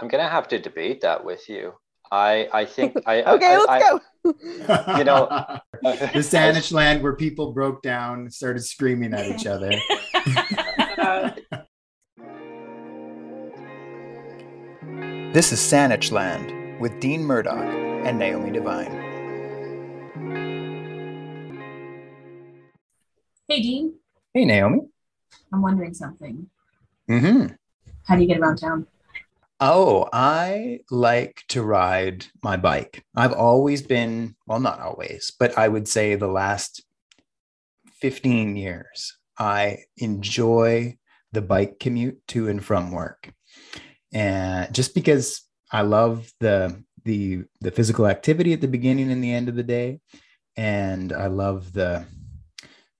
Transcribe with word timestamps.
I'm 0.00 0.08
gonna 0.08 0.28
have 0.28 0.48
to 0.48 0.58
debate 0.58 1.02
that 1.02 1.24
with 1.24 1.48
you. 1.48 1.74
I 2.10 2.48
I 2.52 2.64
think 2.64 2.96
I 3.06 3.22
okay, 3.22 3.46
I, 3.46 3.58
let's 3.58 3.68
I, 3.68 3.78
go. 3.80 4.00
You 4.96 5.04
know, 5.04 5.28
the 5.82 6.20
Saanich 6.20 6.72
land 6.72 7.02
where 7.02 7.14
people 7.16 7.52
broke 7.52 7.82
down, 7.82 8.30
started 8.30 8.64
screaming 8.64 9.12
at 9.12 9.28
each 9.28 9.46
other. 9.46 9.72
this 15.32 15.52
is 15.52 15.58
Saanich 15.60 16.10
Land 16.12 16.80
with 16.80 16.98
Dean 17.00 17.24
Murdock 17.24 17.58
and 18.06 18.18
Naomi 18.18 18.52
Devine. 18.52 18.92
Hey, 23.48 23.60
Dean, 23.60 23.94
Hey, 24.32 24.44
Naomi. 24.46 24.80
I'm 25.52 25.60
wondering 25.60 25.92
something. 25.94 26.48
hmm 27.08 27.46
How 28.04 28.16
do 28.16 28.22
you 28.22 28.28
get 28.28 28.38
around 28.38 28.56
town? 28.56 28.86
Oh, 29.60 30.08
I 30.12 30.80
like 30.90 31.42
to 31.48 31.62
ride 31.62 32.26
my 32.42 32.56
bike. 32.56 33.04
I've 33.14 33.32
always 33.32 33.82
been, 33.82 34.34
well, 34.46 34.60
not 34.60 34.80
always, 34.80 35.32
but 35.38 35.56
I 35.56 35.68
would 35.68 35.88
say 35.88 36.14
the 36.14 36.28
last 36.28 36.84
15 38.00 38.56
years, 38.56 39.16
I 39.38 39.78
enjoy 39.96 40.98
the 41.32 41.42
bike 41.42 41.78
commute 41.80 42.20
to 42.28 42.48
and 42.48 42.64
from 42.64 42.90
work. 42.90 43.32
And 44.12 44.72
just 44.74 44.94
because 44.94 45.42
I 45.70 45.82
love 45.82 46.32
the 46.40 46.82
the 47.04 47.44
the 47.60 47.70
physical 47.70 48.06
activity 48.06 48.52
at 48.52 48.60
the 48.60 48.68
beginning 48.68 49.10
and 49.10 49.22
the 49.22 49.32
end 49.32 49.48
of 49.48 49.56
the 49.56 49.62
day 49.62 50.00
and 50.56 51.12
I 51.12 51.26
love 51.26 51.72
the 51.72 52.06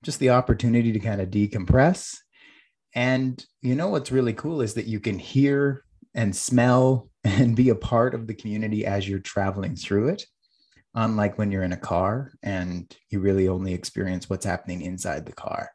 just 0.03 0.19
the 0.19 0.31
opportunity 0.31 0.91
to 0.91 0.99
kind 0.99 1.21
of 1.21 1.29
decompress. 1.29 2.17
And 2.93 3.43
you 3.61 3.75
know 3.75 3.87
what's 3.87 4.11
really 4.11 4.33
cool 4.33 4.61
is 4.61 4.75
that 4.75 4.85
you 4.85 4.99
can 4.99 5.17
hear 5.17 5.84
and 6.15 6.35
smell 6.35 7.09
and 7.23 7.55
be 7.55 7.69
a 7.69 7.75
part 7.75 8.15
of 8.15 8.25
the 8.25 8.33
community 8.33 8.85
as 8.85 9.07
you're 9.07 9.19
traveling 9.19 9.75
through 9.75 10.07
it 10.07 10.25
unlike 10.95 11.37
when 11.37 11.51
you're 11.51 11.63
in 11.63 11.73
a 11.73 11.77
car 11.77 12.31
and 12.41 12.95
you 13.09 13.19
really 13.19 13.47
only 13.47 13.73
experience 13.73 14.29
what's 14.29 14.45
happening 14.45 14.81
inside 14.81 15.25
the 15.25 15.33
car 15.33 15.69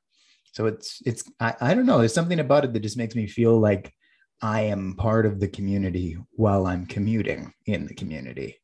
so 0.53 0.67
it's 0.67 1.01
it's 1.05 1.31
I, 1.39 1.55
I 1.61 1.75
don't 1.75 1.87
know 1.87 1.99
there's 1.99 2.15
something 2.15 2.41
about 2.41 2.65
it 2.65 2.73
that 2.73 2.81
just 2.81 2.97
makes 2.97 3.15
me 3.15 3.27
feel 3.27 3.61
like 3.61 3.93
i 4.43 4.63
am 4.63 4.97
part 4.97 5.27
of 5.27 5.39
the 5.39 5.49
community 5.49 6.17
while 6.33 6.67
i'm 6.67 6.87
commuting 6.87 7.53
in 7.67 7.87
the 7.87 7.95
community 7.95 8.57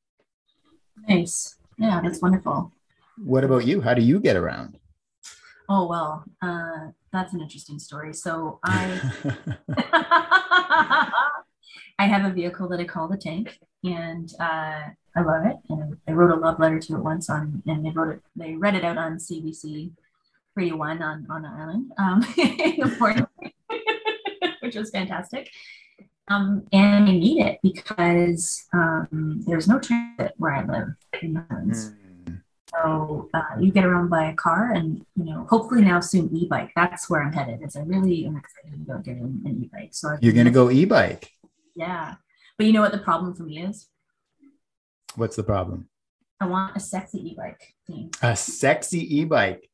Nice. 1.08 1.56
Yeah, 1.78 2.00
that's 2.02 2.22
wonderful. 2.22 2.72
what 3.18 3.44
about 3.44 3.66
you 3.66 3.82
how 3.82 3.92
do 3.94 4.02
you 4.02 4.18
get 4.18 4.36
around 4.36 4.78
Oh, 5.68 5.88
well, 5.88 6.24
uh, 6.42 6.92
that's 7.12 7.34
an 7.34 7.40
interesting 7.40 7.80
story. 7.80 8.14
So 8.14 8.60
I. 8.62 9.00
I 11.98 12.06
have 12.06 12.30
a 12.30 12.34
vehicle 12.34 12.68
that 12.68 12.80
I 12.80 12.84
call 12.84 13.08
the 13.08 13.16
tank, 13.16 13.58
and 13.84 14.32
uh, 14.38 14.90
I 15.16 15.20
love 15.20 15.46
it. 15.46 15.56
And 15.70 15.96
I 16.06 16.12
wrote 16.12 16.36
a 16.36 16.40
love 16.40 16.58
letter 16.58 16.78
to 16.78 16.96
it 16.96 17.02
once 17.02 17.30
on, 17.30 17.62
and 17.66 17.84
they 17.84 17.90
wrote 17.90 18.16
it. 18.16 18.22
They 18.34 18.54
read 18.54 18.74
it 18.74 18.84
out 18.84 18.98
on 18.98 19.16
CBC 19.16 19.92
Radio 20.54 20.76
One 20.76 21.02
on 21.02 21.26
on 21.30 21.42
the 21.42 21.48
island, 21.48 21.92
um, 21.98 22.22
in 22.36 22.80
the 22.80 22.96
morning, 22.98 23.26
which 24.60 24.76
was 24.76 24.90
fantastic. 24.90 25.50
Um, 26.28 26.66
and 26.72 27.08
I 27.08 27.12
need 27.12 27.40
it 27.40 27.60
because 27.62 28.66
um, 28.72 29.42
there's 29.46 29.68
no 29.68 29.78
transit 29.78 30.34
where 30.38 30.54
I 30.54 30.64
live 30.64 30.88
in 31.22 31.34
the 31.34 31.44
islands. 31.50 31.90
Mm. 31.90 32.42
So 32.74 33.30
uh, 33.32 33.60
you 33.60 33.70
get 33.70 33.84
around 33.84 34.10
by 34.10 34.30
a 34.30 34.34
car, 34.34 34.72
and 34.72 35.06
you 35.16 35.24
know, 35.24 35.46
hopefully 35.48 35.82
now 35.82 36.00
soon 36.00 36.28
e-bike. 36.36 36.72
That's 36.74 37.08
where 37.08 37.22
I'm 37.22 37.32
headed. 37.32 37.62
Is 37.62 37.76
I 37.76 37.80
really 37.82 38.26
am 38.26 38.36
excited 38.36 38.82
about 38.82 39.04
getting 39.04 39.40
an 39.44 39.62
e-bike. 39.62 39.90
So 39.92 40.10
I've 40.10 40.22
you're 40.22 40.34
going 40.34 40.46
to 40.46 40.50
go 40.50 40.70
e-bike 40.70 41.32
yeah. 41.76 42.14
But 42.56 42.66
you 42.66 42.72
know 42.72 42.80
what 42.80 42.92
the 42.92 42.98
problem 42.98 43.34
for 43.34 43.42
me 43.44 43.62
is? 43.62 43.88
what's 45.16 45.36
the 45.36 45.42
problem 45.42 45.88
I 46.40 46.46
want 46.46 46.76
a 46.76 46.80
sexy 46.80 47.30
e-bike 47.30 47.74
theme. 47.86 48.10
a 48.22 48.36
sexy 48.36 49.18
e-bike 49.20 49.68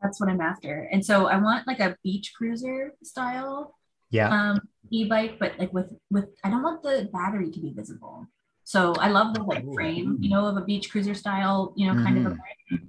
That's 0.00 0.20
what 0.20 0.28
I'm 0.28 0.40
after. 0.40 0.88
And 0.90 1.04
so 1.04 1.26
I 1.26 1.36
want 1.36 1.66
like 1.66 1.78
a 1.78 1.96
beach 2.02 2.32
cruiser 2.36 2.92
style 3.02 3.74
yeah 4.10 4.28
um 4.28 4.60
e-bike, 4.90 5.38
but 5.38 5.52
like 5.58 5.72
with 5.72 5.90
with 6.10 6.28
I 6.44 6.50
don't 6.50 6.62
want 6.62 6.82
the 6.82 7.08
battery 7.12 7.50
to 7.50 7.60
be 7.60 7.72
visible. 7.72 8.26
So 8.64 8.94
I 8.94 9.08
love 9.08 9.34
the 9.34 9.42
like 9.42 9.64
frame, 9.74 10.18
you 10.20 10.28
know, 10.28 10.46
of 10.46 10.56
a 10.56 10.60
beach 10.60 10.90
cruiser 10.90 11.14
style, 11.14 11.72
you 11.76 11.86
know, 11.86 11.94
kind 12.04 12.18
of 12.18 12.32
a 12.32 12.36
bike. 12.36 12.80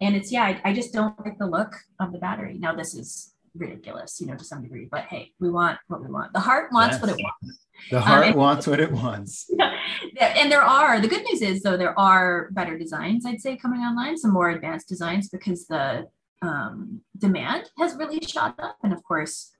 And 0.00 0.14
it's 0.14 0.30
yeah, 0.30 0.44
I, 0.44 0.60
I 0.64 0.72
just 0.74 0.92
don't 0.92 1.18
like 1.24 1.38
the 1.38 1.46
look 1.46 1.74
of 1.98 2.12
the 2.12 2.18
battery. 2.18 2.58
Now 2.58 2.74
this 2.74 2.94
is 2.94 3.32
ridiculous, 3.56 4.20
you 4.20 4.26
know, 4.26 4.36
to 4.36 4.44
some 4.44 4.62
degree, 4.62 4.88
but 4.90 5.04
hey, 5.04 5.32
we 5.40 5.50
want 5.50 5.78
what 5.88 6.02
we 6.02 6.08
want. 6.08 6.32
The 6.32 6.40
heart 6.40 6.72
wants 6.72 7.00
what 7.00 7.10
it 7.10 7.16
wants. 7.18 7.66
the 7.90 8.00
heart 8.00 8.26
and- 8.26 8.36
wants 8.36 8.66
what 8.66 8.80
it 8.80 8.92
wants. 8.92 9.50
And 10.18 10.50
there 10.50 10.62
are 10.62 10.98
the 10.98 11.08
good 11.08 11.24
news 11.24 11.42
is 11.42 11.62
though 11.62 11.76
there 11.76 11.98
are 11.98 12.48
better 12.52 12.78
designs 12.78 13.26
i'd 13.26 13.40
say 13.40 13.56
coming 13.56 13.80
online 13.80 14.16
some 14.16 14.32
more 14.32 14.50
advanced 14.50 14.88
designs 14.88 15.28
because 15.28 15.66
the 15.66 16.06
um, 16.42 17.02
demand 17.18 17.70
has 17.78 17.94
really 17.96 18.20
shot 18.20 18.54
up. 18.58 18.76
And 18.82 18.92
of 18.92 19.02
course 19.04 19.52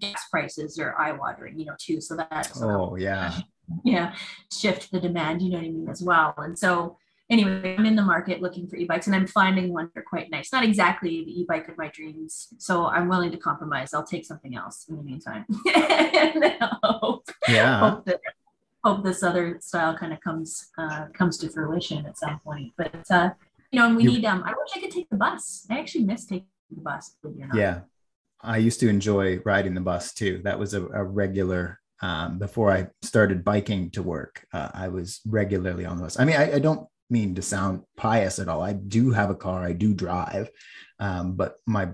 gas 0.00 0.26
prices 0.30 0.78
are 0.78 0.98
eye-watering 0.98 1.58
you 1.58 1.66
know 1.66 1.74
too. 1.78 2.00
So 2.00 2.16
that's 2.16 2.60
oh 2.62 2.96
yeah. 2.96 3.38
Yeah 3.84 4.14
shift 4.52 4.90
the 4.92 5.00
demand 5.00 5.40
you 5.40 5.50
know 5.50 5.58
what 5.58 5.66
i 5.66 5.70
mean 5.70 5.88
as 5.88 6.02
well. 6.02 6.34
And 6.38 6.58
so 6.58 6.98
anyway 7.30 7.74
i'm 7.78 7.86
in 7.86 7.96
the 7.96 8.02
market 8.02 8.42
looking 8.42 8.66
for 8.68 8.76
e-bikes 8.76 9.06
and 9.06 9.16
i'm 9.16 9.26
finding 9.26 9.72
one 9.72 9.90
that 9.94 10.00
are 10.00 10.04
quite 10.04 10.30
nice 10.30 10.52
not 10.52 10.62
exactly 10.64 11.24
the 11.24 11.40
e-bike 11.40 11.68
of 11.68 11.76
my 11.78 11.88
dreams 11.88 12.48
so 12.58 12.86
i'm 12.86 13.08
willing 13.08 13.30
to 13.30 13.38
compromise 13.38 13.94
i'll 13.94 14.04
take 14.04 14.24
something 14.26 14.54
else 14.56 14.86
in 14.88 14.96
the 14.96 15.02
meantime 15.02 15.44
and 15.74 16.44
hope 16.82 17.28
yeah 17.48 17.80
hope 17.80 18.04
that 18.04 18.20
hope 18.84 19.02
this 19.02 19.22
other 19.22 19.58
style 19.60 19.96
kind 19.96 20.12
of 20.12 20.20
comes 20.20 20.68
uh, 20.78 21.06
comes 21.14 21.38
to 21.38 21.48
fruition 21.48 22.04
at 22.04 22.18
some 22.18 22.38
point. 22.40 22.70
But 22.76 23.04
uh, 23.10 23.30
you 23.72 23.80
know, 23.80 23.86
and 23.86 23.96
we 23.96 24.04
You- 24.04 24.10
need 24.10 24.24
um. 24.26 24.42
I 24.44 24.50
wish 24.50 24.76
I 24.76 24.80
could 24.80 24.90
take 24.90 25.08
the 25.08 25.16
bus. 25.16 25.66
I 25.70 25.78
actually 25.78 26.04
miss 26.04 26.26
taking 26.26 26.46
the 26.70 26.82
bus. 26.82 27.16
believe 27.22 27.40
it 27.40 27.44
or 27.44 27.46
not. 27.48 27.56
Yeah. 27.56 27.80
I 28.42 28.58
used 28.58 28.80
to 28.80 28.88
enjoy 28.90 29.38
riding 29.46 29.72
the 29.72 29.80
bus 29.80 30.12
too. 30.12 30.42
That 30.44 30.58
was 30.58 30.74
a, 30.74 30.84
a 30.88 31.02
regular, 31.02 31.80
um, 32.02 32.38
before 32.38 32.70
I 32.70 32.88
started 33.00 33.42
biking 33.42 33.90
to 33.92 34.02
work, 34.02 34.46
uh, 34.52 34.68
I 34.74 34.88
was 34.88 35.22
regularly 35.26 35.86
on 35.86 35.96
the 35.96 36.02
bus. 36.02 36.20
I 36.20 36.26
mean, 36.26 36.36
I, 36.36 36.56
I 36.56 36.58
don't 36.58 36.86
mean 37.10 37.34
to 37.34 37.42
sound 37.42 37.82
pious 37.96 38.38
at 38.38 38.48
all. 38.48 38.62
I 38.62 38.72
do 38.72 39.10
have 39.10 39.30
a 39.30 39.34
car, 39.34 39.64
I 39.64 39.72
do 39.72 39.94
drive, 39.94 40.50
um, 40.98 41.34
but 41.34 41.56
my 41.66 41.88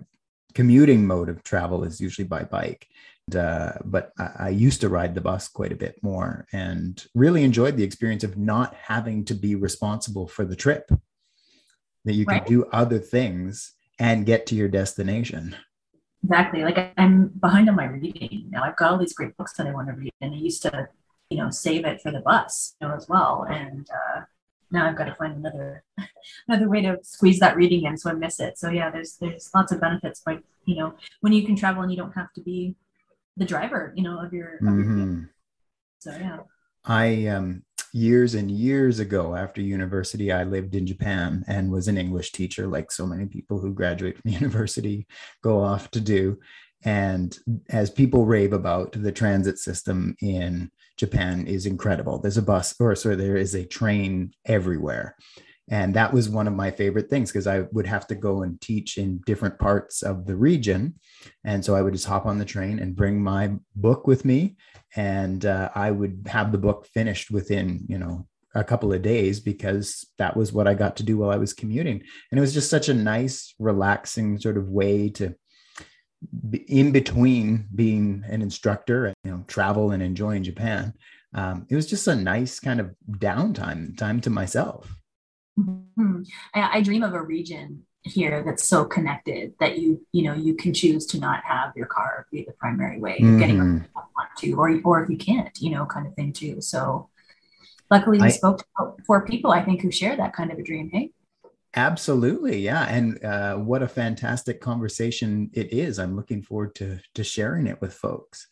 commuting 0.55 1.07
mode 1.07 1.29
of 1.29 1.43
travel 1.43 1.85
is 1.85 2.01
usually 2.01 2.27
by 2.27 2.45
bike. 2.45 2.87
And, 3.27 3.37
uh, 3.37 3.73
but 3.85 4.13
I, 4.19 4.31
I 4.39 4.49
used 4.49 4.81
to 4.81 4.89
ride 4.89 5.15
the 5.15 5.21
bus 5.21 5.49
quite 5.49 5.73
a 5.73 5.77
bit 5.77 5.97
more 6.03 6.47
and 6.53 7.05
really 7.15 7.45
enjoyed 7.45 7.77
the 7.77 7.85
experience 7.85 8.25
of 8.25 8.37
not 8.37 8.75
having 8.75 9.25
to 9.27 9.35
be 9.35 9.55
responsible 9.55 10.27
for 10.27 10.45
the 10.45 10.57
trip, 10.57 10.91
that 12.05 12.15
you 12.15 12.25
can 12.25 12.39
Right. 12.39 12.47
do 12.47 12.65
other 12.73 12.99
things 12.99 13.75
and 13.99 14.27
get 14.27 14.47
to 14.47 14.55
your 14.55 14.69
destination. 14.69 15.55
Exactly. 16.25 16.65
Like 16.65 16.93
I'm 16.97 17.29
behind 17.29 17.69
on 17.69 17.77
my 17.77 17.85
reading 17.85 18.49
now. 18.51 18.65
I've 18.65 18.77
got 18.77 18.93
all 18.93 18.99
these 18.99 19.13
great 19.13 19.37
books 19.37 19.53
that 19.55 19.67
I 19.67 19.73
want 19.73 19.89
to 19.89 19.95
read, 19.95 20.13
and 20.21 20.35
I 20.35 20.39
used 20.39 20.63
to, 20.63 20.89
you 21.29 21.39
know, 21.39 21.51
save 21.51 21.85
it 21.85 22.01
for 22.01 22.11
the 22.11 22.21
bus, 22.21 22.75
you 22.81 22.89
know, 22.89 22.95
as 22.95 23.09
well. 23.09 23.47
And 23.49 23.89
uh, 23.91 24.23
now 24.71 24.89
I've 24.89 24.97
got 24.97 25.05
to 25.05 25.15
find 25.15 25.37
another 25.37 25.85
another 26.49 26.69
way 26.69 26.83
to 26.83 26.99
squeeze 27.03 27.39
that 27.41 27.57
reading 27.57 27.85
in, 27.85 27.97
so 27.97 28.11
I 28.11 28.15
miss 28.15 28.41
it. 28.41 28.59
So 28.59 28.71
yeah, 28.71 28.91
there's 28.91 29.17
there's 29.17 29.51
lots 29.55 29.73
of 29.73 29.81
benefits, 29.81 30.21
by 30.21 30.39
you 30.65 30.77
know, 30.77 30.95
when 31.21 31.33
you 31.33 31.45
can 31.45 31.57
travel 31.57 31.83
and 31.83 31.91
you 31.91 31.97
don't 31.97 32.15
have 32.15 32.33
to 32.35 32.41
be 32.41 32.77
the 33.37 33.45
driver, 33.45 33.93
you 33.97 34.03
know, 34.03 34.21
of 34.21 34.33
your. 34.33 34.57
Of 34.57 34.87
your 34.87 35.31
so 36.01 36.13
yeah. 36.13 36.39
I 36.85 37.27
um 37.27 37.63
years 37.93 38.35
and 38.35 38.51
years 38.51 39.01
ago 39.01 39.35
after 39.35 39.61
university 39.61 40.31
I 40.33 40.45
lived 40.45 40.75
in 40.75 40.87
Japan 40.87 41.45
and 41.47 41.71
was 41.71 41.89
an 41.89 41.99
English 41.99 42.33
teacher 42.33 42.67
like 42.67 42.93
so 42.93 43.07
many 43.07 43.27
people 43.27 43.59
who 43.59 43.75
graduate 43.75 44.17
from 44.17 44.31
university 44.41 45.07
go 45.43 45.63
off 45.63 45.91
to 45.91 46.01
do 46.01 46.39
and 46.85 47.37
as 47.69 47.91
people 47.91 48.25
rave 48.25 48.53
about 48.53 48.93
the 48.93 49.13
transit 49.13 49.59
system 49.59 50.15
in 50.23 50.71
Japan 51.01 51.47
is 51.47 51.65
incredible. 51.65 52.19
There's 52.19 52.37
a 52.37 52.43
bus 52.43 52.75
or 52.79 52.95
sorry 52.95 53.17
there 53.17 53.37
is 53.37 53.55
a 53.55 53.65
train 53.65 54.33
everywhere. 54.45 55.17
And 55.71 55.95
that 55.95 56.13
was 56.13 56.29
one 56.29 56.47
of 56.47 56.55
my 56.55 56.71
favorite 56.71 57.09
things 57.09 57.31
because 57.31 57.47
I 57.47 57.61
would 57.73 57.87
have 57.87 58.07
to 58.09 58.15
go 58.15 58.43
and 58.43 58.61
teach 58.61 58.99
in 58.99 59.23
different 59.25 59.59
parts 59.59 60.03
of 60.03 60.27
the 60.27 60.37
region. 60.37 60.97
And 61.45 61.65
so 61.65 61.75
I 61.75 61.81
would 61.81 61.95
just 61.95 62.07
hop 62.07 62.27
on 62.27 62.39
the 62.39 62.45
train 62.45 62.81
and 62.81 62.95
bring 62.95 63.23
my 63.23 63.53
book 63.77 64.07
with 64.07 64.27
me. 64.27 64.57
And 64.95 65.47
uh, 65.47 65.71
I 65.75 65.91
would 65.91 66.27
have 66.27 66.53
the 66.53 66.59
book 66.59 66.87
finished 66.87 67.31
within 67.31 67.87
you 67.89 67.99
know 67.99 68.27
a 68.55 68.65
couple 68.65 68.93
of 68.93 69.01
days 69.01 69.41
because 69.41 70.05
that 70.19 70.37
was 70.37 70.53
what 70.53 70.67
I 70.67 70.75
got 70.75 70.97
to 70.97 71.03
do 71.03 71.19
while 71.19 71.31
I 71.31 71.37
was 71.37 71.55
commuting, 71.55 72.03
and 72.31 72.39
it 72.39 72.41
was 72.41 72.53
just 72.53 72.69
such 72.69 72.89
a 72.89 72.95
nice, 72.95 73.55
relaxing 73.59 74.39
sort 74.39 74.57
of 74.57 74.69
way 74.69 75.09
to 75.11 75.37
in 76.69 76.93
between 76.93 77.67
being 77.75 78.25
an 78.29 78.43
instructor 78.43 79.07
and 79.07 79.15
you 79.25 79.31
know 79.31 79.45
travel 79.47 79.91
and 79.93 80.03
enjoying 80.03 80.43
Japan. 80.43 80.95
Um, 81.35 81.67
it 81.71 81.77
was 81.77 81.87
just 81.87 82.09
a 82.09 82.15
nice 82.15 82.59
kind 82.61 82.81
of 82.81 82.91
downtime 83.11 83.97
time 83.97 84.21
to 84.23 84.31
myself. 84.31 84.95
Mhm. 85.59 86.27
I, 86.55 86.79
I 86.79 86.83
dream 86.83 87.03
of 87.03 87.15
a 87.15 87.23
region 87.23 87.85
here 88.03 88.43
that's 88.45 88.67
so 88.67 88.85
connected 88.85 89.53
that 89.61 89.79
you 89.79 90.01
you 90.13 90.23
know 90.25 90.33
you 90.35 90.55
can 90.55 90.73
choose 90.73 91.05
to 91.07 91.19
not 91.21 91.45
have 91.45 91.73
your 91.77 91.87
car 91.87 92.27
be 92.33 92.45
the 92.45 92.53
primary 92.53 92.99
way 92.99 93.19
of 93.23 93.39
getting 93.39 93.59
Mhm. 93.59 93.73
where 93.93 94.05
you 94.05 94.11
want 94.17 94.31
to 94.39 94.53
or 94.55 94.81
or 94.85 95.03
if 95.05 95.11
you 95.11 95.19
can't 95.19 95.51
you 95.61 95.71
know 95.71 95.85
kind 95.85 96.07
of 96.07 96.15
thing 96.15 96.33
too 96.33 96.63
so 96.63 97.11
luckily 97.91 98.19
we 98.19 98.25
I- 98.29 98.31
spoke 98.31 98.59
to 98.59 98.65
four 99.07 99.27
people 99.27 99.51
i 99.51 99.63
think 99.63 99.83
who 99.83 99.91
share 99.91 100.17
that 100.17 100.33
kind 100.33 100.51
of 100.51 100.59
a 100.59 100.63
dream 100.63 100.89
hey 100.91 101.11
Absolutely, 101.77 102.59
yeah, 102.59 102.85
and 102.89 103.25
uh, 103.25 103.55
what 103.57 103.83
a 103.83 103.89
fantastic 103.89 104.61
conversation 104.61 105.51
it 105.53 105.73
is. 105.73 105.99
I'm 105.99 106.17
looking 106.17 106.43
forward 106.43 106.75
to 106.77 106.99
to 107.15 107.23
sharing 107.23 107.69
it 107.69 107.81
with 107.81 107.95
folks. 107.95 108.47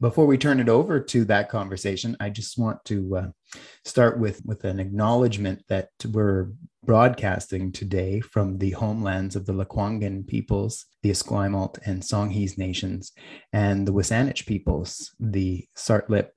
Before 0.00 0.26
we 0.26 0.38
turn 0.38 0.60
it 0.60 0.68
over 0.68 1.00
to 1.00 1.24
that 1.24 1.48
conversation, 1.48 2.16
I 2.20 2.30
just 2.30 2.58
want 2.58 2.84
to 2.84 3.16
uh, 3.16 3.58
start 3.84 4.20
with 4.20 4.42
with 4.44 4.64
an 4.64 4.78
acknowledgement 4.78 5.64
that 5.68 5.88
we're 6.08 6.52
broadcasting 6.84 7.72
today 7.72 8.20
from 8.20 8.58
the 8.58 8.70
homelands 8.70 9.34
of 9.34 9.44
the 9.46 9.52
Lekwungen 9.52 10.24
peoples, 10.26 10.86
the 11.02 11.10
Esquimalt 11.10 11.78
and 11.84 12.02
Songhees 12.02 12.58
nations, 12.58 13.10
and 13.52 13.86
the 13.88 13.92
WSÁNEĆ 13.92 14.46
peoples, 14.46 15.14
the 15.18 15.66
Tsartlip, 15.76 16.28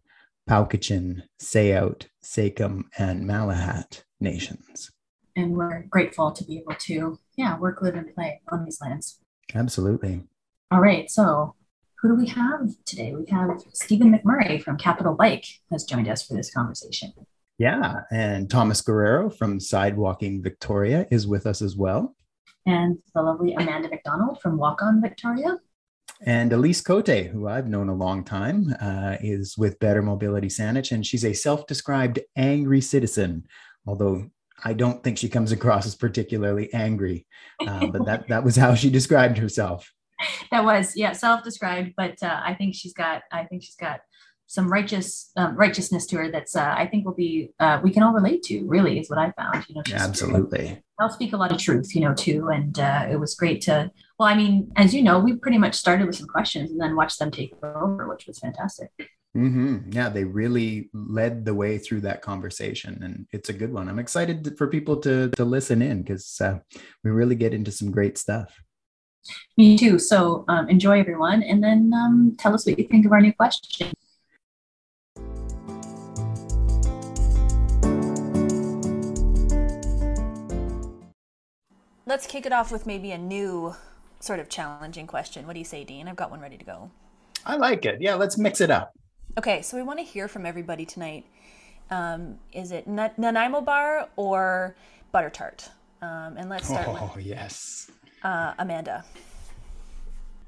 Pauquachin, 0.49 1.21
Tsawout, 1.39 2.07
Tseycum, 2.23 2.83
and 2.97 3.25
Malahat 3.25 4.03
nations. 4.19 4.91
And 5.35 5.55
we're 5.57 5.83
grateful 5.89 6.31
to 6.31 6.43
be 6.45 6.57
able 6.59 6.75
to 6.79 7.19
yeah 7.37 7.57
work 7.59 7.81
live 7.81 7.95
and 7.95 8.13
play 8.15 8.41
on 8.51 8.63
these 8.65 8.79
lands 8.81 9.19
Absolutely. 9.53 10.23
all 10.71 10.79
right 10.81 11.09
so 11.09 11.55
who 11.99 12.09
do 12.09 12.15
we 12.15 12.27
have 12.27 12.69
today 12.85 13.13
we 13.15 13.25
have 13.29 13.49
stephen 13.73 14.11
mcmurray 14.13 14.61
from 14.61 14.77
capital 14.77 15.13
bike 15.13 15.45
has 15.71 15.83
joined 15.83 16.07
us 16.07 16.25
for 16.25 16.33
this 16.35 16.53
conversation 16.53 17.11
Yeah, 17.57 18.01
and 18.11 18.49
Thomas 18.49 18.81
Guerrero 18.81 19.29
from 19.29 19.59
Sidewalking 19.59 20.43
Victoria 20.43 21.05
is 21.11 21.25
with 21.27 21.45
us 21.45 21.61
as 21.61 21.75
well. 21.75 22.15
and 22.65 22.97
the 23.13 23.21
lovely 23.21 23.53
amanda 23.53 23.89
macdonald 23.89 24.39
from 24.41 24.57
walk 24.57 24.81
on 24.81 25.01
victoria 25.01 25.51
And 26.35 26.53
Elise 26.53 26.81
Cote, 26.81 27.19
who 27.33 27.47
I've 27.47 27.67
known 27.67 27.89
a 27.89 27.93
long 28.05 28.23
time, 28.23 28.59
uh, 28.89 29.17
is 29.21 29.57
with 29.57 29.79
Better 29.79 30.01
Mobility 30.01 30.47
Saanich, 30.57 30.91
and 30.93 31.05
she's 31.05 31.25
a 31.25 31.33
self 31.33 31.67
described 31.67 32.17
angry 32.37 32.79
citizen, 32.81 33.31
although 33.85 34.17
I 34.63 34.73
don't 34.73 35.03
think 35.03 35.17
she 35.17 35.29
comes 35.29 35.51
across 35.51 35.85
as 35.85 35.95
particularly 35.95 36.73
angry. 36.73 37.27
Uh, 37.65 37.87
but 37.87 38.05
that, 38.05 38.27
that 38.29 38.43
was 38.43 38.55
how 38.55 38.75
she 38.75 38.89
described 38.89 39.37
herself. 39.37 39.91
that 40.51 40.63
was 40.63 40.95
yeah 40.95 41.11
self-described 41.11 41.93
but 41.97 42.21
uh, 42.23 42.41
i 42.43 42.53
think 42.53 42.73
she's 42.75 42.93
got 42.93 43.23
i 43.31 43.43
think 43.43 43.63
she's 43.63 43.75
got 43.75 43.99
some 44.47 44.71
righteous 44.71 45.31
um, 45.37 45.55
righteousness 45.55 46.05
to 46.05 46.17
her 46.17 46.31
that's 46.31 46.55
uh, 46.55 46.73
i 46.77 46.85
think 46.85 47.05
will 47.05 47.13
be 47.13 47.51
uh, 47.59 47.79
we 47.83 47.91
can 47.91 48.03
all 48.03 48.13
relate 48.13 48.43
to 48.43 48.65
really 48.67 48.99
is 48.99 49.09
what 49.09 49.19
i 49.19 49.31
found 49.31 49.65
you 49.67 49.75
know 49.75 49.81
Absolutely. 49.93 50.81
i'll 50.99 51.09
speak 51.09 51.33
a 51.33 51.37
lot 51.37 51.51
of 51.51 51.57
truth 51.57 51.95
you 51.95 52.01
know 52.01 52.13
too 52.13 52.49
and 52.49 52.79
uh, 52.79 53.07
it 53.09 53.19
was 53.19 53.35
great 53.35 53.61
to 53.61 53.91
well 54.19 54.29
i 54.29 54.35
mean 54.35 54.71
as 54.75 54.93
you 54.93 55.01
know 55.01 55.19
we 55.19 55.35
pretty 55.35 55.57
much 55.57 55.75
started 55.75 56.05
with 56.05 56.15
some 56.15 56.27
questions 56.27 56.71
and 56.71 56.79
then 56.79 56.95
watched 56.95 57.19
them 57.19 57.31
take 57.31 57.53
over 57.63 58.07
which 58.07 58.27
was 58.27 58.39
fantastic 58.39 58.91
hmm 59.35 59.79
Yeah, 59.89 60.07
they 60.07 60.23
really 60.23 60.89
led 60.93 61.43
the 61.43 61.53
way 61.53 61.77
through 61.77 62.01
that 62.01 62.21
conversation, 62.21 63.03
and 63.03 63.27
it's 63.33 63.49
a 63.49 63.53
good 63.53 63.73
one. 63.73 63.89
I'm 63.89 63.99
excited 63.99 64.57
for 64.57 64.67
people 64.67 64.95
to 65.01 65.29
to 65.31 65.43
listen 65.43 65.81
in 65.81 66.03
because 66.03 66.39
uh, 66.39 66.59
we 67.03 67.11
really 67.11 67.35
get 67.35 67.53
into 67.53 67.71
some 67.71 67.91
great 67.91 68.17
stuff. 68.17 68.55
me 69.57 69.75
too 69.77 69.97
so 69.99 70.45
um, 70.47 70.69
enjoy 70.69 70.99
everyone 70.99 71.41
and 71.43 71.61
then 71.61 71.91
um, 71.93 72.35
tell 72.37 72.53
us 72.53 72.65
what 72.65 72.77
you 72.77 72.87
think 72.87 73.05
of 73.05 73.11
our 73.11 73.19
new 73.19 73.33
question 73.33 73.91
Let's 82.07 82.27
kick 82.27 82.45
it 82.45 82.53
off 82.53 82.71
with 82.71 82.85
maybe 82.85 83.11
a 83.11 83.17
new 83.17 83.75
sort 84.19 84.39
of 84.39 84.47
challenging 84.47 85.07
question. 85.07 85.47
What 85.47 85.53
do 85.53 85.59
you 85.59 85.65
say, 85.65 85.83
Dean? 85.83 86.07
I've 86.07 86.15
got 86.15 86.29
one 86.29 86.39
ready 86.39 86.55
to 86.55 86.63
go. 86.63 86.91
I 87.45 87.55
like 87.57 87.83
it. 87.83 87.99
Yeah, 87.99 88.13
let's 88.13 88.37
mix 88.37 88.61
it 88.61 88.69
up. 88.69 88.93
Okay, 89.37 89.61
so 89.61 89.75
we 89.75 89.83
want 89.83 89.99
to 89.99 90.05
hear 90.05 90.27
from 90.27 90.45
everybody 90.45 90.85
tonight. 90.85 91.25
Um, 91.91 92.39
is 92.53 92.71
it 92.71 92.87
Na- 92.87 93.09
Nanaimo 93.17 93.61
bar 93.61 94.07
or 94.15 94.75
butter 95.11 95.29
tart? 95.29 95.69
Um, 96.01 96.35
and 96.37 96.49
let's 96.49 96.67
start 96.67 96.87
Oh 96.87 97.11
with 97.15 97.25
yes. 97.25 97.91
uh, 98.23 98.53
Amanda. 98.57 99.03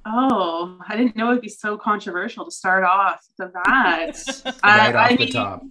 Oh, 0.06 0.80
I 0.88 0.96
didn't 0.96 1.18
know 1.18 1.32
it'd 1.32 1.42
be 1.42 1.50
so 1.50 1.78
controversial 1.78 2.46
to 2.46 2.52
start 2.52 2.86
off 2.86 3.20
with 3.38 3.52
that. 3.54 3.66
Right 4.46 4.56
I, 4.64 4.94
off 4.94 5.12
I 5.12 5.16
the 5.16 5.24
mean, 5.26 5.34
top. 5.34 5.66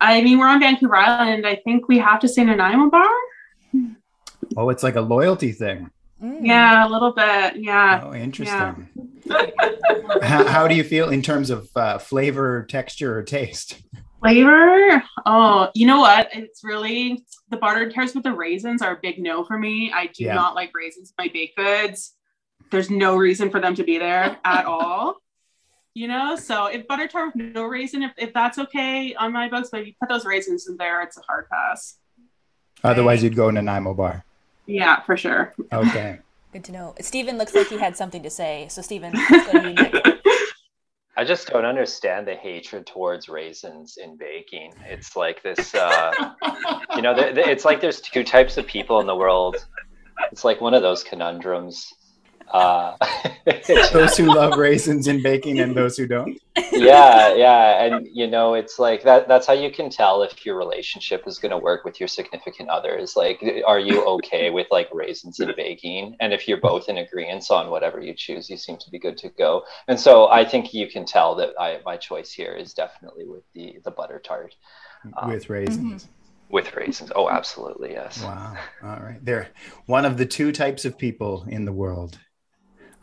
I 0.00 0.22
mean, 0.22 0.38
we're 0.38 0.46
on 0.46 0.60
Vancouver 0.60 0.94
Island. 0.94 1.44
I 1.44 1.56
think 1.56 1.88
we 1.88 1.98
have 1.98 2.20
to 2.20 2.28
say 2.28 2.44
Nanaimo 2.44 2.90
Bar. 2.90 3.10
Oh, 4.56 4.68
it's 4.68 4.84
like 4.84 4.94
a 4.94 5.00
loyalty 5.00 5.50
thing. 5.50 5.90
Mm. 6.22 6.46
Yeah, 6.46 6.86
a 6.86 6.88
little 6.88 7.12
bit. 7.12 7.56
Yeah. 7.56 8.02
Oh, 8.04 8.14
interesting. 8.14 8.88
How, 10.22 10.46
how 10.46 10.68
do 10.68 10.74
you 10.74 10.84
feel 10.84 11.10
in 11.10 11.22
terms 11.22 11.50
of 11.50 11.68
uh, 11.76 11.98
flavor, 11.98 12.64
texture, 12.64 13.18
or 13.18 13.22
taste? 13.22 13.82
Flavor. 14.20 15.02
Oh, 15.26 15.68
you 15.74 15.86
know 15.86 16.00
what? 16.00 16.28
It's 16.32 16.64
really 16.64 17.24
the 17.50 17.56
buttered 17.56 17.94
tarts 17.94 18.14
with 18.14 18.24
the 18.24 18.32
raisins 18.32 18.80
are 18.82 18.92
a 18.96 18.98
big 19.00 19.18
no 19.18 19.44
for 19.44 19.58
me. 19.58 19.92
I 19.94 20.06
do 20.06 20.24
Yeah. 20.24 20.34
not 20.34 20.54
like 20.54 20.70
raisins 20.74 21.12
in 21.16 21.24
my 21.24 21.30
baked 21.32 21.56
goods. 21.56 22.14
There's 22.70 22.90
no 22.90 23.16
reason 23.16 23.50
for 23.50 23.60
them 23.60 23.74
to 23.74 23.84
be 23.84 23.98
there 23.98 24.38
at 24.44 24.64
all. 24.64 25.16
You 25.96 26.08
know, 26.08 26.34
so 26.36 26.66
if 26.66 26.88
butter 26.88 27.06
tart 27.06 27.36
with 27.36 27.54
no 27.54 27.64
raisin, 27.66 28.02
if, 28.02 28.12
if 28.18 28.32
that's 28.32 28.58
okay 28.58 29.14
on 29.14 29.32
my 29.32 29.48
books, 29.48 29.68
but 29.70 29.82
if 29.82 29.86
you 29.88 29.92
put 30.00 30.08
those 30.08 30.24
raisins 30.24 30.66
in 30.68 30.76
there, 30.76 31.02
it's 31.02 31.16
a 31.16 31.20
hard 31.20 31.46
pass. 31.48 31.98
Otherwise, 32.82 33.22
you'd 33.22 33.36
go 33.36 33.48
in 33.48 33.56
a 33.56 33.62
Nanaimo 33.62 33.94
bar. 33.94 34.24
Yeah, 34.66 35.02
for 35.02 35.16
sure. 35.16 35.54
Okay. 35.72 36.18
Good 36.54 36.64
to 36.66 36.72
know. 36.72 36.94
Stephen 37.00 37.36
looks 37.36 37.52
like 37.52 37.66
he 37.66 37.76
had 37.78 37.96
something 37.96 38.22
to 38.22 38.30
say. 38.30 38.68
So, 38.70 38.80
Stephen. 38.80 39.12
I 41.16 41.24
just 41.26 41.48
don't 41.48 41.64
understand 41.64 42.28
the 42.28 42.36
hatred 42.36 42.86
towards 42.86 43.28
raisins 43.28 43.96
in 44.00 44.16
baking. 44.16 44.72
It's 44.84 45.16
like 45.16 45.42
this, 45.42 45.74
uh, 45.74 46.12
you 46.94 47.02
know, 47.02 47.12
th- 47.12 47.34
th- 47.34 47.48
it's 47.48 47.64
like 47.64 47.80
there's 47.80 48.00
two 48.00 48.22
types 48.22 48.56
of 48.56 48.68
people 48.68 49.00
in 49.00 49.08
the 49.08 49.16
world. 49.16 49.66
It's 50.30 50.44
like 50.44 50.60
one 50.60 50.74
of 50.74 50.82
those 50.82 51.02
conundrums. 51.02 51.92
Uh, 52.52 52.96
those 53.92 54.16
who 54.16 54.26
love 54.34 54.56
raisins 54.58 55.06
in 55.08 55.22
baking 55.22 55.58
and 55.60 55.74
those 55.76 55.96
who 55.96 56.06
don't. 56.06 56.38
yeah 56.72 57.34
yeah 57.34 57.84
and 57.84 58.06
you 58.12 58.26
know 58.26 58.54
it's 58.54 58.78
like 58.78 59.02
that 59.02 59.26
that's 59.26 59.46
how 59.46 59.52
you 59.52 59.70
can 59.70 59.90
tell 59.90 60.22
if 60.22 60.46
your 60.46 60.56
relationship 60.56 61.24
is 61.26 61.38
going 61.38 61.50
to 61.50 61.58
work 61.58 61.84
with 61.84 61.98
your 61.98 62.06
significant 62.08 62.68
other 62.68 62.94
is 62.96 63.16
like 63.16 63.42
are 63.66 63.80
you 63.80 64.04
okay 64.06 64.50
with 64.50 64.66
like 64.70 64.88
raisins 64.92 65.40
in 65.40 65.52
baking 65.56 66.16
and 66.20 66.32
if 66.32 66.46
you're 66.46 66.60
both 66.60 66.88
in 66.88 66.98
agreement 66.98 67.44
on 67.50 67.70
whatever 67.70 68.00
you 68.00 68.14
choose 68.14 68.48
you 68.48 68.56
seem 68.56 68.76
to 68.76 68.88
be 68.90 68.98
good 69.00 69.16
to 69.16 69.28
go 69.30 69.62
and 69.88 69.98
so 69.98 70.28
i 70.28 70.44
think 70.44 70.72
you 70.72 70.86
can 70.88 71.04
tell 71.04 71.34
that 71.34 71.50
i 71.58 71.80
my 71.84 71.96
choice 71.96 72.30
here 72.30 72.52
is 72.52 72.72
definitely 72.72 73.26
with 73.26 73.42
the 73.54 73.78
the 73.84 73.90
butter 73.90 74.20
tart 74.24 74.54
Um, 75.16 75.30
with 75.30 75.50
raisins. 75.50 76.06
with 76.50 76.72
raisins 76.76 77.10
oh 77.16 77.28
absolutely 77.28 77.92
yes 77.92 78.22
Wow. 78.22 78.54
All 78.84 79.00
right. 79.00 79.18
They're 79.24 79.48
one 79.86 80.04
of 80.04 80.16
the 80.18 80.26
two 80.26 80.52
types 80.52 80.84
of 80.84 80.96
people 80.96 81.44
in 81.48 81.64
the 81.64 81.72
world. 81.72 82.18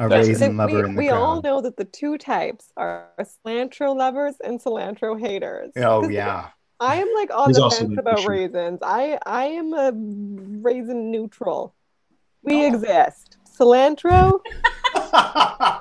A 0.03 0.09
That's 0.09 0.27
it. 0.27 0.31
raisin 0.31 0.57
we, 0.57 0.79
in 0.79 0.95
the 0.95 0.97
we 0.97 1.09
all 1.09 1.41
know 1.41 1.61
that 1.61 1.77
the 1.77 1.85
two 1.85 2.17
types 2.17 2.71
are 2.75 3.07
cilantro 3.21 3.95
lovers 3.95 4.35
and 4.43 4.59
cilantro 4.59 5.19
haters. 5.19 5.71
Oh 5.77 6.07
yeah. 6.09 6.47
I 6.79 6.95
am 6.95 7.07
like 7.13 7.29
on 7.31 7.51
There's 7.51 7.57
the 7.57 7.69
fence 7.87 7.99
about 7.99 8.19
issue. 8.19 8.29
raisins. 8.29 8.79
I 8.81 9.19
I 9.25 9.45
am 9.45 9.73
a 9.73 9.91
raisin 10.67 11.11
neutral. 11.11 11.75
We 12.43 12.63
Oh. 12.65 12.67
exist. 12.73 13.37
Cilantro, 13.59 14.39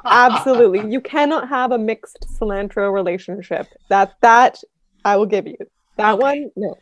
absolutely. 0.05 0.91
You 0.91 1.01
cannot 1.01 1.49
have 1.49 1.73
a 1.73 1.79
mixed 1.79 2.27
cilantro 2.39 2.93
relationship. 2.93 3.67
That 3.89 4.15
that 4.21 4.59
I 5.05 5.17
will 5.17 5.27
give 5.27 5.47
you. 5.47 5.57
That 5.97 6.15
Okay. 6.15 6.23
one, 6.23 6.51
no. 6.57 6.77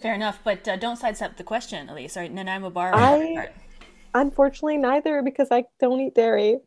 Fair 0.00 0.14
enough, 0.14 0.40
but 0.42 0.66
uh, 0.66 0.76
don't 0.76 0.96
sidestep 0.96 1.36
the 1.36 1.44
question, 1.44 1.88
Elise. 1.88 2.14
Sorry, 2.14 2.28
Nanaimo 2.28 2.70
bar 2.70 2.90
or 2.92 2.94
I- 2.96 3.18
butter 3.18 3.34
tart? 3.34 3.52
Unfortunately, 4.12 4.76
neither 4.76 5.22
because 5.22 5.48
I 5.52 5.64
don't 5.78 6.00
eat 6.00 6.14
dairy. 6.16 6.58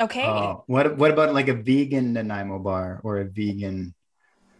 Okay. 0.00 0.26
Oh, 0.26 0.64
what 0.66 0.96
what 0.96 1.10
about 1.10 1.34
like 1.34 1.48
a 1.48 1.54
vegan 1.54 2.12
Nanaimo 2.14 2.58
bar 2.58 3.00
or 3.04 3.18
a 3.18 3.24
vegan? 3.24 3.94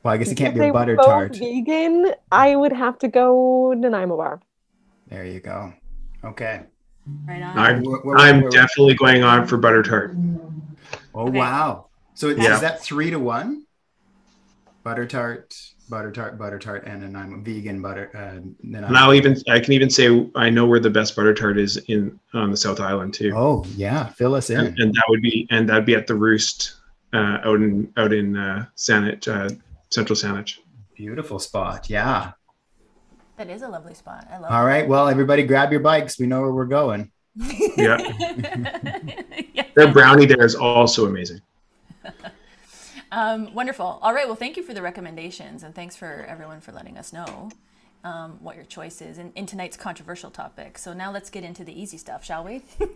Well, 0.03 0.15
I 0.15 0.17
guess 0.17 0.31
it 0.31 0.37
can't 0.37 0.55
If 0.57 0.61
be 0.63 0.69
a 0.69 0.73
butter 0.73 0.97
both 0.97 1.07
tart. 1.07 1.37
Vegan, 1.37 2.13
I 2.31 2.55
would 2.57 2.73
have 2.73 2.99
to 3.01 3.09
go 3.09 3.73
Nanaimo 3.73 4.17
bar. 4.17 4.41
There 5.09 5.25
you 5.25 5.41
go. 5.41 5.73
Okay. 6.25 6.63
right 7.27 7.43
on. 7.43 7.59
I'm 7.59 7.83
Where- 7.83 8.01
where- 8.01 8.19
I'm 8.19 8.43
where- 8.43 8.51
definitely 8.51 8.95
going 8.95 9.23
on 9.25 9.47
for 9.47 9.57
butter 9.57 9.83
tart. 9.83 10.15
Oh 11.15 11.29
Okay. 11.29 11.39
wow! 11.39 11.87
So 12.15 12.29
is 12.29 12.61
that 12.61 12.83
three 12.83 13.11
to 13.11 13.19
one? 13.19 13.65
Butter 14.85 15.07
tart, 15.07 15.55
butter 15.93 16.11
tart, 16.11 16.39
butter 16.39 16.59
tart, 16.59 16.85
and 16.87 17.03
Nanaimo 17.03 17.43
vegan 17.43 17.83
butter. 17.83 18.11
Uh, 18.15 18.41
Nanaimo. 18.63 18.89
And 18.89 18.97
I'll 18.97 19.13
even 19.13 19.37
I 19.47 19.61
can 19.61 19.75
even 19.75 19.91
say 19.91 20.27
I 20.35 20.49
know 20.49 20.65
where 20.65 20.81
the 20.81 20.89
best 20.89 21.15
butter 21.15 21.35
tart 21.35 21.59
is 21.59 21.77
in 21.89 22.19
on 22.33 22.51
the 22.51 22.57
South 22.57 22.81
Island 22.81 23.13
too. 23.13 23.33
Oh 23.37 23.63
yeah, 23.77 24.09
fill 24.09 24.35
us 24.35 24.49
in. 24.49 24.59
and, 24.59 24.79
and 24.79 24.95
that 24.95 25.05
would 25.11 25.21
be 25.21 25.47
and 25.51 25.69
that'd 25.69 25.85
be 25.85 25.95
at 25.95 26.07
the 26.07 26.15
Roost 26.15 26.77
uh, 27.13 27.39
out 27.45 27.57
in 27.57 27.93
out 27.99 28.15
in 28.15 28.39
uh, 28.39 28.65
Saanich, 28.75 29.29
uh, 29.29 29.55
Central 29.91 30.17
Saanich. 30.17 30.61
Beautiful 30.97 31.39
spot. 31.39 31.91
Yeah. 31.91 32.33
That 33.37 33.51
is 33.51 33.61
a 33.61 33.69
lovely 33.69 33.95
spot. 33.95 34.27
I 34.31 34.39
love 34.39 34.51
All 34.51 34.65
right. 34.65 34.89
Well, 34.89 35.09
everybody 35.09 35.43
grab 35.43 35.73
your 35.73 35.81
bikes. 35.81 36.19
We 36.19 36.27
know 36.27 36.41
where 36.41 36.53
we're 36.53 36.65
going. 36.65 37.13
Yeah. 37.77 37.99
yeah. 39.53 39.67
Their 39.75 39.93
brownie 39.93 40.27
there 40.27 40.45
is 40.45 40.55
also 40.55 41.07
amazing. 41.07 41.41
Um, 43.13 43.53
wonderful. 43.53 43.99
All 44.01 44.15
right. 44.15 44.27
Well, 44.27 44.37
thank 44.37 44.57
you 44.57 44.63
for 44.63 44.73
the 44.73 44.81
recommendations, 44.81 45.63
and 45.63 45.75
thanks 45.75 45.95
for 45.95 46.25
everyone 46.27 46.63
for 46.63 46.73
letting 46.73 46.97
us 46.97 47.13
know 47.13 47.51
um, 48.05 48.39
what 48.41 48.57
your 48.57 48.65
choice 48.65 49.03
is 49.03 49.19
in, 49.19 49.33
in 49.35 49.45
tonight's 49.45 49.77
controversial 49.77 50.31
topic. 50.31 50.79
So 50.79 50.95
now 50.95 51.13
let's 51.13 51.29
get 51.29 51.45
into 51.45 51.63
the 51.63 51.79
easy 51.79 51.99
stuff, 51.99 52.25
shall 52.25 52.43
we? 52.43 52.63
so 52.81 52.89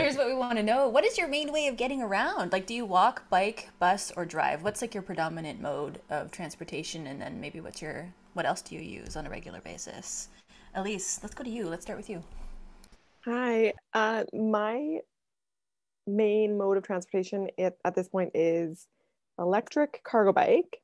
here's 0.00 0.16
what 0.16 0.26
we 0.26 0.34
want 0.34 0.58
to 0.58 0.64
know: 0.64 0.88
What 0.88 1.04
is 1.04 1.16
your 1.16 1.28
main 1.28 1.52
way 1.52 1.68
of 1.68 1.76
getting 1.76 2.02
around? 2.02 2.50
Like, 2.50 2.66
do 2.66 2.74
you 2.74 2.84
walk, 2.84 3.30
bike, 3.30 3.68
bus, 3.78 4.10
or 4.16 4.24
drive? 4.24 4.64
What's 4.64 4.82
like 4.82 4.92
your 4.92 5.04
predominant 5.04 5.60
mode 5.60 6.00
of 6.10 6.32
transportation? 6.32 7.06
And 7.06 7.22
then 7.22 7.40
maybe 7.40 7.60
what's 7.60 7.80
your 7.80 8.12
what 8.32 8.46
else 8.46 8.62
do 8.62 8.74
you 8.74 8.80
use 8.80 9.14
on 9.14 9.28
a 9.28 9.30
regular 9.30 9.60
basis? 9.60 10.28
Elise, 10.74 11.20
let's 11.22 11.36
go 11.36 11.44
to 11.44 11.50
you. 11.50 11.68
Let's 11.68 11.84
start 11.84 11.98
with 11.98 12.10
you. 12.10 12.24
Hi. 13.26 13.74
Uh, 13.92 14.24
my 14.32 14.98
main 16.06 16.58
mode 16.58 16.76
of 16.76 16.84
transportation 16.84 17.48
at, 17.58 17.76
at 17.84 17.94
this 17.94 18.08
point 18.08 18.32
is 18.34 18.86
electric 19.38 20.02
cargo 20.04 20.32
bike. 20.32 20.80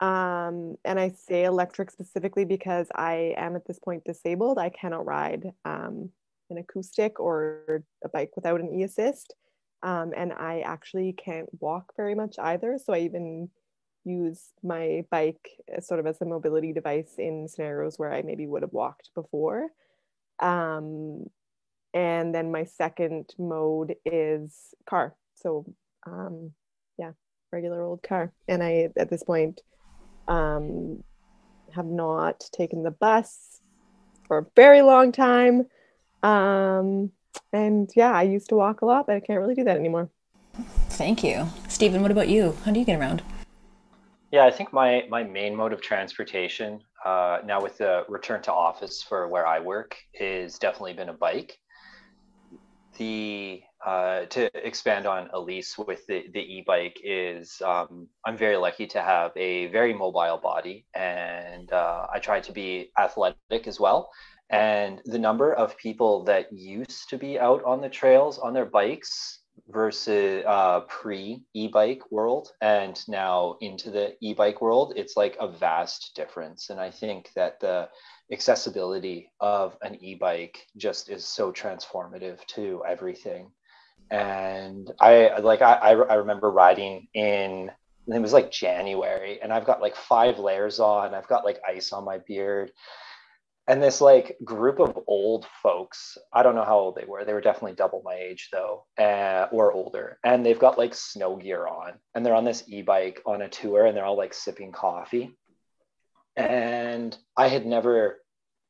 Um, 0.00 0.76
and 0.84 1.00
I 1.00 1.10
say 1.10 1.44
electric 1.44 1.90
specifically 1.90 2.44
because 2.44 2.86
I 2.94 3.34
am 3.36 3.56
at 3.56 3.66
this 3.66 3.80
point 3.80 4.04
disabled. 4.04 4.58
I 4.58 4.68
cannot 4.68 5.06
ride 5.06 5.52
um, 5.64 6.10
an 6.50 6.58
acoustic 6.58 7.18
or 7.18 7.82
a 8.04 8.08
bike 8.08 8.30
without 8.36 8.60
an 8.60 8.72
e 8.72 8.84
assist. 8.84 9.34
Um, 9.82 10.12
and 10.16 10.32
I 10.32 10.60
actually 10.60 11.12
can't 11.12 11.48
walk 11.60 11.92
very 11.96 12.14
much 12.14 12.36
either. 12.38 12.78
So 12.84 12.92
I 12.92 13.00
even 13.00 13.50
use 14.04 14.50
my 14.62 15.04
bike 15.10 15.50
sort 15.80 16.00
of 16.00 16.06
as 16.06 16.20
a 16.20 16.24
mobility 16.24 16.72
device 16.72 17.14
in 17.18 17.48
scenarios 17.48 17.98
where 17.98 18.12
I 18.12 18.22
maybe 18.22 18.46
would 18.46 18.62
have 18.62 18.72
walked 18.72 19.10
before. 19.14 19.68
Um, 20.40 21.26
and 21.98 22.32
then 22.32 22.52
my 22.52 22.62
second 22.62 23.34
mode 23.38 23.96
is 24.04 24.72
car. 24.88 25.16
So 25.34 25.64
um, 26.06 26.52
yeah, 26.96 27.10
regular 27.50 27.82
old 27.82 28.04
car. 28.04 28.32
And 28.46 28.62
I 28.62 28.90
at 28.96 29.10
this 29.10 29.24
point 29.24 29.62
um, 30.28 31.02
have 31.74 31.86
not 31.86 32.44
taken 32.52 32.84
the 32.84 32.92
bus 32.92 33.60
for 34.28 34.38
a 34.38 34.46
very 34.54 34.82
long 34.82 35.10
time. 35.10 35.66
Um, 36.22 37.10
and 37.52 37.90
yeah, 37.96 38.12
I 38.12 38.22
used 38.22 38.50
to 38.50 38.54
walk 38.54 38.82
a 38.82 38.86
lot, 38.86 39.08
but 39.08 39.16
I 39.16 39.20
can't 39.20 39.40
really 39.40 39.56
do 39.56 39.64
that 39.64 39.76
anymore. 39.76 40.08
Thank 40.90 41.24
you, 41.24 41.48
Stephen. 41.68 42.00
What 42.00 42.12
about 42.12 42.28
you? 42.28 42.56
How 42.64 42.70
do 42.70 42.78
you 42.78 42.86
get 42.86 43.00
around? 43.00 43.22
Yeah, 44.30 44.44
I 44.44 44.52
think 44.52 44.72
my 44.72 45.04
my 45.08 45.24
main 45.24 45.56
mode 45.56 45.72
of 45.72 45.80
transportation 45.80 46.80
uh, 47.04 47.38
now 47.44 47.60
with 47.60 47.78
the 47.78 48.04
return 48.08 48.40
to 48.42 48.52
office 48.52 49.02
for 49.02 49.26
where 49.26 49.48
I 49.48 49.58
work 49.58 49.96
is 50.14 50.58
definitely 50.60 50.92
been 50.92 51.08
a 51.08 51.14
bike. 51.14 51.58
The 52.98 53.62
uh, 53.84 54.26
to 54.26 54.50
expand 54.66 55.06
on 55.06 55.30
Elise 55.32 55.78
with 55.78 56.04
the 56.08 56.26
the 56.32 56.40
e-bike 56.40 57.00
is 57.04 57.62
um, 57.64 58.08
I'm 58.26 58.36
very 58.36 58.56
lucky 58.56 58.86
to 58.88 59.00
have 59.00 59.30
a 59.36 59.68
very 59.68 59.94
mobile 59.94 60.38
body 60.38 60.84
and 60.94 61.72
uh, 61.72 62.06
I 62.12 62.18
try 62.18 62.40
to 62.40 62.52
be 62.52 62.90
athletic 62.98 63.66
as 63.66 63.78
well. 63.78 64.10
And 64.50 65.00
the 65.04 65.18
number 65.18 65.52
of 65.54 65.76
people 65.76 66.24
that 66.24 66.52
used 66.52 67.08
to 67.10 67.18
be 67.18 67.38
out 67.38 67.62
on 67.64 67.80
the 67.80 67.88
trails 67.88 68.38
on 68.38 68.52
their 68.52 68.66
bikes 68.66 69.37
versus 69.68 70.44
uh, 70.46 70.80
pre 70.80 71.42
e-bike 71.54 72.02
world 72.10 72.52
and 72.60 73.00
now 73.08 73.56
into 73.60 73.90
the 73.90 74.14
e-bike 74.20 74.60
world 74.60 74.92
it's 74.96 75.16
like 75.16 75.36
a 75.40 75.48
vast 75.48 76.12
difference. 76.14 76.70
And 76.70 76.80
i 76.80 76.90
think 76.90 77.30
that 77.34 77.60
the 77.60 77.88
accessibility 78.32 79.30
of 79.40 79.76
an 79.82 79.96
e-bike 80.02 80.66
just 80.76 81.08
is 81.08 81.24
so 81.24 81.50
transformative 81.52 82.44
to 82.48 82.82
everything. 82.86 83.50
And 84.10 84.90
i 85.00 85.38
like 85.38 85.62
i 85.62 85.74
i 85.74 86.14
remember 86.14 86.50
riding 86.50 87.08
in 87.14 87.70
it 88.06 88.22
was 88.22 88.32
like 88.32 88.50
january 88.50 89.38
and 89.42 89.52
i've 89.52 89.66
got 89.66 89.82
like 89.82 89.94
five 89.94 90.38
layers 90.38 90.80
on. 90.80 91.14
I've 91.14 91.28
got 91.28 91.44
like 91.44 91.60
ice 91.68 91.92
on 91.92 92.04
my 92.04 92.18
beard 92.26 92.72
and 93.68 93.82
this 93.82 94.00
like 94.00 94.36
group 94.42 94.80
of 94.80 94.98
old 95.06 95.46
folks 95.62 96.16
i 96.32 96.42
don't 96.42 96.54
know 96.54 96.64
how 96.64 96.78
old 96.78 96.96
they 96.96 97.04
were 97.06 97.24
they 97.24 97.34
were 97.34 97.40
definitely 97.40 97.74
double 97.74 98.02
my 98.04 98.14
age 98.14 98.48
though 98.50 98.84
uh, 98.98 99.46
or 99.52 99.72
older 99.72 100.18
and 100.24 100.44
they've 100.44 100.58
got 100.58 100.78
like 100.78 100.94
snow 100.94 101.36
gear 101.36 101.66
on 101.66 101.92
and 102.14 102.24
they're 102.24 102.34
on 102.34 102.44
this 102.44 102.64
e-bike 102.66 103.22
on 103.26 103.42
a 103.42 103.48
tour 103.48 103.86
and 103.86 103.96
they're 103.96 104.04
all 104.04 104.16
like 104.16 104.34
sipping 104.34 104.72
coffee. 104.72 105.36
And 106.36 107.16
i 107.36 107.48
had 107.48 107.66
never 107.66 108.18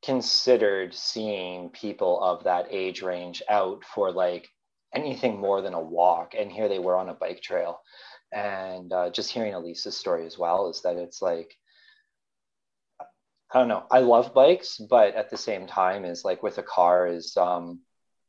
considered 0.05 0.95
seeing 0.95 1.71
people 1.71 2.23
of 2.23 2.45
that 2.45 2.67
age 2.71 3.03
range 3.03 3.43
out 3.49 3.85
for 3.85 4.13
like 4.13 4.49
anything 4.95 5.39
more 5.39 5.61
than 5.61 5.75
a 5.75 5.81
walk 5.81 6.35
and 6.39 6.51
here 6.51 6.69
they 6.69 6.79
were 6.79 6.97
on 6.97 7.09
a 7.09 7.15
bike 7.15 7.41
trail. 7.41 7.81
And 8.33 8.93
uh, 8.93 9.11
just 9.11 9.31
hearing 9.31 9.55
elise's 9.55 9.97
story 9.97 10.27
as 10.27 10.37
well 10.37 10.69
is 10.69 10.83
that 10.83 10.97
it's 10.97 11.23
like 11.23 11.55
I 13.53 13.59
don't 13.59 13.69
know. 13.69 13.85
I 13.91 14.01
love 14.01 14.35
bikes, 14.35 14.79
but 14.79 15.15
at 15.15 15.31
the 15.31 15.37
same 15.37 15.67
time, 15.67 16.05
is 16.05 16.25
like 16.25 16.43
with 16.43 16.59
a 16.59 16.63
car 16.63 17.07
is 17.07 17.37
um, 17.37 17.81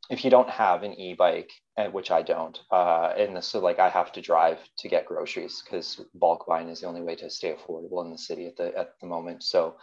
if 0.09 0.23
you 0.23 0.31
don't 0.31 0.49
have 0.49 0.83
an 0.83 0.93
e-bike, 0.93 1.51
which 1.91 2.09
I 2.11 2.21
don't, 2.21 2.57
uh, 2.71 3.13
and 3.17 3.43
so 3.43 3.59
like 3.59 3.79
I 3.79 3.89
have 3.89 4.11
to 4.13 4.21
drive 4.21 4.57
to 4.79 4.89
get 4.89 5.05
groceries 5.05 5.61
because 5.63 6.01
bulk 6.15 6.45
buying 6.47 6.69
is 6.69 6.81
the 6.81 6.88
only 6.88 7.01
way 7.01 7.15
to 7.17 7.29
stay 7.29 7.53
affordable 7.53 8.03
in 8.03 8.11
the 8.11 8.17
city 8.17 8.47
at 8.47 8.55
the 8.57 8.77
at 8.77 8.91
the 9.01 9.07
moment. 9.07 9.43
So 9.43 9.75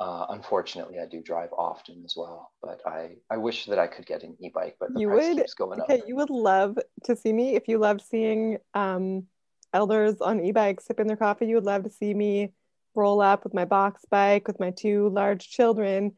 uh, 0.00 0.26
unfortunately, 0.30 0.98
I 0.98 1.06
do 1.06 1.22
drive 1.22 1.50
often 1.52 2.02
as 2.04 2.14
well. 2.16 2.50
But 2.62 2.80
I 2.86 3.16
I 3.30 3.36
wish 3.36 3.66
that 3.66 3.78
I 3.78 3.86
could 3.86 4.06
get 4.06 4.22
an 4.22 4.36
e-bike, 4.40 4.76
but 4.80 4.92
the 4.94 5.00
You 5.00 5.08
price 5.08 5.28
would- 5.28 5.36
keeps 5.36 5.54
going 5.54 5.80
up. 5.80 5.90
Okay, 5.90 6.02
you 6.06 6.16
would 6.16 6.30
love 6.30 6.78
to 7.04 7.16
see 7.16 7.32
me 7.32 7.54
if 7.56 7.68
you 7.68 7.78
loved 7.78 8.00
seeing 8.00 8.58
um, 8.74 9.24
elders 9.72 10.20
on 10.20 10.44
e-bikes 10.44 10.86
sipping 10.86 11.06
their 11.06 11.16
coffee. 11.16 11.46
You 11.46 11.56
would 11.56 11.64
love 11.64 11.84
to 11.84 11.90
see 11.90 12.14
me 12.14 12.52
roll 12.94 13.20
up 13.20 13.44
with 13.44 13.54
my 13.54 13.64
box 13.64 14.04
bike 14.10 14.46
with 14.46 14.60
my 14.60 14.70
two 14.70 15.08
large 15.10 15.48
children, 15.48 16.16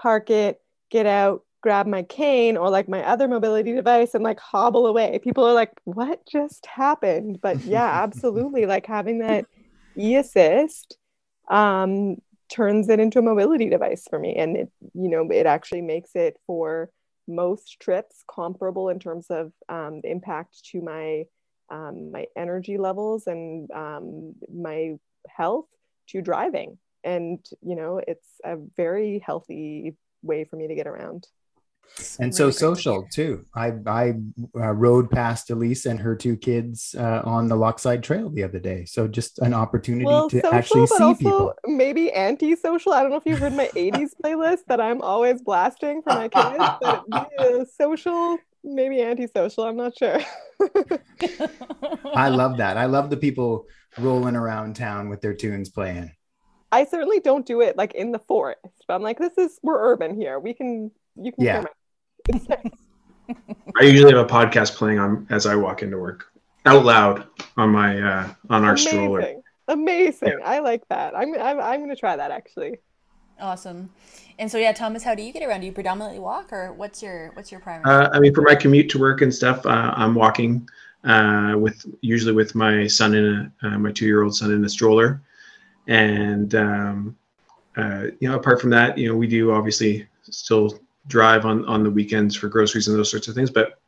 park 0.00 0.30
it, 0.30 0.60
get 0.90 1.06
out, 1.06 1.42
grab 1.60 1.86
my 1.86 2.02
cane 2.02 2.56
or 2.56 2.70
like 2.70 2.88
my 2.88 3.02
other 3.04 3.28
mobility 3.28 3.72
device 3.72 4.14
and 4.14 4.24
like 4.24 4.38
hobble 4.40 4.86
away. 4.86 5.18
People 5.22 5.44
are 5.44 5.54
like, 5.54 5.72
"What 5.84 6.26
just 6.26 6.66
happened?" 6.66 7.40
But 7.40 7.58
yeah, 7.66 8.02
absolutely. 8.02 8.66
Like 8.66 8.86
having 8.86 9.18
that 9.20 9.46
e-assist 9.98 10.96
um, 11.50 12.16
turns 12.50 12.88
it 12.88 13.00
into 13.00 13.18
a 13.18 13.22
mobility 13.22 13.68
device 13.68 14.06
for 14.08 14.18
me, 14.18 14.36
and 14.36 14.56
it 14.56 14.72
you 14.94 15.08
know 15.08 15.28
it 15.30 15.46
actually 15.46 15.82
makes 15.82 16.14
it 16.14 16.36
for 16.46 16.90
most 17.26 17.78
trips 17.80 18.24
comparable 18.28 18.88
in 18.88 18.98
terms 18.98 19.26
of 19.30 19.52
um, 19.68 20.00
the 20.02 20.10
impact 20.10 20.64
to 20.72 20.80
my 20.80 21.24
um, 21.70 22.10
my 22.12 22.26
energy 22.36 22.78
levels 22.78 23.26
and 23.26 23.70
um, 23.72 24.34
my 24.52 24.94
health 25.28 25.66
to 26.08 26.20
driving 26.20 26.78
and 27.04 27.44
you 27.62 27.76
know 27.76 28.00
it's 28.06 28.28
a 28.44 28.56
very 28.76 29.22
healthy 29.24 29.94
way 30.22 30.44
for 30.44 30.56
me 30.56 30.68
to 30.68 30.74
get 30.74 30.86
around 30.86 31.26
and 32.20 32.34
so 32.34 32.44
Really 32.44 32.52
social 32.52 33.08
too. 33.12 33.44
I 33.54 33.72
I 33.86 34.14
uh, 34.54 34.72
rode 34.72 35.10
past 35.10 35.50
Elise 35.50 35.86
and 35.86 35.98
her 36.00 36.14
two 36.14 36.36
kids 36.36 36.94
uh, 36.98 37.22
on 37.24 37.48
the 37.48 37.56
Lochside 37.56 38.02
Trail 38.02 38.28
the 38.30 38.44
other 38.44 38.58
day. 38.58 38.84
So 38.84 39.08
just 39.08 39.38
an 39.40 39.54
opportunity 39.54 40.04
well 40.04 40.28
to 40.28 40.40
social 40.40 40.54
actually 40.54 40.80
but 40.82 40.98
see 40.98 41.04
also 41.04 41.18
people. 41.18 41.54
maybe 41.66 42.12
anti-social 42.12 42.92
i 42.92 43.00
don't 43.02 43.10
know 43.10 43.16
if 43.16 43.22
you've 43.26 43.38
heard 43.38 43.52
my 43.52 43.68
80s 43.74 44.10
playlist 44.22 44.60
that 44.68 44.80
i'm 44.80 45.00
always 45.00 45.40
blasting 45.42 46.02
for 46.02 46.10
my 46.10 46.28
kids 46.28 46.64
but 46.80 47.68
social 47.70 48.38
maybe 48.64 49.00
anti-social 49.00 49.64
i'm 49.64 49.76
not 49.76 49.96
sure 49.96 50.18
I 52.14 52.28
love 52.28 52.56
that. 52.58 52.76
I 52.76 52.86
love 52.86 53.10
the 53.10 53.16
people 53.16 53.66
rolling 53.98 54.34
around 54.36 54.74
town 54.74 55.08
with 55.08 55.20
their 55.20 55.34
tunes 55.34 55.68
playing. 55.68 56.10
I 56.72 56.84
certainly 56.84 57.20
don't 57.20 57.46
do 57.46 57.60
it 57.60 57.76
like 57.76 57.94
in 57.94 58.10
the 58.12 58.18
forest, 58.18 58.60
but 58.86 58.94
I'm 58.94 59.02
like, 59.02 59.18
this 59.18 59.38
is 59.38 59.58
we're 59.62 59.80
urban 59.92 60.20
here. 60.20 60.38
We 60.40 60.54
can 60.54 60.90
you 61.16 61.32
can 61.32 61.44
Yeah. 61.44 61.52
hear 61.52 61.70
my 62.32 62.56
nice. 63.28 63.36
I 63.80 63.84
usually 63.84 64.12
have 64.14 64.24
a 64.24 64.28
podcast 64.28 64.74
playing 64.74 64.98
on 64.98 65.26
as 65.30 65.46
I 65.46 65.54
walk 65.54 65.82
into 65.82 65.98
work 65.98 66.26
out 66.66 66.84
loud 66.84 67.26
on 67.56 67.70
my 67.70 68.00
uh, 68.00 68.28
on 68.50 68.64
our 68.64 68.76
stroller. 68.76 69.20
amazing. 69.20 69.42
Amazing. 69.68 70.40
I 70.44 70.58
like 70.60 70.82
that. 70.88 71.16
I'm 71.16 71.34
I'm 71.34 71.60
I'm 71.60 71.80
gonna 71.80 71.94
try 71.96 72.16
that 72.16 72.30
actually. 72.30 72.78
Awesome. 73.40 73.90
And 74.38 74.50
so 74.50 74.58
yeah, 74.58 74.72
Thomas, 74.72 75.02
how 75.02 75.14
do 75.14 75.22
you 75.22 75.32
get 75.32 75.42
around? 75.42 75.60
Do 75.60 75.66
you 75.66 75.72
predominantly 75.72 76.20
walk, 76.20 76.52
or 76.52 76.72
what's 76.72 77.02
your 77.02 77.30
what's 77.34 77.50
your 77.50 77.60
primary? 77.60 77.84
Uh, 77.84 78.08
I 78.12 78.20
mean, 78.20 78.34
for 78.34 78.42
my 78.42 78.54
commute 78.54 78.88
to 78.90 78.98
work 78.98 79.20
and 79.20 79.34
stuff, 79.34 79.66
uh, 79.66 79.92
I'm 79.96 80.14
walking 80.14 80.68
uh, 81.04 81.54
with 81.58 81.84
usually 82.00 82.32
with 82.32 82.54
my 82.54 82.86
son 82.86 83.14
in 83.14 83.52
a 83.62 83.66
uh, 83.66 83.78
my 83.78 83.92
two 83.92 84.06
year 84.06 84.22
old 84.22 84.36
son 84.36 84.52
in 84.52 84.64
a 84.64 84.68
stroller, 84.68 85.20
and 85.88 86.54
um, 86.54 87.16
uh, 87.76 88.06
you 88.20 88.28
know, 88.28 88.36
apart 88.36 88.60
from 88.60 88.70
that, 88.70 88.96
you 88.98 89.08
know, 89.08 89.16
we 89.16 89.26
do 89.26 89.52
obviously 89.52 90.06
still 90.22 90.78
drive 91.08 91.44
on 91.44 91.64
on 91.66 91.82
the 91.82 91.90
weekends 91.90 92.36
for 92.36 92.48
groceries 92.48 92.88
and 92.88 92.96
those 92.96 93.10
sorts 93.10 93.28
of 93.28 93.34
things, 93.34 93.50
but 93.50 93.80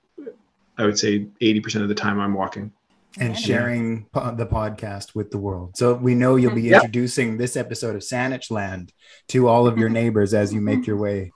I 0.79 0.87
would 0.87 0.99
say 0.99 1.27
80% 1.43 1.83
of 1.83 1.89
the 1.89 1.95
time 1.95 2.19
I'm 2.19 2.33
walking. 2.33 2.73
And 3.19 3.35
Saanich. 3.35 3.39
sharing 3.39 4.05
po- 4.13 4.35
the 4.35 4.47
podcast 4.47 5.15
with 5.15 5.31
the 5.31 5.39
world. 5.39 5.77
So 5.77 5.95
we 5.95 6.15
know 6.15 6.37
you'll 6.37 6.55
be 6.55 6.63
Yep. 6.63 6.83
introducing 6.85 7.37
this 7.39 7.57
episode 7.57 7.97
of 7.97 8.03
Saanich 8.03 8.51
Land 8.51 8.93
to 9.29 9.49
all 9.49 9.67
of 9.67 9.79
your 9.79 9.89
neighbors 9.89 10.33
as 10.35 10.53
you 10.55 10.61
make 10.61 10.87
your 10.87 10.97
way 10.97 11.33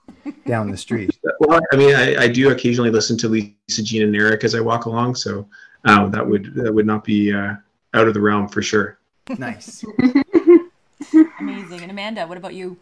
down 0.47 0.71
the 0.71 0.77
street. 0.77 1.11
Well, 1.41 1.61
I 1.73 1.77
mean, 1.77 1.95
I, 1.95 2.23
I 2.23 2.29
do 2.29 2.51
occasionally 2.51 2.91
listen 2.91 3.19
to 3.19 3.29
Lisa, 3.29 3.83
Jean, 3.83 4.03
and 4.03 4.17
Eric 4.17 4.45
as 4.45 4.55
I 4.55 4.61
walk 4.61 4.87
along, 4.87 5.17
so 5.17 5.47
um, 5.85 6.11
that 6.13 6.27
would 6.27 6.55
that 6.55 6.73
would 6.73 6.87
not 6.87 7.05
be 7.05 7.33
uh, 7.35 7.55
out 7.93 8.09
of 8.09 8.15
the 8.15 8.21
realm 8.21 8.49
for 8.49 8.63
sure. 8.63 8.99
Nice. 9.37 9.85
Amazing. 11.41 11.81
And 11.83 11.91
Amanda, 11.91 12.27
what 12.27 12.39
about 12.39 12.55
you? 12.55 12.77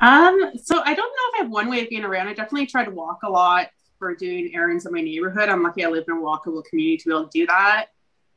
Um, 0.00 0.52
so 0.62 0.80
I 0.84 0.94
don't 0.94 0.96
know 0.96 1.24
if 1.30 1.34
I 1.34 1.38
have 1.42 1.50
one 1.50 1.68
way 1.68 1.80
of 1.82 1.88
getting 1.90 2.04
around. 2.04 2.28
I 2.28 2.34
definitely 2.34 2.66
try 2.66 2.84
to 2.84 2.90
walk 2.90 3.20
a 3.24 3.30
lot 3.30 3.68
for 4.02 4.16
doing 4.16 4.50
errands 4.52 4.84
in 4.84 4.92
my 4.92 5.00
neighborhood. 5.00 5.48
I'm 5.48 5.62
lucky 5.62 5.84
I 5.84 5.88
live 5.88 6.06
in 6.08 6.16
a 6.16 6.20
walkable 6.20 6.64
community 6.64 6.96
to 6.96 7.08
be 7.08 7.14
able 7.14 7.28
to 7.28 7.38
do 7.38 7.46
that. 7.46 7.86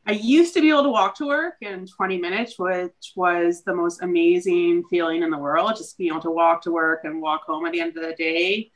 I 0.06 0.12
used 0.12 0.54
to 0.54 0.62
be 0.62 0.70
able 0.70 0.84
to 0.84 0.90
walk 0.90 1.16
to 1.16 1.26
work 1.26 1.56
in 1.62 1.88
20 1.88 2.20
minutes, 2.20 2.60
which 2.60 3.14
was 3.16 3.64
the 3.64 3.74
most 3.74 4.04
amazing 4.04 4.84
feeling 4.92 5.24
in 5.24 5.32
the 5.32 5.40
world, 5.40 5.76
just 5.76 5.98
being 5.98 6.12
able 6.12 6.22
to 6.22 6.30
walk 6.30 6.62
to 6.62 6.72
work 6.72 7.00
and 7.04 7.20
walk 7.20 7.46
home 7.48 7.66
at 7.66 7.72
the 7.72 7.82
end 7.82 7.98
of 7.98 8.04
the 8.04 8.14
day. 8.14 8.70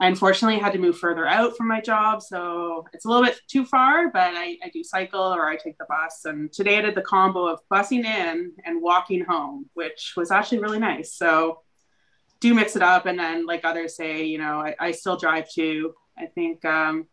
I 0.00 0.08
unfortunately 0.08 0.58
had 0.58 0.72
to 0.72 0.80
move 0.80 0.98
further 0.98 1.28
out 1.28 1.56
from 1.56 1.68
my 1.68 1.80
job, 1.80 2.22
so 2.22 2.86
it's 2.92 3.04
a 3.04 3.08
little 3.08 3.24
bit 3.24 3.38
too 3.46 3.64
far, 3.64 4.10
but 4.10 4.34
I, 4.34 4.56
I 4.64 4.70
do 4.72 4.82
cycle 4.82 5.20
or 5.20 5.48
I 5.48 5.54
take 5.54 5.78
the 5.78 5.86
bus. 5.88 6.22
And 6.24 6.52
today 6.52 6.78
I 6.78 6.80
did 6.80 6.96
the 6.96 7.02
combo 7.02 7.46
of 7.46 7.60
busing 7.72 8.04
in 8.04 8.50
and 8.64 8.82
walking 8.82 9.24
home, 9.24 9.70
which 9.74 10.14
was 10.16 10.32
actually 10.32 10.58
really 10.58 10.80
nice. 10.80 11.14
So 11.14 11.60
do 12.40 12.52
mix 12.52 12.74
it 12.74 12.82
up. 12.82 13.06
And 13.06 13.16
then, 13.16 13.46
like 13.46 13.64
others 13.64 13.94
say, 13.96 14.24
you 14.24 14.38
know, 14.38 14.58
I, 14.58 14.74
I 14.80 14.90
still 14.90 15.16
drive 15.16 15.48
too. 15.48 15.94
I 16.18 16.26
think 16.26 16.64
um, 16.64 17.06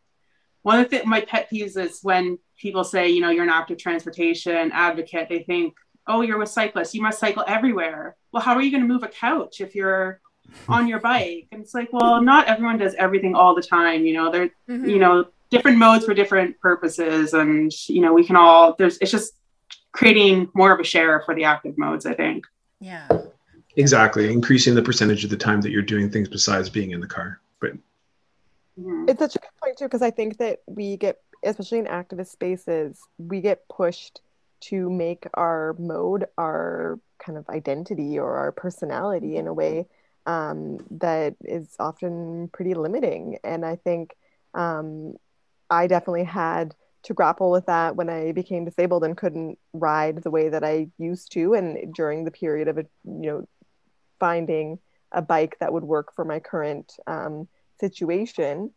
one 0.62 0.80
of 0.80 0.90
the 0.90 1.04
my 1.06 1.22
pet 1.22 1.50
peeves 1.52 1.78
is 1.78 2.00
when 2.04 2.38
people 2.58 2.84
say, 2.84 3.10
you 3.10 3.22
know, 3.22 3.30
you're 3.30 3.44
an 3.44 3.50
active 3.50 3.78
transportation 3.78 4.72
advocate. 4.74 5.30
They 5.30 5.44
think, 5.44 5.74
oh, 6.08 6.22
you're 6.22 6.38
with 6.38 6.50
cyclists. 6.50 6.94
You 6.94 7.02
must 7.02 7.20
cycle 7.20 7.44
everywhere. 7.48 8.16
Well, 8.32 8.44
how 8.44 8.54
are 8.56 8.62
you 8.62 8.72
going 8.72 8.84
to 8.84 8.88
move 8.88 9.04
a 9.04 9.08
couch 9.08 9.62
if 9.62 9.76
you're 9.76 10.20
on 10.68 10.88
your 10.88 11.00
bike? 11.00 11.48
And 11.52 11.62
it's 11.62 11.74
like, 11.74 11.90
well, 11.94 12.22
not 12.22 12.48
everyone 12.48 12.78
does 12.78 12.96
everything 12.96 13.36
all 13.36 13.56
the 13.56 13.62
time. 13.62 14.06
You 14.06 14.14
know, 14.14 14.32
there, 14.32 14.50
Mhm. 14.70 14.90
you 14.90 15.00
know, 15.00 15.26
different 15.50 15.78
modes 15.78 16.06
for 16.06 16.14
different 16.14 16.60
purposes, 16.60 17.34
and 17.34 17.72
you 17.88 18.02
know, 18.02 18.14
we 18.14 18.24
can 18.26 18.36
all. 18.36 18.76
There's, 18.78 18.98
it's 19.00 19.12
just 19.12 19.34
creating 19.92 20.50
more 20.54 20.72
of 20.72 20.80
a 20.80 20.84
share 20.84 21.22
for 21.26 21.34
the 21.34 21.46
active 21.46 21.78
modes. 21.78 22.06
I 22.06 22.14
think. 22.14 22.46
Yeah. 22.80 23.08
Exactly, 23.76 24.32
increasing 24.32 24.76
the 24.76 24.82
percentage 24.82 25.24
of 25.24 25.30
the 25.30 25.38
time 25.38 25.62
that 25.62 25.72
you're 25.72 25.82
doing 25.82 26.10
things 26.10 26.28
besides 26.28 26.70
being 26.70 26.92
in 26.92 27.00
the 27.00 27.08
car. 27.08 27.40
But 27.62 27.74
Mhm. 28.80 29.10
It's 29.10 29.20
such 29.20 29.36
a 29.36 29.40
good 29.40 29.50
point 29.62 29.78
too, 29.78 29.86
because 29.86 30.02
I 30.02 30.12
think 30.12 30.38
that 30.38 30.60
we 30.68 30.98
get, 30.98 31.18
especially 31.44 31.80
in 31.80 31.86
activist 31.86 32.28
spaces, 32.28 33.02
we 33.18 33.42
get 33.42 33.68
pushed 33.70 34.22
to 34.62 34.90
make 34.90 35.26
our 35.36 35.76
mode 35.80 36.26
our 36.38 37.00
kind 37.18 37.38
of 37.38 37.48
identity 37.50 38.20
or 38.20 38.36
our 38.38 38.52
personality 38.52 39.38
in 39.38 39.48
a 39.48 39.54
way 39.54 39.88
um, 40.26 40.80
that 40.92 41.36
is 41.44 41.76
often 41.80 42.50
pretty 42.50 42.74
limiting. 42.74 43.38
And 43.44 43.66
I 43.66 43.76
think 43.78 44.16
um, 44.54 45.16
I 45.70 45.88
definitely 45.88 46.26
had 46.26 46.76
to 47.04 47.14
grapple 47.14 47.52
with 47.52 47.66
that 47.68 47.96
when 47.96 48.10
I 48.10 48.34
became 48.34 48.66
disabled 48.66 49.04
and 49.06 49.16
couldn't 49.16 49.58
ride 49.74 50.22
the 50.24 50.32
way 50.32 50.50
that 50.50 50.64
I 50.64 50.90
used 50.98 51.32
to, 51.34 51.54
and 51.54 51.94
during 51.94 52.26
the 52.26 52.32
period 52.32 52.68
of 52.68 52.78
it, 52.78 52.90
you 53.06 53.28
know, 53.28 53.48
finding 54.20 54.80
a 55.14 55.22
bike 55.22 55.58
that 55.60 55.72
would 55.72 55.86
work 55.86 56.14
for 56.14 56.26
my 56.26 56.40
current 56.40 56.98
um, 57.08 57.48
situation. 57.80 58.72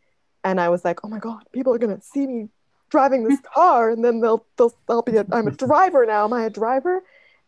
And 0.45 0.59
i 0.59 0.67
was 0.67 0.83
like 0.83 0.99
oh 1.03 1.07
my 1.07 1.19
god 1.19 1.43
people 1.53 1.73
are 1.73 1.77
going 1.77 1.95
to 1.95 2.03
see 2.03 2.27
me 2.27 2.49
driving 2.93 3.23
this 3.23 3.39
car. 3.53 3.89
And 3.89 4.05
then 4.05 4.21
they'll 4.21 4.45
they'll 4.57 4.73
i'll 4.87 5.01
be 5.01 5.17
a, 5.17 5.25
i'm 5.31 5.47
a 5.47 5.51
driver 5.67 6.05
now. 6.05 6.25
Am 6.25 6.33
i 6.33 6.45
a 6.45 6.49
driver? 6.49 7.03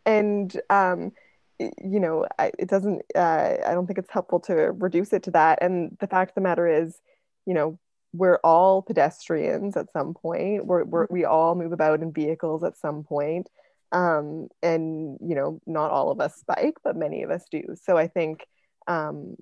And 0.05 0.59
um 0.69 1.12
you 1.57 2.01
know 2.01 2.25
I, 2.38 2.51
it 2.59 2.67
doesn't 2.67 3.03
uh, 3.15 3.53
i 3.65 3.74
don't 3.74 3.88
think 3.88 3.97
it's 3.97 4.12
helpful 4.12 4.41
to 4.41 4.53
reduce 4.53 5.13
it 5.13 5.24
to 5.24 5.31
that. 5.31 5.59
And 5.62 5.95
the 6.01 6.07
fact 6.07 6.31
of 6.31 6.35
the 6.35 6.41
matter 6.41 6.67
is 6.67 7.00
you 7.45 7.53
know 7.53 7.79
we're 8.13 8.39
all 8.45 8.81
pedestrians 8.81 9.75
at 9.75 9.91
some 9.91 10.13
point. 10.13 10.65
We're, 10.65 10.85
we're 10.85 11.07
we 11.09 11.25
all 11.25 11.53
move 11.55 11.74
about 11.74 12.01
in 12.01 12.13
vehicles 12.13 12.63
at 12.63 12.77
some 12.77 13.03
point. 13.03 13.50
Um 13.91 14.47
and 14.63 15.17
you 15.21 15.35
know 15.35 15.62
not 15.65 15.91
all 15.91 16.12
of 16.12 16.19
us 16.19 16.43
bike 16.47 16.77
but 16.83 16.98
many 16.98 17.24
of 17.24 17.29
us 17.29 17.46
do. 17.51 17.63
So 17.81 17.98
i 17.98 18.07
think 18.07 18.46
um, 18.87 19.35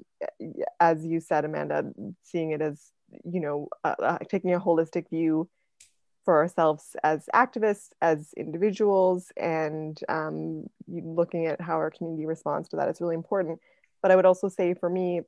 as 0.80 1.06
you 1.06 1.20
said, 1.20 1.46
Amanda, 1.46 1.92
seeing 2.24 2.52
it 2.52 2.62
as 2.62 2.92
you 3.26 3.40
know, 3.40 3.68
uh, 3.84 3.96
uh, 4.02 4.18
taking 4.30 4.54
a 4.54 4.60
holistic 4.60 5.10
view 5.10 5.48
for 6.26 6.38
ourselves 6.38 6.96
as 7.04 7.26
activists, 7.36 7.90
as 8.02 8.34
individuals, 8.38 9.32
and 9.38 10.00
um, 10.10 10.66
looking 10.88 11.46
at 11.48 11.60
how 11.62 11.76
our 11.76 11.92
community 11.92 12.26
responds 12.26 12.70
to 12.70 12.78
that 12.78 12.90
is 12.90 13.02
really 13.02 13.16
important. 13.16 13.60
But 14.02 14.12
I 14.12 14.16
would 14.16 14.26
also 14.26 14.48
say 14.48 14.74
for 14.74 14.90
me, 14.90 15.22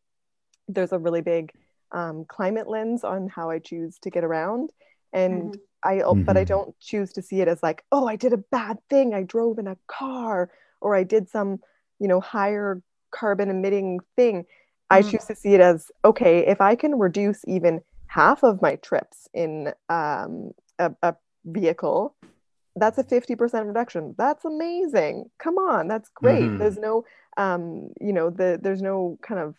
there's 0.67 0.93
a 0.93 0.99
really 0.99 1.21
big 1.21 1.51
um, 1.91 2.25
climate 2.27 2.67
lens 2.67 3.03
on 3.03 3.27
how 3.27 3.49
I 3.49 3.59
choose 3.59 3.99
to 3.99 4.09
get 4.09 4.23
around, 4.23 4.71
and 5.13 5.55
I 5.83 6.01
but 6.25 6.37
I 6.37 6.43
Mhm. 6.43 6.47
don't 6.47 6.79
choose 6.79 7.13
to 7.13 7.21
see 7.21 7.41
it 7.41 7.47
as 7.47 7.61
like, 7.61 7.83
oh, 7.91 8.07
I 8.07 8.15
did 8.15 8.33
a 8.33 8.37
bad 8.37 8.77
thing. 8.89 9.13
I 9.13 9.23
drove 9.23 9.59
in 9.59 9.67
a 9.67 9.77
car, 9.87 10.49
or 10.81 10.95
I 10.95 11.03
did 11.03 11.29
some, 11.29 11.59
you 11.99 12.07
know, 12.07 12.19
higher 12.19 12.81
carbon 13.15 13.49
emitting 13.49 13.99
thing. 14.15 14.45
I 14.89 15.01
Mm. 15.01 15.11
choose 15.11 15.25
to 15.25 15.35
see 15.35 15.53
it 15.55 15.61
as 15.61 15.91
okay, 16.03 16.45
if 16.47 16.61
I 16.61 16.75
can 16.75 16.99
reduce 16.99 17.41
even 17.47 17.81
half 18.07 18.43
of 18.43 18.61
my 18.61 18.75
trips 18.77 19.27
in 19.33 19.73
um, 19.89 20.51
a, 20.79 20.91
a 21.01 21.15
vehicle, 21.45 22.15
that's 22.75 22.97
a 22.97 23.03
50% 23.03 23.67
reduction. 23.67 24.15
That's 24.17 24.45
amazing. 24.45 25.25
Come 25.39 25.57
on, 25.57 25.87
that's 25.87 26.09
great. 26.09 26.51
Mhm. 26.51 26.59
There's 26.59 26.77
no, 26.77 27.03
um, 27.37 27.89
you 28.01 28.13
know, 28.13 28.29
the, 28.29 28.59
there's 28.61 28.81
no 28.81 29.17
kind 29.21 29.39
of 29.39 29.55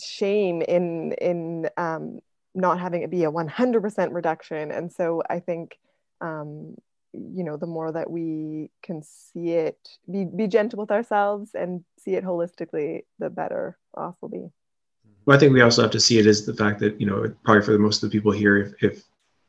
shame 0.00 0.62
in 0.62 1.12
in 1.20 1.68
um, 1.76 2.20
not 2.54 2.78
having 2.80 3.02
it 3.02 3.10
be 3.10 3.24
a 3.24 3.30
100% 3.30 4.12
reduction. 4.12 4.70
And 4.70 4.92
so 4.92 5.22
I 5.28 5.40
think, 5.40 5.78
um, 6.20 6.76
you 7.34 7.44
know, 7.44 7.56
the 7.56 7.66
more 7.66 7.90
that 7.92 8.10
we 8.10 8.70
can 8.82 9.02
see 9.02 9.50
it, 9.50 9.78
be, 10.10 10.24
be 10.24 10.46
gentle 10.46 10.80
with 10.80 10.90
ourselves 10.90 11.50
and 11.54 11.84
see 11.98 12.14
it 12.14 12.24
holistically, 12.24 13.02
the 13.18 13.30
better 13.30 13.78
off 13.94 14.14
we'll 14.20 14.30
be. 14.30 14.50
Well, 15.24 15.36
I 15.36 15.40
think 15.40 15.52
we 15.52 15.60
also 15.60 15.82
have 15.82 15.90
to 15.92 16.00
see 16.00 16.18
it 16.18 16.26
as 16.26 16.46
the 16.46 16.54
fact 16.54 16.78
that, 16.80 17.00
you 17.00 17.06
know, 17.06 17.34
probably 17.44 17.62
for 17.62 17.72
the 17.72 17.78
most 17.78 18.02
of 18.02 18.10
the 18.10 18.16
people 18.16 18.32
here, 18.32 18.58
if, 18.58 18.82
if 18.82 19.04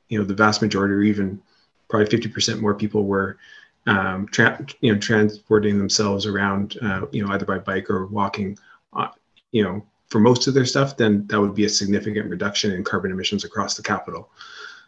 you 0.09 0.17
know, 0.17 0.25
the 0.25 0.33
vast 0.33 0.61
majority 0.61 0.93
or 0.93 1.01
even 1.01 1.41
probably 1.89 2.07
50% 2.07 2.59
more 2.61 2.73
people 2.73 3.03
were, 3.03 3.37
um, 3.85 4.27
tra- 4.27 4.65
you 4.81 4.93
know, 4.93 4.99
transporting 4.99 5.77
themselves 5.77 6.25
around, 6.25 6.77
uh, 6.81 7.05
you 7.11 7.25
know, 7.25 7.31
either 7.33 7.45
by 7.45 7.59
bike 7.59 7.89
or 7.89 8.07
walking, 8.07 8.57
uh, 8.93 9.09
you 9.51 9.63
know, 9.63 9.85
for 10.09 10.19
most 10.19 10.47
of 10.47 10.53
their 10.53 10.65
stuff, 10.65 10.97
then 10.97 11.27
that 11.27 11.39
would 11.39 11.53
be 11.53 11.65
a 11.65 11.69
significant 11.69 12.29
reduction 12.29 12.71
in 12.71 12.83
carbon 12.83 13.11
emissions 13.11 13.43
across 13.43 13.75
the 13.75 13.83
capital. 13.83 14.29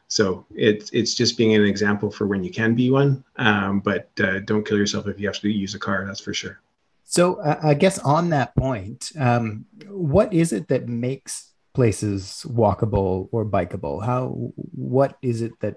So 0.09 0.45
it's 0.55 0.89
it's 0.89 1.13
just 1.13 1.37
being 1.37 1.53
an 1.53 1.63
example 1.63 2.09
for 2.09 2.25
when 2.25 2.43
you 2.43 2.49
can 2.49 2.73
be 2.73 2.89
one, 2.89 3.23
um, 3.37 3.79
but 3.79 4.09
uh, 4.19 4.39
don't 4.39 4.65
kill 4.65 4.77
yourself 4.77 5.07
if 5.07 5.19
you 5.19 5.27
have 5.27 5.39
to 5.39 5.49
use 5.49 5.75
a 5.75 5.79
car. 5.79 6.03
That's 6.05 6.19
for 6.19 6.33
sure. 6.33 6.59
So 7.03 7.35
uh, 7.35 7.59
I 7.63 7.75
guess 7.75 7.99
on 7.99 8.31
that 8.31 8.55
point, 8.55 9.11
um, 9.19 9.65
what 9.87 10.33
is 10.33 10.51
it 10.51 10.67
that 10.69 10.87
makes 10.87 11.53
places 11.75 12.43
walkable 12.49 13.29
or 13.31 13.45
bikeable? 13.45 14.03
How 14.03 14.29
what 14.55 15.15
is 15.21 15.43
it 15.43 15.59
that 15.59 15.75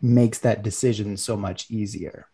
makes 0.00 0.38
that 0.38 0.62
decision 0.62 1.16
so 1.16 1.36
much 1.36 1.68
easier? 1.68 2.28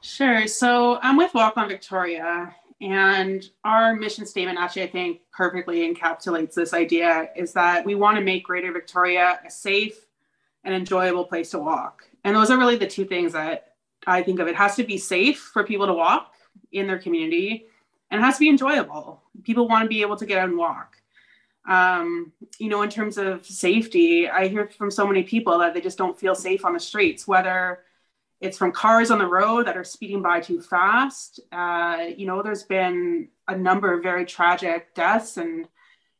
Sure. 0.00 0.46
So 0.46 1.00
I'm 1.02 1.16
with 1.16 1.34
Walk 1.34 1.56
on 1.56 1.68
Victoria, 1.68 2.54
and 2.80 3.44
our 3.64 3.96
mission 3.96 4.26
statement 4.26 4.58
actually, 4.58 4.84
I 4.84 4.90
think, 4.90 5.22
perfectly 5.32 5.92
encapsulates 5.92 6.54
this 6.54 6.72
idea 6.72 7.30
is 7.34 7.52
that 7.54 7.84
we 7.84 7.96
want 7.96 8.16
to 8.16 8.22
make 8.22 8.44
Greater 8.44 8.72
Victoria 8.72 9.40
a 9.44 9.50
safe 9.50 10.06
and 10.64 10.74
enjoyable 10.74 11.24
place 11.24 11.50
to 11.50 11.58
walk. 11.58 12.04
And 12.24 12.36
those 12.36 12.50
are 12.50 12.58
really 12.58 12.76
the 12.76 12.86
two 12.86 13.04
things 13.04 13.32
that 13.32 13.74
I 14.06 14.22
think 14.22 14.38
of. 14.40 14.48
It 14.48 14.56
has 14.56 14.76
to 14.76 14.84
be 14.84 14.98
safe 14.98 15.38
for 15.38 15.64
people 15.64 15.86
to 15.86 15.92
walk 15.92 16.34
in 16.70 16.86
their 16.86 16.98
community, 16.98 17.66
and 18.10 18.20
it 18.20 18.24
has 18.24 18.34
to 18.36 18.40
be 18.40 18.48
enjoyable. 18.48 19.22
People 19.44 19.68
want 19.68 19.84
to 19.84 19.88
be 19.88 20.02
able 20.02 20.16
to 20.16 20.26
get 20.26 20.38
out 20.38 20.48
and 20.48 20.58
walk. 20.58 20.96
Um, 21.68 22.32
you 22.58 22.68
know, 22.68 22.82
in 22.82 22.90
terms 22.90 23.18
of 23.18 23.46
safety, 23.46 24.28
I 24.28 24.48
hear 24.48 24.66
from 24.66 24.90
so 24.90 25.06
many 25.06 25.22
people 25.22 25.58
that 25.58 25.74
they 25.74 25.80
just 25.80 25.98
don't 25.98 26.18
feel 26.18 26.34
safe 26.34 26.64
on 26.64 26.72
the 26.72 26.80
streets, 26.80 27.26
whether 27.26 27.80
it's 28.40 28.58
from 28.58 28.72
cars 28.72 29.12
on 29.12 29.18
the 29.18 29.26
road 29.26 29.66
that 29.68 29.76
are 29.76 29.84
speeding 29.84 30.20
by 30.20 30.40
too 30.40 30.60
fast. 30.60 31.38
Uh, 31.52 32.06
you 32.16 32.26
know, 32.26 32.42
there's 32.42 32.64
been 32.64 33.28
a 33.46 33.56
number 33.56 33.92
of 33.92 34.02
very 34.02 34.26
tragic 34.26 34.92
deaths 34.94 35.36
and 35.36 35.68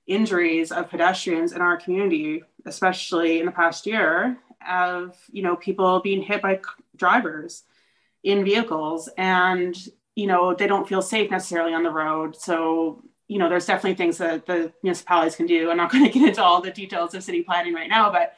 injuries 0.07 0.73
of 0.73 0.91
pedestrians 0.91 1.53
in 1.53 1.61
our 1.61 1.77
community, 1.77 2.43
especially 2.67 3.41
in 3.41 3.47
the 3.47 3.53
past 3.53 3.87
year, 3.87 4.39
of 4.69 5.17
you 5.31 5.43
know 5.43 5.57
people 5.57 6.01
being 6.01 6.23
hit 6.23 6.43
by 6.43 6.61
drivers 6.97 7.65
in 8.23 8.45
vehicles, 8.45 9.09
and 9.17 9.77
you 10.15 10.27
know 10.27 10.55
they 10.55 10.67
don't 10.67 10.89
feel 10.89 11.03
safe 11.03 11.31
necessarily 11.31 11.75
on 11.75 11.83
the 11.83 11.91
road. 11.91 12.37
So 12.37 13.03
you 13.33 13.39
know, 13.39 13.49
there's 13.49 13.67
definitely 13.67 13.95
things 13.95 14.19
that 14.19 14.45
the 14.45 14.73
municipalities 14.83 15.37
can 15.37 15.47
do. 15.47 15.71
I'm 15.71 15.79
not 15.79 15.91
going 15.93 16.05
to 16.05 16.11
get 16.11 16.29
into 16.29 16.43
all 16.43 16.61
the 16.61 16.71
details 16.71 17.15
of 17.15 17.25
city 17.25 17.43
planning 17.43 17.73
right 17.73 17.89
now, 17.89 18.11
but 18.13 18.35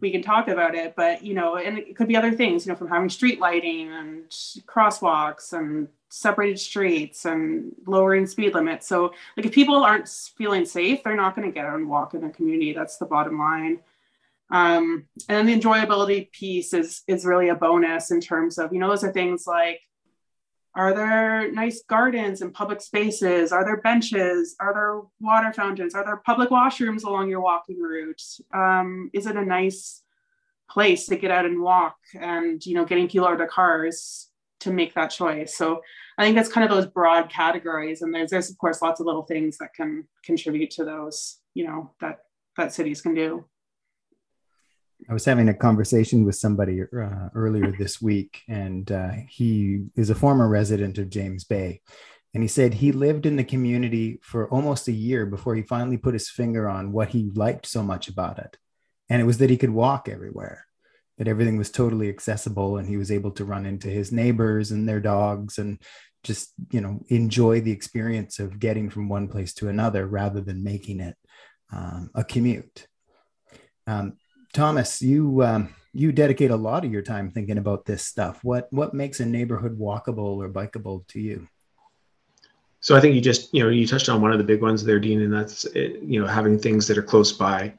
we 0.00 0.10
can 0.10 0.22
talk 0.22 0.48
about 0.48 0.74
it. 0.74 0.94
But 0.96 1.22
you 1.22 1.34
know, 1.34 1.56
and 1.56 1.78
it 1.78 1.96
could 1.96 2.08
be 2.08 2.16
other 2.16 2.32
things, 2.32 2.66
you 2.66 2.72
know, 2.72 2.76
from 2.76 2.88
having 2.88 3.10
street 3.10 3.40
lighting 3.40 3.92
and 3.92 4.24
crosswalks 4.66 5.52
and 5.52 5.88
separated 6.08 6.58
streets 6.58 7.24
and 7.24 7.72
lowering 7.86 8.26
speed 8.26 8.54
limits. 8.54 8.86
So 8.86 9.12
like 9.36 9.46
if 9.46 9.52
people 9.52 9.76
aren't 9.76 10.08
feeling 10.08 10.64
safe, 10.64 11.02
they're 11.02 11.16
not 11.16 11.36
going 11.36 11.48
to 11.48 11.54
get 11.54 11.66
out 11.66 11.76
and 11.76 11.88
walk 11.88 12.14
in 12.14 12.22
the 12.22 12.30
community. 12.30 12.72
That's 12.72 12.96
the 12.96 13.06
bottom 13.06 13.38
line. 13.38 13.80
Um, 14.50 15.06
and 15.28 15.36
then 15.36 15.46
the 15.46 15.60
enjoyability 15.60 16.32
piece 16.32 16.72
is 16.72 17.02
is 17.06 17.26
really 17.26 17.50
a 17.50 17.54
bonus 17.54 18.10
in 18.10 18.20
terms 18.20 18.58
of, 18.58 18.72
you 18.72 18.78
know, 18.78 18.88
those 18.88 19.04
are 19.04 19.12
things 19.12 19.46
like 19.46 19.80
are 20.74 20.94
there 20.94 21.50
nice 21.50 21.82
gardens 21.82 22.40
and 22.40 22.54
public 22.54 22.80
spaces? 22.80 23.52
Are 23.52 23.64
there 23.64 23.78
benches? 23.78 24.54
Are 24.60 24.72
there 24.72 25.00
water 25.20 25.52
fountains? 25.52 25.94
Are 25.94 26.04
there 26.04 26.16
public 26.16 26.50
washrooms 26.50 27.04
along 27.04 27.28
your 27.28 27.40
walking 27.40 27.80
route? 27.80 28.22
Um, 28.54 29.10
is 29.12 29.26
it 29.26 29.36
a 29.36 29.44
nice 29.44 30.02
place 30.70 31.06
to 31.06 31.16
get 31.16 31.32
out 31.32 31.46
and 31.46 31.60
walk? 31.60 31.96
And 32.18 32.64
you 32.64 32.74
know, 32.74 32.84
getting 32.84 33.08
people 33.08 33.26
out 33.26 33.32
of 33.32 33.38
their 33.38 33.48
cars 33.48 34.27
to 34.60 34.72
make 34.72 34.94
that 34.94 35.08
choice. 35.08 35.56
So 35.56 35.82
I 36.16 36.24
think 36.24 36.36
that's 36.36 36.52
kind 36.52 36.68
of 36.68 36.74
those 36.74 36.86
broad 36.86 37.30
categories. 37.30 38.02
And 38.02 38.14
there's 38.14 38.30
there's 38.30 38.50
of 38.50 38.58
course 38.58 38.82
lots 38.82 39.00
of 39.00 39.06
little 39.06 39.22
things 39.22 39.58
that 39.58 39.74
can 39.74 40.06
contribute 40.24 40.70
to 40.72 40.84
those. 40.84 41.38
You 41.54 41.66
know 41.66 41.90
that 42.00 42.18
that 42.56 42.72
cities 42.72 43.00
can 43.00 43.14
do. 43.14 43.44
I 45.08 45.12
was 45.12 45.24
having 45.24 45.48
a 45.48 45.54
conversation 45.54 46.24
with 46.24 46.34
somebody 46.34 46.82
uh, 46.82 47.28
earlier 47.34 47.72
this 47.78 48.02
week, 48.02 48.42
and 48.48 48.90
uh, 48.90 49.12
he 49.28 49.84
is 49.94 50.10
a 50.10 50.14
former 50.14 50.48
resident 50.48 50.98
of 50.98 51.08
James 51.08 51.44
Bay. 51.44 51.82
And 52.34 52.42
he 52.42 52.48
said 52.48 52.74
he 52.74 52.92
lived 52.92 53.24
in 53.24 53.36
the 53.36 53.44
community 53.44 54.18
for 54.22 54.50
almost 54.50 54.88
a 54.88 54.92
year 54.92 55.24
before 55.24 55.54
he 55.54 55.62
finally 55.62 55.96
put 55.96 56.14
his 56.14 56.28
finger 56.28 56.68
on 56.68 56.92
what 56.92 57.08
he 57.10 57.30
liked 57.34 57.64
so 57.64 57.82
much 57.82 58.08
about 58.08 58.38
it. 58.38 58.58
And 59.08 59.22
it 59.22 59.24
was 59.24 59.38
that 59.38 59.50
he 59.50 59.56
could 59.56 59.70
walk 59.70 60.08
everywhere, 60.08 60.66
that 61.18 61.28
everything 61.28 61.58
was 61.58 61.70
totally 61.70 62.08
accessible, 62.08 62.78
and 62.78 62.88
he 62.88 62.96
was 62.96 63.10
able 63.10 63.32
to 63.32 63.44
run 63.44 63.66
into 63.66 63.88
his 63.88 64.12
neighbors 64.12 64.70
and 64.70 64.88
their 64.88 65.00
dogs 65.00 65.58
and 65.58 65.78
just, 66.24 66.52
you 66.70 66.80
know, 66.80 67.00
enjoy 67.08 67.60
the 67.60 67.72
experience 67.72 68.38
of 68.38 68.58
getting 68.58 68.90
from 68.90 69.08
one 69.08 69.28
place 69.28 69.52
to 69.54 69.68
another 69.68 70.06
rather 70.06 70.40
than 70.40 70.64
making 70.64 71.00
it 71.00 71.16
um, 71.72 72.10
a 72.14 72.24
commute. 72.24 72.86
Um, 73.86 74.16
Thomas, 74.52 75.02
you 75.02 75.42
um, 75.42 75.74
you 75.92 76.12
dedicate 76.12 76.50
a 76.50 76.56
lot 76.56 76.84
of 76.84 76.92
your 76.92 77.02
time 77.02 77.30
thinking 77.30 77.58
about 77.58 77.84
this 77.84 78.04
stuff. 78.04 78.42
What 78.42 78.68
what 78.70 78.94
makes 78.94 79.20
a 79.20 79.26
neighborhood 79.26 79.78
walkable 79.78 80.36
or 80.36 80.48
bikeable 80.48 81.06
to 81.08 81.20
you? 81.20 81.48
So 82.80 82.96
I 82.96 83.00
think 83.00 83.14
you 83.14 83.20
just 83.20 83.52
you 83.52 83.62
know 83.62 83.70
you 83.70 83.86
touched 83.86 84.08
on 84.08 84.22
one 84.22 84.32
of 84.32 84.38
the 84.38 84.44
big 84.44 84.62
ones 84.62 84.84
there, 84.84 85.00
Dean, 85.00 85.22
and 85.22 85.32
that's 85.32 85.66
you 85.74 86.20
know 86.20 86.26
having 86.26 86.58
things 86.58 86.86
that 86.86 86.98
are 86.98 87.02
close 87.02 87.32
by. 87.32 87.74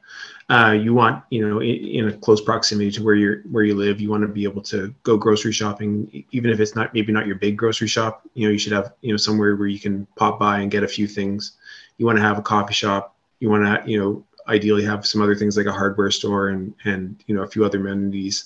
Uh, 0.50 0.72
you 0.72 0.92
want 0.92 1.22
you 1.30 1.48
know 1.48 1.60
in, 1.60 1.76
in, 1.76 2.08
a 2.08 2.12
close 2.12 2.40
proximity 2.40 2.90
to 2.90 3.04
where 3.04 3.14
you're 3.14 3.42
where 3.42 3.62
you 3.62 3.76
live. 3.76 4.00
You 4.00 4.10
want 4.10 4.22
to 4.22 4.28
be 4.28 4.42
able 4.42 4.62
to 4.62 4.92
go 5.04 5.16
grocery 5.16 5.52
shopping, 5.52 6.24
even 6.32 6.50
if 6.50 6.58
it's 6.58 6.74
not 6.74 6.92
maybe 6.92 7.12
not 7.12 7.28
your 7.28 7.36
big 7.36 7.56
grocery 7.56 7.86
shop. 7.86 8.28
You 8.34 8.48
know 8.48 8.52
you 8.52 8.58
should 8.58 8.72
have 8.72 8.92
you 9.00 9.12
know 9.12 9.16
somewhere 9.16 9.54
where 9.54 9.68
you 9.68 9.78
can 9.78 10.06
pop 10.16 10.40
by 10.40 10.58
and 10.58 10.68
get 10.70 10.82
a 10.82 10.88
few 10.88 11.06
things. 11.06 11.52
You 11.98 12.06
want 12.06 12.18
to 12.18 12.22
have 12.22 12.36
a 12.36 12.42
coffee 12.42 12.74
shop. 12.74 13.14
You 13.38 13.48
want 13.48 13.64
to 13.64 13.88
you 13.88 14.00
know 14.00 14.24
ideally 14.48 14.84
have 14.84 15.06
some 15.06 15.22
other 15.22 15.36
things 15.36 15.56
like 15.56 15.66
a 15.66 15.72
hardware 15.72 16.10
store 16.10 16.48
and 16.48 16.74
and 16.84 17.22
you 17.28 17.34
know 17.36 17.42
a 17.42 17.48
few 17.48 17.64
other 17.64 17.78
amenities. 17.78 18.44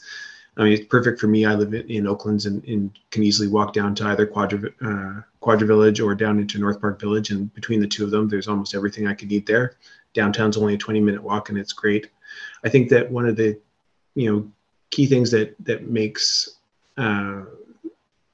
I 0.58 0.64
mean, 0.64 0.74
it's 0.74 0.86
perfect 0.86 1.18
for 1.18 1.26
me. 1.26 1.46
I 1.46 1.54
live 1.54 1.72
in, 1.72 1.90
in 1.90 2.06
Oaklands 2.06 2.46
and, 2.46 2.62
and, 2.64 2.96
can 3.10 3.24
easily 3.24 3.48
walk 3.48 3.72
down 3.72 3.92
to 3.96 4.04
either 4.04 4.24
Quadra, 4.24 4.70
uh, 4.82 5.20
Quadra 5.40 5.66
Village 5.66 5.98
or 5.98 6.14
down 6.14 6.38
into 6.38 6.60
North 6.60 6.80
Park 6.80 7.00
Village. 7.00 7.30
And 7.30 7.52
between 7.54 7.80
the 7.80 7.88
two 7.88 8.04
of 8.04 8.12
them, 8.12 8.28
there's 8.28 8.46
almost 8.46 8.72
everything 8.72 9.08
I 9.08 9.14
could 9.14 9.30
need 9.30 9.46
there. 9.46 9.74
Downtown's 10.14 10.56
only 10.56 10.74
a 10.74 10.78
20 10.78 11.00
minute 11.00 11.22
walk 11.22 11.48
and 11.48 11.58
it's 11.58 11.72
great. 11.72 12.08
I 12.64 12.68
think 12.68 12.88
that 12.90 13.10
one 13.10 13.26
of 13.26 13.36
the, 13.36 13.58
you 14.14 14.32
know, 14.32 14.50
key 14.90 15.06
things 15.06 15.30
that, 15.32 15.54
that 15.64 15.88
makes, 15.88 16.58
uh, 16.96 17.42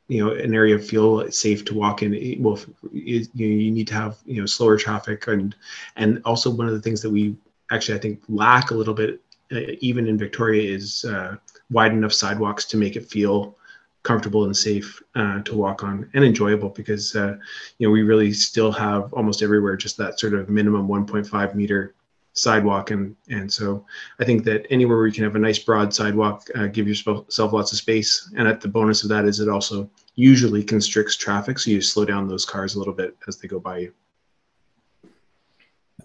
you 0.09 0.25
know, 0.25 0.33
an 0.33 0.55
area 0.55 0.79
feel 0.79 1.31
safe 1.31 1.65
to 1.67 1.75
walk 1.75 2.03
in. 2.03 2.13
Well, 2.43 2.59
you, 2.93 3.21
know, 3.21 3.27
you 3.35 3.71
need 3.71 3.89
to 3.89 3.95
have, 3.95 4.19
you 4.27 4.41
know, 4.41 4.47
slower 4.47 4.77
traffic 4.77 5.27
and, 5.27 5.55
and 5.97 6.21
also 6.25 6.51
one 6.51 6.67
of 6.67 6.75
the 6.75 6.81
things 6.81 7.01
that 7.03 7.11
we 7.11 7.37
actually 7.71 7.97
I 7.97 8.01
think 8.01 8.21
lack 8.29 8.71
a 8.71 8.75
little 8.75 8.95
bit, 8.95 9.21
uh, 9.53 9.73
even 9.81 10.07
in 10.07 10.19
Victoria, 10.19 10.69
is 10.69 11.05
uh, 11.05 11.37
wide 11.71 11.93
enough 11.93 12.13
sidewalks 12.13 12.65
to 12.67 12.77
make 12.77 12.97
it 12.97 13.09
feel 13.09 13.57
comfortable 14.03 14.45
and 14.45 14.57
safe 14.57 15.03
uh, 15.15 15.43
to 15.43 15.57
walk 15.57 15.85
on 15.85 16.09
and 16.15 16.25
enjoyable 16.25 16.71
because 16.71 17.15
uh, 17.15 17.37
you 17.79 17.87
know 17.87 17.91
we 17.91 18.03
really 18.03 18.33
still 18.33 18.73
have 18.73 19.13
almost 19.13 19.43
everywhere 19.43 19.77
just 19.77 19.97
that 19.97 20.19
sort 20.19 20.35
of 20.35 20.49
minimum 20.49 20.89
1.5 20.89 21.55
meter 21.55 21.95
sidewalk 22.33 22.91
and 22.91 23.17
and 23.29 23.53
so 23.53 23.85
I 24.19 24.25
think 24.25 24.45
that 24.45 24.67
anywhere 24.71 24.97
where 24.97 25.07
you 25.07 25.13
can 25.13 25.25
have 25.25 25.37
a 25.37 25.41
nice 25.41 25.59
broad 25.59 25.93
sidewalk, 25.93 26.49
uh, 26.55 26.67
give 26.69 26.89
yourself 26.89 27.53
lots 27.53 27.73
of 27.73 27.79
space, 27.79 28.33
and 28.37 28.49
at 28.49 28.61
the 28.61 28.69
bonus 28.69 29.03
of 29.03 29.09
that 29.11 29.25
is 29.25 29.41
it 29.41 29.49
also 29.49 29.91
usually 30.15 30.63
constricts 30.63 31.17
traffic, 31.17 31.59
so 31.59 31.71
you 31.71 31.81
slow 31.81 32.05
down 32.05 32.29
those 32.29 32.45
cars 32.45 32.75
a 32.75 32.79
little 32.79 32.95
bit 32.95 33.17
as 33.27 33.39
they 33.39 33.49
go 33.49 33.59
by 33.59 33.79
you. 33.79 33.93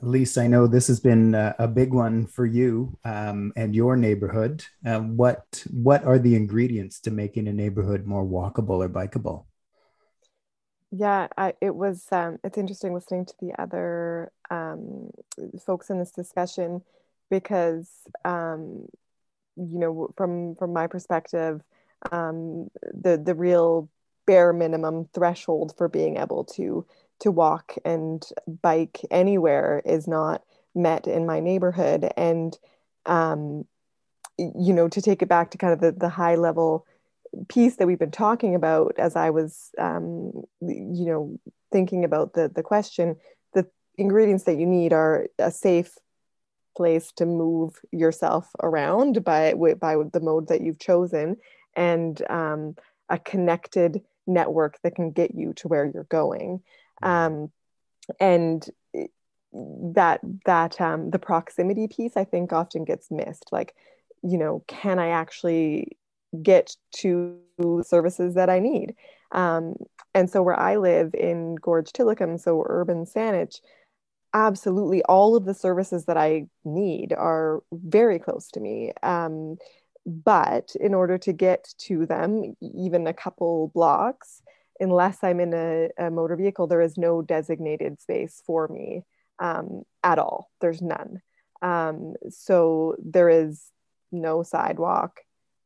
Elise, 0.05 0.37
I 0.37 0.45
know 0.47 0.67
this 0.67 0.87
has 0.87 0.99
been 0.99 1.33
a, 1.33 1.55
a 1.57 1.67
big 1.67 1.91
one 1.91 2.27
for 2.27 2.45
you 2.45 2.97
um, 3.03 3.51
and 3.55 3.75
your 3.75 3.95
neighborhood. 3.95 4.63
Uh, 4.85 4.99
what 4.99 5.65
what 5.71 6.03
are 6.03 6.19
the 6.19 6.35
ingredients 6.35 6.99
to 7.01 7.11
making 7.11 7.47
a 7.47 7.53
neighborhood 7.53 8.05
more 8.05 8.23
walkable 8.23 8.85
or 8.85 8.89
bikeable? 8.89 9.45
Yeah, 10.91 11.27
I, 11.37 11.53
it 11.59 11.75
was. 11.75 12.05
Um, 12.11 12.37
it's 12.43 12.57
interesting 12.57 12.93
listening 12.93 13.25
to 13.25 13.33
the 13.39 13.59
other 13.59 14.31
um, 14.51 15.09
folks 15.65 15.89
in 15.89 15.97
this 15.99 16.11
discussion 16.11 16.83
because 17.29 17.89
um, 18.23 18.87
you 19.57 19.79
know, 19.79 20.09
from 20.15 20.55
from 20.55 20.73
my 20.73 20.87
perspective, 20.87 21.61
um, 22.11 22.69
the 22.93 23.17
the 23.17 23.33
real 23.35 23.89
bare 24.27 24.53
minimum 24.53 25.07
threshold 25.13 25.73
for 25.77 25.87
being 25.87 26.17
able 26.17 26.43
to 26.43 26.85
to 27.19 27.31
walk 27.31 27.75
and 27.83 28.25
bike 28.61 29.01
anywhere 29.11 29.81
is 29.85 30.07
not 30.07 30.43
met 30.73 31.07
in 31.07 31.25
my 31.25 31.39
neighborhood. 31.39 32.11
And 32.17 32.57
um, 33.05 33.65
you 34.37 34.73
know 34.73 34.87
to 34.87 35.01
take 35.01 35.21
it 35.21 35.29
back 35.29 35.51
to 35.51 35.57
kind 35.57 35.73
of 35.73 35.79
the, 35.79 35.91
the 35.91 36.09
high 36.09 36.35
level 36.35 36.85
piece 37.47 37.77
that 37.77 37.87
we've 37.87 37.99
been 37.99 38.11
talking 38.11 38.55
about 38.55 38.95
as 38.97 39.15
i 39.15 39.29
was 39.29 39.71
um, 39.77 40.31
you 40.61 41.05
know 41.05 41.39
thinking 41.71 42.03
about 42.03 42.33
the 42.33 42.49
the 42.53 42.63
question 42.63 43.15
the 43.53 43.65
ingredients 43.97 44.43
that 44.43 44.57
you 44.57 44.65
need 44.65 44.93
are 44.93 45.27
a 45.39 45.51
safe 45.51 45.97
place 46.75 47.11
to 47.13 47.25
move 47.25 47.79
yourself 47.91 48.49
around 48.61 49.23
by 49.23 49.53
by 49.79 49.95
the 50.11 50.19
mode 50.19 50.47
that 50.47 50.61
you've 50.61 50.79
chosen 50.79 51.37
and 51.75 52.21
um, 52.29 52.75
a 53.09 53.17
connected 53.17 54.01
network 54.27 54.79
that 54.81 54.95
can 54.95 55.11
get 55.11 55.35
you 55.35 55.53
to 55.53 55.67
where 55.67 55.85
you're 55.85 56.03
going 56.05 56.61
um, 57.03 57.51
and 58.19 58.69
that 59.53 60.19
that 60.45 60.79
um, 60.81 61.11
the 61.11 61.19
proximity 61.19 61.87
piece 61.87 62.17
i 62.17 62.23
think 62.23 62.51
often 62.51 62.83
gets 62.83 63.09
missed. 63.09 63.49
Like 63.51 63.75
you 64.23 64.37
know 64.37 64.63
can 64.67 64.99
i 64.99 65.09
actually 65.09 65.97
get 66.41 66.75
to 66.97 67.37
services 67.83 68.35
that 68.35 68.49
i 68.49 68.59
need? 68.59 68.95
Um, 69.31 69.75
and 70.13 70.29
so 70.29 70.41
where 70.43 70.59
i 70.59 70.75
live 70.77 71.13
in 71.13 71.55
gorge 71.55 71.91
tillicum 71.91 72.37
so 72.39 72.63
urban 72.67 73.05
saanich 73.05 73.59
absolutely 74.33 75.01
all 75.03 75.35
of 75.35 75.45
the 75.45 75.53
services 75.53 76.05
that 76.05 76.17
i 76.17 76.45
need 76.65 77.13
are 77.13 77.63
very 77.71 78.19
close 78.19 78.49
to 78.51 78.59
me. 78.59 78.91
Um, 79.01 79.57
but 80.05 80.75
in 80.79 80.93
order 80.93 81.17
to 81.17 81.33
get 81.33 81.73
to 81.79 82.05
them 82.05 82.55
even 82.61 83.07
a 83.07 83.13
couple 83.13 83.71
blocks 83.73 84.41
unless 84.79 85.23
I'm 85.23 85.39
in 85.39 85.53
a, 85.53 85.89
a 85.97 86.09
motor 86.11 86.35
vehicle, 86.35 86.67
there 86.67 86.81
is 86.81 86.97
no 86.97 87.21
designated 87.21 88.01
space 88.01 88.41
for 88.45 88.67
me 88.67 89.03
um, 89.39 89.83
at 90.03 90.19
all. 90.19 90.51
There's 90.61 90.81
none. 90.81 91.21
Um, 91.61 92.15
so 92.29 92.95
there 93.03 93.29
is 93.29 93.65
no 94.11 94.43
sidewalk. 94.43 95.21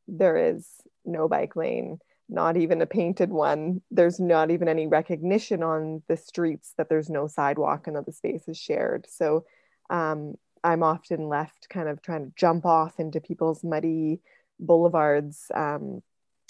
There 0.07 0.37
is 0.37 0.67
no 1.05 1.27
bike 1.27 1.55
lane, 1.55 1.99
not 2.29 2.57
even 2.57 2.81
a 2.81 2.85
painted 2.85 3.29
one. 3.29 3.81
There's 3.91 4.19
not 4.19 4.51
even 4.51 4.67
any 4.67 4.87
recognition 4.87 5.63
on 5.63 6.03
the 6.07 6.17
streets 6.17 6.73
that 6.77 6.89
there's 6.89 7.09
no 7.09 7.27
sidewalk 7.27 7.87
and 7.87 7.95
that 7.95 8.05
the 8.05 8.11
space 8.11 8.47
is 8.47 8.57
shared. 8.57 9.07
So 9.09 9.45
um, 9.89 10.35
I'm 10.63 10.83
often 10.83 11.27
left 11.27 11.67
kind 11.69 11.87
of 11.89 12.01
trying 12.01 12.25
to 12.25 12.31
jump 12.35 12.65
off 12.65 12.99
into 12.99 13.19
people's 13.21 13.63
muddy 13.63 14.19
boulevards 14.59 15.45
um, 15.55 16.01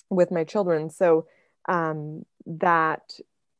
with 0.09 0.31
my 0.31 0.43
children. 0.43 0.89
So 0.89 1.27
um, 1.67 2.25
that 2.45 3.13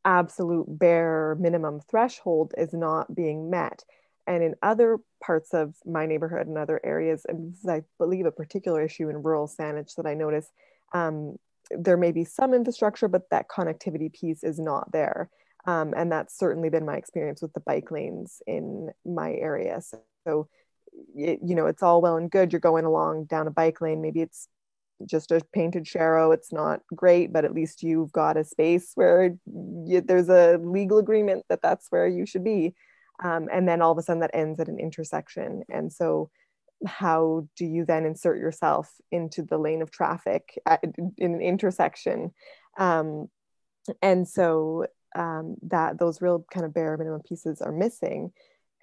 absolute 0.06 0.66
bare 0.68 1.36
minimum 1.40 1.82
threshold 1.90 2.54
is 2.58 2.74
not 2.74 3.14
being 3.14 3.50
met. 3.50 3.84
And 4.28 4.44
in 4.44 4.56
other 4.62 5.00
parts 5.24 5.54
of 5.54 5.76
my 5.86 6.06
neighborhood 6.06 6.48
and 6.48 6.58
other 6.58 6.80
areas, 6.84 7.26
and 7.28 7.52
this 7.52 7.60
is, 7.60 7.70
I 7.70 7.84
believe, 7.98 8.26
a 8.26 8.32
particular 8.32 8.84
issue 8.84 9.10
in 9.10 9.24
rural 9.24 9.48
Saanich 9.48 9.96
that 9.96 10.06
I 10.06 10.14
notice, 10.14 10.50
um, 10.94 11.38
there 11.72 11.98
may 11.98 12.12
be 12.12 12.24
some 12.24 12.54
infrastructure, 12.54 13.08
but 13.08 13.30
that 13.32 13.48
connectivity 13.48 14.12
piece 14.12 14.44
is 14.44 14.60
not 14.60 14.92
there. 14.92 15.30
Um, 15.66 15.94
and 15.96 16.12
that's 16.12 16.38
certainly 16.38 16.70
been 16.70 16.86
my 16.86 16.96
experience 16.96 17.42
with 17.42 17.54
the 17.54 17.60
bike 17.60 17.92
lanes 17.92 18.42
in 18.48 18.90
my 19.06 19.34
area. 19.34 19.82
So, 19.82 20.00
so 20.26 20.48
it, 21.16 21.40
you 21.44 21.56
know 21.56 21.66
it's 21.66 21.84
all 21.84 22.02
well 22.02 22.18
and 22.18 22.32
good 22.32 22.52
you're 22.52 22.60
going 22.60 22.86
along 22.86 23.26
down 23.26 23.48
a 23.48 23.52
bike 23.52 23.82
lane 23.82 24.02
maybe 24.02 24.22
it's 24.22 24.48
just 25.06 25.32
a 25.32 25.42
painted 25.54 25.86
sharrow 25.86 26.34
it's 26.34 26.52
not 26.52 26.82
great 26.96 27.32
but 27.32 27.46
at 27.46 27.54
least 27.54 27.84
you've 27.84 28.12
got 28.12 28.38
a 28.38 28.44
space 28.44 28.92
where 28.96 29.36
you, 29.86 30.02
there's 30.02 30.30
a 30.30 30.58
legal 30.64 30.98
agreement 30.98 31.46
that 31.50 31.62
that's 31.62 31.88
where 31.90 32.08
you 32.08 32.26
should 32.26 32.44
be. 32.44 32.76
Um, 33.24 33.50
and 33.52 33.68
then 33.68 33.82
all 33.82 33.92
of 33.92 33.98
a 33.98 34.02
sudden 34.02 34.22
that 34.22 34.32
ends 34.34 34.60
at 34.60 34.70
an 34.70 34.80
intersection. 34.80 35.64
And 35.70 35.92
so 35.92 36.30
how 36.86 37.48
do 37.58 37.66
you 37.66 37.86
then 37.86 38.06
insert 38.06 38.38
yourself 38.38 38.90
into 39.12 39.44
the 39.44 39.58
lane 39.58 39.82
of 39.82 39.92
traffic 39.92 40.58
at, 40.66 40.82
in 41.18 41.34
an 41.34 41.42
intersection? 41.42 42.32
Um, 42.78 43.28
and 44.02 44.28
so 44.28 44.86
um, 45.16 45.58
that 45.64 46.00
those 46.00 46.22
real 46.22 46.46
kind 46.54 46.66
of 46.66 46.74
bare 46.74 46.96
minimum 46.98 47.22
pieces 47.22 47.62
are 47.62 47.72
missing. 47.72 48.32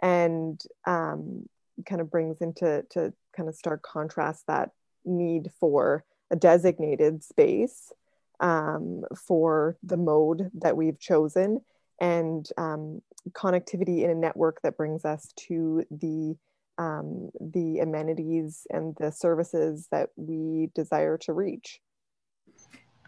And 0.03 0.61
um, 0.87 1.49
kind 1.87 2.03
of 2.03 2.11
brings 2.11 2.43
into 2.43 2.85
to 2.91 3.13
kind 3.35 3.49
of 3.49 3.55
stark 3.55 3.83
contrast 3.83 4.45
that 4.47 4.71
need 5.07 5.51
for 5.59 6.05
a 6.31 6.37
designated 6.37 7.25
space 7.25 7.93
um, 8.41 9.05
for 9.17 9.77
the 9.83 9.97
mode 9.97 10.51
that 10.55 10.77
we've 10.77 10.99
chosen 10.99 11.61
and 12.01 12.49
um, 12.59 13.01
connectivity 13.31 14.03
in 14.03 14.11
a 14.11 14.15
network 14.15 14.61
that 14.63 14.77
brings 14.77 15.05
us 15.05 15.33
to 15.37 15.85
the 15.91 16.37
um, 16.79 17.31
the 17.41 17.79
amenities 17.79 18.67
and 18.69 18.95
the 18.97 19.11
services 19.11 19.89
that 19.91 20.11
we 20.17 20.69
desire 20.75 21.17
to 21.17 21.33
reach. 21.33 21.81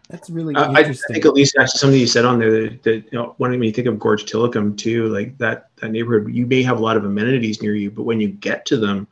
That's 0.09 0.27
really 0.31 0.55
Uh, 0.55 0.71
I, 0.71 0.79
I 0.79 0.93
think 1.11 1.25
at 1.25 1.33
least 1.33 1.55
actually 1.55 1.77
something 1.77 1.99
you 1.99 2.07
said 2.07 2.25
on 2.25 2.39
there 2.39 2.51
that, 2.51 2.81
that 2.81 2.95
you 2.95 3.11
know, 3.13 3.35
when 3.37 3.61
you 3.61 3.71
think 3.71 3.87
of 3.87 3.99
Gorge 3.99 4.25
Tillicum 4.25 4.75
too, 4.75 5.07
like 5.09 5.37
that 5.37 5.69
that 5.75 5.91
neighborhood, 5.91 6.33
you 6.33 6.47
may 6.47 6.63
have 6.63 6.79
a 6.79 6.81
lot 6.81 6.97
of 6.97 7.05
amenities 7.05 7.61
near 7.61 7.75
you, 7.75 7.91
but 7.91 8.03
when 8.03 8.19
you 8.19 8.29
get 8.29 8.65
to 8.67 8.77
them, 8.77 9.07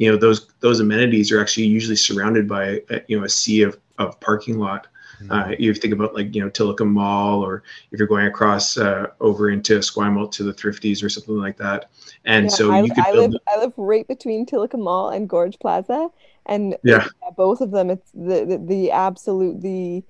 you 0.00 0.10
know 0.10 0.16
those 0.16 0.48
those 0.60 0.80
amenities 0.80 1.30
are 1.30 1.40
actually 1.40 1.66
usually 1.66 1.94
surrounded 1.94 2.48
by 2.48 2.80
a, 2.88 3.02
you 3.06 3.18
know 3.18 3.24
a 3.24 3.28
sea 3.28 3.62
of, 3.62 3.78
of 3.98 4.18
parking 4.20 4.58
lot. 4.58 4.86
Mm-hmm. 5.20 5.30
Uh, 5.30 5.54
you 5.58 5.74
think 5.74 5.92
about 5.92 6.14
like 6.14 6.34
you 6.34 6.42
know 6.42 6.48
Tillicum 6.48 6.88
Mall, 6.88 7.44
or 7.44 7.62
if 7.92 7.98
you're 7.98 8.08
going 8.08 8.24
across 8.26 8.78
uh, 8.78 9.08
over 9.20 9.50
into 9.50 9.78
Esquimalt 9.78 10.32
to 10.32 10.42
the 10.42 10.54
Thrifties 10.54 11.04
or 11.04 11.10
something 11.10 11.36
like 11.36 11.58
that, 11.58 11.90
and 12.24 12.46
Yeah, 12.46 12.48
so 12.48 12.72
I, 12.72 12.80
you 12.80 12.94
could 12.94 13.04
I 13.04 13.12
build 13.12 13.32
live 13.32 13.40
I 13.46 13.58
live 13.58 13.74
right 13.76 14.08
between 14.08 14.46
Tillicum 14.46 14.80
Mall 14.80 15.10
and 15.10 15.28
Gorge 15.28 15.58
Plaza, 15.58 16.08
and 16.46 16.78
Yeah. 16.82 17.06
both 17.36 17.60
of 17.60 17.70
them. 17.70 17.90
It's 17.90 18.10
the 18.12 18.46
the, 18.46 18.64
the 18.66 18.90
absolute 18.92 19.60
the 19.60 20.02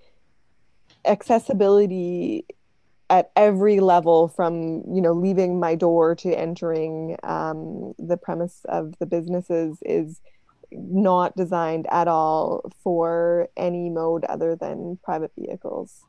accessibility 1.05 2.45
at 3.11 3.31
every 3.37 3.81
level 3.81 4.29
from 4.29 4.83
you 4.95 5.03
know 5.03 5.13
leaving 5.13 5.61
my 5.61 5.75
door 5.75 6.15
to 6.15 6.33
entering 6.33 7.17
um, 7.25 7.93
the 7.99 8.17
premise 8.17 8.61
of 8.69 8.95
the 9.01 9.07
businesses 9.07 9.79
is 9.83 10.21
not 10.73 11.37
designed 11.37 11.87
at 11.91 12.07
all 12.07 12.71
for 12.83 13.49
any 13.57 13.91
mode 13.91 14.25
other 14.27 14.55
than 14.55 14.99
private 15.03 15.33
vehicles. 15.37 16.05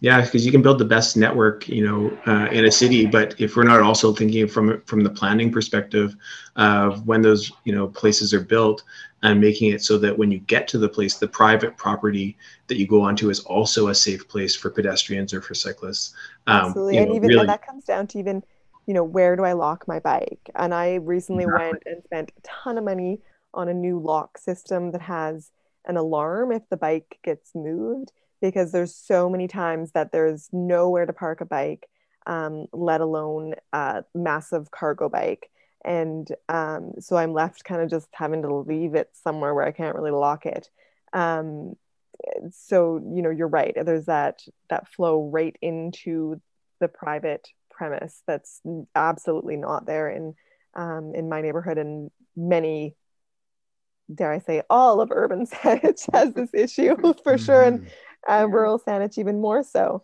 Yeah, 0.00 0.22
because 0.24 0.46
you 0.46 0.52
can 0.52 0.62
build 0.62 0.78
the 0.78 0.84
best 0.86 1.16
network, 1.16 1.68
you 1.68 1.86
know, 1.86 2.18
uh, 2.26 2.48
in 2.50 2.64
a 2.64 2.70
city. 2.70 3.04
But 3.04 3.38
if 3.38 3.54
we're 3.54 3.64
not 3.64 3.80
also 3.80 4.14
thinking 4.14 4.48
from 4.48 4.80
from 4.82 5.04
the 5.04 5.10
planning 5.10 5.52
perspective 5.52 6.16
of 6.56 7.06
when 7.06 7.20
those 7.20 7.52
you 7.64 7.74
know 7.74 7.86
places 7.88 8.32
are 8.32 8.40
built 8.40 8.82
and 9.22 9.38
making 9.38 9.72
it 9.72 9.82
so 9.82 9.98
that 9.98 10.16
when 10.16 10.30
you 10.30 10.38
get 10.38 10.66
to 10.68 10.78
the 10.78 10.88
place, 10.88 11.18
the 11.18 11.28
private 11.28 11.76
property 11.76 12.38
that 12.68 12.78
you 12.78 12.86
go 12.86 13.02
onto 13.02 13.28
is 13.28 13.40
also 13.40 13.88
a 13.88 13.94
safe 13.94 14.26
place 14.26 14.56
for 14.56 14.70
pedestrians 14.70 15.34
or 15.34 15.42
for 15.42 15.54
cyclists. 15.54 16.14
Um, 16.46 16.72
Absolutely. 16.72 16.96
you 16.96 17.02
and 17.02 17.12
even 17.12 17.28
really- 17.28 17.40
and 17.40 17.48
that 17.48 17.66
comes 17.66 17.84
down 17.84 18.06
to 18.08 18.18
even, 18.18 18.42
you 18.86 18.94
know, 18.94 19.04
where 19.04 19.36
do 19.36 19.44
I 19.44 19.52
lock 19.52 19.86
my 19.86 20.00
bike? 20.00 20.50
And 20.54 20.74
I 20.74 20.94
recently 20.94 21.44
Exactly. 21.44 21.62
went 21.72 21.82
and 21.86 22.02
spent 22.04 22.32
a 22.36 22.40
ton 22.42 22.78
of 22.78 22.84
money 22.84 23.20
on 23.54 23.68
a 23.68 23.74
new 23.74 23.98
lock 24.00 24.38
system 24.38 24.92
that 24.92 25.02
has 25.02 25.50
an 25.86 25.96
alarm 25.96 26.52
if 26.52 26.68
the 26.68 26.76
bike 26.76 27.18
gets 27.22 27.54
moved, 27.54 28.12
because 28.40 28.72
there's 28.72 28.94
so 28.94 29.28
many 29.28 29.48
times 29.48 29.92
that 29.92 30.12
there's 30.12 30.48
nowhere 30.52 31.06
to 31.06 31.12
park 31.12 31.40
a 31.40 31.44
bike, 31.44 31.88
um, 32.26 32.66
let 32.72 33.00
alone 33.00 33.54
a 33.72 34.04
massive 34.14 34.70
cargo 34.70 35.08
bike. 35.08 35.50
And 35.84 36.28
um, 36.48 36.92
so 37.00 37.16
I'm 37.16 37.32
left 37.32 37.64
kind 37.64 37.80
of 37.80 37.90
just 37.90 38.08
having 38.12 38.42
to 38.42 38.54
leave 38.54 38.94
it 38.94 39.10
somewhere 39.12 39.54
where 39.54 39.66
I 39.66 39.72
can't 39.72 39.96
really 39.96 40.10
lock 40.10 40.46
it. 40.46 40.68
Um, 41.12 41.76
so 42.50 43.00
you 43.14 43.22
know 43.22 43.30
you're 43.30 43.48
right 43.48 43.74
there's 43.84 44.06
that 44.06 44.42
that 44.68 44.88
flow 44.88 45.28
right 45.28 45.56
into 45.62 46.40
the 46.80 46.88
private 46.88 47.48
premise 47.70 48.22
that's 48.26 48.60
absolutely 48.94 49.56
not 49.56 49.86
there 49.86 50.08
in 50.08 50.34
um, 50.74 51.12
in 51.14 51.28
my 51.28 51.40
neighborhood 51.40 51.78
and 51.78 52.10
many 52.36 52.94
dare 54.12 54.32
i 54.32 54.38
say 54.38 54.62
all 54.70 55.00
of 55.00 55.10
urban 55.10 55.46
Saanich 55.46 56.08
has 56.12 56.32
this 56.34 56.50
issue 56.52 56.96
for 57.24 57.38
sure 57.38 57.62
and 57.62 57.86
uh, 58.28 58.46
rural 58.48 58.78
Saanich 58.78 59.18
even 59.18 59.40
more 59.40 59.62
so 59.62 60.02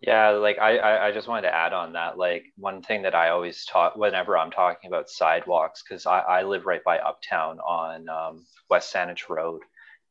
Yeah, 0.00 0.30
like 0.30 0.58
I, 0.58 0.76
I, 0.78 1.06
I 1.08 1.12
just 1.12 1.26
wanted 1.26 1.42
to 1.42 1.54
add 1.54 1.72
on 1.72 1.94
that. 1.94 2.18
Like 2.18 2.44
one 2.56 2.82
thing 2.82 3.02
that 3.02 3.14
I 3.14 3.30
always 3.30 3.64
talk 3.64 3.96
whenever 3.96 4.36
I'm 4.36 4.50
talking 4.50 4.88
about 4.88 5.08
sidewalks, 5.08 5.82
because 5.82 6.06
I, 6.06 6.20
I 6.20 6.42
live 6.42 6.66
right 6.66 6.84
by 6.84 6.98
Uptown 6.98 7.58
on 7.60 8.08
um, 8.08 8.46
West 8.68 8.92
Saanich 8.92 9.28
Road, 9.28 9.62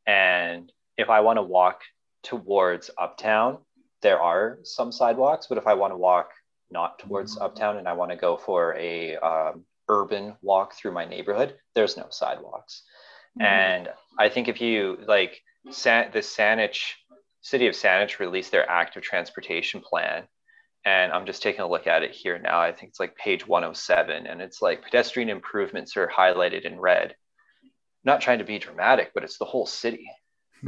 and 0.07 0.71
if 0.97 1.09
I 1.09 1.19
want 1.21 1.38
to 1.38 1.43
walk 1.43 1.81
towards 2.23 2.89
Uptown, 2.97 3.59
there 4.01 4.19
are 4.19 4.59
some 4.63 4.91
sidewalks. 4.91 5.47
But 5.47 5.57
if 5.57 5.67
I 5.67 5.75
want 5.75 5.93
to 5.93 5.97
walk 5.97 6.31
not 6.71 6.99
towards 6.99 7.38
Uptown 7.38 7.77
and 7.77 7.88
I 7.88 7.93
want 7.93 8.11
to 8.11 8.17
go 8.17 8.38
for 8.38 8.75
a 8.75 9.15
um, 9.17 9.65
urban 9.88 10.35
walk 10.41 10.73
through 10.75 10.93
my 10.93 11.05
neighborhood, 11.05 11.55
there's 11.75 11.97
no 11.97 12.07
sidewalks. 12.09 12.83
And 13.39 13.89
I 14.17 14.29
think 14.29 14.47
if 14.47 14.61
you 14.61 14.97
like 15.07 15.41
San, 15.69 16.11
the 16.11 16.19
Saanich 16.19 16.93
city 17.45 17.67
of 17.67 17.75
Saanich 17.75 18.17
released 18.17 18.51
their 18.51 18.67
active 18.67 19.03
transportation 19.03 19.79
plan. 19.79 20.23
And 20.84 21.12
I'm 21.12 21.27
just 21.27 21.43
taking 21.43 21.62
a 21.62 21.69
look 21.69 21.86
at 21.86 22.01
it 22.01 22.12
here 22.12 22.39
now. 22.39 22.60
I 22.60 22.71
think 22.71 22.89
it's 22.89 22.99
like 22.99 23.15
page 23.15 23.47
107. 23.47 24.25
And 24.25 24.41
it's 24.41 24.63
like 24.63 24.84
pedestrian 24.84 25.29
improvements 25.29 25.95
are 25.95 26.08
highlighted 26.08 26.63
in 26.65 26.79
red. 26.79 27.15
Not 28.03 28.21
trying 28.21 28.39
to 28.39 28.45
be 28.45 28.58
dramatic, 28.58 29.12
but 29.13 29.23
it's 29.23 29.38
the 29.38 29.45
whole 29.45 29.67
city. 29.67 30.08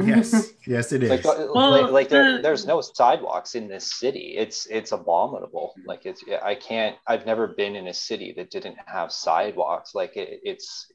Yes, 0.03 0.51
yes, 0.67 0.91
it 0.91 1.01
is. 1.01 1.09
Like, 1.09 1.23
Well, 1.23 1.71
like, 1.71 1.91
like 1.91 2.09
there, 2.09 2.35
the- 2.37 2.41
there's 2.43 2.67
no 2.67 2.81
sidewalks 2.81 3.55
in 3.55 3.67
this 3.67 3.97
city. 3.97 4.35
It's 4.37 4.67
it's 4.67 4.91
abominable. 4.91 5.73
Like 5.85 6.05
it's 6.05 6.23
I 6.43 6.53
can't. 6.55 6.95
I've 7.07 7.25
never 7.25 7.47
been 7.47 7.75
in 7.75 7.87
a 7.87 7.93
city 7.93 8.33
that 8.37 8.51
didn't 8.51 8.77
have 8.85 9.11
sidewalks. 9.11 9.95
Like 9.95 10.15
it, 10.17 10.41
it's 10.43 10.91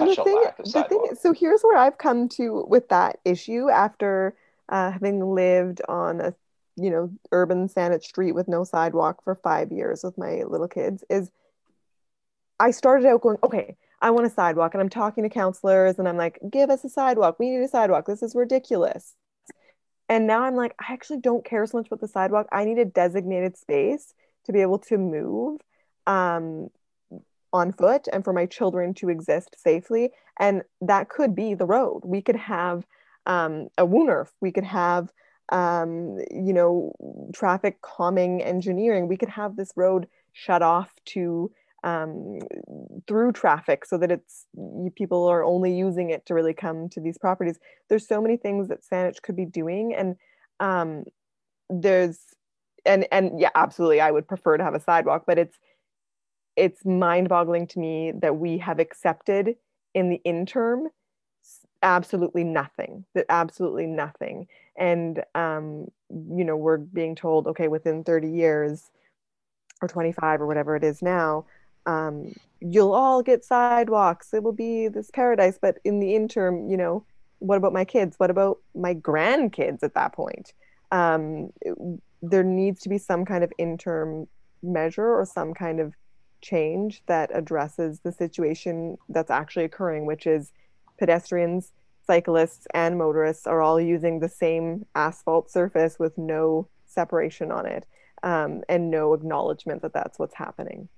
and 0.00 0.08
the 0.08 0.14
such 0.14 0.18
a 0.18 0.24
thing, 0.24 0.42
lack 0.42 0.58
of 0.58 0.64
the 0.64 0.72
thing 0.72 0.82
sidewalks. 0.82 1.22
so 1.22 1.32
here's 1.34 1.62
where 1.62 1.76
I've 1.76 1.98
come 1.98 2.28
to 2.30 2.64
with 2.68 2.88
that 2.88 3.18
issue 3.26 3.68
after 3.68 4.34
uh, 4.68 4.92
having 4.92 5.34
lived 5.34 5.80
on 5.88 6.20
a 6.20 6.34
you 6.76 6.90
know 6.90 7.10
urban 7.32 7.68
Saanich 7.68 8.04
street 8.04 8.32
with 8.32 8.48
no 8.48 8.64
sidewalk 8.64 9.22
for 9.24 9.34
five 9.34 9.72
years 9.72 10.02
with 10.04 10.16
my 10.16 10.44
little 10.44 10.68
kids 10.68 11.04
is 11.10 11.30
I 12.60 12.70
started 12.70 13.06
out 13.06 13.20
going 13.20 13.38
okay 13.42 13.76
I 14.00 14.10
want 14.10 14.26
a 14.26 14.30
sidewalk. 14.30 14.74
And 14.74 14.80
I'm 14.80 14.88
talking 14.88 15.24
to 15.24 15.30
councilors 15.30 15.98
and 15.98 16.08
I'm 16.08 16.16
like 16.16 16.38
give 16.50 16.70
us 16.70 16.84
a 16.84 16.88
sidewalk. 16.88 17.38
We 17.38 17.50
need 17.50 17.64
a 17.64 17.68
sidewalk. 17.68 18.06
This 18.06 18.22
is 18.22 18.34
ridiculous. 18.34 19.14
And 20.08 20.26
now 20.26 20.44
I'm 20.44 20.54
like 20.54 20.74
I 20.78 20.92
actually 20.92 21.20
don't 21.20 21.44
care 21.44 21.66
so 21.66 21.78
much 21.78 21.88
about 21.88 22.00
the 22.00 22.08
sidewalk. 22.08 22.46
I 22.52 22.64
need 22.64 22.78
a 22.78 22.84
designated 22.84 23.56
space 23.56 24.14
to 24.44 24.52
be 24.52 24.60
able 24.60 24.78
to 24.78 24.96
move 24.96 25.60
um, 26.06 26.68
on 27.52 27.72
foot 27.72 28.08
and 28.12 28.24
for 28.24 28.32
my 28.32 28.46
children 28.46 28.94
to 28.94 29.08
exist 29.08 29.56
safely. 29.58 30.10
And 30.38 30.62
that 30.80 31.08
could 31.08 31.34
be 31.34 31.54
the 31.54 31.66
road. 31.66 32.02
We 32.04 32.22
could 32.22 32.36
have 32.36 32.86
um, 33.28 33.68
a 33.78 33.86
Woonerf. 33.86 34.28
We 34.40 34.50
could 34.50 34.64
have, 34.64 35.12
um, 35.50 36.18
you 36.30 36.52
know, 36.52 36.92
traffic 37.32 37.80
calming 37.82 38.42
engineering. 38.42 39.06
We 39.06 39.16
could 39.16 39.28
have 39.28 39.54
this 39.54 39.70
road 39.76 40.08
shut 40.32 40.62
off 40.62 40.90
to 41.06 41.52
um, 41.84 42.40
through 43.06 43.32
traffic 43.32 43.84
so 43.84 43.98
that 43.98 44.10
it's 44.10 44.46
people 44.96 45.26
are 45.26 45.44
only 45.44 45.76
using 45.76 46.10
it 46.10 46.26
to 46.26 46.34
really 46.34 46.54
come 46.54 46.88
to 46.88 47.00
these 47.00 47.18
properties. 47.18 47.58
There's 47.88 48.08
so 48.08 48.20
many 48.20 48.36
things 48.36 48.68
that 48.68 48.80
Saanich 48.82 49.22
could 49.22 49.36
be 49.36 49.44
doing, 49.44 49.94
and 49.94 50.16
um, 50.58 51.04
there's 51.70 52.18
and 52.84 53.06
and 53.12 53.38
yeah, 53.38 53.50
absolutely, 53.54 54.00
I 54.00 54.10
would 54.10 54.26
prefer 54.26 54.56
to 54.56 54.64
have 54.64 54.74
a 54.74 54.80
sidewalk, 54.80 55.24
but 55.26 55.38
it's 55.38 55.56
it's 56.56 56.84
mind-boggling 56.84 57.68
to 57.68 57.78
me 57.78 58.12
that 58.20 58.36
we 58.36 58.58
have 58.58 58.80
accepted 58.80 59.54
in 59.94 60.10
the 60.10 60.20
interim 60.24 60.88
absolutely 61.82 62.44
nothing 62.44 63.04
that 63.14 63.26
absolutely 63.28 63.86
nothing. 63.86 64.46
And 64.76 65.22
um, 65.34 65.86
you 66.10 66.44
know 66.44 66.56
we're 66.56 66.78
being 66.78 67.14
told 67.14 67.46
okay 67.48 67.68
within 67.68 68.04
30 68.04 68.30
years 68.30 68.90
or 69.82 69.88
25 69.88 70.40
or 70.40 70.46
whatever 70.46 70.76
it 70.76 70.84
is 70.84 71.02
now 71.02 71.46
um, 71.86 72.32
you'll 72.60 72.92
all 72.92 73.22
get 73.22 73.44
sidewalks. 73.44 74.34
It 74.34 74.42
will 74.42 74.52
be 74.52 74.88
this 74.88 75.10
paradise. 75.10 75.58
But 75.60 75.78
in 75.84 76.00
the 76.00 76.14
interim 76.14 76.68
you 76.70 76.76
know 76.76 77.04
what 77.40 77.56
about 77.56 77.72
my 77.72 77.84
kids? 77.84 78.16
What 78.18 78.30
about 78.30 78.58
my 78.74 78.94
grandkids 78.94 79.82
at 79.82 79.94
that 79.94 80.12
point? 80.12 80.52
Um, 80.90 81.50
it- 81.60 81.78
there 82.20 82.42
needs 82.42 82.80
to 82.80 82.88
be 82.88 82.98
some 82.98 83.24
kind 83.24 83.44
of 83.44 83.52
interim 83.58 84.26
measure 84.60 85.14
or 85.14 85.24
some 85.24 85.54
kind 85.54 85.78
of 85.78 85.94
change 86.40 87.00
that 87.06 87.30
addresses 87.32 88.00
the 88.00 88.10
situation 88.10 88.96
that's 89.08 89.30
actually 89.30 89.64
occurring, 89.64 90.04
which 90.04 90.26
is 90.26 90.52
pedestrians, 90.98 91.72
cyclists, 92.06 92.66
and 92.74 92.98
motorists 92.98 93.46
are 93.46 93.62
all 93.62 93.80
using 93.80 94.18
the 94.18 94.28
same 94.28 94.86
asphalt 94.94 95.50
surface 95.50 95.98
with 95.98 96.16
no 96.18 96.68
separation 96.86 97.52
on 97.52 97.66
it 97.66 97.86
um, 98.22 98.62
and 98.68 98.90
no 98.90 99.14
acknowledgement 99.14 99.82
that 99.82 99.92
that's 99.92 100.18
what's 100.18 100.34
happening. 100.34 100.88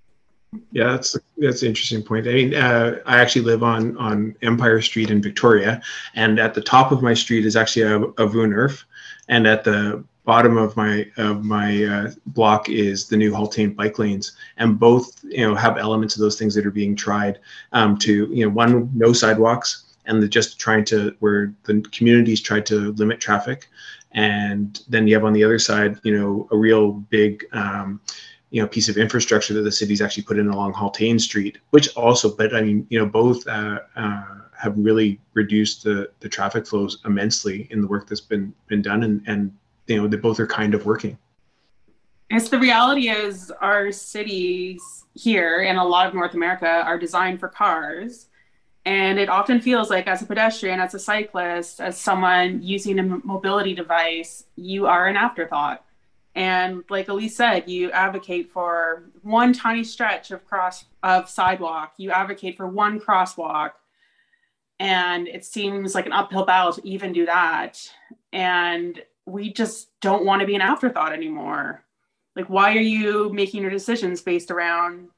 Yeah, 0.73 0.93
that's 0.93 1.17
that's 1.39 1.63
an 1.63 1.69
interesting 1.69 2.03
point. 2.03 2.27
I 2.27 2.33
mean, 2.33 2.55
uh, 2.55 2.99
I 3.07 3.21
actually 3.21 3.43
live 3.43 3.63
on 3.63 3.97
on 3.99 4.35
Empire 4.43 4.81
Street 4.81 5.11
in 5.11 5.23
Victoria, 5.23 5.81
and 6.17 6.41
at 6.41 6.55
the 6.55 6.61
top 6.61 6.91
of 6.91 7.03
my 7.03 7.15
street 7.15 7.47
is 7.47 7.55
actually 7.55 7.83
a, 7.83 7.99
a 8.03 8.27
Woonerf, 8.27 8.83
and 9.29 9.47
at 9.47 9.63
the 9.63 10.03
bottom 10.25 10.57
of 10.57 10.77
my 10.77 11.07
of 11.19 11.45
my 11.45 11.85
uh, 11.85 12.11
block 12.27 12.69
is 12.69 13.09
the 13.09 13.17
new 13.17 13.31
Haultain 13.31 13.77
bike 13.77 14.01
lanes, 14.01 14.33
and 14.57 14.79
both 14.79 15.23
you 15.23 15.47
know 15.47 15.55
have 15.55 15.79
elements 15.79 16.17
of 16.17 16.21
those 16.21 16.37
things 16.37 16.55
that 16.57 16.67
are 16.67 16.73
being 16.73 16.97
tried 16.97 17.39
um, 17.73 17.97
to 17.99 18.29
you 18.33 18.45
know 18.45 18.51
one 18.51 18.91
no 18.93 19.13
sidewalks 19.13 19.90
and 20.11 20.23
the 20.23 20.29
just 20.29 20.59
trying 20.59 20.85
to 20.85 21.17
where 21.21 21.55
the 21.65 21.81
communities 21.93 22.41
tried 22.41 22.67
to 22.67 22.93
limit 22.93 23.21
traffic, 23.21 23.69
and 24.13 24.83
then 24.89 25.07
you 25.07 25.15
have 25.15 25.25
on 25.25 25.33
the 25.33 25.45
other 25.45 25.59
side 25.59 25.99
you 26.03 26.19
know 26.19 26.49
a 26.51 26.57
real 26.57 26.93
big 26.93 27.47
um, 27.53 28.01
you 28.51 28.61
know 28.61 28.69
piece 28.69 28.89
of 28.89 28.97
infrastructure 28.97 29.55
that 29.55 29.63
the 29.63 29.73
city's 29.73 30.03
actually 30.03 30.25
put 30.25 30.39
in 30.39 30.49
along 30.49 30.75
Haultain 30.75 31.21
Street, 31.21 31.59
which 31.71 31.95
also, 31.97 32.35
but 32.37 32.55
I 32.55 32.61
mean, 32.61 32.87
you 32.91 32.99
know, 32.99 33.07
both 33.07 33.47
uh, 33.47 33.81
uh, 33.97 34.25
have 34.59 34.75
really 34.77 35.21
reduced 35.35 35.85
the 35.85 36.11
the 36.21 36.29
traffic 36.29 36.67
flows 36.67 37.01
immensely 37.05 37.69
in 37.71 37.81
the 37.81 37.87
work 37.87 38.09
that's 38.09 38.21
been 38.21 38.53
been 38.67 38.83
done, 38.83 39.05
and 39.05 39.23
and 39.27 39.57
you 39.87 39.97
know 39.97 40.09
they 40.09 40.17
both 40.17 40.41
are 40.41 40.47
kind 40.47 40.75
of 40.75 40.85
working. 40.85 41.17
It's 42.29 42.49
the 42.49 42.59
reality 42.59 43.09
is 43.09 43.51
our 43.61 43.91
cities 43.91 45.05
here 45.15 45.63
and 45.63 45.79
a 45.79 45.83
lot 45.83 46.07
of 46.07 46.15
North 46.15 46.35
America 46.35 46.69
are 46.69 46.97
designed 46.97 47.41
for 47.41 47.49
cars. 47.49 48.27
And 48.91 49.19
it 49.19 49.29
often 49.29 49.61
feels 49.61 49.89
like, 49.89 50.07
as 50.09 50.23
a 50.23 50.27
pedestrian, 50.27 50.81
as 50.81 50.95
a 50.95 50.99
cyclist, 50.99 51.81
as 51.81 51.97
someone 51.97 52.63
using 52.63 52.99
a 52.99 53.03
mobility 53.03 53.75
device, 53.75 54.45
you 54.57 54.87
are 54.87 55.07
an 55.07 55.17
afterthought 55.17 55.85
and 56.35 56.85
like 56.89 57.09
Elise 57.09 57.37
said, 57.37 57.69
you 57.69 57.91
advocate 57.91 58.53
for 58.53 59.05
one 59.23 59.53
tiny 59.53 59.83
stretch 59.83 60.31
of 60.31 60.47
cross 60.47 60.85
of 61.03 61.29
sidewalk. 61.29 61.95
You 61.97 62.13
advocate 62.13 62.57
for 62.57 62.69
one 62.69 63.01
crosswalk. 63.01 63.73
And 64.79 65.29
it 65.29 65.45
seems 65.45 65.95
like 65.95 66.07
an 66.07 66.13
uphill 66.13 66.47
battle 66.47 66.73
to 66.73 66.89
even 66.89 67.13
do 67.13 67.27
that. 67.27 67.79
And 68.33 69.03
we 69.27 69.53
just 69.53 69.89
don't 70.01 70.25
want 70.25 70.41
to 70.41 70.47
be 70.47 70.55
an 70.55 70.61
afterthought 70.61 71.13
anymore. 71.13 71.85
Like, 72.37 72.47
why 72.49 72.77
are 72.77 72.81
you 72.81 73.31
making 73.33 73.63
your 73.63 73.71
decisions 73.71 74.23
based 74.23 74.51
around 74.51 75.09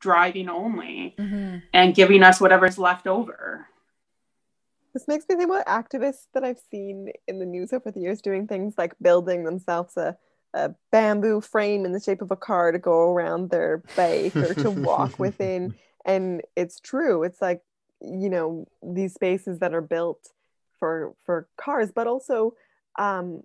driving 0.00 0.48
only 0.48 1.14
mm-hmm. 1.18 1.58
and 1.72 1.94
giving 1.94 2.22
us 2.22 2.40
whatever's 2.40 2.78
left 2.78 3.06
over? 3.06 3.66
This 4.92 5.06
makes 5.06 5.24
me 5.28 5.36
think 5.36 5.50
about 5.50 5.66
activists 5.66 6.26
that 6.34 6.42
I've 6.42 6.60
seen 6.70 7.12
in 7.28 7.38
the 7.38 7.46
news 7.46 7.72
over 7.72 7.90
the 7.90 8.00
years 8.00 8.20
doing 8.20 8.48
things 8.48 8.74
like 8.76 8.94
building 9.00 9.44
themselves 9.44 9.96
a 9.96 10.16
a 10.54 10.74
bamboo 10.90 11.40
frame 11.40 11.84
in 11.84 11.92
the 11.92 12.00
shape 12.00 12.22
of 12.22 12.30
a 12.30 12.36
car 12.36 12.72
to 12.72 12.78
go 12.78 13.12
around 13.12 13.50
their 13.50 13.82
bike 13.96 14.34
or 14.34 14.54
to 14.54 14.70
walk 14.70 15.18
within. 15.18 15.74
And 16.04 16.42
it's 16.56 16.80
true. 16.80 17.22
It's 17.22 17.40
like, 17.40 17.62
you 18.00 18.28
know, 18.28 18.66
these 18.82 19.14
spaces 19.14 19.60
that 19.60 19.74
are 19.74 19.80
built 19.80 20.28
for 20.78 21.14
for 21.24 21.46
cars, 21.56 21.90
but 21.94 22.06
also 22.06 22.54
um, 22.98 23.42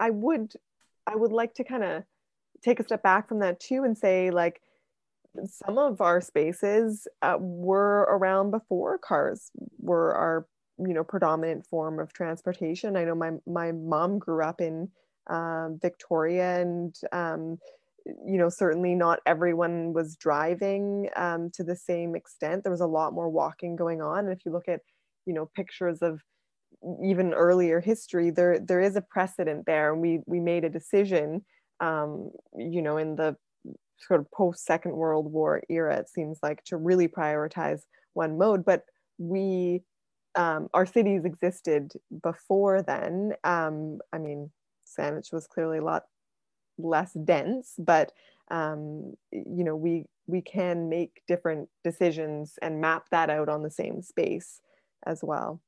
I 0.00 0.10
would 0.10 0.54
I 1.06 1.14
would 1.14 1.32
like 1.32 1.54
to 1.54 1.64
kind 1.64 1.84
of 1.84 2.02
take 2.62 2.80
a 2.80 2.84
step 2.84 3.02
back 3.02 3.28
from 3.28 3.40
that 3.40 3.60
too 3.60 3.84
and 3.84 3.96
say 3.96 4.30
like 4.30 4.60
some 5.44 5.78
of 5.78 6.00
our 6.00 6.20
spaces 6.20 7.06
uh, 7.22 7.36
were 7.38 8.02
around 8.02 8.50
before 8.50 8.98
cars 8.98 9.50
were 9.78 10.14
our 10.14 10.46
you 10.78 10.92
know 10.92 11.04
predominant 11.04 11.66
form 11.66 11.98
of 11.98 12.12
transportation. 12.12 12.96
I 12.96 13.04
know 13.04 13.14
my 13.14 13.32
my 13.46 13.72
mom 13.72 14.18
grew 14.18 14.42
up 14.42 14.60
in 14.60 14.88
um, 15.28 15.78
Victoria, 15.80 16.60
and 16.60 16.94
um, 17.12 17.58
you 18.04 18.38
know 18.38 18.48
certainly 18.48 18.94
not 18.94 19.20
everyone 19.26 19.92
was 19.92 20.16
driving 20.16 21.08
um, 21.16 21.50
to 21.54 21.64
the 21.64 21.76
same 21.76 22.14
extent. 22.14 22.62
There 22.62 22.72
was 22.72 22.80
a 22.80 22.86
lot 22.86 23.12
more 23.12 23.28
walking 23.28 23.76
going 23.76 24.02
on, 24.02 24.26
and 24.26 24.32
if 24.32 24.44
you 24.44 24.52
look 24.52 24.68
at 24.68 24.80
you 25.26 25.34
know 25.34 25.50
pictures 25.54 26.02
of 26.02 26.20
even 27.02 27.32
earlier 27.32 27.80
history, 27.80 28.30
there 28.30 28.58
there 28.58 28.80
is 28.80 28.96
a 28.96 29.02
precedent 29.02 29.66
there, 29.66 29.92
and 29.92 30.02
we 30.02 30.20
we 30.26 30.40
made 30.40 30.64
a 30.64 30.70
decision, 30.70 31.44
um, 31.80 32.30
you 32.56 32.82
know, 32.82 32.98
in 32.98 33.16
the 33.16 33.36
sort 33.98 34.20
of 34.20 34.30
post 34.30 34.64
Second 34.64 34.92
World 34.92 35.32
War 35.32 35.62
era, 35.68 35.96
it 35.96 36.08
seems 36.08 36.38
like 36.42 36.62
to 36.64 36.76
really 36.76 37.08
prioritize 37.08 37.80
one 38.14 38.38
mode, 38.38 38.64
but 38.64 38.84
we 39.18 39.82
um, 40.34 40.68
our 40.74 40.84
cities 40.84 41.24
existed 41.24 41.92
before 42.22 42.82
then. 42.82 43.32
Um, 43.42 44.00
I 44.12 44.18
mean, 44.18 44.50
Saanich 44.86 45.32
was 45.32 45.46
clearly 45.46 45.78
a 45.78 45.84
lot 45.84 46.04
less 46.78 47.12
dense, 47.24 47.74
but 47.78 48.12
um, 48.50 49.14
you 49.32 49.64
know, 49.64 49.74
we 49.76 50.04
we 50.26 50.42
can 50.42 50.88
make 50.88 51.22
different 51.26 51.68
decisions 51.84 52.58
and 52.60 52.80
map 52.80 53.06
that 53.10 53.30
out 53.30 53.48
on 53.48 53.62
the 53.62 53.70
same 53.70 54.02
space 54.02 54.60
as 55.06 55.20
well. 55.22 55.60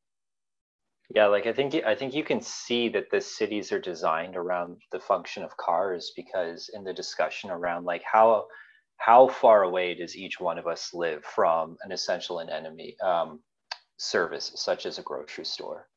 Yeah, 1.15 1.27
like 1.27 1.47
I 1.47 1.53
think 1.55 1.75
I 1.87 1.95
think 1.95 2.15
you 2.15 2.25
can 2.25 2.41
see 2.43 2.89
that 2.91 3.11
the 3.11 3.21
cities 3.21 3.73
are 3.73 3.81
designed 3.81 4.37
around 4.37 4.77
the 4.93 5.01
function 5.01 5.43
of 5.43 5.57
cars 5.57 6.13
because 6.15 6.71
in 6.75 6.85
the 6.85 6.93
discussion 6.93 7.51
around 7.51 7.85
like 7.87 8.03
how 8.05 8.47
how 8.99 9.29
far 9.29 9.63
away 9.63 9.95
does 9.95 10.17
each 10.17 10.39
one 10.41 10.59
of 10.59 10.67
us 10.67 10.91
live 10.93 11.25
from 11.25 11.77
an 11.83 11.93
essential 11.93 12.41
and 12.41 12.51
enemy 12.51 12.97
um, 13.03 13.41
service 13.99 14.53
such 14.57 14.85
as 14.87 14.99
a 14.99 15.03
grocery 15.03 15.47
store, 15.47 15.89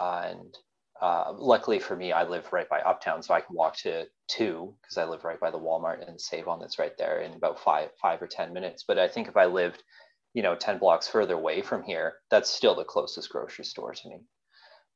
uh, 0.00 0.28
and 0.30 0.58
uh, 1.02 1.32
luckily 1.36 1.78
for 1.78 1.96
me, 1.96 2.12
I 2.12 2.24
live 2.24 2.52
right 2.52 2.68
by 2.68 2.80
Uptown, 2.80 3.22
so 3.22 3.34
I 3.34 3.42
can 3.42 3.54
walk 3.56 3.76
to 3.78 4.06
two 4.28 4.74
because 4.82 4.98
I 4.98 5.04
live 5.04 5.24
right 5.24 5.40
by 5.40 5.50
the 5.50 5.58
Walmart 5.60 6.06
and 6.08 6.20
Save-On 6.20 6.58
that's 6.60 6.78
right 6.78 6.96
there 6.98 7.20
in 7.20 7.34
about 7.34 7.60
five 7.60 7.90
five 8.00 8.22
or 8.22 8.28
ten 8.28 8.52
minutes. 8.54 8.84
But 8.88 8.98
I 8.98 9.08
think 9.08 9.28
if 9.28 9.36
I 9.36 9.46
lived, 9.46 9.82
you 10.34 10.42
know, 10.42 10.56
ten 10.56 10.78
blocks 10.78 11.08
further 11.08 11.34
away 11.34 11.62
from 11.62 11.82
here, 11.84 12.14
that's 12.30 12.50
still 12.50 12.74
the 12.74 12.84
closest 12.84 13.30
grocery 13.30 13.64
store 13.66 13.92
to 13.92 14.08
me. 14.08 14.20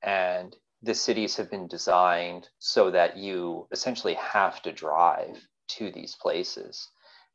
And 0.02 0.54
the 0.82 0.94
cities 0.94 1.36
have 1.36 1.50
been 1.50 1.68
designed 1.68 2.48
so 2.58 2.90
that 2.90 3.16
you 3.16 3.68
essentially 3.70 4.14
have 4.14 4.60
to 4.62 4.72
drive 4.72 5.46
to 5.68 5.90
these 5.90 6.16
places, 6.16 6.88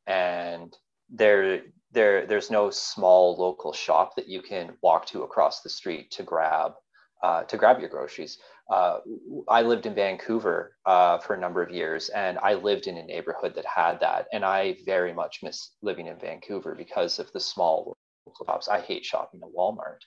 and 0.05 0.75
there 1.09 1.61
there 1.91 2.25
there's 2.25 2.51
no 2.51 2.69
small 2.69 3.37
local 3.37 3.71
shop 3.71 4.15
that 4.15 4.27
you 4.27 4.41
can 4.41 4.73
walk 4.81 5.05
to 5.07 5.23
across 5.23 5.61
the 5.61 5.69
street 5.69 6.11
to 6.11 6.23
grab 6.23 6.73
uh, 7.23 7.43
to 7.43 7.57
grab 7.57 7.79
your 7.79 7.89
groceries 7.89 8.37
uh, 8.69 8.99
I 9.47 9.61
lived 9.61 9.85
in 9.85 9.95
Vancouver 9.95 10.75
uh, 10.85 11.19
for 11.19 11.33
a 11.33 11.39
number 11.39 11.61
of 11.61 11.71
years, 11.71 12.09
and 12.09 12.37
I 12.39 12.55
lived 12.55 12.87
in 12.87 12.97
a 12.97 13.03
neighborhood 13.03 13.55
that 13.55 13.65
had 13.65 13.99
that. 14.01 14.27
And 14.33 14.43
I 14.43 14.77
very 14.85 15.13
much 15.13 15.39
miss 15.41 15.71
living 15.81 16.07
in 16.07 16.19
Vancouver 16.19 16.75
because 16.75 17.17
of 17.19 17.31
the 17.31 17.39
small 17.39 17.95
local 18.25 18.45
shops. 18.45 18.67
I 18.67 18.81
hate 18.81 19.05
shopping 19.05 19.39
at 19.41 19.53
Walmart, 19.57 20.01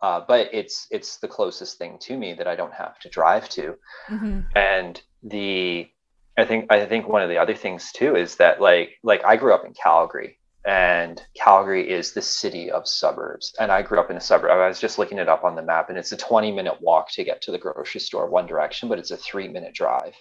uh, 0.00 0.20
but 0.26 0.48
it's 0.52 0.86
it's 0.90 1.18
the 1.18 1.28
closest 1.28 1.78
thing 1.78 1.98
to 2.00 2.16
me 2.16 2.34
that 2.34 2.46
I 2.46 2.56
don't 2.56 2.74
have 2.74 2.98
to 3.00 3.08
drive 3.08 3.48
to. 3.50 3.76
Mm-hmm. 4.08 4.40
And 4.54 5.00
the 5.22 5.88
I 6.36 6.44
think 6.44 6.70
I 6.70 6.84
think 6.86 7.08
one 7.08 7.22
of 7.22 7.28
the 7.28 7.38
other 7.38 7.54
things 7.54 7.92
too 7.92 8.16
is 8.16 8.36
that 8.36 8.60
like 8.60 8.90
like 9.02 9.24
I 9.24 9.36
grew 9.36 9.54
up 9.54 9.64
in 9.64 9.72
Calgary, 9.72 10.38
and 10.66 11.22
Calgary 11.34 11.88
is 11.88 12.12
the 12.12 12.20
city 12.22 12.70
of 12.70 12.86
suburbs. 12.86 13.54
And 13.58 13.72
I 13.72 13.82
grew 13.82 14.00
up 14.00 14.10
in 14.10 14.16
a 14.16 14.20
suburb. 14.20 14.50
I 14.50 14.68
was 14.68 14.80
just 14.80 14.98
looking 14.98 15.18
it 15.18 15.28
up 15.28 15.44
on 15.44 15.54
the 15.54 15.62
map, 15.62 15.88
and 15.88 15.96
it's 15.96 16.12
a 16.12 16.16
20 16.16 16.52
minute 16.52 16.76
walk 16.80 17.10
to 17.12 17.24
get 17.24 17.40
to 17.42 17.52
the 17.52 17.58
grocery 17.58 18.00
store 18.00 18.28
one 18.28 18.46
direction, 18.46 18.88
but 18.88 18.98
it's 18.98 19.12
a 19.12 19.16
three 19.16 19.48
minute 19.48 19.74
drive. 19.74 20.14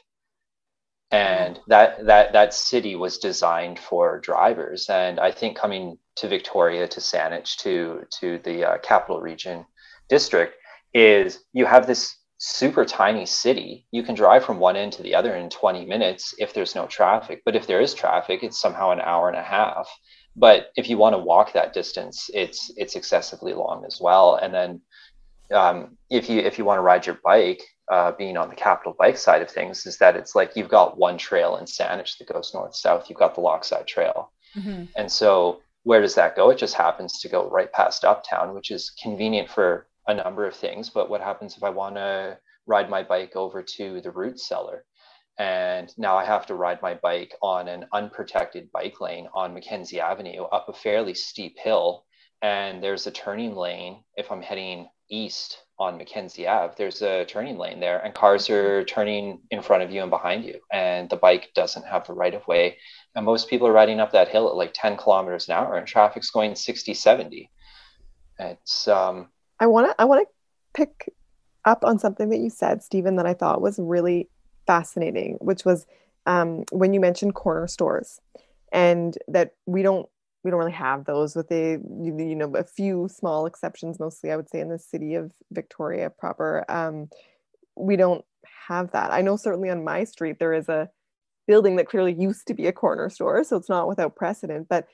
And 1.11 1.59
that 1.67 2.05
that 2.05 2.33
that 2.33 2.53
city 2.53 2.95
was 2.95 3.17
designed 3.17 3.79
for 3.79 4.19
drivers. 4.19 4.89
And 4.89 5.19
I 5.19 5.31
think 5.31 5.57
coming 5.57 5.97
to 6.17 6.27
Victoria, 6.27 6.87
to 6.87 6.99
Saanich, 6.99 7.57
to 7.57 8.03
to 8.19 8.39
the 8.39 8.65
uh, 8.65 8.77
capital 8.79 9.21
region 9.21 9.65
district, 10.09 10.55
is 10.93 11.39
you 11.53 11.65
have 11.65 11.87
this 11.87 12.15
super 12.37 12.85
tiny 12.85 13.25
city. 13.25 13.85
You 13.91 14.03
can 14.03 14.15
drive 14.15 14.43
from 14.43 14.59
one 14.59 14.75
end 14.75 14.93
to 14.93 15.03
the 15.03 15.15
other 15.15 15.35
in 15.35 15.49
20 15.49 15.85
minutes 15.85 16.33
if 16.37 16.53
there's 16.53 16.75
no 16.75 16.85
traffic. 16.87 17.41
But 17.45 17.55
if 17.55 17.65
there 17.65 17.81
is 17.81 17.93
traffic, 17.93 18.43
it's 18.43 18.59
somehow 18.59 18.91
an 18.91 18.99
hour 18.99 19.29
and 19.29 19.37
a 19.37 19.43
half 19.43 19.87
but 20.35 20.71
if 20.75 20.89
you 20.89 20.97
want 20.97 21.13
to 21.13 21.19
walk 21.19 21.53
that 21.53 21.73
distance 21.73 22.29
it's 22.33 22.71
it's 22.77 22.95
excessively 22.95 23.53
long 23.53 23.85
as 23.85 23.99
well 24.01 24.35
and 24.35 24.53
then 24.53 24.81
um, 25.51 25.97
if 26.09 26.29
you 26.29 26.39
if 26.39 26.57
you 26.57 26.65
want 26.65 26.77
to 26.77 26.81
ride 26.81 27.05
your 27.05 27.19
bike 27.23 27.61
uh, 27.91 28.11
being 28.13 28.37
on 28.37 28.49
the 28.49 28.55
capital 28.55 28.95
bike 28.97 29.17
side 29.17 29.41
of 29.41 29.49
things 29.49 29.85
is 29.85 29.97
that 29.97 30.15
it's 30.15 30.35
like 30.35 30.55
you've 30.55 30.69
got 30.69 30.97
one 30.97 31.17
trail 31.17 31.57
in 31.57 31.65
Saanich 31.65 32.17
that 32.17 32.31
goes 32.31 32.53
north 32.53 32.75
south 32.75 33.09
you've 33.09 33.19
got 33.19 33.35
the 33.35 33.41
lochside 33.41 33.87
trail. 33.87 34.31
Mm-hmm. 34.55 34.85
and 34.95 35.11
so 35.11 35.61
where 35.83 36.01
does 36.01 36.15
that 36.15 36.35
go? 36.35 36.49
It 36.49 36.57
just 36.57 36.75
happens 36.75 37.19
to 37.19 37.29
go 37.29 37.49
right 37.49 37.71
past 37.71 38.05
uptown 38.05 38.53
which 38.53 38.71
is 38.71 38.91
convenient 39.01 39.49
for 39.49 39.87
a 40.07 40.13
number 40.13 40.45
of 40.45 40.55
things. 40.55 40.89
But 40.89 41.09
what 41.09 41.21
happens 41.21 41.57
if 41.57 41.63
i 41.63 41.69
want 41.69 41.95
to 41.95 42.37
ride 42.67 42.89
my 42.89 43.03
bike 43.03 43.35
over 43.35 43.61
to 43.61 44.01
the 44.01 44.11
root 44.11 44.39
cellar? 44.39 44.85
And 45.37 45.93
now 45.97 46.15
I 46.15 46.23
have 46.25 46.45
to 46.47 46.55
ride 46.55 46.81
my 46.81 46.93
bike 46.93 47.35
on 47.41 47.67
an 47.67 47.85
unprotected 47.91 48.71
bike 48.71 49.01
lane 49.01 49.27
on 49.33 49.53
Mackenzie 49.53 49.99
Avenue 49.99 50.43
up 50.43 50.69
a 50.69 50.73
fairly 50.73 51.13
steep 51.13 51.57
hill. 51.59 52.05
And 52.41 52.81
there's 52.81 53.07
a 53.07 53.11
turning 53.11 53.55
lane 53.55 54.03
if 54.15 54.31
I'm 54.31 54.41
heading 54.41 54.87
east 55.09 55.57
on 55.77 55.97
Mackenzie 55.97 56.47
Ave. 56.47 56.73
There's 56.77 57.01
a 57.01 57.25
turning 57.25 57.57
lane 57.57 57.79
there, 57.79 57.99
and 57.99 58.13
cars 58.13 58.49
are 58.49 58.83
turning 58.85 59.39
in 59.51 59.61
front 59.61 59.83
of 59.83 59.91
you 59.91 60.01
and 60.01 60.09
behind 60.09 60.45
you, 60.45 60.59
and 60.71 61.09
the 61.09 61.17
bike 61.17 61.51
doesn't 61.53 61.85
have 61.85 62.07
the 62.07 62.13
right 62.13 62.33
of 62.33 62.47
way. 62.47 62.77
And 63.15 63.25
most 63.25 63.49
people 63.49 63.67
are 63.67 63.73
riding 63.73 63.99
up 63.99 64.11
that 64.11 64.29
hill 64.29 64.47
at 64.47 64.55
like 64.55 64.71
10 64.73 64.97
kilometers 64.97 65.47
an 65.47 65.55
hour, 65.55 65.75
and 65.75 65.87
traffic's 65.87 66.31
going 66.31 66.55
60, 66.55 66.93
70. 66.93 67.51
It's 68.39 68.87
um. 68.87 69.29
I 69.59 69.67
want 69.67 69.89
to 69.89 70.01
I 70.01 70.05
want 70.05 70.27
to 70.27 70.33
pick 70.73 71.13
up 71.63 71.83
on 71.83 71.99
something 71.99 72.29
that 72.29 72.39
you 72.39 72.49
said, 72.49 72.83
Stephen, 72.83 73.15
that 73.15 73.25
I 73.25 73.33
thought 73.33 73.61
was 73.61 73.79
really 73.79 74.29
fascinating, 74.67 75.37
which 75.41 75.65
was 75.65 75.85
um, 76.25 76.65
when 76.71 76.93
you 76.93 76.99
mentioned 76.99 77.35
corner 77.35 77.67
stores, 77.67 78.19
and 78.71 79.17
that 79.27 79.53
we 79.65 79.81
don't 79.81 80.07
we 80.45 80.51
don't 80.51 80.59
really 80.59 80.71
have 80.71 81.05
those 81.05 81.35
with 81.35 81.51
a 81.51 81.79
you, 81.81 82.35
know 82.35 82.55
a 82.55 82.63
few 82.63 83.09
small 83.11 83.45
exceptions, 83.45 83.99
mostly 83.99 84.31
I 84.31 84.37
would 84.37 84.49
say 84.49 84.59
in 84.61 84.69
the 84.69 84.79
city 84.79 85.15
of 85.15 85.31
Victoria 85.51 86.09
proper. 86.09 86.63
Um, 86.69 87.09
we 87.75 87.97
don't 87.97 88.23
have 88.67 88.91
that. 88.91 89.11
I 89.11 89.21
know 89.21 89.35
certainly 89.35 89.69
on 89.69 89.83
my 89.83 90.03
street 90.03 90.37
there 90.39 90.53
is 90.53 90.69
a 90.69 90.89
building 91.47 91.75
that 91.75 91.89
clearly 91.89 92.13
used 92.13 92.47
to 92.47 92.53
be 92.53 92.67
a 92.67 92.71
corner 92.71 93.09
store, 93.09 93.43
so 93.43 93.57
it's 93.57 93.69
not 93.69 93.87
without 93.87 94.15
precedent, 94.15 94.67
but 94.69 94.87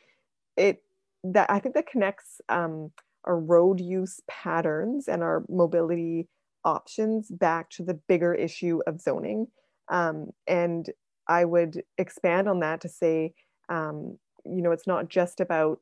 it 0.55 0.81
that 1.23 1.51
I 1.51 1.59
think 1.59 1.75
that 1.75 1.85
connects 1.85 2.41
um, 2.49 2.91
our 3.25 3.37
road 3.37 3.79
use 3.79 4.21
patterns 4.27 5.07
and 5.07 5.21
our 5.21 5.43
mobility 5.49 6.27
options 6.63 7.29
back 7.29 7.69
to 7.71 7.83
the 7.83 7.93
bigger 7.93 8.33
issue 8.33 8.79
of 8.87 9.01
zoning 9.01 9.47
um, 9.91 10.31
and 10.47 10.89
I 11.27 11.45
would 11.45 11.83
expand 11.97 12.47
on 12.47 12.61
that 12.61 12.81
to 12.81 12.89
say, 12.89 13.33
um, 13.69 14.17
you 14.45 14.61
know, 14.61 14.71
it's 14.71 14.87
not 14.87 15.09
just 15.09 15.39
about 15.39 15.79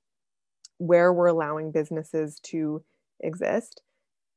where 0.77 1.11
we're 1.13 1.27
allowing 1.27 1.71
businesses 1.71 2.39
to 2.41 2.83
exist, 3.21 3.81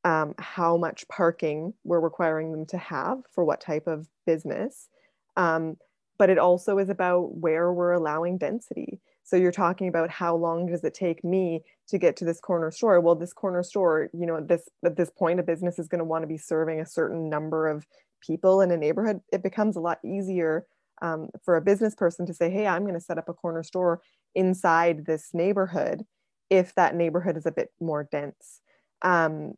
um, 0.04 0.34
how 0.38 0.76
much 0.76 1.06
parking 1.08 1.72
we're 1.84 2.00
requiring 2.00 2.50
them 2.50 2.66
to 2.66 2.78
have 2.78 3.18
for 3.30 3.44
what 3.44 3.60
type 3.60 3.86
of 3.86 4.08
business, 4.26 4.88
um, 5.36 5.76
but 6.18 6.30
it 6.30 6.38
also 6.38 6.78
is 6.78 6.88
about 6.88 7.36
where 7.36 7.72
we're 7.72 7.92
allowing 7.92 8.38
density. 8.38 9.00
So 9.24 9.36
you're 9.36 9.52
talking 9.52 9.86
about 9.86 10.10
how 10.10 10.34
long 10.34 10.66
does 10.66 10.82
it 10.82 10.94
take 10.94 11.22
me 11.22 11.62
to 11.88 11.96
get 11.96 12.16
to 12.16 12.24
this 12.24 12.40
corner 12.40 12.72
store? 12.72 13.00
Well, 13.00 13.14
this 13.14 13.32
corner 13.32 13.62
store, 13.62 14.10
you 14.12 14.26
know, 14.26 14.36
at 14.36 14.48
this 14.48 14.68
at 14.84 14.96
this 14.96 15.10
point, 15.10 15.38
a 15.38 15.44
business 15.44 15.78
is 15.78 15.86
going 15.86 16.00
to 16.00 16.04
want 16.04 16.22
to 16.24 16.26
be 16.26 16.36
serving 16.36 16.80
a 16.80 16.86
certain 16.86 17.28
number 17.28 17.68
of 17.68 17.86
people 18.22 18.60
in 18.60 18.70
a 18.70 18.76
neighborhood, 18.76 19.20
it 19.32 19.42
becomes 19.42 19.76
a 19.76 19.80
lot 19.80 19.98
easier 20.04 20.64
um, 21.02 21.28
for 21.44 21.56
a 21.56 21.60
business 21.60 21.94
person 21.94 22.24
to 22.26 22.32
say, 22.32 22.48
hey, 22.48 22.66
I'm 22.66 22.82
going 22.82 22.94
to 22.94 23.00
set 23.00 23.18
up 23.18 23.28
a 23.28 23.34
corner 23.34 23.62
store 23.62 24.00
inside 24.34 25.04
this 25.04 25.30
neighborhood 25.34 26.04
if 26.48 26.74
that 26.76 26.94
neighborhood 26.94 27.36
is 27.36 27.44
a 27.44 27.52
bit 27.52 27.70
more 27.80 28.08
dense. 28.10 28.60
Um, 29.02 29.54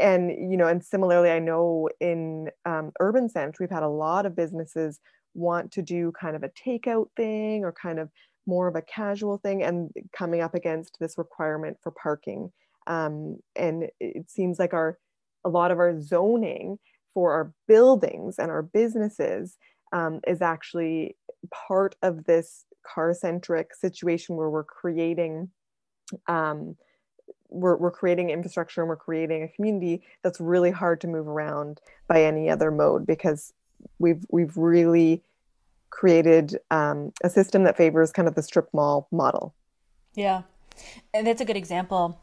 and 0.00 0.30
you 0.50 0.56
know, 0.56 0.66
and 0.66 0.82
similarly, 0.82 1.30
I 1.30 1.38
know 1.38 1.90
in 2.00 2.50
um, 2.64 2.92
urban 2.98 3.28
centers, 3.28 3.56
we've 3.60 3.70
had 3.70 3.82
a 3.82 3.88
lot 3.88 4.24
of 4.24 4.34
businesses 4.34 4.98
want 5.34 5.70
to 5.72 5.82
do 5.82 6.12
kind 6.18 6.34
of 6.34 6.42
a 6.42 6.48
takeout 6.48 7.08
thing 7.14 7.62
or 7.62 7.72
kind 7.72 7.98
of 7.98 8.08
more 8.46 8.68
of 8.68 8.76
a 8.76 8.82
casual 8.82 9.38
thing, 9.38 9.62
and 9.62 9.90
coming 10.16 10.40
up 10.40 10.54
against 10.54 10.96
this 10.98 11.18
requirement 11.18 11.76
for 11.82 11.92
parking. 11.92 12.50
Um, 12.86 13.38
and 13.54 13.88
it 14.00 14.30
seems 14.30 14.58
like 14.58 14.72
our 14.72 14.98
a 15.44 15.48
lot 15.50 15.70
of 15.70 15.78
our 15.78 16.00
zoning 16.00 16.78
for 17.12 17.32
our 17.32 17.52
buildings 17.68 18.38
and 18.38 18.50
our 18.50 18.62
businesses 18.62 19.56
um, 19.92 20.20
is 20.26 20.42
actually 20.42 21.16
part 21.50 21.96
of 22.02 22.24
this 22.24 22.64
car 22.82 23.14
centric 23.14 23.74
situation 23.74 24.36
where 24.36 24.50
we're 24.50 24.64
creating 24.64 25.50
um, 26.28 26.76
we're, 27.48 27.76
we're 27.76 27.90
creating 27.90 28.30
infrastructure 28.30 28.80
and 28.80 28.88
we're 28.88 28.96
creating 28.96 29.42
a 29.42 29.48
community 29.48 30.02
that's 30.22 30.40
really 30.40 30.70
hard 30.70 31.00
to 31.00 31.06
move 31.06 31.26
around 31.26 31.80
by 32.08 32.22
any 32.24 32.50
other 32.50 32.70
mode 32.70 33.06
because 33.06 33.52
we've 33.98 34.24
we've 34.30 34.56
really 34.56 35.22
created 35.90 36.58
um, 36.70 37.12
a 37.22 37.30
system 37.30 37.64
that 37.64 37.76
favors 37.76 38.12
kind 38.12 38.28
of 38.28 38.34
the 38.34 38.42
strip 38.42 38.68
mall 38.72 39.08
model. 39.10 39.54
Yeah. 40.14 40.42
And 41.14 41.26
that's 41.26 41.40
a 41.40 41.44
good 41.44 41.56
example 41.56 42.20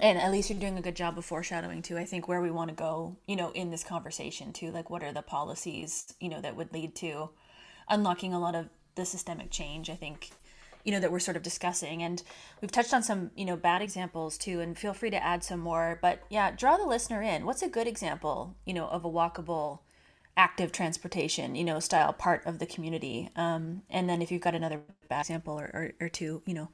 and 0.00 0.18
at 0.18 0.32
least 0.32 0.48
you're 0.48 0.58
doing 0.58 0.78
a 0.78 0.82
good 0.82 0.96
job 0.96 1.18
of 1.18 1.24
foreshadowing 1.24 1.82
too 1.82 1.98
i 1.98 2.04
think 2.04 2.26
where 2.26 2.40
we 2.40 2.50
want 2.50 2.68
to 2.68 2.74
go 2.74 3.16
you 3.26 3.36
know 3.36 3.50
in 3.52 3.70
this 3.70 3.84
conversation 3.84 4.52
too 4.52 4.70
like 4.70 4.90
what 4.90 5.02
are 5.02 5.12
the 5.12 5.22
policies 5.22 6.14
you 6.20 6.28
know 6.28 6.40
that 6.40 6.56
would 6.56 6.72
lead 6.72 6.94
to 6.94 7.30
unlocking 7.88 8.32
a 8.32 8.40
lot 8.40 8.54
of 8.54 8.68
the 8.94 9.04
systemic 9.04 9.50
change 9.50 9.90
i 9.90 9.94
think 9.94 10.30
you 10.84 10.92
know 10.92 11.00
that 11.00 11.12
we're 11.12 11.18
sort 11.18 11.36
of 11.36 11.42
discussing. 11.42 12.02
And 12.02 12.22
we've 12.60 12.72
touched 12.72 12.94
on 12.94 13.02
some 13.02 13.30
you 13.36 13.44
know 13.44 13.56
bad 13.56 13.82
examples 13.82 14.36
too 14.38 14.60
and 14.60 14.76
feel 14.76 14.94
free 14.94 15.10
to 15.10 15.22
add 15.22 15.44
some 15.44 15.60
more. 15.60 15.98
But 16.00 16.22
yeah 16.28 16.50
draw 16.50 16.76
the 16.76 16.86
listener 16.86 17.22
in. 17.22 17.46
What's 17.46 17.62
a 17.62 17.68
good 17.68 17.86
example 17.86 18.56
you 18.64 18.74
know 18.74 18.86
of 18.86 19.04
a 19.04 19.10
walkable 19.10 19.80
active 20.34 20.72
transportation 20.72 21.54
you 21.54 21.64
know 21.64 21.78
style 21.78 22.12
part 22.12 22.44
of 22.46 22.58
the 22.58 22.66
community? 22.66 23.30
Um, 23.36 23.82
and 23.90 24.08
then 24.08 24.22
if 24.22 24.30
you've 24.30 24.42
got 24.42 24.54
another 24.54 24.80
bad 25.08 25.20
example 25.20 25.58
or, 25.58 25.70
or, 25.72 25.92
or 26.06 26.08
two 26.08 26.42
you 26.46 26.54
know 26.54 26.68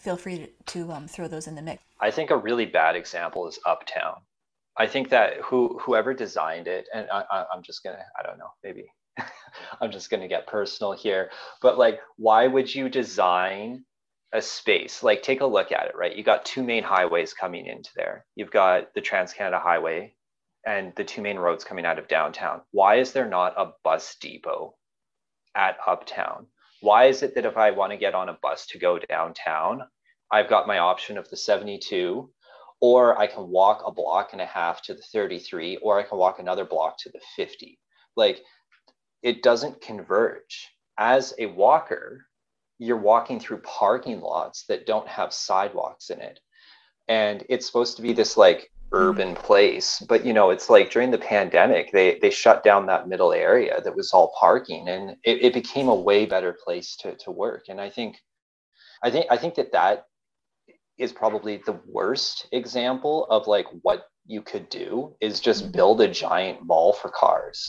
feel 0.00 0.16
free 0.16 0.48
to, 0.66 0.92
um, 0.92 1.06
throw 1.06 1.28
those 1.28 1.46
in 1.46 1.54
the 1.54 1.62
mix. 1.62 1.82
I 2.00 2.10
think 2.10 2.30
a 2.30 2.36
really 2.36 2.66
bad 2.66 2.96
example 2.96 3.46
is 3.48 3.58
Uptown. 3.66 4.16
I 4.76 4.86
think 4.86 5.10
that 5.10 5.36
who 5.42 5.78
whoever 5.78 6.14
designed 6.14 6.66
it, 6.66 6.86
and 6.94 7.06
I, 7.12 7.44
I'm 7.52 7.62
just 7.62 7.82
gonna, 7.84 8.02
I 8.18 8.22
don't 8.22 8.38
know, 8.38 8.50
maybe 8.64 8.86
I'm 9.80 9.90
just 9.90 10.10
gonna 10.10 10.28
get 10.28 10.46
personal 10.46 10.92
here, 10.92 11.30
but 11.60 11.78
like, 11.78 12.00
why 12.16 12.46
would 12.46 12.74
you 12.74 12.88
design 12.88 13.84
a 14.32 14.40
space? 14.40 15.02
Like, 15.02 15.22
take 15.22 15.42
a 15.42 15.46
look 15.46 15.72
at 15.72 15.86
it, 15.88 15.96
right? 15.96 16.16
You 16.16 16.24
got 16.24 16.46
two 16.46 16.62
main 16.62 16.82
highways 16.82 17.34
coming 17.34 17.66
into 17.66 17.90
there. 17.94 18.24
You've 18.34 18.50
got 18.50 18.94
the 18.94 19.02
Trans 19.02 19.34
Canada 19.34 19.58
Highway 19.58 20.14
and 20.66 20.94
the 20.96 21.04
two 21.04 21.20
main 21.20 21.38
roads 21.38 21.64
coming 21.64 21.84
out 21.84 21.98
of 21.98 22.08
downtown. 22.08 22.62
Why 22.70 22.96
is 22.96 23.12
there 23.12 23.28
not 23.28 23.54
a 23.58 23.72
bus 23.84 24.16
depot 24.20 24.74
at 25.54 25.76
Uptown? 25.86 26.46
Why 26.82 27.04
is 27.04 27.22
it 27.22 27.36
that 27.36 27.46
if 27.46 27.56
I 27.56 27.70
want 27.70 27.92
to 27.92 27.96
get 27.96 28.14
on 28.14 28.28
a 28.28 28.38
bus 28.42 28.66
to 28.66 28.78
go 28.78 28.98
downtown, 28.98 29.82
I've 30.32 30.48
got 30.48 30.66
my 30.66 30.78
option 30.78 31.16
of 31.16 31.30
the 31.30 31.36
72, 31.36 32.28
or 32.80 33.16
I 33.16 33.28
can 33.28 33.48
walk 33.48 33.84
a 33.86 33.92
block 33.92 34.32
and 34.32 34.40
a 34.40 34.46
half 34.46 34.82
to 34.82 34.94
the 34.94 35.02
33, 35.12 35.76
or 35.76 36.00
I 36.00 36.02
can 36.02 36.18
walk 36.18 36.40
another 36.40 36.64
block 36.64 36.98
to 36.98 37.10
the 37.10 37.20
50? 37.36 37.78
Like 38.16 38.42
it 39.22 39.44
doesn't 39.44 39.80
converge. 39.80 40.70
As 40.98 41.32
a 41.38 41.46
walker, 41.46 42.26
you're 42.80 42.96
walking 42.96 43.38
through 43.38 43.58
parking 43.58 44.20
lots 44.20 44.64
that 44.66 44.84
don't 44.84 45.06
have 45.06 45.32
sidewalks 45.32 46.10
in 46.10 46.20
it. 46.20 46.40
And 47.06 47.44
it's 47.48 47.64
supposed 47.64 47.94
to 47.96 48.02
be 48.02 48.12
this 48.12 48.36
like 48.36 48.71
urban 48.92 49.34
place. 49.34 50.04
But 50.08 50.24
you 50.24 50.32
know 50.32 50.50
it's 50.50 50.70
like 50.70 50.90
during 50.90 51.10
the 51.10 51.18
pandemic 51.18 51.92
they 51.92 52.18
they 52.20 52.30
shut 52.30 52.62
down 52.62 52.86
that 52.86 53.08
middle 53.08 53.32
area 53.32 53.80
that 53.82 53.96
was 53.96 54.12
all 54.12 54.34
parking 54.38 54.88
and 54.88 55.10
it, 55.24 55.42
it 55.42 55.54
became 55.54 55.88
a 55.88 55.94
way 55.94 56.26
better 56.26 56.56
place 56.64 56.96
to, 56.96 57.16
to 57.16 57.30
work. 57.30 57.64
And 57.68 57.80
i 57.80 57.90
think 57.90 58.16
i 59.02 59.10
think 59.10 59.26
i 59.30 59.36
think 59.36 59.54
that 59.56 59.72
that 59.72 60.06
is 60.98 61.12
probably 61.12 61.56
the 61.64 61.80
worst 61.86 62.46
example 62.52 63.26
of 63.30 63.46
like 63.46 63.66
what 63.82 64.04
you 64.26 64.42
could 64.42 64.68
do 64.68 65.16
is 65.20 65.40
just 65.40 65.64
mm-hmm. 65.64 65.72
build 65.72 66.00
a 66.00 66.08
giant 66.08 66.64
mall 66.64 66.92
for 66.92 67.10
cars. 67.10 67.68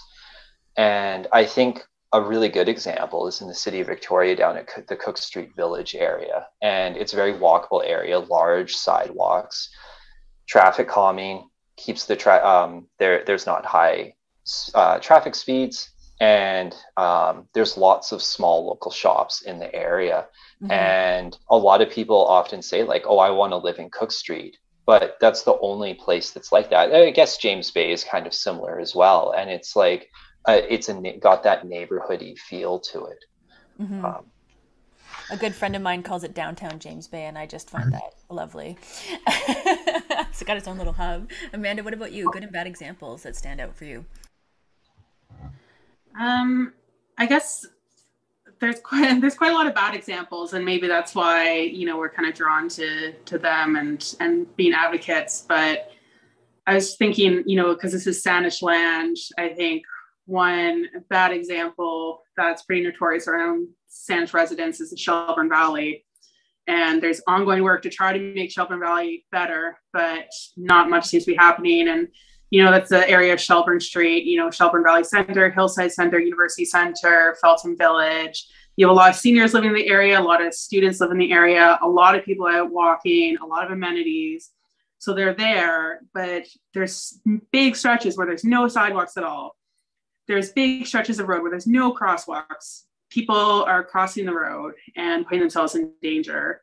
And 0.77 1.27
i 1.31 1.45
think 1.45 1.83
a 2.13 2.21
really 2.21 2.49
good 2.49 2.69
example 2.69 3.27
is 3.27 3.41
in 3.41 3.47
the 3.47 3.55
city 3.55 3.79
of 3.81 3.87
victoria 3.87 4.35
down 4.35 4.55
at 4.55 4.87
the 4.87 4.95
cook 4.95 5.17
street 5.17 5.49
village 5.55 5.95
area. 5.95 6.47
And 6.61 6.95
it's 6.95 7.13
a 7.13 7.15
very 7.15 7.33
walkable 7.33 7.83
area 7.83 8.19
large 8.19 8.75
sidewalks 8.75 9.69
traffic 10.47 10.87
calming 10.87 11.47
keeps 11.75 12.05
the 12.05 12.15
tra- 12.15 12.45
um, 12.45 12.87
there 12.99 13.23
there's 13.25 13.45
not 13.45 13.65
high 13.65 14.13
uh, 14.75 14.99
traffic 14.99 15.35
speeds 15.35 15.89
and 16.19 16.75
um, 16.97 17.47
there's 17.53 17.77
lots 17.77 18.11
of 18.11 18.21
small 18.21 18.65
local 18.67 18.91
shops 18.91 19.41
in 19.41 19.59
the 19.59 19.73
area 19.73 20.25
mm-hmm. 20.61 20.71
and 20.71 21.37
a 21.49 21.57
lot 21.57 21.81
of 21.81 21.89
people 21.89 22.25
often 22.25 22.61
say 22.61 22.83
like 22.83 23.03
oh 23.05 23.19
i 23.19 23.29
want 23.29 23.51
to 23.51 23.57
live 23.57 23.79
in 23.79 23.89
cook 23.89 24.11
street 24.11 24.57
but 24.85 25.17
that's 25.19 25.43
the 25.43 25.57
only 25.59 25.93
place 25.93 26.31
that's 26.31 26.51
like 26.51 26.69
that 26.69 26.93
i 26.93 27.09
guess 27.09 27.37
james 27.37 27.71
bay 27.71 27.91
is 27.91 28.03
kind 28.03 28.27
of 28.27 28.33
similar 28.33 28.79
as 28.79 28.93
well 28.93 29.33
and 29.35 29.49
it's 29.49 29.75
like 29.75 30.09
uh, 30.45 30.59
it's 30.69 30.89
a 30.89 31.17
got 31.19 31.43
that 31.43 31.65
neighborhoody 31.65 32.37
feel 32.37 32.79
to 32.79 33.05
it 33.05 33.25
mm-hmm. 33.81 34.05
um, 34.05 34.25
a 35.31 35.37
good 35.37 35.53
friend 35.53 35.75
of 35.75 35.81
mine 35.81 36.03
calls 36.03 36.23
it 36.23 36.33
downtown 36.33 36.79
James 36.79 37.07
Bay, 37.07 37.23
and 37.23 37.37
I 37.37 37.45
just 37.45 37.69
find 37.69 37.85
mm-hmm. 37.85 37.93
that 37.93 38.13
lovely. 38.29 38.77
it's 39.27 40.43
got 40.43 40.57
its 40.57 40.67
own 40.67 40.77
little 40.77 40.93
hub. 40.93 41.29
Amanda, 41.53 41.83
what 41.83 41.93
about 41.93 42.11
you? 42.11 42.31
Good 42.31 42.43
and 42.43 42.51
bad 42.51 42.67
examples 42.67 43.23
that 43.23 43.35
stand 43.35 43.59
out 43.59 43.75
for 43.75 43.85
you? 43.85 44.05
Um, 46.19 46.73
I 47.17 47.25
guess 47.25 47.65
there's 48.59 48.79
quite 48.79 49.19
there's 49.21 49.35
quite 49.35 49.51
a 49.51 49.55
lot 49.55 49.67
of 49.67 49.75
bad 49.75 49.95
examples, 49.95 50.53
and 50.53 50.63
maybe 50.65 50.87
that's 50.87 51.15
why 51.15 51.59
you 51.59 51.85
know 51.85 51.97
we're 51.97 52.09
kind 52.09 52.27
of 52.27 52.33
drawn 52.33 52.69
to 52.69 53.13
to 53.13 53.37
them 53.37 53.75
and 53.75 54.15
and 54.19 54.55
being 54.55 54.73
advocates. 54.73 55.45
But 55.47 55.91
I 56.65 56.75
was 56.75 56.95
thinking, 56.95 57.43
you 57.45 57.57
know, 57.57 57.73
because 57.73 57.91
this 57.91 58.07
is 58.07 58.23
Saanich 58.23 58.61
land, 58.61 59.17
I 59.37 59.49
think 59.49 59.83
one 60.25 60.85
bad 61.09 61.33
example 61.33 62.23
that's 62.37 62.63
pretty 62.63 62.83
notorious 62.83 63.27
around 63.27 63.67
Saanich 63.93 64.33
residents 64.33 64.81
is 64.81 64.93
Shelbourne 64.99 65.49
Valley. 65.49 66.05
And 66.67 67.01
there's 67.01 67.21
ongoing 67.27 67.63
work 67.63 67.81
to 67.83 67.89
try 67.89 68.13
to 68.13 68.33
make 68.33 68.51
Shelbourne 68.51 68.79
Valley 68.79 69.25
better, 69.31 69.77
but 69.91 70.29
not 70.55 70.89
much 70.89 71.05
seems 71.05 71.25
to 71.25 71.31
be 71.31 71.37
happening. 71.37 71.89
And, 71.89 72.07
you 72.49 72.63
know, 72.63 72.71
that's 72.71 72.89
the 72.89 73.07
area 73.09 73.33
of 73.33 73.41
Shelbourne 73.41 73.81
Street, 73.81 74.23
you 74.23 74.37
know, 74.37 74.49
Shelbourne 74.49 74.83
Valley 74.83 75.03
Center, 75.03 75.51
Hillside 75.51 75.91
Center, 75.91 76.19
University 76.19 76.65
Center, 76.65 77.35
Feltham 77.41 77.77
Village. 77.77 78.47
You 78.77 78.87
have 78.87 78.95
a 78.95 78.97
lot 78.97 79.09
of 79.09 79.15
seniors 79.15 79.53
living 79.53 79.69
in 79.69 79.75
the 79.75 79.87
area, 79.87 80.19
a 80.19 80.21
lot 80.21 80.43
of 80.43 80.53
students 80.53 80.99
live 80.99 81.11
in 81.11 81.17
the 81.17 81.31
area, 81.31 81.77
a 81.81 81.87
lot 81.87 82.15
of 82.15 82.23
people 82.23 82.47
out 82.47 82.71
walking, 82.71 83.37
a 83.37 83.45
lot 83.45 83.65
of 83.65 83.71
amenities. 83.71 84.49
So 84.99 85.13
they're 85.13 85.35
there, 85.35 85.99
but 86.13 86.45
there's 86.73 87.19
big 87.51 87.75
stretches 87.75 88.17
where 88.17 88.25
there's 88.25 88.45
no 88.45 88.69
sidewalks 88.69 89.17
at 89.17 89.23
all. 89.23 89.57
There's 90.27 90.53
big 90.53 90.87
stretches 90.87 91.19
of 91.19 91.27
road 91.27 91.41
where 91.41 91.51
there's 91.51 91.67
no 91.67 91.93
crosswalks. 91.93 92.83
People 93.13 93.63
are 93.63 93.83
crossing 93.83 94.25
the 94.25 94.33
road 94.33 94.73
and 94.95 95.25
putting 95.25 95.41
themselves 95.41 95.75
in 95.75 95.91
danger. 96.01 96.61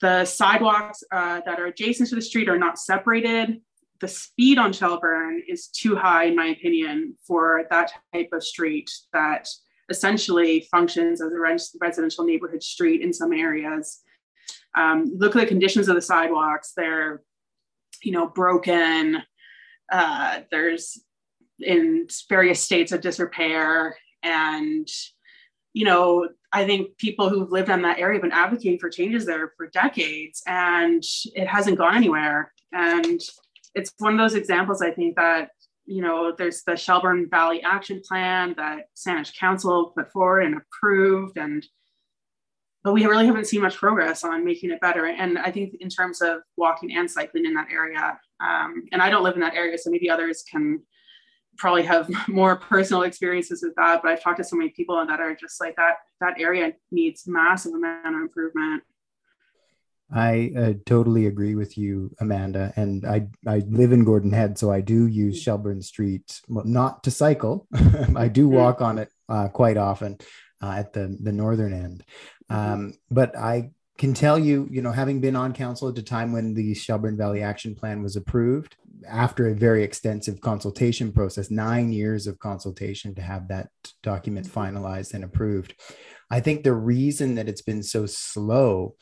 The 0.00 0.24
sidewalks 0.24 1.04
uh, 1.12 1.40
that 1.46 1.60
are 1.60 1.66
adjacent 1.66 2.08
to 2.08 2.16
the 2.16 2.22
street 2.22 2.48
are 2.48 2.58
not 2.58 2.78
separated. 2.78 3.60
The 4.00 4.08
speed 4.08 4.58
on 4.58 4.72
Shelbourne 4.72 5.42
is 5.48 5.68
too 5.68 5.94
high, 5.96 6.24
in 6.24 6.36
my 6.36 6.46
opinion, 6.48 7.16
for 7.26 7.64
that 7.70 7.92
type 8.12 8.30
of 8.32 8.42
street 8.42 8.90
that 9.12 9.48
essentially 9.88 10.66
functions 10.70 11.22
as 11.22 11.32
a 11.32 11.78
residential 11.80 12.24
neighborhood 12.24 12.62
street 12.62 13.00
in 13.00 13.12
some 13.12 13.32
areas. 13.32 14.02
Um, 14.76 15.12
look 15.16 15.36
at 15.36 15.40
the 15.40 15.46
conditions 15.46 15.88
of 15.88 15.94
the 15.94 16.02
sidewalks. 16.02 16.72
They're 16.76 17.22
you 18.02 18.12
know, 18.12 18.28
broken. 18.28 19.22
Uh, 19.90 20.40
there's 20.50 21.02
in 21.60 22.06
various 22.28 22.62
states 22.62 22.92
of 22.92 23.00
disrepair. 23.00 23.96
And, 24.22 24.88
you 25.76 25.84
know, 25.84 26.26
I 26.54 26.64
think 26.64 26.96
people 26.96 27.28
who've 27.28 27.52
lived 27.52 27.68
in 27.68 27.82
that 27.82 27.98
area 27.98 28.14
have 28.14 28.22
been 28.22 28.32
advocating 28.32 28.78
for 28.78 28.88
changes 28.88 29.26
there 29.26 29.52
for 29.58 29.66
decades 29.66 30.42
and 30.46 31.04
it 31.34 31.46
hasn't 31.46 31.76
gone 31.76 31.94
anywhere. 31.94 32.54
And 32.72 33.20
it's 33.74 33.92
one 33.98 34.14
of 34.14 34.18
those 34.18 34.34
examples, 34.34 34.80
I 34.80 34.90
think, 34.90 35.16
that, 35.16 35.50
you 35.84 36.00
know, 36.00 36.34
there's 36.34 36.62
the 36.62 36.76
Shelbourne 36.76 37.28
Valley 37.28 37.60
Action 37.62 38.00
Plan 38.08 38.54
that 38.56 38.86
Saanich 38.96 39.38
Council 39.38 39.92
put 39.94 40.10
forward 40.12 40.46
and 40.46 40.56
approved. 40.56 41.36
And 41.36 41.62
but 42.82 42.94
we 42.94 43.04
really 43.04 43.26
haven't 43.26 43.46
seen 43.46 43.60
much 43.60 43.76
progress 43.76 44.24
on 44.24 44.46
making 44.46 44.70
it 44.70 44.80
better. 44.80 45.04
And 45.04 45.38
I 45.38 45.50
think 45.50 45.74
in 45.80 45.90
terms 45.90 46.22
of 46.22 46.38
walking 46.56 46.96
and 46.96 47.10
cycling 47.10 47.44
in 47.44 47.52
that 47.52 47.68
area, 47.70 48.18
um, 48.40 48.84
and 48.92 49.02
I 49.02 49.10
don't 49.10 49.24
live 49.24 49.34
in 49.34 49.42
that 49.42 49.54
area, 49.54 49.76
so 49.76 49.90
maybe 49.90 50.08
others 50.08 50.42
can 50.50 50.80
probably 51.56 51.84
have 51.84 52.10
more 52.28 52.56
personal 52.56 53.02
experiences 53.02 53.62
with 53.62 53.74
that. 53.76 54.02
But 54.02 54.10
I've 54.10 54.22
talked 54.22 54.38
to 54.38 54.44
so 54.44 54.56
many 54.56 54.70
people 54.70 54.98
and 55.00 55.08
that 55.10 55.20
are 55.20 55.34
just 55.34 55.60
like 55.60 55.76
that. 55.76 55.96
That 56.20 56.40
area 56.40 56.72
needs 56.90 57.26
massive 57.26 57.74
amount 57.74 58.14
of 58.14 58.22
improvement. 58.22 58.82
I 60.12 60.52
uh, 60.56 60.72
totally 60.84 61.26
agree 61.26 61.56
with 61.56 61.76
you, 61.76 62.14
Amanda. 62.20 62.72
And 62.76 63.04
I, 63.04 63.26
I 63.46 63.58
live 63.68 63.90
in 63.90 64.04
Gordon 64.04 64.32
Head, 64.32 64.56
so 64.56 64.70
I 64.70 64.80
do 64.80 65.06
use 65.06 65.42
Shelbourne 65.42 65.82
Street, 65.82 66.40
well, 66.48 66.64
not 66.64 67.02
to 67.04 67.10
cycle. 67.10 67.66
I 67.74 68.28
do 68.28 68.46
mm-hmm. 68.46 68.56
walk 68.56 68.80
on 68.80 68.98
it 68.98 69.10
uh, 69.28 69.48
quite 69.48 69.76
often 69.76 70.18
uh, 70.62 70.70
at 70.70 70.92
the, 70.92 71.16
the 71.20 71.32
northern 71.32 71.72
end. 71.72 72.04
Um, 72.48 72.94
but 73.10 73.36
I 73.36 73.70
can 73.98 74.14
tell 74.14 74.38
you, 74.38 74.68
you 74.70 74.82
know, 74.82 74.92
having 74.92 75.20
been 75.20 75.36
on 75.36 75.52
council 75.52 75.88
at 75.88 75.94
the 75.94 76.02
time 76.02 76.32
when 76.32 76.54
the 76.54 76.74
Shelbourne 76.74 77.16
Valley 77.16 77.42
Action 77.42 77.74
Plan 77.74 78.02
was 78.02 78.16
approved, 78.16 78.76
after 79.08 79.48
a 79.48 79.54
very 79.54 79.82
extensive 79.82 80.40
consultation 80.40 81.12
process, 81.12 81.50
nine 81.50 81.92
years 81.92 82.26
of 82.26 82.38
consultation 82.38 83.14
to 83.14 83.22
have 83.22 83.48
that 83.48 83.68
document 84.02 84.46
mm-hmm. 84.46 84.76
finalized 84.76 85.14
and 85.14 85.24
approved. 85.24 85.74
I 86.30 86.40
think 86.40 86.62
the 86.62 86.74
reason 86.74 87.36
that 87.36 87.48
it's 87.48 87.62
been 87.62 87.82
so 87.82 88.06
slow 88.06 88.96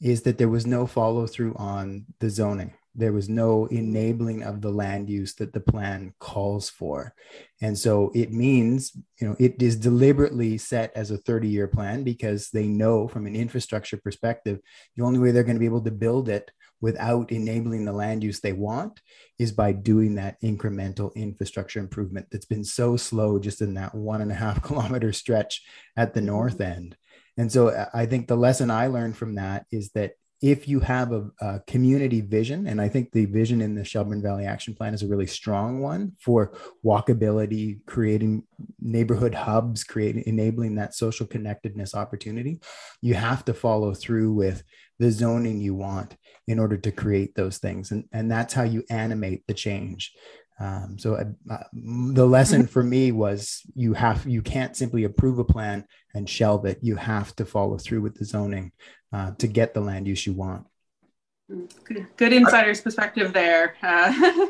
is 0.00 0.22
that 0.22 0.38
there 0.38 0.48
was 0.48 0.66
no 0.66 0.86
follow 0.86 1.26
through 1.26 1.54
on 1.56 2.06
the 2.20 2.30
zoning 2.30 2.72
there 2.98 3.12
was 3.12 3.28
no 3.28 3.66
enabling 3.66 4.42
of 4.42 4.60
the 4.60 4.70
land 4.70 5.08
use 5.08 5.34
that 5.36 5.52
the 5.52 5.60
plan 5.60 6.12
calls 6.18 6.68
for. 6.68 7.14
And 7.62 7.78
so 7.78 8.10
it 8.12 8.32
means 8.32 8.92
you 9.20 9.28
know 9.28 9.36
it 9.38 9.62
is 9.62 9.76
deliberately 9.76 10.58
set 10.58 10.92
as 10.96 11.10
a 11.10 11.18
30 11.18 11.48
year 11.48 11.68
plan 11.68 12.02
because 12.02 12.50
they 12.50 12.66
know 12.66 13.06
from 13.06 13.26
an 13.26 13.36
infrastructure 13.36 13.96
perspective 13.96 14.58
the 14.96 15.04
only 15.04 15.18
way 15.18 15.30
they're 15.30 15.44
going 15.44 15.56
to 15.56 15.60
be 15.60 15.66
able 15.66 15.84
to 15.84 15.90
build 15.90 16.28
it 16.28 16.50
without 16.80 17.32
enabling 17.32 17.84
the 17.84 17.92
land 17.92 18.22
use 18.22 18.40
they 18.40 18.52
want 18.52 19.00
is 19.38 19.52
by 19.52 19.72
doing 19.72 20.14
that 20.14 20.40
incremental 20.42 21.14
infrastructure 21.14 21.80
improvement 21.80 22.26
that's 22.30 22.46
been 22.46 22.64
so 22.64 22.96
slow 22.96 23.38
just 23.38 23.60
in 23.60 23.74
that 23.74 23.94
one 23.94 24.20
and 24.20 24.30
a 24.30 24.34
half 24.34 24.62
kilometer 24.68 25.12
stretch 25.12 25.62
at 25.96 26.14
the 26.14 26.20
mm-hmm. 26.20 26.28
north 26.28 26.60
end. 26.60 26.96
And 27.36 27.50
so 27.50 27.68
uh, 27.68 27.86
i 27.94 28.06
think 28.06 28.26
the 28.26 28.36
lesson 28.36 28.70
i 28.70 28.88
learned 28.88 29.16
from 29.16 29.36
that 29.36 29.66
is 29.70 29.90
that 29.90 30.12
if 30.40 30.68
you 30.68 30.80
have 30.80 31.12
a, 31.12 31.30
a, 31.40 31.60
community 31.66 32.20
vision, 32.20 32.68
and 32.68 32.80
I 32.80 32.88
think 32.88 33.10
the 33.10 33.26
vision 33.26 33.60
in 33.60 33.74
the 33.74 33.84
Shelbourne 33.84 34.22
Valley 34.22 34.44
Action 34.44 34.74
Plan 34.74 34.94
is 34.94 35.02
a 35.02 35.08
really 35.08 35.26
strong 35.26 35.80
one 35.80 36.12
for 36.20 36.52
walkability, 36.84 37.84
creating 37.86 38.44
neighborhood 38.80 39.34
hubs, 39.34 39.82
creating 39.82 40.24
enabling 40.26 40.76
that 40.76 40.94
social 40.94 41.26
connectedness 41.26 41.94
opportunity, 41.94 42.60
you 43.02 43.14
have 43.14 43.44
to 43.46 43.54
follow 43.54 43.94
through 43.94 44.32
with 44.32 44.62
the 45.00 45.10
zoning 45.10 45.60
you 45.60 45.74
want 45.74 46.16
in 46.46 46.58
order 46.58 46.76
to 46.76 46.92
create 46.92 47.34
those 47.34 47.58
things, 47.58 47.90
and 47.90 48.04
and 48.12 48.30
that's 48.30 48.54
how 48.54 48.62
you 48.62 48.84
animate 48.90 49.46
the 49.46 49.54
change. 49.54 50.12
Um, 50.60 50.98
so 50.98 51.14
uh, 51.14 51.24
uh, 51.52 51.64
the 51.72 52.26
lesson 52.26 52.66
for 52.66 52.82
me 52.82 53.12
was 53.12 53.62
you 53.74 53.92
have 53.94 54.26
you 54.26 54.42
can't 54.42 54.76
simply 54.76 55.04
approve 55.04 55.38
a 55.38 55.44
plan 55.44 55.84
and 56.14 56.28
shelve 56.28 56.64
it. 56.64 56.78
You 56.82 56.96
have 56.96 57.34
to 57.36 57.44
follow 57.44 57.78
through 57.78 58.00
with 58.00 58.16
the 58.16 58.24
zoning 58.24 58.72
uh, 59.12 59.32
to 59.38 59.46
get 59.46 59.72
the 59.72 59.80
land 59.80 60.08
use 60.08 60.26
you 60.26 60.32
want. 60.32 60.66
Good, 61.84 62.06
good 62.16 62.32
insider's 62.32 62.80
perspective 62.80 63.32
there. 63.32 63.76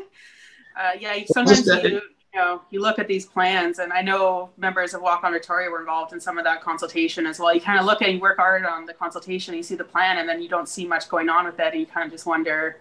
Uh, 0.79 0.85
uh 0.85 0.91
yeah, 0.97 1.17
sometimes 1.25 1.65
you, 1.65 1.73
you 1.83 2.01
know 2.35 2.61
you 2.69 2.81
look 2.81 2.99
at 2.99 3.07
these 3.07 3.25
plans, 3.25 3.79
and 3.79 3.91
I 3.91 4.01
know 4.01 4.51
members 4.55 4.93
of 4.93 5.01
Walk 5.01 5.23
on 5.25 5.33
Victoria 5.33 5.69
were 5.69 5.81
involved 5.81 6.13
in 6.13 6.21
some 6.21 6.37
of 6.37 6.45
that 6.45 6.61
consultation 6.61 7.25
as 7.25 7.37
well. 7.37 7.53
You 7.53 7.59
kind 7.59 7.79
of 7.79 7.85
look 7.85 8.01
and 8.01 8.13
you 8.13 8.19
work 8.19 8.37
hard 8.37 8.65
on 8.65 8.85
the 8.85 8.93
consultation, 8.93 9.55
you 9.55 9.63
see 9.63 9.75
the 9.75 9.83
plan, 9.83 10.19
and 10.19 10.29
then 10.29 10.41
you 10.41 10.47
don't 10.47 10.69
see 10.69 10.87
much 10.87 11.09
going 11.09 11.27
on 11.27 11.45
with 11.45 11.59
it, 11.59 11.73
and 11.73 11.81
you 11.81 11.85
kind 11.85 12.05
of 12.05 12.11
just 12.11 12.25
wonder 12.25 12.77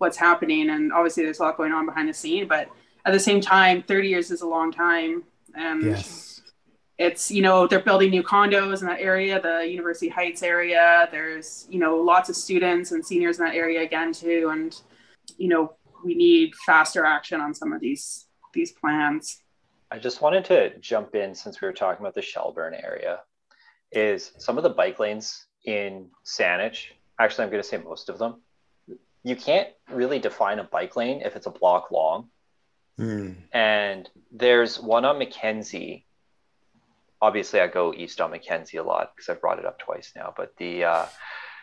what's 0.00 0.16
happening. 0.16 0.70
And 0.70 0.92
obviously, 0.92 1.24
there's 1.24 1.38
a 1.38 1.42
lot 1.42 1.56
going 1.56 1.72
on 1.72 1.86
behind 1.86 2.08
the 2.08 2.14
scene, 2.14 2.48
but 2.48 2.68
at 3.04 3.12
the 3.12 3.20
same 3.20 3.40
time, 3.40 3.82
30 3.82 4.08
years 4.08 4.30
is 4.30 4.40
a 4.40 4.46
long 4.46 4.72
time. 4.72 5.22
And 5.54 5.82
yes. 5.82 6.42
it's, 6.98 7.30
you 7.30 7.42
know, 7.42 7.66
they're 7.66 7.80
building 7.80 8.10
new 8.10 8.22
condos 8.22 8.80
in 8.80 8.86
that 8.86 9.00
area, 9.00 9.40
the 9.40 9.66
University 9.68 10.08
Heights 10.08 10.42
area. 10.42 11.08
There's, 11.10 11.66
you 11.70 11.78
know, 11.78 11.96
lots 11.96 12.28
of 12.30 12.36
students 12.36 12.92
and 12.92 13.04
seniors 13.04 13.38
in 13.38 13.44
that 13.44 13.54
area 13.54 13.82
again, 13.82 14.12
too. 14.12 14.48
And, 14.52 14.80
you 15.36 15.48
know, 15.48 15.74
we 16.02 16.14
need 16.14 16.54
faster 16.66 17.04
action 17.04 17.40
on 17.40 17.54
some 17.54 17.72
of 17.72 17.80
these 17.80 18.26
these 18.52 18.72
plans. 18.72 19.42
I 19.92 19.98
just 19.98 20.22
wanted 20.22 20.44
to 20.46 20.78
jump 20.78 21.14
in 21.14 21.34
since 21.34 21.60
we 21.60 21.66
were 21.66 21.74
talking 21.74 22.00
about 22.00 22.14
the 22.14 22.22
Shelbourne 22.22 22.74
area. 22.74 23.20
Is 23.92 24.32
some 24.38 24.56
of 24.56 24.62
the 24.62 24.70
bike 24.70 24.98
lanes 24.98 25.46
in 25.64 26.08
Saanich, 26.24 26.86
actually, 27.18 27.44
I'm 27.44 27.50
going 27.50 27.62
to 27.62 27.68
say 27.68 27.78
most 27.78 28.08
of 28.08 28.18
them, 28.18 28.40
you 29.22 29.36
can't 29.36 29.68
really 29.90 30.18
define 30.18 30.58
a 30.58 30.64
bike 30.64 30.96
lane 30.96 31.22
if 31.22 31.36
it's 31.36 31.46
a 31.46 31.50
block 31.50 31.90
long. 31.90 32.28
Mm. 32.98 33.36
And 33.52 34.08
there's 34.30 34.78
one 34.78 35.04
on 35.04 35.18
Mackenzie. 35.18 36.06
Obviously, 37.20 37.60
I 37.60 37.66
go 37.66 37.92
east 37.92 38.20
on 38.20 38.30
Mackenzie 38.30 38.78
a 38.78 38.82
lot 38.82 39.12
because 39.14 39.28
I've 39.28 39.40
brought 39.40 39.58
it 39.58 39.66
up 39.66 39.78
twice 39.78 40.12
now. 40.16 40.32
But 40.36 40.56
the 40.56 40.84
uh, 40.84 41.06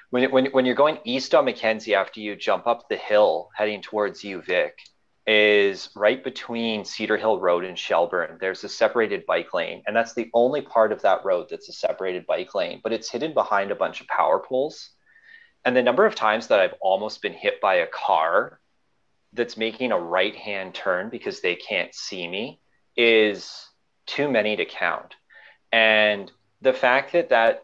when, 0.09 0.31
when, 0.31 0.45
when 0.47 0.65
you're 0.65 0.75
going 0.75 0.99
east 1.03 1.35
on 1.35 1.45
Mackenzie 1.45 1.95
after 1.95 2.19
you 2.19 2.35
jump 2.35 2.67
up 2.67 2.87
the 2.89 2.95
hill 2.97 3.49
heading 3.55 3.81
towards 3.81 4.23
UVic 4.23 4.71
is 5.25 5.89
right 5.93 6.23
between 6.23 6.85
Cedar 6.85 7.17
Hill 7.17 7.39
Road 7.39 7.65
and 7.65 7.77
Shelbourne. 7.77 8.37
There's 8.39 8.63
a 8.63 8.69
separated 8.69 9.25
bike 9.25 9.53
lane, 9.53 9.83
and 9.85 9.95
that's 9.95 10.13
the 10.13 10.29
only 10.33 10.61
part 10.61 10.93
of 10.93 11.01
that 11.01 11.25
road 11.25 11.47
that's 11.49 11.67
a 11.67 11.73
separated 11.73 12.25
bike 12.25 12.55
lane, 12.55 12.79
but 12.81 12.93
it's 12.93 13.11
hidden 13.11 13.33
behind 13.33 13.71
a 13.71 13.75
bunch 13.75 13.99
of 13.99 14.07
power 14.07 14.39
poles. 14.39 14.91
And 15.65 15.75
the 15.75 15.83
number 15.83 16.05
of 16.05 16.15
times 16.15 16.47
that 16.47 16.59
I've 16.59 16.75
almost 16.81 17.21
been 17.21 17.33
hit 17.33 17.59
by 17.61 17.75
a 17.75 17.87
car 17.87 18.59
that's 19.33 19.57
making 19.57 19.91
a 19.91 19.99
right 19.99 20.35
hand 20.35 20.73
turn 20.73 21.09
because 21.09 21.41
they 21.41 21.55
can't 21.55 21.93
see 21.93 22.27
me 22.27 22.59
is 22.95 23.67
too 24.05 24.29
many 24.29 24.55
to 24.55 24.65
count. 24.65 25.15
And 25.71 26.31
the 26.61 26.73
fact 26.73 27.13
that 27.13 27.29
that 27.29 27.63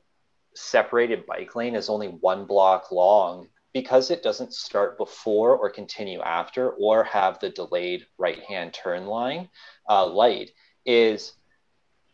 separated 0.56 1.26
bike 1.26 1.56
lane 1.56 1.76
is 1.76 1.90
only 1.90 2.08
one 2.08 2.46
block 2.46 2.92
long 2.92 3.48
because 3.74 4.12
it 4.12 4.22
doesn't 4.22 4.54
start 4.54 4.98
before 4.98 5.56
or 5.56 5.70
continue 5.70 6.22
after 6.22 6.72
or 6.72 7.04
have 7.04 7.40
the 7.40 7.50
delayed 7.50 8.06
right 8.18 8.40
hand 8.44 8.74
turn 8.74 9.08
line 9.08 9.50
uh, 9.90 10.06
light 10.06 10.52
is 10.86 11.34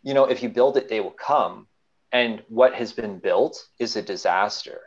you 0.04 0.14
know 0.14 0.26
if 0.26 0.42
you 0.42 0.48
build 0.48 0.78
it 0.78 0.88
they 0.88 1.02
will 1.02 1.12
come 1.12 1.68
and 2.12 2.42
what 2.48 2.74
has 2.74 2.94
been 2.94 3.20
built 3.20 3.68
is 3.78 3.96
a 3.96 4.02
disaster 4.02 4.80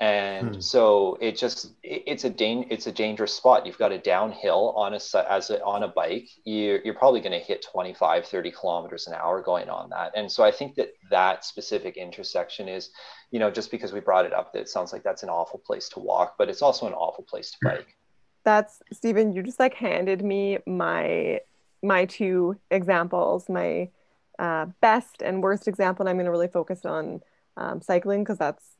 and 0.00 0.56
Hmm. 0.56 0.60
so 0.60 1.16
it 1.20 1.36
just 1.36 1.66
it- 1.82 2.02
it's 2.06 2.24
a 2.24 2.30
dan- 2.30 2.66
it's 2.70 2.86
a 2.86 2.92
dangerous 2.92 3.32
spot. 3.32 3.64
You've 3.66 3.78
got 3.78 3.92
a 3.92 3.98
downhill 3.98 4.72
on 4.76 4.92
a 4.94 4.96
as 5.30 5.50
a, 5.50 5.62
on 5.64 5.84
a 5.84 5.88
bike. 5.88 6.28
You're, 6.44 6.80
you're 6.82 6.94
probably 6.94 7.20
going 7.20 7.32
to 7.32 7.38
hit 7.38 7.62
25 7.62 8.26
30 8.26 8.50
kilometers 8.50 9.06
an 9.06 9.14
hour 9.14 9.40
going 9.40 9.68
on 9.68 9.90
that. 9.90 10.12
And 10.16 10.30
so 10.30 10.42
i 10.44 10.50
think 10.50 10.74
that 10.76 10.90
that 11.10 11.44
specific 11.44 11.96
intersection 11.96 12.68
is 12.68 12.90
you 13.30 13.38
know 13.38 13.50
just 13.50 13.70
because 13.70 13.92
we 13.92 14.00
brought 14.00 14.26
it 14.26 14.32
up 14.32 14.52
that 14.52 14.60
it 14.60 14.68
sounds 14.68 14.92
like 14.92 15.02
that's 15.04 15.22
an 15.22 15.28
awful 15.28 15.60
place 15.60 15.88
to 15.90 16.00
walk 16.00 16.34
but 16.38 16.48
it's 16.48 16.62
also 16.62 16.86
an 16.86 16.92
awful 16.94 17.24
place 17.24 17.50
to 17.52 17.58
bike. 17.62 17.96
That's 18.44 18.82
Stephen, 18.92 19.32
you 19.32 19.42
just 19.42 19.58
like 19.60 19.74
handed 19.74 20.22
me 20.24 20.58
my 20.66 21.40
my 21.82 22.04
two 22.06 22.58
examples, 22.70 23.48
my 23.48 23.90
uh, 24.38 24.66
best 24.80 25.22
and 25.22 25.42
worst 25.42 25.68
example, 25.68 26.02
and 26.02 26.10
I'm 26.10 26.16
going 26.16 26.24
to 26.26 26.30
really 26.30 26.48
focus 26.48 26.84
on 26.84 27.20
um, 27.56 27.80
cycling 27.80 28.24
because 28.24 28.38
that's 28.38 28.73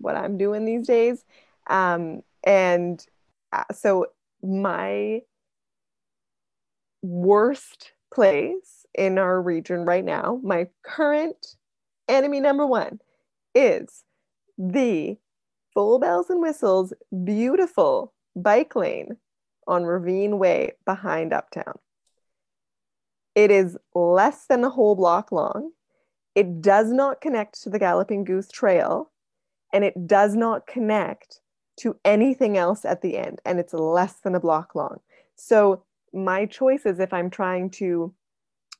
what 0.00 0.16
I'm 0.16 0.38
doing 0.38 0.64
these 0.64 0.86
days. 0.86 1.24
Um, 1.68 2.22
and 2.44 3.04
uh, 3.52 3.64
so 3.72 4.06
my 4.42 5.22
worst 7.02 7.92
place 8.12 8.86
in 8.94 9.18
our 9.18 9.40
region 9.40 9.84
right 9.84 10.04
now, 10.04 10.40
my 10.42 10.68
current 10.82 11.54
enemy 12.08 12.40
number 12.40 12.66
one 12.66 13.00
is 13.54 14.04
the 14.58 15.16
full 15.74 15.98
bells 15.98 16.30
and 16.30 16.40
whistles, 16.40 16.92
beautiful 17.24 18.12
bike 18.36 18.74
lane 18.74 19.16
on 19.66 19.84
Ravine 19.84 20.38
Way 20.38 20.72
behind 20.84 21.32
Uptown. 21.32 21.78
It 23.34 23.50
is 23.50 23.76
less 23.94 24.46
than 24.46 24.64
a 24.64 24.70
whole 24.70 24.96
block 24.96 25.30
long. 25.30 25.70
It 26.34 26.60
does 26.60 26.90
not 26.90 27.20
connect 27.20 27.62
to 27.62 27.70
the 27.70 27.78
Galloping 27.78 28.24
Goose 28.24 28.48
Trail, 28.48 29.09
and 29.72 29.84
it 29.84 30.06
does 30.06 30.34
not 30.34 30.66
connect 30.66 31.40
to 31.78 31.96
anything 32.04 32.56
else 32.56 32.84
at 32.84 33.00
the 33.00 33.16
end. 33.16 33.40
And 33.44 33.58
it's 33.58 33.72
less 33.72 34.14
than 34.20 34.34
a 34.34 34.40
block 34.40 34.74
long. 34.74 34.98
So, 35.36 35.82
my 36.12 36.44
choices, 36.46 36.98
if 36.98 37.12
I'm 37.12 37.30
trying 37.30 37.70
to 37.70 38.12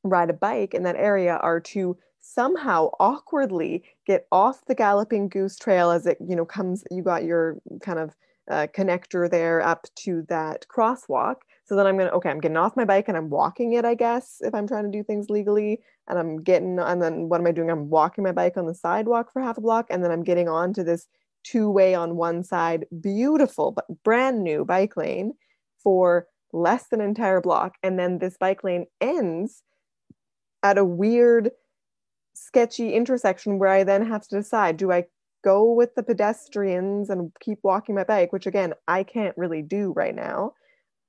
ride 0.03 0.30
a 0.30 0.34
bike 0.34 0.74
in 0.74 0.82
that 0.82 0.97
area, 0.97 1.36
are 1.36 1.61
to 1.61 1.97
somehow 2.20 2.91
awkwardly 2.99 3.84
get 4.07 4.26
off 4.32 4.64
the 4.66 4.74
Galloping 4.74 5.28
Goose 5.28 5.57
Trail 5.57 5.91
as 5.91 6.07
it, 6.07 6.18
you 6.26 6.34
know, 6.34 6.45
comes. 6.45 6.84
You 6.91 7.03
got 7.03 7.24
your 7.24 7.57
kind 7.82 7.99
of 7.99 8.16
uh, 8.51 8.66
connector 8.74 9.30
there 9.30 9.62
up 9.62 9.86
to 9.97 10.26
that 10.28 10.66
crosswalk. 10.68 11.36
So 11.70 11.76
then 11.76 11.86
I'm 11.86 11.96
gonna 11.96 12.10
okay, 12.10 12.30
I'm 12.30 12.40
getting 12.40 12.56
off 12.56 12.76
my 12.76 12.84
bike 12.84 13.06
and 13.06 13.16
I'm 13.16 13.30
walking 13.30 13.74
it, 13.74 13.84
I 13.84 13.94
guess, 13.94 14.38
if 14.40 14.56
I'm 14.56 14.66
trying 14.66 14.90
to 14.90 14.90
do 14.90 15.04
things 15.04 15.30
legally. 15.30 15.78
And 16.08 16.18
I'm 16.18 16.42
getting, 16.42 16.80
and 16.80 17.00
then 17.00 17.28
what 17.28 17.40
am 17.40 17.46
I 17.46 17.52
doing? 17.52 17.70
I'm 17.70 17.88
walking 17.88 18.24
my 18.24 18.32
bike 18.32 18.56
on 18.56 18.66
the 18.66 18.74
sidewalk 18.74 19.32
for 19.32 19.40
half 19.40 19.56
a 19.56 19.60
block, 19.60 19.86
and 19.88 20.02
then 20.02 20.10
I'm 20.10 20.24
getting 20.24 20.48
onto 20.48 20.82
this 20.82 21.06
two-way 21.44 21.94
on 21.94 22.16
one 22.16 22.42
side, 22.42 22.86
beautiful 23.00 23.70
but 23.70 23.84
brand 24.02 24.42
new 24.42 24.64
bike 24.64 24.96
lane 24.96 25.34
for 25.80 26.26
less 26.52 26.88
than 26.88 27.00
an 27.00 27.06
entire 27.06 27.40
block. 27.40 27.76
And 27.84 28.00
then 28.00 28.18
this 28.18 28.36
bike 28.36 28.64
lane 28.64 28.86
ends 29.00 29.62
at 30.64 30.76
a 30.76 30.84
weird, 30.84 31.52
sketchy 32.34 32.94
intersection 32.94 33.60
where 33.60 33.70
I 33.70 33.84
then 33.84 34.04
have 34.06 34.26
to 34.26 34.36
decide: 34.38 34.76
do 34.76 34.90
I 34.90 35.04
go 35.44 35.72
with 35.72 35.94
the 35.94 36.02
pedestrians 36.02 37.10
and 37.10 37.30
keep 37.40 37.60
walking 37.62 37.94
my 37.94 38.02
bike, 38.02 38.32
which 38.32 38.48
again, 38.48 38.74
I 38.88 39.04
can't 39.04 39.38
really 39.38 39.62
do 39.62 39.92
right 39.92 40.16
now? 40.16 40.54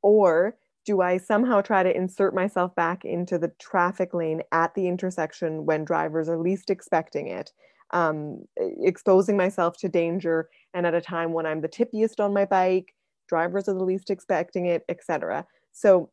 Or 0.02 0.56
do 0.86 1.02
I 1.02 1.18
somehow 1.18 1.62
try 1.62 1.84
to 1.84 1.96
insert 1.96 2.34
myself 2.34 2.76
back 2.76 3.06
into 3.06 3.38
the 3.38 3.52
traffic 3.60 4.14
lane 4.14 4.42
at 4.52 4.74
the 4.74 4.88
intersection 4.88 5.66
when 5.66 5.86
drivers 5.86 6.28
are 6.28 6.38
least 6.38 6.70
expecting 6.70 7.28
it, 7.28 7.52
um, 7.92 8.44
exposing 8.84 9.38
myself 9.38 9.78
to 9.78 9.90
danger 9.90 10.50
and 10.74 10.88
at 10.88 10.96
a 10.96 11.02
time 11.02 11.34
when 11.34 11.46
I'm 11.46 11.62
the 11.62 11.70
tippiest 11.70 12.20
on 12.20 12.34
my 12.34 12.46
bike, 12.46 12.96
drivers 13.28 13.70
are 13.70 13.74
the 13.74 13.84
least 13.84 14.10
expecting 14.10 14.66
it, 14.66 14.84
etc. 14.90 15.46
So, 15.72 16.10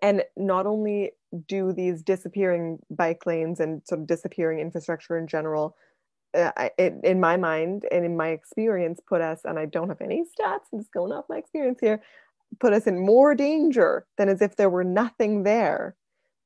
and 0.00 0.22
not 0.36 0.66
only 0.66 1.12
do 1.46 1.72
these 1.72 2.02
disappearing 2.02 2.78
bike 2.90 3.26
lanes 3.26 3.60
and 3.60 3.82
sort 3.86 4.00
of 4.00 4.06
disappearing 4.06 4.60
infrastructure 4.60 5.18
in 5.18 5.26
general 5.26 5.76
uh, 6.34 6.68
in 6.78 7.18
my 7.18 7.36
mind 7.36 7.84
and 7.90 8.04
in 8.04 8.16
my 8.16 8.28
experience 8.28 9.00
put 9.08 9.20
us 9.20 9.40
and 9.44 9.58
i 9.58 9.66
don't 9.66 9.88
have 9.88 10.00
any 10.00 10.22
stats 10.22 10.60
i'm 10.72 10.78
just 10.78 10.92
going 10.92 11.12
off 11.12 11.24
my 11.28 11.36
experience 11.36 11.78
here 11.80 12.00
put 12.58 12.72
us 12.72 12.86
in 12.86 13.04
more 13.04 13.34
danger 13.34 14.06
than 14.18 14.28
as 14.28 14.42
if 14.42 14.56
there 14.56 14.70
were 14.70 14.84
nothing 14.84 15.42
there 15.42 15.94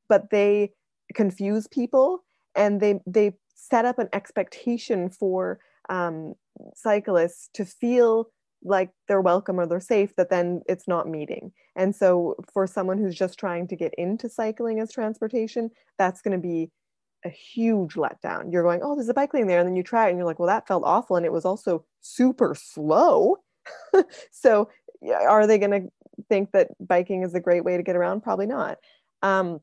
but 0.08 0.30
they 0.30 0.70
confuse 1.14 1.66
people 1.66 2.24
and 2.54 2.80
they 2.80 3.00
they 3.06 3.32
set 3.54 3.84
up 3.84 3.98
an 3.98 4.08
expectation 4.12 5.08
for 5.08 5.58
um, 5.88 6.34
cyclists 6.74 7.48
to 7.54 7.64
feel 7.64 8.28
like 8.62 8.90
they're 9.08 9.20
welcome 9.20 9.60
or 9.60 9.66
they're 9.66 9.80
safe 9.80 10.14
that 10.16 10.30
then 10.30 10.62
it's 10.68 10.88
not 10.88 11.08
meeting 11.08 11.52
and 11.76 11.94
so 11.94 12.34
for 12.52 12.66
someone 12.66 12.98
who's 12.98 13.14
just 13.14 13.38
trying 13.38 13.66
to 13.68 13.76
get 13.76 13.94
into 13.94 14.28
cycling 14.28 14.80
as 14.80 14.92
transportation 14.92 15.70
that's 15.98 16.22
going 16.22 16.32
to 16.32 16.42
be 16.42 16.70
a 17.24 17.28
huge 17.28 17.94
letdown. 17.94 18.52
You're 18.52 18.62
going, 18.62 18.80
oh, 18.82 18.94
there's 18.94 19.08
a 19.08 19.14
bike 19.14 19.34
lane 19.34 19.46
there. 19.46 19.60
And 19.60 19.68
then 19.68 19.76
you 19.76 19.82
try 19.82 20.06
it 20.06 20.10
and 20.10 20.18
you're 20.18 20.26
like, 20.26 20.38
well, 20.38 20.48
that 20.48 20.68
felt 20.68 20.84
awful. 20.84 21.16
And 21.16 21.24
it 21.24 21.32
was 21.32 21.44
also 21.44 21.84
super 22.00 22.54
slow. 22.54 23.38
so 24.30 24.68
are 25.12 25.46
they 25.46 25.58
going 25.58 25.70
to 25.70 25.88
think 26.28 26.52
that 26.52 26.68
biking 26.80 27.22
is 27.22 27.34
a 27.34 27.40
great 27.40 27.64
way 27.64 27.76
to 27.76 27.82
get 27.82 27.96
around? 27.96 28.22
Probably 28.22 28.46
not. 28.46 28.78
Um, 29.22 29.60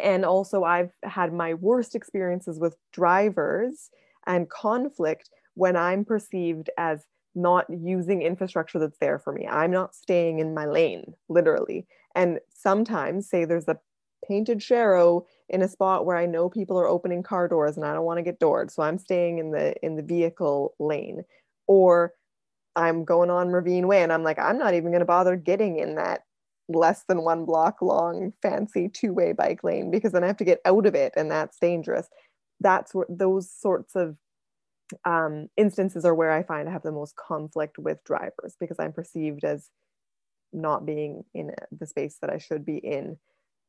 and 0.00 0.24
also, 0.24 0.64
I've 0.64 0.92
had 1.02 1.32
my 1.32 1.54
worst 1.54 1.94
experiences 1.94 2.58
with 2.58 2.76
drivers 2.92 3.90
and 4.26 4.48
conflict 4.48 5.28
when 5.54 5.76
I'm 5.76 6.04
perceived 6.04 6.70
as 6.78 7.04
not 7.34 7.66
using 7.68 8.22
infrastructure 8.22 8.78
that's 8.78 8.98
there 8.98 9.18
for 9.18 9.32
me. 9.32 9.46
I'm 9.46 9.70
not 9.70 9.94
staying 9.94 10.38
in 10.38 10.54
my 10.54 10.66
lane, 10.66 11.14
literally. 11.28 11.86
And 12.14 12.40
sometimes, 12.54 13.28
say 13.28 13.44
there's 13.44 13.68
a 13.68 13.78
painted 14.26 14.60
sharrow 14.60 15.24
in 15.48 15.62
a 15.62 15.68
spot 15.68 16.06
where 16.06 16.16
I 16.16 16.26
know 16.26 16.48
people 16.48 16.78
are 16.78 16.88
opening 16.88 17.22
car 17.22 17.48
doors 17.48 17.76
and 17.76 17.84
I 17.84 17.92
don't 17.92 18.04
want 18.04 18.18
to 18.18 18.22
get 18.22 18.38
doored. 18.38 18.70
So 18.70 18.82
I'm 18.82 18.98
staying 18.98 19.38
in 19.38 19.50
the 19.50 19.74
in 19.84 19.96
the 19.96 20.02
vehicle 20.02 20.74
lane. 20.78 21.24
Or 21.66 22.12
I'm 22.76 23.04
going 23.04 23.30
on 23.30 23.48
Ravine 23.48 23.86
Way 23.86 24.02
and 24.02 24.12
I'm 24.12 24.22
like, 24.22 24.38
I'm 24.38 24.58
not 24.58 24.74
even 24.74 24.90
going 24.90 25.00
to 25.00 25.06
bother 25.06 25.36
getting 25.36 25.78
in 25.78 25.96
that 25.96 26.22
less 26.68 27.04
than 27.06 27.22
one 27.22 27.44
block 27.44 27.82
long 27.82 28.32
fancy 28.40 28.88
two-way 28.88 29.32
bike 29.32 29.62
lane 29.62 29.90
because 29.90 30.12
then 30.12 30.24
I 30.24 30.28
have 30.28 30.36
to 30.38 30.44
get 30.44 30.60
out 30.64 30.86
of 30.86 30.94
it 30.94 31.12
and 31.16 31.30
that's 31.30 31.58
dangerous. 31.58 32.08
That's 32.60 32.94
where 32.94 33.06
those 33.08 33.50
sorts 33.50 33.94
of 33.94 34.16
um, 35.04 35.48
instances 35.56 36.04
are 36.04 36.14
where 36.14 36.30
I 36.30 36.42
find 36.42 36.68
I 36.68 36.72
have 36.72 36.82
the 36.82 36.92
most 36.92 37.16
conflict 37.16 37.78
with 37.78 38.04
drivers 38.04 38.56
because 38.58 38.78
I'm 38.78 38.92
perceived 38.92 39.44
as 39.44 39.70
not 40.52 40.86
being 40.86 41.24
in 41.34 41.50
the 41.78 41.86
space 41.86 42.18
that 42.20 42.30
I 42.30 42.38
should 42.38 42.64
be 42.64 42.76
in. 42.76 43.18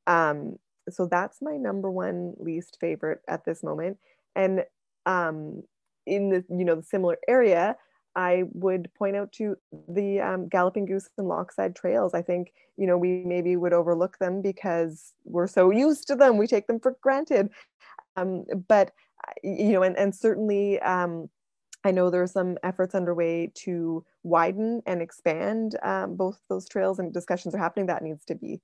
Um, 0.07 0.57
so 0.89 1.07
that's 1.09 1.41
my 1.41 1.55
number 1.57 1.89
one 1.89 2.33
least 2.37 2.77
favorite 2.79 3.21
at 3.27 3.45
this 3.45 3.63
moment. 3.63 3.97
And 4.35 4.63
um, 5.05 5.63
in 6.05 6.29
the 6.29 6.43
you 6.49 6.65
know 6.65 6.75
the 6.75 6.83
similar 6.83 7.17
area, 7.27 7.77
I 8.16 8.43
would 8.53 8.89
point 8.93 9.16
out 9.16 9.32
to 9.34 9.55
the 9.88 10.20
um, 10.22 10.47
Galloping 10.47 10.86
Goose 10.86 11.09
and 11.18 11.28
Lochside 11.28 11.76
trails. 11.76 12.14
I 12.14 12.22
think 12.22 12.53
you 12.78 12.88
know 12.88 12.97
we 12.97 13.24
maybe 13.26 13.55
would 13.55 13.74
overlook 13.74 14.18
them 14.20 14.41
because 14.41 15.14
we're 15.26 15.47
so 15.47 15.72
used 15.86 16.07
to 16.07 16.16
them, 16.16 16.38
we 16.38 16.47
take 16.47 16.68
them 16.68 16.80
for 16.80 16.95
granted. 17.01 17.49
Um, 18.16 18.45
but 18.68 18.91
you 19.43 19.72
know, 19.72 19.84
and 19.84 19.97
and 19.97 20.14
certainly. 20.14 20.80
Um, 20.82 21.30
I 21.86 21.91
know 21.91 22.09
there 22.09 22.22
are 22.22 22.28
some 22.28 22.57
efforts 22.64 22.95
underway 22.95 23.51
to 23.55 24.05
widen 24.24 24.82
and 24.86 25.01
expand 25.01 25.78
um, 25.84 26.16
both 26.16 26.39
those 26.47 26.68
trails, 26.70 26.97
and 26.97 27.14
discussions 27.14 27.53
are 27.53 27.57
happening. 27.57 27.88
That 27.88 28.01
needs 28.01 28.24
to 28.26 28.36
be 28.36 28.61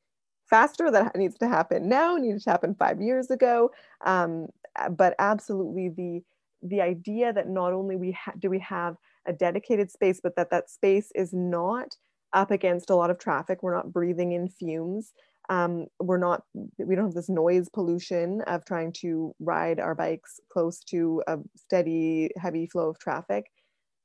faster. 0.49 0.89
That 0.89 1.15
needs 1.15 1.37
to 1.39 1.47
happen 1.47 1.89
now. 1.89 2.15
Needed 2.15 2.41
to 2.43 2.49
happen 2.49 2.75
five 2.75 3.01
years 3.01 3.29
ago. 3.29 3.71
Um, 4.05 4.47
but 4.91 5.15
absolutely, 5.19 5.89
the 5.89 6.21
the 6.61 6.81
idea 6.81 7.31
that 7.31 7.47
not 7.47 7.73
only 7.73 7.95
we 7.95 8.11
ha- 8.11 8.33
do 8.37 8.49
we 8.49 8.59
have 8.59 8.97
a 9.29 9.33
dedicated 9.33 9.91
space, 9.91 10.19
but 10.21 10.35
that 10.35 10.49
that 10.51 10.69
space 10.69 11.11
is 11.15 11.33
not 11.33 11.95
up 12.33 12.51
against 12.51 12.89
a 12.89 12.95
lot 12.95 13.09
of 13.09 13.19
traffic. 13.19 13.63
We're 13.63 13.75
not 13.75 13.93
breathing 13.93 14.33
in 14.33 14.49
fumes. 14.49 15.13
Um, 15.49 15.87
we're 15.99 16.17
not. 16.17 16.43
We 16.77 16.95
don't 16.95 17.05
have 17.05 17.13
this 17.13 17.29
noise 17.29 17.69
pollution 17.69 18.41
of 18.41 18.65
trying 18.65 18.91
to 19.01 19.33
ride 19.39 19.79
our 19.79 19.95
bikes 19.95 20.39
close 20.51 20.79
to 20.85 21.23
a 21.27 21.37
steady, 21.55 22.31
heavy 22.37 22.67
flow 22.67 22.89
of 22.89 22.99
traffic. 22.99 23.45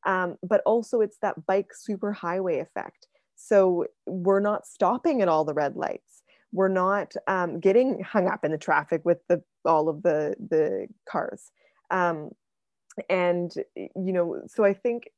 Um, 0.07 0.37
but 0.43 0.61
also, 0.65 1.01
it's 1.01 1.19
that 1.23 1.47
bike 1.47 1.71
superhighway 1.89 2.61
effect. 2.61 3.09
So 3.37 3.87
we're 4.07 4.41
not 4.41 4.67
stopping 4.67 5.23
at 5.23 5.29
all 5.29 5.45
the 5.45 5.55
red 5.55 5.77
lights 5.77 6.23
we're 6.55 6.69
not 6.69 7.13
um, 7.27 7.59
getting 7.59 8.01
hung 8.01 8.29
up 8.29 8.45
in 8.45 8.53
the 8.53 8.59
traffic 8.59 9.03
with 9.05 9.19
the 9.29 9.43
all 9.65 9.89
of 9.89 10.03
the 10.05 10.37
the 10.39 10.87
cars 11.11 11.51
um, 11.91 12.31
and 13.09 13.55
you 13.77 14.13
know 14.13 14.41
so 14.47 14.65
i 14.65 14.73
think 14.73 15.09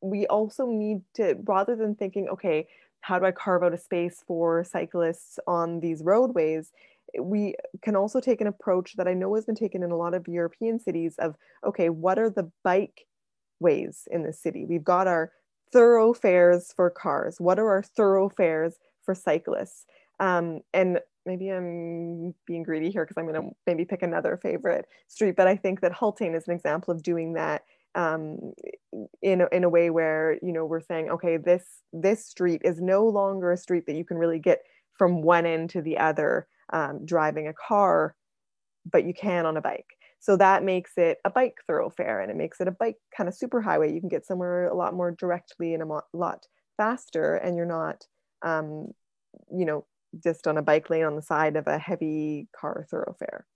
we 0.00 0.26
also 0.26 0.66
need 0.66 1.00
to 1.14 1.36
rather 1.44 1.76
than 1.76 1.94
thinking 1.94 2.28
okay 2.28 2.66
how 3.00 3.18
do 3.18 3.24
i 3.24 3.32
carve 3.32 3.62
out 3.62 3.74
a 3.74 3.78
space 3.78 4.22
for 4.26 4.64
cyclists 4.64 5.38
on 5.46 5.80
these 5.80 6.02
roadways 6.02 6.72
we 7.20 7.54
can 7.82 7.96
also 7.96 8.20
take 8.20 8.40
an 8.40 8.46
approach 8.46 8.94
that 8.96 9.08
i 9.08 9.14
know 9.14 9.34
has 9.34 9.44
been 9.44 9.54
taken 9.54 9.82
in 9.82 9.90
a 9.90 9.96
lot 9.96 10.14
of 10.14 10.28
european 10.28 10.78
cities 10.78 11.16
of 11.18 11.34
okay 11.64 11.88
what 11.88 12.18
are 12.18 12.30
the 12.30 12.50
bike 12.62 13.06
ways 13.62 14.06
in 14.10 14.24
the 14.24 14.32
city. 14.32 14.66
We've 14.66 14.84
got 14.84 15.06
our 15.06 15.32
thoroughfares 15.72 16.72
for 16.76 16.90
cars. 16.90 17.36
What 17.38 17.58
are 17.58 17.70
our 17.70 17.82
thoroughfares 17.82 18.74
for 19.02 19.14
cyclists? 19.14 19.86
Um, 20.20 20.60
and 20.74 20.98
maybe 21.26 21.50
I'm 21.50 22.34
being 22.46 22.62
greedy 22.62 22.90
here 22.90 23.04
because 23.04 23.16
I'm 23.16 23.26
going 23.26 23.40
to 23.40 23.56
maybe 23.66 23.84
pick 23.84 24.02
another 24.02 24.38
favorite 24.42 24.86
street, 25.08 25.36
but 25.36 25.46
I 25.46 25.56
think 25.56 25.80
that 25.80 25.92
Haultain 25.92 26.36
is 26.36 26.48
an 26.48 26.54
example 26.54 26.92
of 26.92 27.02
doing 27.02 27.34
that 27.34 27.62
um, 27.94 28.52
in 29.20 29.42
a, 29.42 29.48
in 29.52 29.64
a 29.64 29.68
way 29.68 29.90
where 29.90 30.38
you 30.42 30.52
know 30.52 30.64
we're 30.64 30.80
saying, 30.80 31.10
okay, 31.10 31.36
this 31.36 31.64
this 31.92 32.26
street 32.26 32.62
is 32.64 32.80
no 32.80 33.06
longer 33.06 33.52
a 33.52 33.56
street 33.56 33.86
that 33.86 33.96
you 33.96 34.04
can 34.04 34.18
really 34.18 34.38
get 34.38 34.62
from 34.96 35.22
one 35.22 35.46
end 35.46 35.70
to 35.70 35.82
the 35.82 35.98
other 35.98 36.46
um, 36.72 37.04
driving 37.04 37.48
a 37.48 37.52
car, 37.52 38.14
but 38.90 39.04
you 39.04 39.14
can 39.14 39.46
on 39.46 39.56
a 39.56 39.60
bike. 39.60 39.86
So 40.20 40.36
that 40.36 40.62
makes 40.62 40.92
it 40.96 41.18
a 41.24 41.30
bike 41.30 41.56
thoroughfare 41.66 42.20
and 42.20 42.30
it 42.30 42.36
makes 42.36 42.60
it 42.60 42.68
a 42.68 42.72
bike 42.72 42.96
kind 43.14 43.28
of 43.28 43.34
super 43.34 43.60
highway. 43.60 43.92
You 43.92 43.98
can 43.98 44.08
get 44.08 44.24
somewhere 44.24 44.68
a 44.68 44.74
lot 44.74 44.94
more 44.94 45.10
directly 45.10 45.74
and 45.74 45.82
a 45.82 46.00
lot 46.12 46.46
faster, 46.76 47.34
and 47.34 47.56
you're 47.56 47.66
not, 47.66 48.06
um, 48.42 48.92
you 49.52 49.64
know, 49.64 49.84
just 50.22 50.46
on 50.46 50.58
a 50.58 50.62
bike 50.62 50.90
lane 50.90 51.04
on 51.04 51.16
the 51.16 51.22
side 51.22 51.56
of 51.56 51.66
a 51.66 51.78
heavy 51.78 52.48
car 52.54 52.86
thoroughfare. 52.90 53.46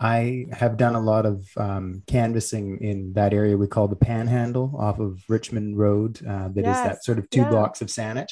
I 0.00 0.46
have 0.52 0.76
done 0.76 0.94
a 0.94 1.00
lot 1.00 1.26
of 1.26 1.44
um, 1.56 2.04
canvassing 2.06 2.78
in 2.80 3.14
that 3.14 3.34
area 3.34 3.56
we 3.56 3.66
call 3.66 3.88
the 3.88 3.96
Panhandle 3.96 4.72
off 4.78 5.00
of 5.00 5.20
Richmond 5.28 5.76
Road. 5.76 6.24
Uh, 6.24 6.48
that 6.54 6.64
yes. 6.64 6.76
is 6.76 6.82
that 6.84 7.04
sort 7.04 7.18
of 7.18 7.28
two 7.30 7.40
yeah. 7.40 7.50
blocks 7.50 7.82
of 7.82 7.88
Saanich. 7.88 8.30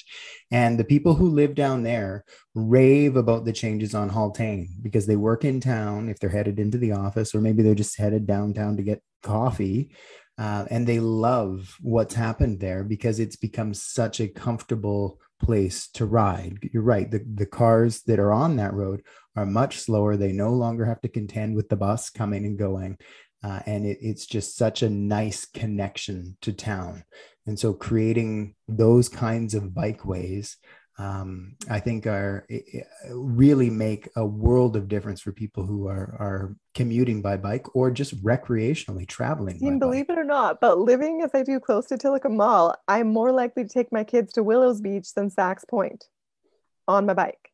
And 0.53 0.79
the 0.79 0.85
people 0.85 1.15
who 1.15 1.29
live 1.29 1.57
down 1.57 1.83
there 1.83 2.25
rave 2.55 3.17
about 3.17 3.45
the 3.45 3.53
changes 3.53 3.97
on 3.97 4.11
Haultain 4.11 4.69
because 4.81 5.07
they 5.07 5.17
work 5.17 5.45
in 5.45 5.61
town 5.61 6.09
if 6.09 6.21
they're 6.21 6.31
headed 6.31 6.61
into 6.61 6.79
the 6.79 6.93
office, 6.93 7.35
or 7.35 7.41
maybe 7.41 7.65
they're 7.65 7.75
just 7.75 7.99
headed 7.99 8.27
downtown 8.29 8.77
to 8.77 8.85
get 8.85 9.03
coffee. 9.25 9.91
Uh, 10.39 10.67
and 10.71 10.87
they 10.87 11.01
love 11.01 11.77
what's 11.81 12.15
happened 12.15 12.61
there 12.61 12.85
because 12.85 13.19
it's 13.19 13.37
become 13.37 13.75
such 13.75 14.21
a 14.21 14.29
comfortable 14.29 15.19
place 15.41 15.89
to 15.95 16.07
ride. 16.07 16.69
You're 16.73 16.83
right. 16.83 17.11
The, 17.11 17.25
the 17.35 17.47
cars 17.47 18.03
that 18.03 18.19
are 18.19 18.33
on 18.33 18.57
that 18.57 18.75
road 18.75 19.03
are 19.37 19.47
much 19.47 19.79
slower. 19.79 20.17
They 20.17 20.33
no 20.33 20.51
longer 20.51 20.85
have 20.85 21.01
to 21.03 21.09
contend 21.09 21.57
with 21.57 21.69
the 21.69 21.77
bus 21.77 22.11
coming 22.11 22.45
and 22.45 22.59
going. 22.59 22.99
Uh, 23.45 23.61
and 23.67 23.87
it, 23.87 23.99
it's 24.01 24.27
just 24.27 24.57
such 24.57 24.83
a 24.83 24.91
nice 24.91 25.45
connection 25.45 26.37
to 26.43 26.53
town. 26.53 27.05
And 27.47 27.59
so 27.59 27.73
creating 27.73 28.55
those 28.67 29.09
kinds 29.09 29.55
of 29.55 29.65
bikeways 29.65 30.57
um, 30.99 31.57
I 31.69 31.79
think 31.81 32.07
are 32.07 32.47
really 33.11 33.69
make 33.69 34.09
a 34.17 34.25
world 34.25 34.77
of 34.77 34.89
difference 34.89 35.21
for 35.21 35.31
people 35.31 35.67
who 35.67 35.87
are 35.89 36.17
are 36.19 36.57
commuting 36.75 37.21
by 37.21 37.37
bike 37.37 37.75
or 37.75 37.91
just 37.91 38.23
recreationally 38.25 39.07
traveling. 39.07 39.57
I 39.57 39.65
mean, 39.65 39.79
believe 39.79 40.09
bike. 40.09 40.17
it 40.17 40.21
or 40.21 40.25
not, 40.25 40.61
but 40.61 40.79
living 40.79 41.23
as 41.23 41.31
I 41.35 41.43
do 41.43 41.61
close 41.61 41.87
to 41.87 41.99
Tillicum 41.99 42.37
Mall, 42.37 42.75
I'm 42.89 43.09
more 43.09 43.33
likely 43.33 43.65
to 43.65 43.69
take 43.69 43.93
my 43.93 44.05
kids 44.05 44.33
to 44.35 44.43
Willows 44.43 44.81
Beach 44.81 45.13
than 45.15 45.29
Saxe 45.29 45.65
Point 45.67 46.05
on 46.89 47.05
my 47.05 47.15
bike 47.15 47.53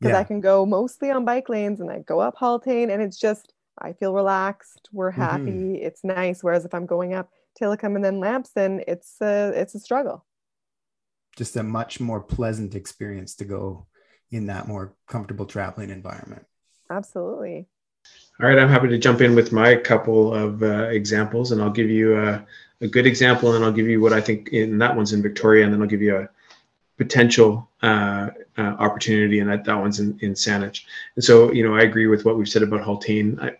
because 0.00 0.14
yeah. 0.14 0.20
I 0.20 0.24
can 0.24 0.40
go 0.40 0.64
mostly 0.64 1.10
on 1.10 1.24
bike 1.24 1.48
lanes 1.48 1.80
and 1.80 1.90
I 1.90 2.00
go 2.00 2.20
up 2.20 2.36
Haultain 2.36 2.90
and 2.92 3.02
it's 3.02 3.18
just 3.18 3.52
I 3.78 3.92
feel 3.92 4.14
relaxed. 4.14 4.88
We're 4.92 5.12
mm-hmm. 5.12 5.20
happy. 5.20 5.44
Mm-hmm. 5.44 5.74
It's 5.86 6.04
nice. 6.04 6.42
Whereas 6.42 6.64
if 6.64 6.74
I'm 6.74 6.86
going 6.86 7.12
up 7.12 7.30
Tillicum 7.60 7.96
and 7.96 8.04
then 8.04 8.20
Lampson, 8.20 8.82
it's 8.88 9.16
a 9.20 9.52
it's 9.54 9.74
a 9.74 9.80
struggle 9.80 10.25
just 11.36 11.56
a 11.56 11.62
much 11.62 12.00
more 12.00 12.20
pleasant 12.20 12.74
experience 12.74 13.34
to 13.36 13.44
go 13.44 13.86
in 14.30 14.46
that 14.46 14.66
more 14.66 14.94
comfortable 15.06 15.46
traveling 15.46 15.90
environment. 15.90 16.44
Absolutely. 16.90 17.66
All 18.40 18.48
right, 18.48 18.58
I'm 18.58 18.68
happy 18.68 18.88
to 18.88 18.98
jump 18.98 19.20
in 19.20 19.34
with 19.34 19.52
my 19.52 19.76
couple 19.76 20.34
of 20.34 20.62
uh, 20.62 20.88
examples, 20.88 21.52
and 21.52 21.62
I'll 21.62 21.70
give 21.70 21.90
you 21.90 22.18
a, 22.18 22.44
a, 22.80 22.86
good 22.86 23.06
example, 23.06 23.54
and 23.54 23.64
I'll 23.64 23.72
give 23.72 23.88
you 23.88 24.00
what 24.00 24.12
I 24.12 24.20
think 24.20 24.50
in 24.50 24.78
that 24.78 24.94
one's 24.94 25.12
in 25.12 25.22
Victoria, 25.22 25.64
and 25.64 25.72
then 25.72 25.80
I'll 25.80 25.88
give 25.88 26.02
you 26.02 26.16
a 26.16 26.28
potential 26.98 27.68
uh, 27.82 28.28
uh, 28.58 28.76
opportunity, 28.78 29.40
and 29.40 29.50
that, 29.50 29.64
that 29.64 29.78
one's 29.78 30.00
in, 30.00 30.18
in 30.20 30.34
Saanich. 30.34 30.84
And 31.16 31.24
so, 31.24 31.50
you 31.52 31.66
know, 31.66 31.74
I 31.74 31.82
agree 31.82 32.06
with 32.06 32.24
what 32.24 32.36
we've 32.36 32.48
said 32.48 32.62
about 32.62 32.82
Haultain. 32.82 33.42
I, 33.42 33.56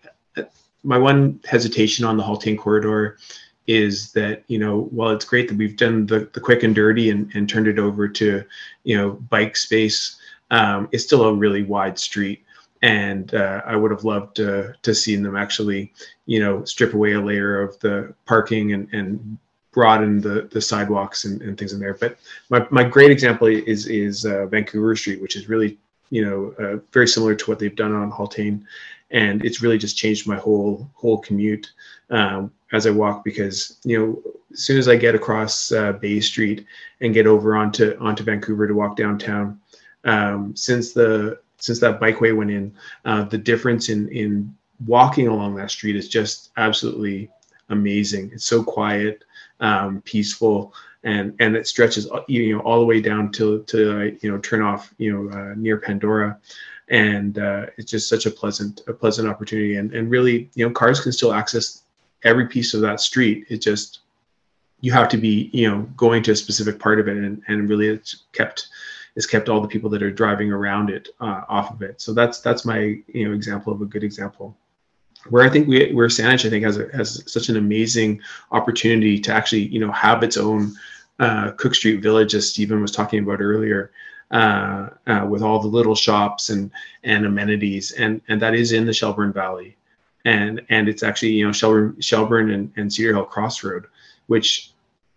my 0.83 0.99
one 0.99 1.41
hesitation 1.45 2.05
on 2.05 2.17
the 2.17 2.23
Haultain 2.23 2.57
corridor 2.57 3.19
is 3.67 4.13
that 4.13 4.45
you 4.49 4.59
know 4.59 4.83
while 4.93 5.11
it's 5.11 5.25
great 5.25 5.49
that 5.49 5.57
we've 5.57 5.77
done 5.77 6.07
the, 6.07 6.29
the 6.33 6.41
quick 6.41 6.63
and 6.63 6.75
dirty 6.75 7.11
and, 7.11 7.31
and 7.35 7.49
turned 7.49 7.67
it 7.67 7.79
over 7.79 8.09
to 8.09 8.45
you 8.85 8.97
know 8.97 9.13
bike 9.31 9.57
space 9.57 10.19
um, 10.51 10.89
it's 10.93 11.05
still 11.05 11.25
a 11.25 11.35
really 11.35 11.63
wide 11.63 11.99
street. 11.99 12.43
And 12.83 13.35
uh, 13.35 13.63
i 13.65 13.75
would 13.75 13.91
have 13.91 14.05
loved 14.05 14.37
to 14.37 14.75
to 14.83 14.95
see 14.95 15.17
them 15.17 15.35
actually 15.35 15.93
you 16.27 16.41
know 16.41 16.63
strip 16.65 16.93
away 16.93 17.13
a 17.13 17.21
layer 17.21 17.63
of 17.63 17.81
the 17.81 18.15
parking 18.27 18.75
and 18.75 18.87
and 18.93 19.39
broaden 19.73 20.21
the 20.21 20.49
the 20.53 20.61
sidewalks 20.61 21.25
and, 21.25 21.41
and 21.41 21.57
things 21.57 21.73
in 21.73 21.81
there. 21.81 21.95
But 21.95 22.19
my, 22.51 22.67
my 22.71 22.85
great 22.85 23.11
example 23.11 23.49
is 23.49 23.87
is 23.87 24.27
uh, 24.27 24.47
vancouver 24.47 24.95
street 24.95 25.23
which 25.23 25.37
is 25.37 25.49
really 25.49 25.79
you 26.11 26.23
know 26.25 26.55
uh, 26.63 26.77
very 26.93 27.09
similar 27.09 27.35
to 27.35 27.51
what 27.51 27.59
they've 27.59 27.75
done 27.75 27.95
on 27.95 28.13
Haultain 28.13 28.63
and 29.11 29.45
it's 29.45 29.63
really 29.63 29.79
just 29.79 29.97
changed 29.97 30.27
my 30.27 30.37
whole 30.37 30.89
whole 30.95 31.19
commute 31.19 31.73
um, 32.11 32.53
as 32.73 32.87
I 32.87 32.91
walk 32.91 33.25
because 33.25 33.79
you 33.85 33.99
know 33.99 34.33
as 34.53 34.61
soon 34.61 34.79
as 34.79 34.89
I 34.89 34.97
get 34.97 35.15
across 35.15 35.73
uh, 35.73 35.93
Bay 35.93 36.21
Street 36.21 36.67
and 37.01 37.15
get 37.15 37.27
over 37.27 37.57
onto 37.57 37.97
onto 38.01 38.25
Vancouver 38.25 38.67
to 38.67 38.75
walk 38.75 38.97
downtown, 38.97 39.61
um, 40.05 40.55
since 40.57 40.93
the 40.93 41.39
since 41.59 41.81
that 41.81 42.01
bikeway 42.01 42.37
went 42.37 42.51
in, 42.51 42.75
uh, 43.05 43.25
the 43.25 43.39
difference 43.39 43.89
in 43.89 44.09
in 44.09 44.55
walking 44.87 45.29
along 45.29 45.55
that 45.57 45.71
street 45.71 45.97
is 45.97 46.09
just 46.09 46.51
absolutely 46.57 47.31
amazing. 47.71 48.31
It's 48.33 48.45
so 48.45 48.63
quiet, 48.63 49.25
um, 49.61 50.03
peaceful, 50.03 50.75
and 51.05 51.35
and 51.39 51.57
it 51.57 51.67
stretches 51.67 52.09
you 52.29 52.57
know 52.57 52.63
all 52.63 52.81
the 52.81 52.87
way 52.87 53.01
down 53.01 53.33
to 53.33 53.63
to 53.65 54.17
you 54.21 54.31
know 54.31 54.39
turn 54.39 54.63
off 54.63 54.93
you 54.99 55.13
know 55.13 55.39
uh, 55.39 55.55
near 55.57 55.79
Pandora 55.79 56.39
and 56.89 57.39
uh, 57.39 57.67
it's 57.77 57.91
just 57.91 58.09
such 58.09 58.27
a 58.27 58.31
pleasant 58.31 58.83
a 58.87 58.93
pleasant 58.93 59.29
opportunity 59.29 59.77
and, 59.77 59.93
and 59.93 60.09
really 60.09 60.49
you 60.55 60.65
know 60.65 60.73
cars 60.73 61.01
can 61.01 61.11
still 61.11 61.33
access 61.33 61.83
every 62.25 62.47
piece 62.47 62.75
of 62.75 62.81
that 62.81 63.01
street 63.01 63.47
it 63.49 63.59
just 63.59 64.01
you 64.81 64.93
have 64.93 65.09
to 65.09 65.17
be 65.17 65.51
you 65.53 65.69
know 65.71 65.83
going 65.97 66.23
to 66.23 66.33
a 66.33 66.37
specific 66.37 66.79
part 66.79 67.01
of 67.01 67.09
it 67.09 67.17
and, 67.17 67.43
and 67.49 67.69
really 67.69 67.89
it's 67.89 68.25
kept 68.33 68.69
it's 69.17 69.27
kept 69.27 69.49
all 69.49 69.61
the 69.61 69.69
people 69.69 69.91
that 69.91 70.03
are 70.03 70.11
driving 70.11 70.53
around 70.53 70.91
it 70.91 71.09
uh, 71.21 71.43
off 71.49 71.73
of 71.73 71.83
it. 71.83 72.01
So 72.01 72.13
that's 72.13 72.41
that's 72.41 72.65
my 72.65 72.99
you 73.09 73.27
know 73.27 73.33
example 73.33 73.73
of 73.73 73.81
a 73.81 73.87
good 73.87 74.05
example. 74.05 74.57
Where 75.31 75.43
I 75.43 75.49
think 75.49 75.67
we 75.67 75.93
where 75.93 76.07
Saanich 76.07 76.47
I 76.47 76.51
think 76.51 76.65
has 76.65 76.77
a, 76.77 76.89
has 76.95 77.23
such 77.31 77.49
an 77.49 77.57
amazing 77.57 78.21
opportunity 78.53 79.19
to 79.21 79.33
actually 79.33 79.67
you 79.67 79.81
know 79.81 79.91
have 79.91 80.23
its 80.23 80.37
own 80.37 80.75
uh, 81.19 81.53
Cook 81.53 81.75
Street 81.75 82.03
Village 82.03 82.35
as 82.35 82.51
Stephen 82.51 82.83
was 82.83 82.93
talking 82.93 83.23
about 83.23 83.41
earlier 83.41 83.91
uh, 84.31 84.91
uh, 85.07 85.27
with 85.29 85.43
all 85.43 85.61
the 85.61 85.67
little 85.67 85.97
shops 85.97 86.51
and 86.51 86.71
and 87.03 87.25
amenities, 87.25 87.93
and 87.93 88.21
and 88.29 88.41
that 88.43 88.55
is 88.55 88.73
in 88.73 88.85
the 88.85 88.93
Shelbourne 88.93 89.33
Valley, 89.33 89.77
and 90.27 90.61
and 90.69 90.89
it's 90.89 91.03
actually 91.03 91.31
you 91.31 91.47
know 91.47 91.53
Shelbourne 91.53 91.99
Shelbourne 92.01 92.51
and, 92.51 92.73
and 92.77 92.93
Cedar 92.93 93.15
Hill 93.15 93.25
Crossroad, 93.25 93.87
which 94.27 94.73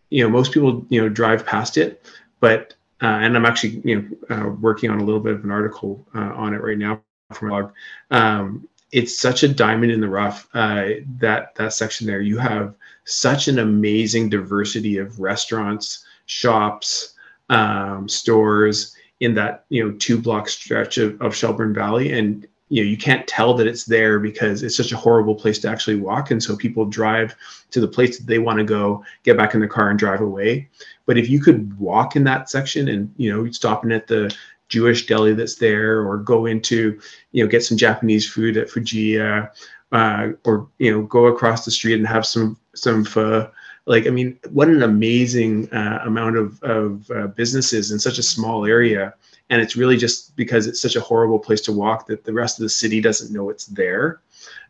you 0.09 0.23
know 0.23 0.29
most 0.29 0.53
people 0.53 0.85
you 0.89 1.01
know 1.01 1.09
drive 1.09 1.45
past 1.45 1.77
it, 1.77 2.05
but 2.39 2.75
uh, 3.01 3.07
and 3.07 3.35
I'm 3.35 3.45
actually 3.45 3.81
you 3.83 4.01
know 4.29 4.35
uh, 4.35 4.49
working 4.51 4.89
on 4.89 4.99
a 4.99 5.03
little 5.03 5.19
bit 5.19 5.33
of 5.33 5.43
an 5.43 5.51
article 5.51 6.07
uh, 6.15 6.31
on 6.35 6.53
it 6.53 6.61
right 6.61 6.77
now 6.77 7.01
from 7.33 7.49
blog. 7.49 7.71
Um, 8.11 8.69
it's 8.91 9.19
such 9.19 9.43
a 9.43 9.47
diamond 9.47 9.91
in 9.91 9.99
the 9.99 10.07
rough 10.07 10.47
uh, 10.53 10.89
that 11.17 11.55
that 11.55 11.73
section 11.73 12.05
there. 12.05 12.21
You 12.21 12.37
have 12.37 12.75
such 13.05 13.47
an 13.47 13.59
amazing 13.59 14.29
diversity 14.29 14.97
of 14.97 15.19
restaurants, 15.19 16.05
shops, 16.27 17.15
um, 17.49 18.07
stores 18.07 18.95
in 19.21 19.33
that 19.33 19.65
you 19.69 19.83
know 19.83 19.97
two 19.97 20.19
block 20.19 20.49
stretch 20.49 20.99
of, 20.99 21.19
of 21.19 21.35
Shelbourne 21.35 21.73
Valley, 21.73 22.11
and 22.11 22.47
you 22.69 22.83
know 22.83 22.89
you 22.89 22.97
can't 22.97 23.27
tell 23.27 23.53
that 23.55 23.67
it's 23.67 23.85
there 23.85 24.19
because 24.19 24.63
it's 24.63 24.77
such 24.77 24.91
a 24.91 24.97
horrible 24.97 25.35
place 25.35 25.59
to 25.59 25.69
actually 25.69 25.97
walk, 25.97 26.31
and 26.31 26.41
so 26.41 26.55
people 26.55 26.85
drive 26.85 27.35
to 27.71 27.81
the 27.81 27.87
place 27.87 28.17
that 28.17 28.27
they 28.27 28.39
want 28.39 28.59
to 28.59 28.63
go, 28.63 29.03
get 29.23 29.37
back 29.37 29.53
in 29.53 29.59
the 29.59 29.67
car, 29.67 29.89
and 29.89 29.99
drive 29.99 30.21
away. 30.21 30.69
But 31.05 31.17
if 31.17 31.29
you 31.29 31.41
could 31.41 31.77
walk 31.79 32.15
in 32.15 32.23
that 32.25 32.49
section 32.49 32.87
and 32.87 33.13
you 33.17 33.31
know 33.31 33.49
stopping 33.51 33.91
at 33.91 34.07
the 34.07 34.33
Jewish 34.69 35.07
deli 35.07 35.33
that's 35.33 35.55
there, 35.55 36.07
or 36.07 36.17
go 36.17 36.45
into 36.45 36.99
you 37.31 37.43
know 37.43 37.49
get 37.49 37.63
some 37.63 37.77
Japanese 37.77 38.29
food 38.29 38.55
at 38.55 38.69
Fujiya, 38.69 39.49
uh, 39.91 40.29
or 40.45 40.67
you 40.77 40.91
know 40.91 41.01
go 41.03 41.25
across 41.25 41.65
the 41.65 41.71
street 41.71 41.95
and 41.95 42.07
have 42.07 42.25
some 42.25 42.57
some 42.75 43.03
pho 43.03 43.49
like 43.85 44.05
i 44.05 44.09
mean 44.09 44.37
what 44.51 44.69
an 44.69 44.83
amazing 44.83 45.71
uh, 45.73 46.01
amount 46.05 46.37
of, 46.37 46.61
of 46.63 47.09
uh, 47.11 47.27
businesses 47.27 47.91
in 47.91 47.99
such 47.99 48.17
a 48.17 48.23
small 48.23 48.65
area 48.65 49.13
and 49.49 49.61
it's 49.61 49.75
really 49.75 49.97
just 49.97 50.35
because 50.35 50.67
it's 50.67 50.81
such 50.81 50.95
a 50.95 51.01
horrible 51.01 51.39
place 51.39 51.61
to 51.61 51.71
walk 51.71 52.07
that 52.07 52.23
the 52.23 52.33
rest 52.33 52.59
of 52.59 52.63
the 52.63 52.69
city 52.69 53.01
doesn't 53.01 53.33
know 53.33 53.49
it's 53.49 53.65
there. 53.65 54.21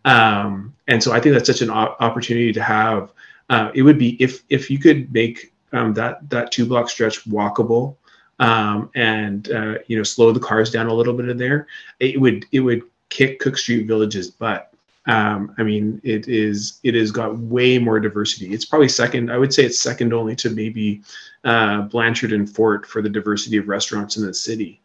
Um, 0.05 0.73
and 0.89 1.01
so 1.01 1.13
i 1.13 1.19
think 1.19 1.33
that's 1.33 1.47
such 1.47 1.61
an 1.61 1.69
opportunity 1.69 2.51
to 2.51 2.61
have 2.61 3.13
uh, 3.49 3.71
it 3.73 3.83
would 3.83 3.97
be 3.97 4.21
if 4.21 4.43
if 4.49 4.69
you 4.69 4.77
could 4.77 5.11
make 5.13 5.53
um, 5.71 5.93
that 5.93 6.27
that 6.29 6.51
two 6.51 6.65
block 6.65 6.89
stretch 6.89 7.23
walkable 7.29 7.95
um, 8.39 8.89
and 8.95 9.51
uh, 9.51 9.75
you 9.87 9.95
know 9.95 10.03
slow 10.03 10.31
the 10.31 10.39
cars 10.39 10.71
down 10.71 10.87
a 10.87 10.93
little 10.93 11.13
bit 11.13 11.29
in 11.29 11.37
there 11.37 11.67
it 11.99 12.19
would 12.19 12.45
it 12.51 12.59
would 12.59 12.81
kick 13.09 13.39
cook 13.39 13.57
street 13.57 13.87
village's 13.87 14.29
butt 14.29 14.68
um, 15.09 15.55
I 15.57 15.63
mean, 15.63 15.99
it 16.03 16.27
is 16.27 16.79
it 16.83 16.93
has 16.93 17.09
got 17.09 17.35
way 17.39 17.79
more 17.79 17.99
diversity. 17.99 18.53
It's 18.53 18.63
probably 18.63 18.89
second. 18.89 19.31
I 19.31 19.37
would 19.37 19.51
say 19.51 19.65
it's 19.65 19.79
second 19.79 20.13
only 20.13 20.35
to 20.35 20.51
maybe 20.51 21.01
uh, 21.43 21.81
Blanchard 21.81 22.31
and 22.31 22.47
Fort 22.47 22.85
for 22.85 23.01
the 23.01 23.09
diversity 23.09 23.57
of 23.57 23.67
restaurants 23.67 24.17
in 24.17 24.25
the 24.25 24.33
city, 24.35 24.81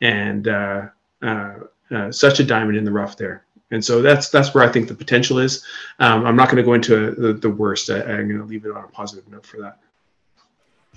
and 0.00 0.48
uh, 0.48 0.86
uh, 1.22 1.54
uh 1.92 2.10
such 2.10 2.40
a 2.40 2.44
diamond 2.44 2.76
in 2.76 2.84
the 2.84 2.90
rough 2.90 3.16
there. 3.16 3.44
And 3.70 3.84
so 3.84 4.02
that's 4.02 4.30
that's 4.30 4.52
where 4.52 4.64
I 4.64 4.72
think 4.72 4.88
the 4.88 4.96
potential 4.96 5.38
is. 5.38 5.64
Um, 6.00 6.26
I'm 6.26 6.34
not 6.34 6.46
going 6.46 6.56
to 6.56 6.64
go 6.64 6.74
into 6.74 7.12
the, 7.12 7.34
the 7.34 7.50
worst. 7.50 7.88
I, 7.88 8.00
I'm 8.00 8.26
going 8.26 8.40
to 8.40 8.46
leave 8.46 8.64
it 8.64 8.72
on 8.72 8.82
a 8.82 8.88
positive 8.88 9.28
note 9.28 9.46
for 9.46 9.60
that. 9.60 9.78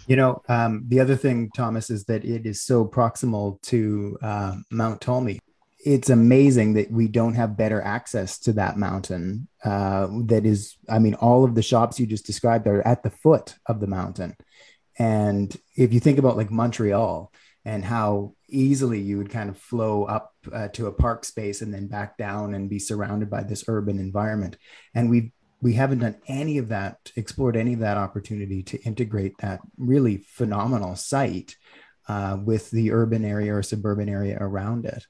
You 0.07 0.15
know, 0.15 0.41
um, 0.49 0.85
the 0.87 0.99
other 0.99 1.15
thing, 1.15 1.51
Thomas, 1.55 1.91
is 1.91 2.05
that 2.05 2.25
it 2.25 2.47
is 2.47 2.61
so 2.61 2.83
proximal 2.83 3.61
to 3.63 4.17
uh, 4.23 4.55
Mount 4.71 5.01
Tolmie 5.01 5.39
it's 5.83 6.09
amazing 6.09 6.73
that 6.73 6.91
we 6.91 7.07
don't 7.07 7.33
have 7.33 7.57
better 7.57 7.81
access 7.81 8.39
to 8.39 8.53
that 8.53 8.77
mountain. 8.77 9.47
Uh, 9.63 10.07
that 10.25 10.45
is, 10.45 10.75
I 10.89 10.99
mean, 10.99 11.15
all 11.15 11.43
of 11.43 11.55
the 11.55 11.63
shops 11.63 11.99
you 11.99 12.05
just 12.05 12.25
described 12.25 12.67
are 12.67 12.85
at 12.85 13.03
the 13.03 13.09
foot 13.09 13.55
of 13.65 13.79
the 13.79 13.87
mountain. 13.87 14.35
And 14.99 15.55
if 15.75 15.93
you 15.93 15.99
think 15.99 16.19
about 16.19 16.37
like 16.37 16.51
Montreal 16.51 17.31
and 17.65 17.83
how 17.83 18.35
easily 18.47 18.99
you 18.99 19.17
would 19.17 19.29
kind 19.29 19.49
of 19.49 19.57
flow 19.57 20.03
up 20.03 20.33
uh, 20.51 20.67
to 20.69 20.87
a 20.87 20.91
park 20.91 21.25
space 21.25 21.61
and 21.61 21.73
then 21.73 21.87
back 21.87 22.17
down 22.17 22.53
and 22.53 22.69
be 22.69 22.79
surrounded 22.79 23.29
by 23.29 23.43
this 23.43 23.63
urban 23.67 23.99
environment, 23.99 24.57
and 24.93 25.09
we 25.09 25.31
we 25.61 25.73
haven't 25.73 25.99
done 25.99 26.17
any 26.27 26.57
of 26.57 26.69
that, 26.69 26.97
explored 27.15 27.55
any 27.55 27.73
of 27.73 27.79
that 27.79 27.97
opportunity 27.97 28.63
to 28.63 28.81
integrate 28.81 29.37
that 29.39 29.59
really 29.77 30.17
phenomenal 30.17 30.95
site 30.95 31.55
uh, 32.07 32.35
with 32.43 32.71
the 32.71 32.91
urban 32.91 33.23
area 33.23 33.53
or 33.53 33.61
suburban 33.61 34.09
area 34.09 34.37
around 34.41 34.85
it. 34.85 35.05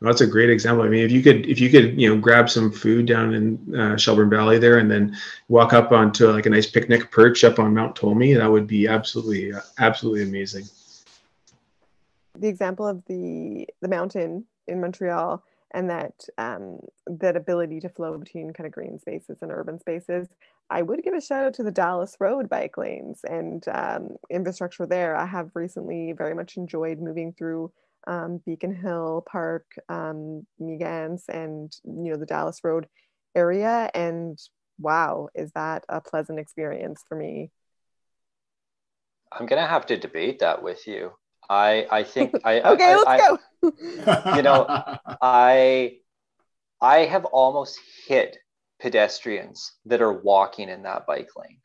That's 0.00 0.20
a 0.20 0.26
great 0.26 0.48
example. 0.48 0.84
I 0.84 0.88
mean, 0.88 1.04
if 1.04 1.10
you 1.10 1.22
could, 1.22 1.46
if 1.46 1.60
you 1.60 1.70
could, 1.70 2.00
you 2.00 2.08
know, 2.08 2.20
grab 2.20 2.48
some 2.48 2.70
food 2.70 3.06
down 3.06 3.34
in 3.34 3.74
uh, 3.74 3.96
Shelbourne 3.96 4.30
Valley 4.30 4.58
there, 4.58 4.78
and 4.78 4.88
then 4.90 5.16
walk 5.48 5.72
up 5.72 5.90
onto 5.90 6.30
like 6.30 6.46
a 6.46 6.50
nice 6.50 6.70
picnic 6.70 7.10
perch 7.10 7.42
up 7.42 7.58
on 7.58 7.74
Mount 7.74 7.96
Tolmie, 7.96 8.36
that 8.36 8.50
would 8.50 8.68
be 8.68 8.86
absolutely, 8.86 9.52
absolutely 9.78 10.22
amazing. 10.22 10.64
The 12.38 12.46
example 12.46 12.86
of 12.86 13.04
the 13.06 13.66
the 13.80 13.88
mountain 13.88 14.44
in 14.68 14.80
Montreal 14.80 15.42
and 15.72 15.90
that 15.90 16.24
um, 16.38 16.78
that 17.06 17.36
ability 17.36 17.80
to 17.80 17.88
flow 17.88 18.16
between 18.18 18.52
kind 18.52 18.66
of 18.66 18.72
green 18.72 18.98
spaces 18.98 19.38
and 19.42 19.50
urban 19.50 19.78
spaces. 19.78 20.28
I 20.70 20.82
would 20.82 21.02
give 21.02 21.14
a 21.14 21.20
shout 21.20 21.44
out 21.44 21.54
to 21.54 21.62
the 21.62 21.70
Dallas 21.70 22.16
Road 22.20 22.48
bike 22.48 22.76
lanes 22.76 23.20
and 23.28 23.64
um, 23.72 24.16
infrastructure 24.30 24.86
there. 24.86 25.16
I 25.16 25.26
have 25.26 25.50
recently 25.54 26.12
very 26.12 26.34
much 26.34 26.56
enjoyed 26.56 27.00
moving 27.00 27.32
through 27.32 27.72
um, 28.08 28.40
Beacon 28.44 28.74
Hill 28.74 29.24
Park, 29.30 29.66
um, 29.88 30.46
Megans, 30.60 31.28
and 31.28 31.72
you 31.84 32.10
know 32.10 32.16
the 32.16 32.26
Dallas 32.26 32.64
Road 32.64 32.88
area. 33.34 33.90
And 33.94 34.38
wow, 34.80 35.28
is 35.34 35.52
that 35.52 35.84
a 35.88 36.00
pleasant 36.00 36.38
experience 36.38 37.04
for 37.08 37.16
me? 37.16 37.50
I'm 39.30 39.46
gonna 39.46 39.66
have 39.66 39.86
to 39.86 39.96
debate 39.98 40.40
that 40.40 40.62
with 40.62 40.86
you. 40.88 41.12
I 41.48 41.86
I 41.90 42.02
think 42.02 42.34
I 42.44 42.60
okay. 42.60 42.92
I, 42.92 42.96
let's 42.96 43.06
I, 43.06 43.18
go. 43.18 43.38
you 44.36 44.42
know, 44.42 44.66
I 45.20 45.98
I 46.80 46.98
have 47.00 47.26
almost 47.26 47.78
hit 48.06 48.38
pedestrians 48.80 49.72
that 49.84 50.00
are 50.00 50.12
walking 50.12 50.70
in 50.70 50.82
that 50.84 51.06
bike 51.06 51.30
lane 51.36 51.58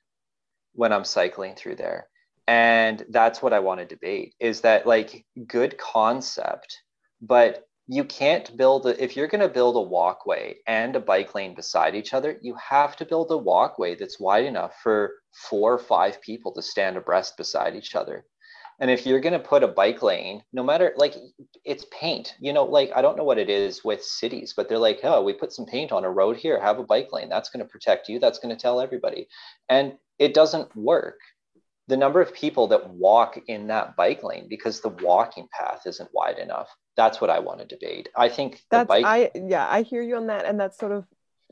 when 0.73 0.91
I'm 0.91 1.05
cycling 1.05 1.55
through 1.55 1.75
there 1.75 2.07
and 2.47 3.05
that's 3.09 3.41
what 3.41 3.53
i 3.53 3.59
want 3.59 3.79
to 3.79 3.85
debate 3.85 4.33
is 4.39 4.61
that 4.61 4.85
like 4.85 5.25
good 5.47 5.77
concept 5.77 6.81
but 7.21 7.67
you 7.87 8.05
can't 8.05 8.55
build 8.55 8.85
a, 8.85 9.03
if 9.03 9.15
you're 9.15 9.27
going 9.27 9.41
to 9.41 9.47
build 9.53 9.75
a 9.75 9.81
walkway 9.81 10.55
and 10.67 10.95
a 10.95 10.99
bike 10.99 11.35
lane 11.35 11.53
beside 11.53 11.95
each 11.95 12.13
other 12.13 12.37
you 12.41 12.55
have 12.55 12.95
to 12.95 13.05
build 13.05 13.31
a 13.31 13.37
walkway 13.37 13.95
that's 13.95 14.19
wide 14.19 14.45
enough 14.45 14.73
for 14.81 15.13
four 15.33 15.73
or 15.73 15.79
five 15.79 16.21
people 16.21 16.51
to 16.53 16.61
stand 16.61 16.97
abreast 16.97 17.37
beside 17.37 17.75
each 17.75 17.95
other. 17.95 18.25
And 18.79 18.89
if 18.89 19.05
you're 19.05 19.19
going 19.19 19.33
to 19.33 19.39
put 19.39 19.63
a 19.63 19.67
bike 19.67 20.01
lane 20.01 20.43
no 20.51 20.63
matter 20.63 20.93
like 20.97 21.15
it's 21.63 21.85
paint 21.97 22.35
you 22.39 22.51
know 22.51 22.65
like 22.65 22.91
i 22.95 23.01
don't 23.01 23.15
know 23.15 23.23
what 23.23 23.37
it 23.37 23.49
is 23.49 23.83
with 23.85 24.03
cities 24.03 24.53
but 24.57 24.67
they're 24.67 24.79
like 24.79 24.99
oh 25.03 25.21
we 25.21 25.31
put 25.31 25.53
some 25.53 25.65
paint 25.65 25.91
on 25.91 26.03
a 26.03 26.09
road 26.09 26.35
here 26.35 26.59
have 26.59 26.79
a 26.79 26.83
bike 26.83 27.13
lane 27.13 27.29
that's 27.29 27.49
going 27.49 27.63
to 27.63 27.69
protect 27.69 28.09
you 28.09 28.19
that's 28.19 28.39
going 28.39 28.53
to 28.53 28.61
tell 28.61 28.81
everybody. 28.81 29.27
And 29.69 29.93
it 30.19 30.33
doesn't 30.33 30.75
work 30.75 31.19
the 31.87 31.97
number 31.97 32.21
of 32.21 32.33
people 32.33 32.67
that 32.67 32.89
walk 32.89 33.37
in 33.47 33.67
that 33.67 33.95
bike 33.95 34.23
lane 34.23 34.47
because 34.49 34.81
the 34.81 34.89
walking 34.89 35.47
path 35.51 35.81
isn't 35.85 36.09
wide 36.13 36.37
enough 36.37 36.69
that's 36.95 37.19
what 37.19 37.29
i 37.29 37.39
want 37.39 37.59
to 37.59 37.65
debate 37.65 38.09
i 38.15 38.29
think 38.29 38.61
that's 38.69 38.87
bike- 38.87 39.05
i 39.05 39.31
yeah 39.35 39.67
i 39.69 39.81
hear 39.81 40.01
you 40.01 40.15
on 40.15 40.27
that 40.27 40.45
and 40.45 40.59
that 40.59 40.75
sort 40.75 40.91
of 40.91 41.05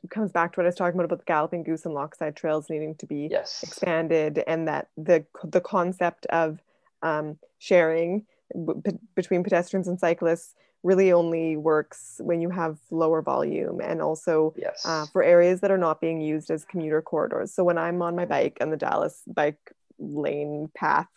comes 0.09 0.31
back 0.31 0.53
to 0.53 0.59
what 0.59 0.65
i 0.65 0.69
was 0.69 0.75
talking 0.75 0.95
about 0.95 1.05
about 1.05 1.19
the 1.19 1.25
galloping 1.25 1.63
goose 1.63 1.85
and 1.85 1.93
Lochside 1.93 2.35
trails 2.35 2.69
needing 2.69 2.95
to 2.95 3.05
be 3.05 3.27
yes. 3.29 3.61
expanded 3.61 4.43
and 4.47 4.67
that 4.67 4.89
the 4.97 5.25
the 5.43 5.61
concept 5.61 6.25
of 6.27 6.59
um, 7.03 7.37
sharing 7.59 8.25
b- 8.53 8.91
between 9.15 9.43
pedestrians 9.43 9.87
and 9.87 9.99
cyclists 9.99 10.55
really 10.83 11.11
only 11.11 11.55
works 11.55 12.19
when 12.23 12.41
you 12.41 12.49
have 12.49 12.79
lower 12.89 13.21
volume 13.21 13.79
and 13.79 14.01
also 14.01 14.55
yes. 14.57 14.83
uh, 14.85 15.05
for 15.13 15.21
areas 15.21 15.61
that 15.61 15.69
are 15.69 15.77
not 15.77 16.01
being 16.01 16.19
used 16.19 16.49
as 16.49 16.65
commuter 16.65 17.01
corridors 17.01 17.53
so 17.53 17.63
when 17.63 17.77
i'm 17.77 18.01
on 18.01 18.15
my 18.15 18.25
bike 18.25 18.57
on 18.61 18.71
the 18.71 18.77
dallas 18.77 19.21
bike 19.27 19.71
lane 20.01 20.69
path 20.75 21.07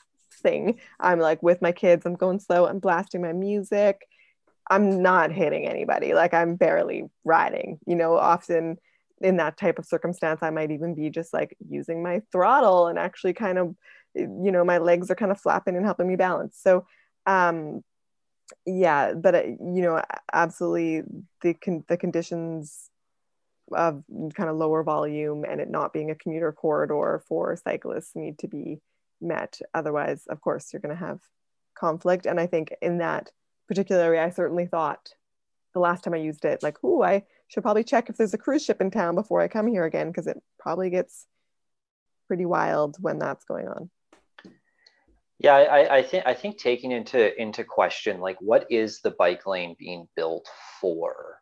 thing. 0.42 0.78
I'm 1.00 1.18
like 1.18 1.42
with 1.42 1.62
my 1.62 1.72
kids, 1.72 2.06
I'm 2.06 2.14
going 2.14 2.38
slow, 2.38 2.66
I'm 2.66 2.78
blasting 2.78 3.22
my 3.22 3.32
music. 3.32 4.06
I'm 4.70 5.02
not 5.02 5.30
hitting 5.30 5.66
anybody. 5.66 6.14
Like 6.14 6.32
I'm 6.32 6.56
barely 6.56 7.04
riding. 7.24 7.78
You 7.86 7.96
know, 7.96 8.16
often 8.16 8.78
in 9.20 9.36
that 9.36 9.56
type 9.56 9.78
of 9.78 9.86
circumstance, 9.86 10.42
I 10.42 10.50
might 10.50 10.70
even 10.70 10.94
be 10.94 11.10
just 11.10 11.32
like 11.32 11.56
using 11.68 12.02
my 12.02 12.22
throttle 12.32 12.86
and 12.86 12.98
actually 12.98 13.34
kind 13.34 13.58
of, 13.58 13.74
you 14.14 14.50
know, 14.52 14.64
my 14.64 14.78
legs 14.78 15.10
are 15.10 15.14
kind 15.16 15.30
of 15.30 15.40
flapping 15.40 15.76
and 15.76 15.84
helping 15.84 16.08
me 16.08 16.16
balance. 16.16 16.58
So, 16.60 16.86
um, 17.26 17.82
yeah, 18.66 19.14
but 19.14 19.34
uh, 19.34 19.42
you 19.42 19.82
know, 19.82 20.02
absolutely 20.32 21.02
the 21.42 21.54
con- 21.54 21.84
the 21.88 21.96
conditions 21.96 22.90
of 23.72 24.04
kind 24.34 24.50
of 24.50 24.56
lower 24.56 24.82
volume 24.82 25.44
and 25.48 25.60
it 25.60 25.70
not 25.70 25.92
being 25.92 26.10
a 26.10 26.14
commuter 26.14 26.52
corridor 26.52 27.22
for 27.26 27.56
cyclists 27.56 28.14
need 28.14 28.38
to 28.38 28.48
be 28.48 28.80
met. 29.20 29.58
Otherwise, 29.72 30.26
of 30.28 30.40
course, 30.40 30.72
you're 30.72 30.80
going 30.80 30.96
to 30.96 31.04
have 31.04 31.20
conflict. 31.74 32.26
And 32.26 32.38
I 32.38 32.46
think 32.46 32.74
in 32.82 32.98
that 32.98 33.30
particular 33.68 34.02
area, 34.02 34.24
I 34.24 34.30
certainly 34.30 34.66
thought 34.66 35.10
the 35.72 35.80
last 35.80 36.04
time 36.04 36.14
I 36.14 36.18
used 36.18 36.44
it, 36.44 36.62
like, 36.62 36.78
oh, 36.84 37.02
I 37.02 37.24
should 37.48 37.62
probably 37.62 37.84
check 37.84 38.08
if 38.08 38.16
there's 38.16 38.34
a 38.34 38.38
cruise 38.38 38.64
ship 38.64 38.80
in 38.80 38.90
town 38.90 39.14
before 39.14 39.40
I 39.40 39.48
come 39.48 39.66
here 39.66 39.84
again, 39.84 40.08
because 40.08 40.26
it 40.26 40.40
probably 40.58 40.90
gets 40.90 41.26
pretty 42.28 42.46
wild 42.46 42.96
when 43.00 43.18
that's 43.18 43.44
going 43.44 43.68
on. 43.68 43.90
Yeah, 45.38 45.56
I, 45.56 45.96
I 45.96 46.02
think 46.02 46.26
I 46.26 46.32
think 46.32 46.58
taking 46.58 46.92
into 46.92 47.40
into 47.40 47.64
question 47.64 48.20
like 48.20 48.36
what 48.40 48.66
is 48.70 49.00
the 49.00 49.10
bike 49.10 49.46
lane 49.46 49.74
being 49.78 50.08
built 50.14 50.48
for? 50.80 51.40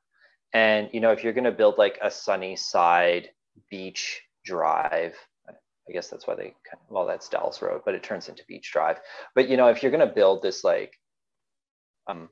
And 0.53 0.89
you 0.93 1.01
know, 1.01 1.13
if 1.13 1.25
you're 1.25 1.33
going 1.33 1.45
to 1.45 1.53
build 1.53 1.79
like 1.79 1.99
a 2.03 2.11
sunny 2.11 2.57
side 2.57 3.31
beach 3.71 4.23
drive, 4.45 5.15
I 5.49 5.93
guess 5.93 6.09
that's 6.09 6.27
why 6.27 6.35
they 6.35 6.55
well, 6.89 7.07
that's 7.07 7.29
Dallas 7.29 7.61
Road, 7.63 7.83
but 7.85 7.95
it 7.95 8.03
turns 8.03 8.29
into 8.29 8.45
Beach 8.47 8.71
Drive. 8.73 8.99
But 9.35 9.49
you 9.49 9.57
know, 9.57 9.69
if 9.69 9.83
you're 9.83 9.93
going 9.93 10.07
to 10.07 10.15
build 10.15 10.43
this 10.43 10.63
like 10.63 10.99
um, 12.07 12.29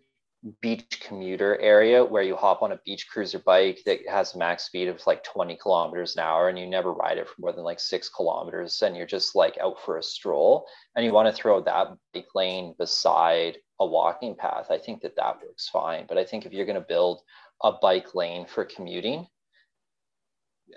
beach 0.62 1.00
commuter 1.00 1.58
area 1.60 2.02
where 2.02 2.22
you 2.22 2.34
hop 2.34 2.62
on 2.62 2.72
a 2.72 2.80
beach 2.86 3.06
cruiser 3.10 3.38
bike 3.40 3.80
that 3.84 3.98
has 4.08 4.34
max 4.34 4.64
speed 4.64 4.88
of 4.88 5.06
like 5.06 5.22
20 5.22 5.56
kilometers 5.56 6.16
an 6.16 6.22
hour 6.22 6.48
and 6.48 6.58
you 6.58 6.66
never 6.66 6.92
ride 6.92 7.18
it 7.18 7.28
for 7.28 7.34
more 7.40 7.52
than 7.52 7.62
like 7.62 7.78
six 7.78 8.08
kilometers 8.08 8.80
and 8.80 8.96
you're 8.96 9.06
just 9.06 9.34
like 9.34 9.58
out 9.58 9.76
for 9.84 9.98
a 9.98 10.02
stroll 10.02 10.66
and 10.96 11.04
you 11.04 11.12
want 11.12 11.28
to 11.28 11.42
throw 11.42 11.60
that 11.60 11.88
bike 12.14 12.26
lane 12.34 12.74
beside 12.78 13.58
a 13.80 13.86
walking 13.86 14.34
path 14.34 14.68
i 14.70 14.78
think 14.78 15.02
that 15.02 15.14
that 15.16 15.36
works 15.46 15.68
fine 15.68 16.06
but 16.08 16.16
i 16.16 16.24
think 16.24 16.46
if 16.46 16.52
you're 16.52 16.66
going 16.66 16.74
to 16.74 16.80
build 16.80 17.20
a 17.62 17.72
bike 17.72 18.14
lane 18.14 18.46
for 18.46 18.64
commuting 18.64 19.26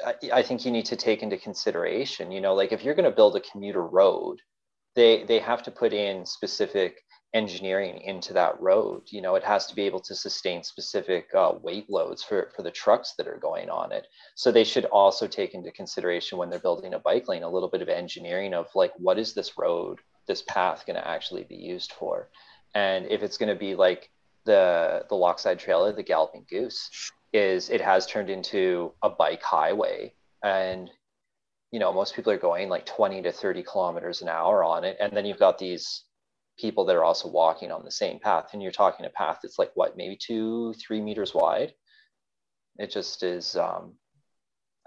I, 0.05 0.15
I 0.33 0.43
think 0.43 0.65
you 0.65 0.71
need 0.71 0.85
to 0.85 0.95
take 0.95 1.23
into 1.23 1.37
consideration 1.37 2.31
you 2.31 2.41
know 2.41 2.53
like 2.53 2.71
if 2.71 2.83
you're 2.83 2.95
going 2.95 3.09
to 3.09 3.15
build 3.15 3.35
a 3.35 3.41
commuter 3.41 3.85
road 3.85 4.39
they 4.95 5.23
they 5.23 5.39
have 5.39 5.63
to 5.63 5.71
put 5.71 5.93
in 5.93 6.25
specific 6.25 7.03
engineering 7.33 7.99
into 8.01 8.33
that 8.33 8.59
road. 8.61 9.03
You 9.07 9.21
know 9.21 9.35
it 9.35 9.43
has 9.43 9.65
to 9.67 9.75
be 9.75 9.83
able 9.83 9.99
to 10.01 10.15
sustain 10.15 10.63
specific 10.63 11.27
uh, 11.35 11.53
weight 11.61 11.89
loads 11.89 12.23
for 12.23 12.51
for 12.55 12.61
the 12.61 12.71
trucks 12.71 13.13
that 13.17 13.27
are 13.27 13.39
going 13.39 13.69
on 13.69 13.91
it. 13.91 14.07
So 14.35 14.51
they 14.51 14.63
should 14.63 14.85
also 14.85 15.27
take 15.27 15.53
into 15.53 15.71
consideration 15.71 16.37
when 16.37 16.49
they're 16.49 16.59
building 16.59 16.93
a 16.93 16.99
bike 16.99 17.27
lane 17.27 17.43
a 17.43 17.49
little 17.49 17.69
bit 17.69 17.81
of 17.81 17.89
engineering 17.89 18.53
of 18.53 18.67
like 18.75 18.93
what 18.97 19.19
is 19.19 19.33
this 19.33 19.57
road 19.57 19.99
this 20.27 20.43
path 20.43 20.85
going 20.85 20.95
to 20.95 21.07
actually 21.07 21.43
be 21.43 21.55
used 21.55 21.91
for? 21.93 22.29
And 22.75 23.05
if 23.07 23.23
it's 23.23 23.37
going 23.37 23.49
to 23.49 23.59
be 23.59 23.75
like 23.75 24.09
the 24.45 25.05
the 25.09 25.15
Lochside 25.15 25.59
Trail, 25.59 25.91
the 25.93 26.03
Galloping 26.03 26.45
Goose, 26.49 27.11
is 27.31 27.69
it 27.69 27.81
has 27.81 28.05
turned 28.05 28.29
into 28.29 28.93
a 29.01 29.09
bike 29.09 29.41
highway, 29.41 30.13
and 30.43 30.89
you 31.71 31.79
know 31.79 31.93
most 31.93 32.15
people 32.15 32.31
are 32.31 32.37
going 32.37 32.69
like 32.69 32.85
20 32.85 33.21
to 33.23 33.31
30 33.31 33.63
kilometers 33.63 34.21
an 34.21 34.29
hour 34.29 34.63
on 34.63 34.83
it, 34.83 34.97
and 34.99 35.15
then 35.15 35.25
you've 35.25 35.39
got 35.39 35.57
these 35.57 36.03
people 36.57 36.85
that 36.85 36.95
are 36.95 37.03
also 37.03 37.27
walking 37.29 37.71
on 37.71 37.83
the 37.83 37.91
same 37.91 38.19
path, 38.19 38.49
and 38.53 38.61
you're 38.61 38.71
talking 38.71 39.05
a 39.05 39.09
path 39.09 39.39
that's 39.41 39.59
like 39.59 39.71
what 39.75 39.97
maybe 39.97 40.17
two 40.17 40.73
three 40.73 41.01
meters 41.01 41.33
wide. 41.33 41.73
It 42.77 42.91
just 42.91 43.23
is. 43.23 43.55
Um, 43.55 43.93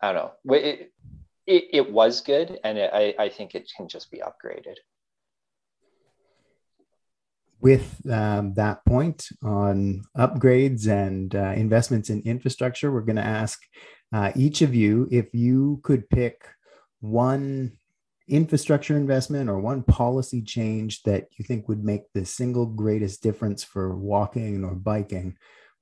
I 0.02 0.12
don't 0.12 0.16
know. 0.46 0.54
It, 0.56 0.92
it, 1.46 1.64
it 1.72 1.92
was 1.92 2.20
good, 2.20 2.58
and 2.64 2.78
it, 2.78 2.90
I 2.92 3.14
I 3.18 3.28
think 3.28 3.54
it 3.54 3.70
can 3.76 3.88
just 3.88 4.10
be 4.10 4.20
upgraded. 4.20 4.76
With 7.60 8.00
um, 8.10 8.54
that 8.54 8.84
point 8.84 9.26
on 9.42 10.02
upgrades 10.16 10.88
and 10.88 11.34
uh, 11.34 11.54
investments 11.56 12.10
in 12.10 12.22
infrastructure, 12.22 12.92
we're 12.92 13.00
going 13.00 13.16
to 13.16 13.22
ask 13.22 13.60
uh, 14.12 14.30
each 14.36 14.62
of 14.62 14.74
you 14.74 15.08
if 15.10 15.34
you 15.34 15.80
could 15.82 16.08
pick 16.10 16.46
one 17.00 17.72
infrastructure 18.28 18.96
investment 18.96 19.48
or 19.48 19.58
one 19.58 19.82
policy 19.82 20.42
change 20.42 21.02
that 21.04 21.28
you 21.38 21.44
think 21.44 21.68
would 21.68 21.82
make 21.82 22.02
the 22.12 22.24
single 22.24 22.66
greatest 22.66 23.22
difference 23.22 23.64
for 23.64 23.96
walking 23.96 24.64
or 24.64 24.74
biking 24.74 25.36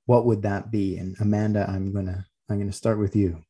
what 0.05 0.25
would 0.25 0.43
that 0.43 0.71
be? 0.71 0.97
And 0.97 1.15
amanda 1.19 1.65
i'm 1.69 1.93
gonna 1.93 2.25
i'm 2.49 2.59
gonna 2.59 2.71
start 2.71 2.99
with 2.99 3.15
you. 3.15 3.41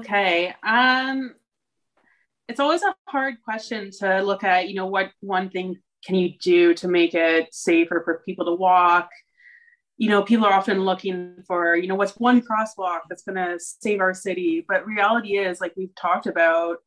Okay 0.00 0.54
um 0.62 1.34
it's 2.48 2.60
always 2.60 2.82
a 2.82 2.94
hard 3.06 3.34
question 3.44 3.90
to 3.90 4.22
look 4.22 4.42
at 4.44 4.68
you 4.68 4.74
know 4.74 4.86
what 4.86 5.10
one 5.20 5.50
thing 5.50 5.76
can 6.04 6.14
you 6.14 6.32
do 6.40 6.74
to 6.74 6.88
make 6.88 7.14
it 7.14 7.52
safer 7.52 8.02
for 8.04 8.22
people 8.24 8.44
to 8.46 8.54
walk 8.54 9.10
you 9.98 10.08
know, 10.08 10.22
people 10.22 10.46
are 10.46 10.52
often 10.52 10.84
looking 10.84 11.42
for, 11.44 11.74
you 11.74 11.88
know, 11.88 11.96
what's 11.96 12.12
one 12.12 12.40
crosswalk 12.40 13.00
that's 13.08 13.24
going 13.24 13.34
to 13.34 13.58
save 13.58 14.00
our 14.00 14.14
city. 14.14 14.64
But 14.66 14.86
reality 14.86 15.36
is, 15.36 15.60
like 15.60 15.74
we've 15.76 15.94
talked 15.96 16.28
about, 16.28 16.78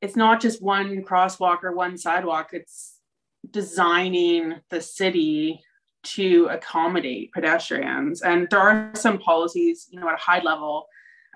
it's 0.00 0.16
not 0.16 0.40
just 0.40 0.62
one 0.62 1.04
crosswalk 1.04 1.62
or 1.62 1.72
one 1.72 1.98
sidewalk, 1.98 2.50
it's 2.52 3.00
designing 3.50 4.54
the 4.70 4.80
city 4.80 5.60
to 6.04 6.48
accommodate 6.50 7.32
pedestrians. 7.32 8.22
And 8.22 8.48
there 8.50 8.60
are 8.60 8.92
some 8.94 9.18
policies, 9.18 9.86
you 9.90 10.00
know, 10.00 10.08
at 10.08 10.14
a 10.14 10.22
high 10.22 10.40
level, 10.40 10.86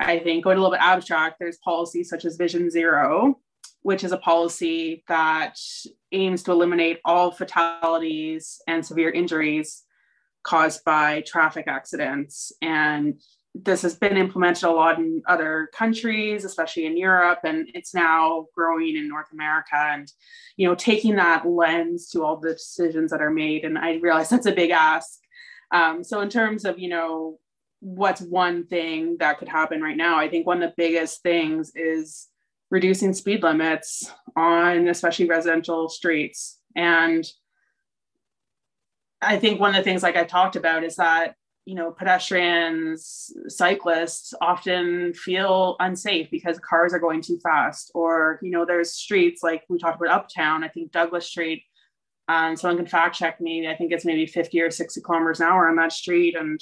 I 0.00 0.18
think, 0.18 0.44
going 0.44 0.56
a 0.56 0.60
little 0.62 0.74
bit 0.74 0.82
abstract, 0.82 1.36
there's 1.38 1.58
policies 1.58 2.08
such 2.08 2.24
as 2.24 2.36
Vision 2.36 2.70
Zero, 2.70 3.38
which 3.83 4.05
is 4.05 4.12
a 4.12 4.16
policy 4.16 5.05
that 5.09 5.59
aims 6.12 6.43
to 6.45 6.53
eliminate 6.53 7.01
all 7.05 7.30
fatalities 7.30 8.61
and 8.66 8.85
severe 8.85 9.11
injuries 9.11 9.83
caused 10.43 10.85
by 10.85 11.22
traffic 11.26 11.66
accidents. 11.68 12.53
And 12.62 13.20
this 13.55 13.83
has 13.83 13.95
been 13.95 14.16
implemented 14.16 14.64
a 14.64 14.70
lot 14.70 14.99
in 14.99 15.22
other 15.28 15.68
countries, 15.74 16.45
especially 16.45 16.87
in 16.87 16.97
Europe, 16.97 17.41
and 17.45 17.68
it's 17.74 17.95
now 17.95 18.47
growing 18.55 18.97
in 18.97 19.09
North 19.09 19.30
America. 19.33 19.76
And, 19.76 20.11
you 20.57 20.66
know, 20.66 20.74
taking 20.74 21.16
that 21.16 21.47
lens 21.47 22.09
to 22.11 22.24
all 22.24 22.39
the 22.39 22.55
decisions 22.55 23.11
that 23.11 23.20
are 23.20 23.30
made. 23.30 23.64
And 23.64 23.76
I 23.76 23.97
realize 23.97 24.30
that's 24.30 24.47
a 24.47 24.53
big 24.53 24.70
ask. 24.70 25.18
Um, 25.70 26.03
so, 26.03 26.20
in 26.20 26.30
terms 26.30 26.64
of, 26.64 26.78
you 26.78 26.89
know, 26.89 27.39
what's 27.80 28.20
one 28.22 28.66
thing 28.66 29.16
that 29.18 29.39
could 29.39 29.49
happen 29.49 29.83
right 29.83 29.97
now, 29.97 30.16
I 30.16 30.28
think 30.28 30.47
one 30.47 30.62
of 30.62 30.70
the 30.70 30.74
biggest 30.76 31.22
things 31.22 31.72
is 31.74 32.28
reducing 32.72 33.12
speed 33.12 33.42
limits 33.42 34.10
on 34.34 34.88
especially 34.88 35.28
residential 35.28 35.88
streets. 35.88 36.58
And 36.74 37.24
I 39.20 39.38
think 39.38 39.60
one 39.60 39.70
of 39.70 39.76
the 39.76 39.82
things 39.82 40.02
like 40.02 40.16
I 40.16 40.24
talked 40.24 40.56
about 40.56 40.82
is 40.82 40.96
that 40.96 41.36
you 41.64 41.76
know 41.76 41.92
pedestrians 41.92 43.30
cyclists 43.46 44.34
often 44.40 45.14
feel 45.14 45.76
unsafe 45.78 46.28
because 46.28 46.58
cars 46.58 46.92
are 46.92 46.98
going 46.98 47.20
too 47.20 47.38
fast. 47.40 47.92
Or 47.94 48.40
you 48.42 48.50
know 48.50 48.64
there's 48.64 48.92
streets 48.92 49.44
like 49.44 49.62
we 49.68 49.78
talked 49.78 50.00
about 50.00 50.16
uptown 50.16 50.64
i 50.64 50.68
think 50.68 50.90
douglas 50.90 51.26
street 51.26 51.62
um, 52.28 52.56
someone 52.56 52.76
can 52.78 52.86
fact 52.86 53.16
check 53.16 53.40
me. 53.40 53.68
I 53.68 53.74
think 53.74 53.92
it's 53.92 54.04
maybe 54.04 54.26
50 54.26 54.60
or 54.60 54.70
60 54.70 55.00
kilometers 55.00 55.40
an 55.40 55.46
hour 55.46 55.68
on 55.68 55.76
that 55.76 55.92
street. 55.92 56.36
And 56.36 56.60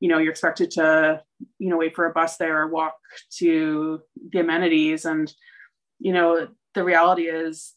you 0.00 0.08
know 0.08 0.18
you're 0.18 0.32
expected 0.32 0.70
to 0.72 1.22
you 1.58 1.68
know 1.68 1.76
wait 1.76 1.94
for 1.94 2.06
a 2.06 2.12
bus 2.12 2.36
there 2.36 2.62
or 2.62 2.68
walk 2.68 2.94
to 3.38 4.00
the 4.32 4.40
amenities. 4.40 5.04
And 5.04 5.32
you 5.98 6.12
know 6.12 6.48
the 6.74 6.84
reality 6.84 7.24
is 7.24 7.74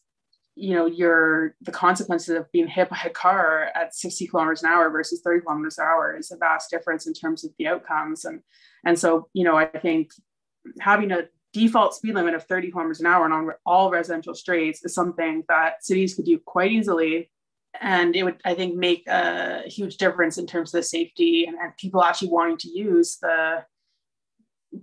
you 0.54 0.74
know 0.74 0.86
your 0.86 1.56
the 1.62 1.72
consequences 1.72 2.36
of 2.36 2.50
being 2.52 2.68
hit 2.68 2.90
by 2.90 3.00
a 3.04 3.10
car 3.10 3.70
at 3.74 3.94
60 3.94 4.26
kilometers 4.26 4.62
an 4.62 4.70
hour 4.70 4.90
versus 4.90 5.22
30 5.24 5.42
kilometers 5.42 5.78
an 5.78 5.86
hour 5.86 6.16
is 6.16 6.30
a 6.30 6.36
vast 6.36 6.70
difference 6.70 7.06
in 7.06 7.14
terms 7.14 7.44
of 7.44 7.52
the 7.58 7.66
outcomes. 7.66 8.24
And 8.24 8.42
and 8.84 8.98
so 8.98 9.28
you 9.32 9.44
know 9.44 9.56
i 9.56 9.66
think 9.66 10.10
having 10.80 11.10
a 11.12 11.22
default 11.52 11.94
speed 11.94 12.14
limit 12.14 12.34
of 12.34 12.44
30 12.44 12.70
kilometers 12.70 13.00
an 13.00 13.06
hour 13.06 13.30
on 13.30 13.50
all 13.66 13.90
residential 13.90 14.34
streets 14.34 14.84
is 14.84 14.94
something 14.94 15.44
that 15.48 15.84
cities 15.84 16.14
could 16.14 16.24
do 16.24 16.38
quite 16.38 16.72
easily 16.72 17.30
and 17.80 18.14
it 18.14 18.22
would 18.22 18.40
i 18.44 18.54
think 18.54 18.74
make 18.74 19.06
a 19.08 19.62
huge 19.66 19.96
difference 19.96 20.38
in 20.38 20.46
terms 20.46 20.74
of 20.74 20.78
the 20.78 20.82
safety 20.82 21.46
and, 21.46 21.56
and 21.58 21.76
people 21.76 22.02
actually 22.02 22.28
wanting 22.28 22.56
to 22.56 22.68
use 22.68 23.18
the 23.20 23.64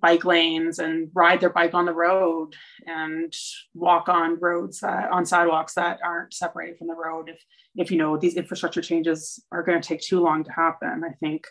bike 0.01 0.23
lanes 0.23 0.79
and 0.79 1.09
ride 1.13 1.41
their 1.41 1.49
bike 1.49 1.73
on 1.73 1.85
the 1.85 1.93
road 1.93 2.55
and 2.85 3.33
walk 3.73 4.07
on 4.07 4.39
roads 4.39 4.83
on 4.83 5.25
sidewalks 5.25 5.73
that 5.73 5.99
aren't 6.03 6.33
separated 6.33 6.77
from 6.77 6.87
the 6.87 6.95
road 6.95 7.29
if 7.29 7.43
if 7.75 7.91
you 7.91 7.97
know 7.97 8.17
these 8.17 8.35
infrastructure 8.35 8.81
changes 8.81 9.43
are 9.51 9.63
going 9.63 9.81
to 9.81 9.87
take 9.87 10.01
too 10.01 10.19
long 10.19 10.43
to 10.43 10.51
happen 10.51 11.03
i 11.05 11.13
think. 11.19 11.47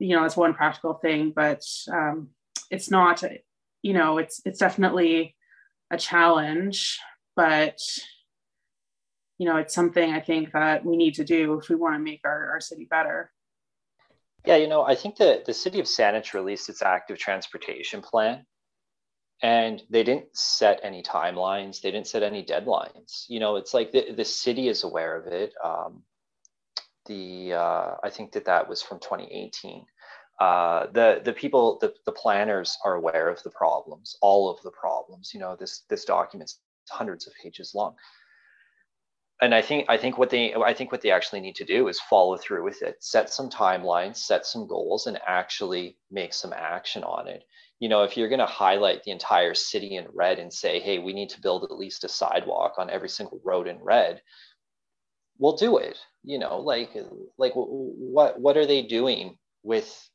You 0.00 0.16
know 0.16 0.24
it's 0.24 0.36
one 0.36 0.54
practical 0.54 0.94
thing 0.94 1.32
but 1.34 1.62
um, 1.90 2.30
it's 2.70 2.90
not 2.90 3.22
you 3.82 3.92
know 3.92 4.18
it's 4.18 4.40
it's 4.44 4.58
definitely 4.58 5.36
a 5.90 5.96
challenge 5.96 6.98
but 7.36 7.78
you 9.38 9.46
know 9.46 9.56
it's 9.56 9.74
something 9.74 10.12
i 10.12 10.20
think 10.20 10.52
that 10.52 10.84
we 10.84 10.96
need 10.96 11.14
to 11.14 11.24
do 11.24 11.58
if 11.58 11.68
we 11.68 11.74
want 11.74 11.94
to 11.94 11.98
make 11.98 12.20
our, 12.24 12.50
our 12.50 12.60
city 12.60 12.86
better 12.88 13.30
yeah, 14.46 14.56
you 14.56 14.68
know, 14.68 14.82
I 14.82 14.94
think 14.94 15.16
that 15.16 15.46
the 15.46 15.54
city 15.54 15.80
of 15.80 15.86
Saanich 15.86 16.34
released 16.34 16.68
its 16.68 16.82
active 16.82 17.18
transportation 17.18 18.02
plan 18.02 18.44
and 19.42 19.82
they 19.88 20.02
didn't 20.02 20.36
set 20.36 20.80
any 20.82 21.02
timelines. 21.02 21.80
They 21.80 21.90
didn't 21.90 22.08
set 22.08 22.22
any 22.22 22.44
deadlines. 22.44 23.24
You 23.28 23.40
know, 23.40 23.56
it's 23.56 23.72
like 23.72 23.90
the, 23.90 24.12
the 24.12 24.24
city 24.24 24.68
is 24.68 24.84
aware 24.84 25.16
of 25.16 25.26
it. 25.26 25.54
Um, 25.62 26.02
the 27.06 27.54
uh, 27.54 27.94
I 28.02 28.10
think 28.10 28.32
that 28.32 28.44
that 28.46 28.68
was 28.68 28.82
from 28.82 28.98
2018. 29.00 29.84
Uh, 30.40 30.86
the 30.92 31.20
the 31.24 31.32
people 31.32 31.78
the, 31.80 31.94
the 32.06 32.12
planners 32.12 32.76
are 32.84 32.94
aware 32.94 33.28
of 33.28 33.42
the 33.42 33.50
problems, 33.50 34.16
all 34.20 34.50
of 34.50 34.60
the 34.62 34.70
problems. 34.70 35.32
You 35.32 35.40
know, 35.40 35.56
this 35.56 35.84
this 35.88 36.04
document's 36.04 36.60
hundreds 36.90 37.26
of 37.26 37.32
pages 37.42 37.72
long 37.74 37.94
and 39.42 39.54
I 39.54 39.62
think 39.62 39.86
I 39.88 39.96
think 39.96 40.16
what 40.18 40.30
they 40.30 40.54
I 40.54 40.72
think 40.74 40.92
what 40.92 41.02
they 41.02 41.10
actually 41.10 41.40
need 41.40 41.56
to 41.56 41.64
do 41.64 41.88
is 41.88 42.00
follow 42.00 42.36
through 42.36 42.64
with 42.64 42.82
it, 42.82 42.96
set 43.02 43.30
some 43.30 43.50
timelines, 43.50 44.16
set 44.16 44.46
some 44.46 44.66
goals, 44.66 45.06
and 45.06 45.18
actually 45.26 45.96
make 46.10 46.32
some 46.32 46.52
action 46.52 47.02
on 47.04 47.26
it. 47.28 47.44
You 47.80 47.88
know, 47.88 48.04
if 48.04 48.16
you're 48.16 48.28
going 48.28 48.38
to 48.38 48.46
highlight 48.46 49.02
the 49.02 49.10
entire 49.10 49.54
city 49.54 49.96
in 49.96 50.06
red 50.14 50.38
and 50.38 50.52
say, 50.52 50.80
"Hey, 50.80 50.98
we 50.98 51.12
need 51.12 51.30
to 51.30 51.40
build 51.40 51.64
at 51.64 51.72
least 51.72 52.04
a 52.04 52.08
sidewalk 52.08 52.74
on 52.78 52.90
every 52.90 53.08
single 53.08 53.40
road 53.44 53.66
in 53.66 53.78
red," 53.82 54.22
we'll 55.38 55.56
do 55.56 55.78
it. 55.78 55.98
You 56.22 56.38
know, 56.38 56.60
like 56.60 56.90
like 57.36 57.52
what 57.54 58.40
what 58.40 58.56
are 58.56 58.66
they 58.66 58.82
doing 58.82 59.36
with 59.62 60.10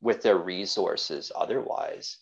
with 0.00 0.22
their 0.22 0.36
resources 0.38 1.30
otherwise? 1.34 2.18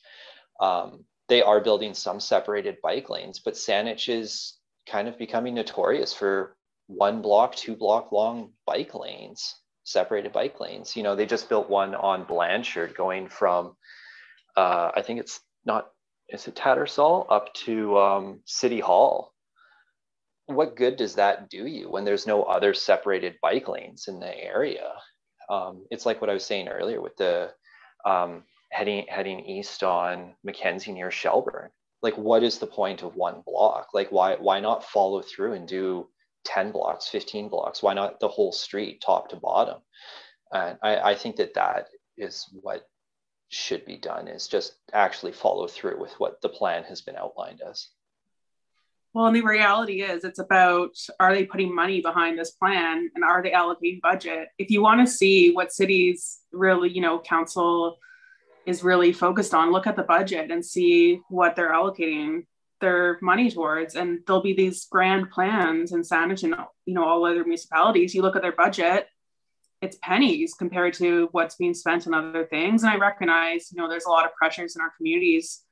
Um, 0.61 1.05
they 1.29 1.43
are 1.43 1.61
building 1.61 1.95
some 1.95 2.21
separated 2.21 2.77
bike 2.83 3.11
lanes, 3.11 3.41
but 3.41 3.55
Saanich 3.55 4.09
is 4.09 4.59
kind 4.89 5.09
of 5.09 5.19
becoming 5.19 5.55
notorious 5.55 6.13
for 6.13 6.57
one 6.87 7.23
block, 7.23 7.55
two 7.55 7.77
block 7.77 8.13
long 8.13 8.53
bike 8.67 8.95
lanes, 8.95 9.57
separated 9.85 10.33
bike 10.33 10.61
lanes. 10.61 10.97
You 10.97 11.03
know, 11.03 11.17
they 11.17 11.27
just 11.27 11.49
built 11.49 11.69
one 11.69 11.95
on 11.95 12.25
Blanchard 12.25 12.95
going 12.95 13.29
from, 13.29 13.77
uh, 14.57 14.91
I 14.95 15.03
think 15.03 15.21
it's 15.21 15.41
not, 15.65 15.89
is 16.29 16.47
it 16.47 16.55
Tattersall 16.55 17.27
up 17.31 17.53
to 17.55 17.99
um, 17.99 18.41
City 18.45 18.81
Hall. 18.81 19.33
What 20.47 20.77
good 20.77 20.97
does 20.97 21.17
that 21.17 21.51
do 21.51 21.67
you 21.67 21.91
when 21.91 22.05
there's 22.05 22.27
no 22.27 22.45
other 22.45 22.73
separated 22.73 23.35
bike 23.43 23.69
lanes 23.69 24.07
in 24.07 24.21
the 24.21 24.45
area? 24.45 24.93
Um, 25.51 25.85
it's 25.91 26.07
like 26.07 26.21
what 26.21 26.31
I 26.31 26.35
was 26.35 26.45
saying 26.45 26.69
earlier 26.69 27.01
with 27.01 27.17
the 27.17 27.51
um, 28.05 28.45
heading 28.71 29.07
heading 29.09 29.41
east 29.41 29.83
on 29.83 30.35
Mackenzie 30.45 30.93
near 30.93 31.11
Shelbourne 31.11 31.71
like 32.03 32.17
what 32.17 32.43
is 32.43 32.59
the 32.59 32.67
point 32.67 33.03
of 33.03 33.17
one 33.17 33.43
block? 33.47 33.89
Like 33.95 34.11
why 34.11 34.37
why 34.37 34.61
not 34.61 34.85
follow 34.85 35.23
through 35.23 35.55
and 35.55 35.67
do 35.67 36.09
10 36.45 36.73
blocks 36.73 37.09
15 37.09 37.49
blocks? 37.49 37.83
Why 37.83 37.95
not 37.95 38.21
the 38.21 38.29
whole 38.29 38.53
street 38.53 39.03
top 39.05 39.31
to 39.31 39.37
bottom? 39.37 39.81
And 40.53 40.79
i, 40.83 41.13
I 41.13 41.15
think 41.15 41.37
that 41.37 41.55
that 41.55 41.89
is 42.17 42.49
what 42.63 42.87
should 43.49 43.85
be 43.85 43.97
done 43.97 44.29
is 44.29 44.49
just 44.49 44.77
actually 44.93 45.33
follow 45.33 45.67
through 45.67 46.01
with 46.01 46.13
what 46.19 46.41
the 46.43 46.49
plan 46.49 46.85
has 46.85 47.01
been 47.01 47.17
outlined 47.17 47.63
as. 47.69 47.89
Well 49.13 49.27
and 49.27 49.37
the 49.37 49.43
reality 49.43 50.03
is 50.03 50.25
it's 50.25 50.39
about 50.39 50.91
are 51.19 51.35
they 51.35 51.47
putting 51.47 51.75
money 51.75 52.03
behind 52.03 52.39
this 52.39 52.51
plan 52.51 53.11
and 53.15 53.25
are 53.25 53.43
they 53.43 53.53
allocating 53.53 54.03
budget? 54.03 54.49
If 54.59 54.71
you 54.71 54.83
want 54.83 55.01
to 55.01 55.13
see 55.13 55.53
what 55.53 55.73
cities 55.73 56.41
really 56.53 56.91
you 56.91 57.01
know 57.01 57.19
council 57.21 57.99
is 58.67 58.85
really 58.85 59.13
focused 59.13 59.55
on 59.55 59.73
look 59.73 59.87
at 59.87 59.97
the 59.97 60.03
budget 60.03 60.51
and 60.51 60.65
see 60.65 61.21
what 61.29 61.57
they're 61.57 61.73
allocating 61.73 62.45
their 62.81 63.19
money 63.23 63.51
towards 63.51 63.95
and 63.95 64.21
there'll 64.27 64.43
be 64.43 64.53
these 64.53 64.87
grand 64.91 65.31
plans 65.31 65.93
in 65.93 66.03
Saanich 66.03 66.43
and 66.43 66.55
you 66.85 66.95
know 66.95 67.05
all 67.05 67.25
other 67.25 67.45
municipalities 67.45 68.15
you 68.15 68.23
look 68.23 68.37
at 68.37 68.43
their 68.43 68.53
budget 68.53 69.09
it's 69.83 69.99
pennies 70.03 70.55
compared 70.55 70.95
to 70.95 71.29
what's 71.33 71.57
being 71.57 71.75
spent 71.75 72.07
on 72.07 72.15
other 72.15 72.47
things. 72.47 72.83
And 72.83 72.93
I 72.93 72.97
recognize, 72.97 73.71
you 73.71 73.81
know, 73.81 73.89
there's 73.89 74.07
a 74.07 74.11
lot 74.11 74.25
of 74.25 74.35
pressures 74.35 74.75
in 74.75 74.83
our 74.83 74.93
communities. 74.97 75.63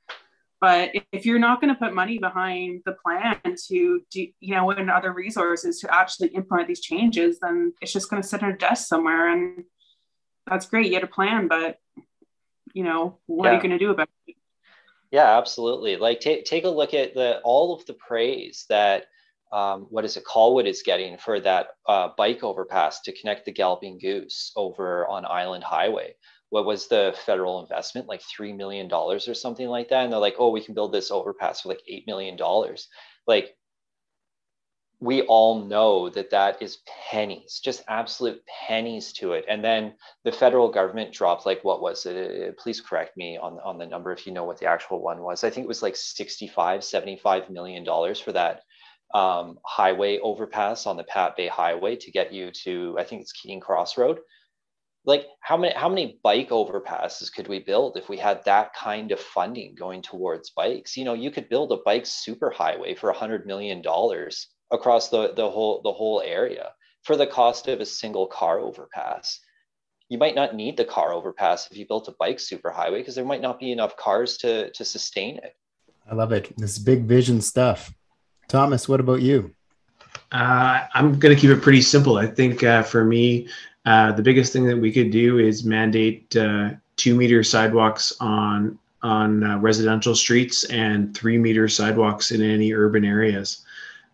But 0.61 0.91
if 1.11 1.25
you're 1.25 1.39
not 1.39 1.59
going 1.59 1.73
to 1.73 1.79
put 1.79 1.93
money 1.93 2.17
behind 2.17 2.81
the 2.85 2.95
plan 3.03 3.39
to, 3.67 4.01
do, 4.11 4.27
you 4.39 4.55
know, 4.55 4.71
and 4.71 4.89
other 4.89 5.11
resources 5.11 5.79
to 5.79 5.93
actually 5.93 6.29
implement 6.29 6.67
these 6.67 6.81
changes, 6.81 7.39
then 7.39 7.73
it's 7.81 7.91
just 7.91 8.09
going 8.09 8.21
to 8.21 8.27
sit 8.27 8.41
on 8.41 8.51
a 8.51 8.57
desk 8.57 8.87
somewhere. 8.87 9.31
And 9.31 9.65
that's 10.47 10.67
great. 10.67 10.87
You 10.87 10.93
had 10.93 11.03
a 11.03 11.07
plan, 11.07 11.47
but, 11.47 11.77
you 12.75 12.83
know, 12.83 13.17
what 13.25 13.45
yeah. 13.45 13.51
are 13.51 13.55
you 13.55 13.61
going 13.61 13.71
to 13.71 13.79
do 13.79 13.89
about 13.89 14.09
it? 14.27 14.35
Yeah, 15.09 15.37
absolutely. 15.37 15.95
Like 15.95 16.19
take, 16.19 16.43
take 16.43 16.65
a 16.65 16.69
look 16.69 16.93
at 16.93 17.15
the 17.15 17.39
all 17.43 17.73
of 17.73 17.85
the 17.85 17.93
praise 17.93 18.65
that 18.69 19.05
um, 19.53 19.87
what 19.89 20.03
is 20.03 20.17
it 20.17 20.25
Colwood 20.25 20.67
is 20.67 20.83
getting 20.83 21.17
for 21.17 21.39
that 21.39 21.69
uh, 21.87 22.09
bike 22.17 22.43
overpass 22.43 22.99
to 23.01 23.17
connect 23.17 23.45
the 23.45 23.53
Galloping 23.53 23.97
Goose 23.97 24.51
over 24.57 25.07
on 25.07 25.25
Island 25.25 25.63
Highway. 25.63 26.15
What 26.49 26.65
was 26.65 26.87
the 26.87 27.15
federal 27.25 27.61
investment? 27.61 28.07
Like 28.07 28.21
$3 28.21 28.55
million 28.57 28.91
or 28.91 29.17
something 29.19 29.67
like 29.69 29.89
that. 29.89 30.03
And 30.03 30.11
they're 30.11 30.19
like, 30.19 30.35
oh, 30.37 30.51
we 30.51 30.61
can 30.61 30.73
build 30.73 30.91
this 30.91 31.11
overpass 31.11 31.61
for 31.61 31.69
like 31.69 31.81
$8 31.89 32.05
million. 32.07 32.37
Like, 33.25 33.55
we 34.99 35.23
all 35.23 35.65
know 35.65 36.09
that 36.09 36.29
that 36.31 36.61
is 36.61 36.79
pennies, 37.09 37.59
just 37.63 37.83
absolute 37.87 38.41
pennies 38.67 39.11
to 39.13 39.33
it. 39.33 39.45
And 39.49 39.63
then 39.63 39.93
the 40.23 40.31
federal 40.31 40.69
government 40.71 41.13
dropped 41.13 41.45
like 41.45 41.63
what 41.63 41.81
was 41.81 42.05
it? 42.05 42.57
Please 42.57 42.81
correct 42.81 43.17
me 43.17 43.37
on 43.37 43.59
on 43.63 43.77
the 43.77 43.85
number 43.85 44.11
if 44.11 44.25
you 44.25 44.33
know 44.33 44.45
what 44.45 44.59
the 44.59 44.67
actual 44.67 45.01
one 45.01 45.21
was. 45.21 45.43
I 45.43 45.49
think 45.49 45.65
it 45.65 45.67
was 45.67 45.81
like 45.81 45.95
65, 45.95 46.83
75 46.83 47.49
million 47.49 47.83
dollars 47.83 48.19
for 48.19 48.31
that 48.31 48.61
um, 49.13 49.59
highway 49.63 50.19
overpass 50.19 50.85
on 50.85 50.97
the 50.97 51.03
Pat 51.03 51.35
Bay 51.35 51.47
Highway 51.47 51.95
to 51.97 52.11
get 52.11 52.33
you 52.33 52.51
to, 52.63 52.95
I 52.99 53.03
think 53.03 53.21
it's 53.21 53.31
Keating 53.31 53.59
Crossroad. 53.59 54.19
Like 55.05 55.27
how 55.41 55.55
many 55.55 55.73
how 55.75 55.87
many 55.87 56.19
bike 56.23 56.49
overpasses 56.49 57.31
could 57.31 57.47
we 57.47 57.59
build 57.59 57.95
if 57.95 58.09
we 58.09 58.17
had 58.17 58.43
that 58.45 58.73
kind 58.73 59.11
of 59.11 59.19
funding 59.19 59.75
going 59.75 60.01
towards 60.01 60.49
bikes? 60.49 60.97
You 60.97 61.05
know, 61.05 61.13
you 61.13 61.29
could 61.29 61.47
build 61.47 61.71
a 61.71 61.77
bike 61.85 62.07
super 62.07 62.49
highway 62.49 62.95
for 62.95 63.11
a 63.11 63.17
hundred 63.17 63.45
million 63.45 63.83
dollars 63.83 64.47
across 64.71 65.09
the, 65.09 65.33
the 65.35 65.49
whole 65.49 65.81
the 65.83 65.91
whole 65.91 66.21
area 66.21 66.71
for 67.03 67.15
the 67.15 67.27
cost 67.27 67.67
of 67.67 67.79
a 67.79 67.85
single 67.85 68.27
car 68.27 68.59
overpass. 68.59 69.39
You 70.09 70.17
might 70.17 70.35
not 70.35 70.55
need 70.55 70.77
the 70.77 70.85
car 70.85 71.13
overpass 71.13 71.69
if 71.71 71.77
you 71.77 71.87
built 71.87 72.07
a 72.07 72.15
bike 72.19 72.37
superhighway 72.37 72.97
because 72.97 73.15
there 73.15 73.25
might 73.25 73.41
not 73.41 73.59
be 73.59 73.71
enough 73.71 73.95
cars 73.97 74.37
to 74.37 74.71
to 74.71 74.85
sustain 74.85 75.37
it. 75.37 75.55
I 76.09 76.15
love 76.15 76.31
it. 76.31 76.55
This 76.57 76.77
big 76.77 77.05
vision 77.05 77.41
stuff. 77.41 77.91
Thomas, 78.47 78.87
what 78.87 78.99
about 78.99 79.21
you? 79.21 79.55
Uh, 80.31 80.85
I'm 80.93 81.17
going 81.17 81.35
to 81.35 81.39
keep 81.39 81.49
it 81.49 81.61
pretty 81.61 81.81
simple. 81.81 82.17
I 82.17 82.27
think 82.27 82.63
uh, 82.63 82.83
for 82.83 83.03
me, 83.03 83.47
uh, 83.85 84.11
the 84.11 84.21
biggest 84.21 84.53
thing 84.53 84.65
that 84.65 84.77
we 84.77 84.91
could 84.91 85.11
do 85.11 85.39
is 85.39 85.63
mandate 85.63 86.35
uh, 86.35 86.71
two 86.95 87.15
meter 87.15 87.43
sidewalks 87.43 88.13
on 88.19 88.77
on 89.01 89.43
uh, 89.43 89.57
residential 89.59 90.15
streets 90.15 90.63
and 90.65 91.15
three 91.15 91.37
meter 91.37 91.67
sidewalks 91.67 92.31
in 92.31 92.41
any 92.41 92.73
urban 92.73 93.05
areas. 93.05 93.64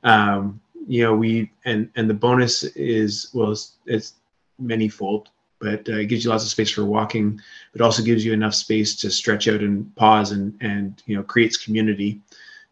Um, 0.03 0.59
you 0.87 1.03
know, 1.03 1.15
we 1.15 1.51
and 1.65 1.89
and 1.95 2.09
the 2.09 2.13
bonus 2.13 2.63
is 2.63 3.29
well, 3.33 3.51
it's, 3.51 3.77
it's 3.85 4.13
manyfold, 4.61 5.27
but 5.59 5.87
uh, 5.89 5.97
it 5.97 6.05
gives 6.05 6.23
you 6.23 6.29
lots 6.29 6.43
of 6.43 6.49
space 6.49 6.71
for 6.71 6.85
walking, 6.85 7.39
but 7.71 7.81
also 7.81 8.03
gives 8.03 8.25
you 8.25 8.33
enough 8.33 8.55
space 8.55 8.95
to 8.97 9.11
stretch 9.11 9.47
out 9.47 9.61
and 9.61 9.95
pause 9.95 10.31
and 10.31 10.57
and 10.61 11.01
you 11.05 11.15
know 11.15 11.23
creates 11.23 11.57
community. 11.57 12.19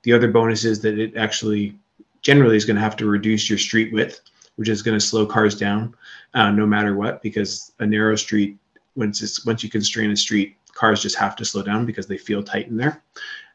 The 0.04 0.14
other 0.14 0.32
bonus 0.32 0.66
is 0.66 0.82
that 0.82 0.98
it 0.98 1.16
actually 1.18 1.76
generally 2.22 2.58
is 2.58 2.66
going 2.66 2.76
to 2.76 2.82
have 2.82 2.96
to 2.98 3.06
reduce 3.06 3.50
your 3.50 3.60
street 3.60 3.94
width, 3.94 4.22
which 4.56 4.70
is 4.70 4.82
going 4.82 4.98
to 4.98 5.06
slow 5.06 5.26
cars 5.26 5.56
down 5.56 5.96
uh, 6.34 6.52
no 6.52 6.66
matter 6.66 6.96
what, 6.96 7.22
because 7.22 7.72
a 7.80 7.86
narrow 7.86 8.16
street, 8.16 8.58
once 8.96 9.22
it's 9.22 9.46
once 9.46 9.64
you 9.64 9.70
constrain 9.70 10.12
a 10.12 10.16
street, 10.16 10.56
cars 10.74 11.02
just 11.02 11.18
have 11.18 11.36
to 11.36 11.46
slow 11.46 11.62
down 11.62 11.86
because 11.86 12.08
they 12.08 12.18
feel 12.18 12.44
tight 12.44 12.68
in 12.68 12.78
there. 12.78 13.02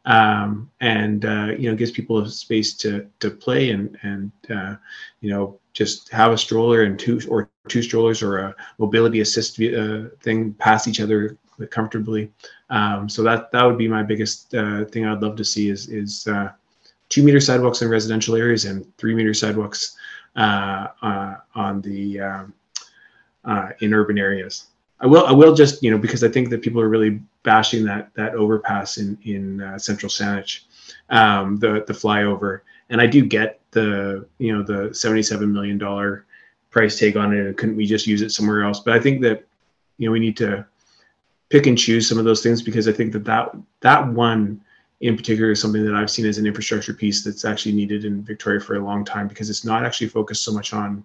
Um, 0.06 0.70
and 0.80 1.24
uh, 1.24 1.52
you 1.58 1.70
know 1.70 1.76
gives 1.76 1.90
people 1.90 2.18
a 2.18 2.28
space 2.28 2.74
to 2.78 3.06
to 3.20 3.30
play 3.30 3.70
and 3.70 3.98
and 4.02 4.30
uh, 4.50 4.76
you 5.20 5.30
know 5.30 5.58
just 5.72 6.10
have 6.10 6.32
a 6.32 6.38
stroller 6.38 6.82
and 6.82 6.98
two 6.98 7.20
or 7.28 7.50
two 7.68 7.82
strollers 7.82 8.22
or 8.22 8.38
a 8.38 8.54
mobility 8.78 9.20
assist 9.20 9.60
uh, 9.60 10.04
thing 10.20 10.52
pass 10.54 10.86
each 10.86 11.00
other 11.00 11.38
comfortably. 11.70 12.30
Um, 12.70 13.08
so 13.08 13.22
that 13.22 13.50
that 13.52 13.64
would 13.64 13.78
be 13.78 13.88
my 13.88 14.02
biggest 14.02 14.54
uh, 14.54 14.84
thing 14.86 15.06
I'd 15.06 15.22
love 15.22 15.36
to 15.36 15.44
see 15.44 15.70
is 15.70 15.88
is 15.88 16.26
uh, 16.26 16.50
two 17.08 17.22
meter 17.22 17.40
sidewalks 17.40 17.82
in 17.82 17.88
residential 17.88 18.36
areas 18.36 18.64
and 18.66 18.86
three 18.98 19.14
meter 19.14 19.34
sidewalks 19.34 19.96
uh, 20.36 20.88
on 21.54 21.80
the 21.80 22.20
um, 22.20 22.54
in 23.80 23.94
urban 23.94 24.18
areas. 24.18 24.66
I 25.00 25.06
will 25.06 25.26
I 25.26 25.32
will 25.32 25.54
just 25.54 25.82
you 25.82 25.90
know 25.90 25.98
because 25.98 26.22
I 26.24 26.28
think 26.28 26.50
that 26.50 26.62
people 26.62 26.80
are 26.80 26.88
really 26.88 27.20
bashing 27.42 27.84
that 27.84 28.14
that 28.14 28.34
overpass 28.34 28.98
in 28.98 29.18
in 29.24 29.60
uh, 29.60 29.78
Central 29.78 30.08
Saanich, 30.08 30.60
um, 31.10 31.56
the 31.56 31.84
the 31.86 31.92
flyover, 31.92 32.60
and 32.90 33.00
I 33.00 33.06
do 33.06 33.24
get 33.24 33.60
the 33.72 34.26
you 34.38 34.56
know 34.56 34.62
the 34.62 34.94
seventy 34.94 35.22
seven 35.22 35.52
million 35.52 35.78
dollar 35.78 36.26
price 36.70 36.98
tag 36.98 37.16
on 37.16 37.32
it 37.32 37.56
couldn't 37.56 37.76
we 37.76 37.86
just 37.86 38.06
use 38.06 38.22
it 38.22 38.30
somewhere 38.30 38.64
else? 38.64 38.80
But 38.80 38.94
I 38.94 39.00
think 39.00 39.20
that 39.22 39.44
you 39.98 40.08
know 40.08 40.12
we 40.12 40.20
need 40.20 40.36
to 40.38 40.64
pick 41.50 41.66
and 41.66 41.78
choose 41.78 42.08
some 42.08 42.18
of 42.18 42.24
those 42.24 42.42
things 42.42 42.62
because 42.62 42.88
I 42.88 42.92
think 42.92 43.12
that 43.12 43.24
that 43.24 43.54
that 43.80 44.08
one 44.08 44.60
in 45.00 45.16
particular 45.16 45.50
is 45.50 45.60
something 45.60 45.84
that 45.84 45.94
I've 45.94 46.10
seen 46.10 46.24
as 46.24 46.38
an 46.38 46.46
infrastructure 46.46 46.94
piece 46.94 47.22
that's 47.22 47.44
actually 47.44 47.74
needed 47.74 48.04
in 48.04 48.22
Victoria 48.22 48.60
for 48.60 48.76
a 48.76 48.84
long 48.84 49.04
time 49.04 49.28
because 49.28 49.50
it's 49.50 49.64
not 49.64 49.84
actually 49.84 50.08
focused 50.08 50.44
so 50.44 50.52
much 50.52 50.72
on 50.72 51.04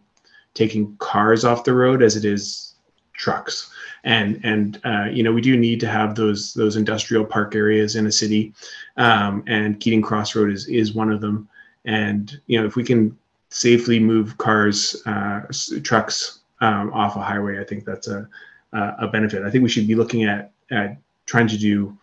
taking 0.54 0.96
cars 0.98 1.44
off 1.44 1.64
the 1.64 1.74
road 1.74 2.02
as 2.02 2.16
it 2.16 2.24
is 2.24 2.76
trucks 3.14 3.72
and 4.04 4.40
and 4.44 4.82
uh, 4.86 5.06
you 5.12 5.24
know 5.24 5.32
we 5.32 5.42
do 5.42 5.58
need 5.58 5.80
to 5.80 5.88
have 5.88 6.16
those 6.16 6.54
those 6.54 6.76
industrial 6.76 7.26
park 7.26 7.56
areas 7.56 7.96
in 7.96 8.08
a 8.08 8.12
city 8.12 8.54
um, 8.98 9.44
and 9.48 9.80
Keating 9.80 10.02
Crossroad 10.02 10.52
is 10.52 10.68
is 10.68 10.94
one 10.94 11.12
of 11.12 11.22
them 11.22 11.48
and 11.86 12.40
you 12.48 12.60
know 12.60 12.66
if 12.66 12.76
we 12.76 12.84
can 12.84 13.18
safely 13.50 14.00
move 14.00 14.38
cars 14.38 15.02
uh, 15.06 15.42
trucks 15.84 16.40
um, 16.62 16.92
off 16.94 17.16
a 17.16 17.22
highway 17.22 17.60
I 17.60 17.64
think 17.64 17.86
that's 17.86 18.08
a 18.08 18.28
a 18.74 19.08
benefit. 19.08 19.44
I 19.44 19.50
think 19.50 19.64
we 19.64 19.70
should 19.70 19.88
be 19.88 19.96
looking 19.96 20.24
at 20.24 20.52
at 20.72 20.98
trying 21.26 21.48
to 21.48 21.58
do 21.58 21.98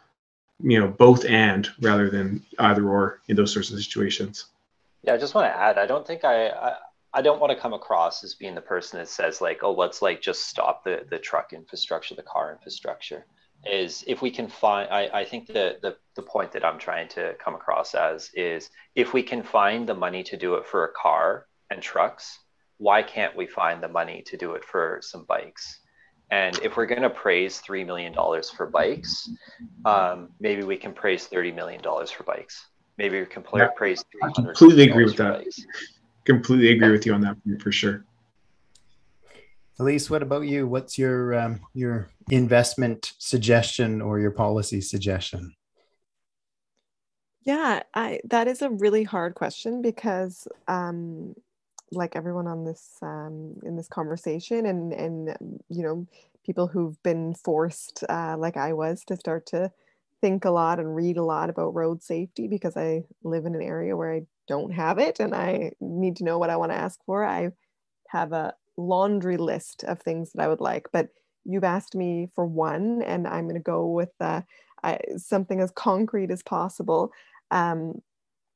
you 0.62 0.80
know 0.80 0.88
both 0.88 1.24
and 1.26 1.68
rather 1.80 2.11
than 2.11 2.44
either 2.59 2.88
or 2.88 3.20
in 3.28 3.36
those 3.36 3.53
sorts 3.53 3.70
of 3.70 3.78
situations. 3.78 4.47
Yeah, 5.03 5.14
I 5.14 5.18
just 5.18 5.34
want 5.34 5.53
to 5.53 5.57
add. 5.57 5.78
I 5.78 5.86
don't 5.86 6.07
think 6.07 6.24
I, 6.24 6.49
I 6.49 6.76
I 7.17 7.23
don't 7.23 7.41
want 7.41 7.51
to 7.51 7.59
come 7.59 7.73
across 7.73 8.23
as 8.23 8.35
being 8.35 8.55
the 8.55 8.61
person 8.61 8.99
that 8.99 9.09
says 9.09 9.41
like, 9.41 9.61
oh, 9.62 9.73
let's 9.73 10.03
like 10.03 10.21
just 10.21 10.49
stop 10.49 10.85
the 10.85 11.07
the 11.09 11.19
truck 11.19 11.55
infrastructure, 11.55 12.14
the 12.14 12.23
car 12.23 12.53
infrastructure. 12.53 13.27
Is 13.64 14.05
if 14.07 14.21
we 14.21 14.31
can 14.31 14.49
find, 14.49 14.89
I, 14.91 15.09
I 15.21 15.25
think 15.25 15.47
the, 15.47 15.79
the 15.81 15.97
the 16.14 16.23
point 16.23 16.53
that 16.53 16.64
I'm 16.64 16.79
trying 16.79 17.09
to 17.09 17.35
come 17.43 17.55
across 17.55 17.95
as 17.95 18.31
is 18.35 18.71
if 18.95 19.14
we 19.14 19.23
can 19.23 19.43
find 19.43 19.89
the 19.89 19.95
money 19.95 20.23
to 20.25 20.37
do 20.37 20.55
it 20.57 20.67
for 20.67 20.85
a 20.85 20.93
car 20.93 21.47
and 21.71 21.81
trucks, 21.83 22.39
why 22.77 23.03
can't 23.03 23.35
we 23.35 23.47
find 23.47 23.83
the 23.83 23.89
money 23.89 24.23
to 24.27 24.37
do 24.37 24.53
it 24.53 24.64
for 24.64 25.01
some 25.03 25.25
bikes? 25.25 25.81
And 26.31 26.59
if 26.62 26.77
we're 26.77 26.87
going 26.87 27.03
to 27.03 27.11
praise 27.11 27.62
$3 27.62 27.87
million 27.87 28.14
for 28.57 28.67
bikes, 28.67 29.31
um, 29.85 30.31
maybe 30.41 30.64
we 30.64 30.77
can 30.77 30.93
praise 30.93 31.29
$30 31.29 31.55
million 31.55 31.81
for 31.83 32.25
bikes. 32.25 32.67
Maybe 32.99 33.21
we 33.21 33.27
can 33.27 33.43
play, 33.43 33.61
yeah, 33.61 33.69
praise 33.77 34.05
I 34.23 34.31
completely 34.33 34.91
agree 34.91 35.05
with 35.05 35.17
that. 35.17 35.45
Bikes. 35.45 35.67
Completely 36.27 36.72
agree 36.72 36.91
with 36.91 37.07
you 37.07 37.14
on 37.14 37.22
that 37.22 37.37
for 37.61 37.72
sure. 37.72 38.05
Elise, 39.79 40.11
what 40.11 40.22
about 40.22 40.43
you? 40.43 40.66
What's 40.66 40.99
your 40.99 41.35
um, 41.35 41.61
your 41.72 42.09
investment 42.31 43.13
suggestion 43.18 44.03
or 44.03 44.18
your 44.18 44.30
policy 44.30 44.80
suggestion? 44.80 45.55
Yeah, 47.42 47.83
I 47.95 48.21
that 48.25 48.49
is 48.49 48.61
a 48.63 48.71
really 48.71 49.05
hard 49.05 49.34
question 49.34 49.83
because 49.83 50.49
um, 50.67 51.34
like 51.92 52.17
everyone 52.17 52.46
on 52.46 52.64
this 52.64 52.96
um, 53.03 53.57
in 53.63 53.76
this 53.76 53.88
conversation 53.88 54.67
and 54.67 54.92
and 54.92 55.37
you 55.68 55.83
know 55.83 56.07
people 56.45 56.67
who've 56.67 57.00
been 57.03 57.34
forced 57.34 58.05
uh, 58.09 58.37
like 58.38 58.57
i 58.57 58.72
was 58.72 59.05
to 59.05 59.17
start 59.17 59.46
to 59.46 59.71
think 60.21 60.45
a 60.45 60.50
lot 60.50 60.79
and 60.79 60.95
read 60.95 61.17
a 61.17 61.25
lot 61.25 61.50
about 61.50 61.75
road 61.75 62.03
safety 62.03 62.49
because 62.49 62.76
i 62.76 63.03
live 63.22 63.45
in 63.46 63.55
an 63.55 63.63
area 63.63 63.96
where 63.96 64.13
i 64.13 64.22
don't 64.47 64.73
have 64.73 64.99
it 64.99 65.21
and 65.21 65.35
i 65.35 65.71
need 65.81 66.17
to 66.17 66.25
know 66.25 66.39
what 66.39 66.51
i 66.51 66.57
want 66.57 66.73
to 66.73 66.79
ask 66.79 67.01
for 67.05 67.25
i 67.25 67.51
have 68.09 68.33
a 68.33 68.55
laundry 68.77 69.37
list 69.37 69.85
of 69.85 70.01
things 70.01 70.33
that 70.33 70.43
i 70.43 70.49
would 70.49 70.61
like 70.61 70.89
but 70.93 71.09
you've 71.45 71.64
asked 71.64 71.95
me 71.95 72.29
for 72.35 72.45
one 72.45 73.03
and 73.03 73.27
i'm 73.27 73.45
going 73.45 73.55
to 73.55 73.61
go 73.61 73.87
with 73.87 74.13
uh, 74.21 74.41
I, 74.83 74.99
something 75.17 75.61
as 75.61 75.71
concrete 75.71 76.31
as 76.31 76.43
possible 76.43 77.13
um, 77.51 78.01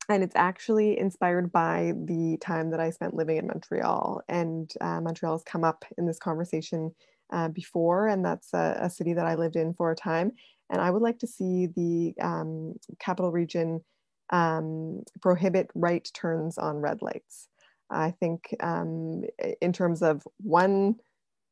and 0.09 0.23
it's 0.23 0.35
actually 0.35 0.99
inspired 0.99 1.51
by 1.51 1.93
the 2.05 2.37
time 2.41 2.69
that 2.71 2.79
I 2.79 2.89
spent 2.89 3.13
living 3.13 3.37
in 3.37 3.47
Montreal. 3.47 4.21
And 4.27 4.71
uh, 4.81 4.99
Montreal 4.99 5.35
has 5.35 5.43
come 5.43 5.63
up 5.63 5.85
in 5.97 6.05
this 6.05 6.19
conversation 6.19 6.93
uh, 7.31 7.47
before, 7.47 8.07
and 8.07 8.25
that's 8.25 8.53
a, 8.53 8.77
a, 8.81 8.89
city 8.89 9.13
that 9.13 9.25
I 9.25 9.35
lived 9.35 9.55
in 9.55 9.73
for 9.73 9.91
a 9.91 9.95
time. 9.95 10.33
And 10.69 10.81
I 10.81 10.89
would 10.91 11.01
like 11.01 11.19
to 11.19 11.27
see 11.27 11.67
the 11.67 12.13
um, 12.21 12.75
capital 12.99 13.31
region 13.31 13.83
um, 14.31 15.03
prohibit 15.21 15.69
right 15.75 16.09
turns 16.13 16.57
on 16.57 16.77
red 16.77 17.01
lights. 17.01 17.47
I 17.89 18.11
think, 18.11 18.55
um, 18.61 19.23
in 19.61 19.73
terms 19.73 20.01
of 20.01 20.25
one 20.37 20.95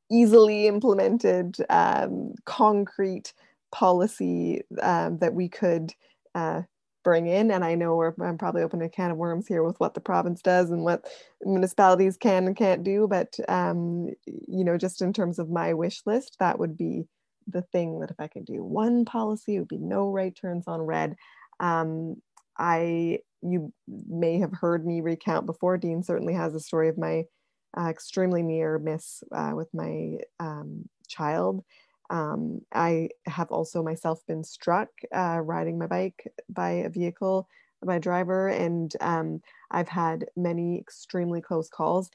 easily 0.09 0.67
implemented 0.67 1.57
um, 1.69 2.33
concrete 2.45 3.33
policy 3.71 4.63
um, 4.81 5.17
that 5.19 5.33
we 5.33 5.49
could 5.49 5.93
uh, 6.33 6.61
bring 7.03 7.27
in. 7.27 7.51
And 7.51 7.63
I 7.63 7.75
know 7.75 7.95
we're, 7.95 8.13
I'm 8.21 8.37
probably 8.37 8.63
opening 8.63 8.87
a 8.87 8.89
can 8.89 9.11
of 9.11 9.17
worms 9.17 9.47
here 9.47 9.63
with 9.63 9.79
what 9.79 9.93
the 9.93 9.99
province 9.99 10.41
does 10.41 10.71
and 10.71 10.83
what 10.83 11.05
municipalities 11.43 12.17
can 12.17 12.47
and 12.47 12.55
can't 12.55 12.83
do. 12.83 13.07
But, 13.07 13.37
um, 13.47 14.09
you 14.25 14.63
know, 14.63 14.77
just 14.77 15.01
in 15.01 15.13
terms 15.13 15.39
of 15.39 15.49
my 15.49 15.73
wish 15.73 16.01
list, 16.05 16.37
that 16.39 16.57
would 16.57 16.77
be 16.77 17.03
the 17.47 17.61
thing 17.61 17.99
that 17.99 18.11
if 18.11 18.19
I 18.19 18.27
could 18.27 18.45
do 18.45 18.63
one 18.63 19.05
policy, 19.05 19.55
it 19.55 19.59
would 19.59 19.67
be 19.67 19.77
no 19.77 20.09
right 20.09 20.35
turns 20.35 20.67
on 20.67 20.81
red. 20.81 21.15
Um, 21.59 22.21
I, 22.59 23.19
you 23.41 23.73
may 23.87 24.39
have 24.39 24.53
heard 24.53 24.85
me 24.85 25.01
recount 25.01 25.45
before, 25.45 25.77
Dean 25.77 26.03
certainly 26.03 26.33
has 26.33 26.53
a 26.53 26.59
story 26.59 26.89
of 26.89 26.97
my 26.97 27.23
uh, 27.77 27.87
extremely 27.87 28.43
near 28.43 28.77
miss 28.77 29.23
uh, 29.31 29.53
with 29.55 29.69
my 29.73 30.17
um, 30.39 30.89
child 31.07 31.63
um, 32.09 32.61
I 32.73 33.09
have 33.27 33.51
also 33.51 33.83
myself 33.83 34.25
been 34.27 34.43
struck 34.43 34.89
uh, 35.15 35.41
riding 35.43 35.77
my 35.77 35.87
bike 35.87 36.31
by 36.49 36.71
a 36.71 36.89
vehicle 36.89 37.47
by 37.85 37.95
a 37.95 37.99
driver, 37.99 38.49
and 38.49 38.93
um, 38.99 39.41
I've 39.71 39.87
had 39.87 40.25
many 40.35 40.77
extremely 40.79 41.41
close 41.41 41.69
calls. 41.69 42.09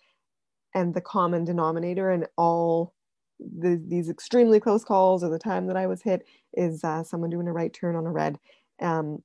And 0.74 0.92
the 0.92 1.00
common 1.00 1.44
denominator 1.44 2.10
in 2.10 2.26
all 2.36 2.94
the, 3.38 3.80
these 3.86 4.10
extremely 4.10 4.58
close 4.58 4.84
calls 4.84 5.22
or 5.22 5.30
the 5.30 5.38
time 5.38 5.68
that 5.68 5.76
I 5.76 5.86
was 5.86 6.02
hit 6.02 6.26
is 6.52 6.82
uh, 6.82 7.04
someone 7.04 7.30
doing 7.30 7.46
a 7.46 7.52
right 7.52 7.72
turn 7.72 7.94
on 7.94 8.06
a 8.06 8.10
red. 8.10 8.38
Um, 8.82 9.22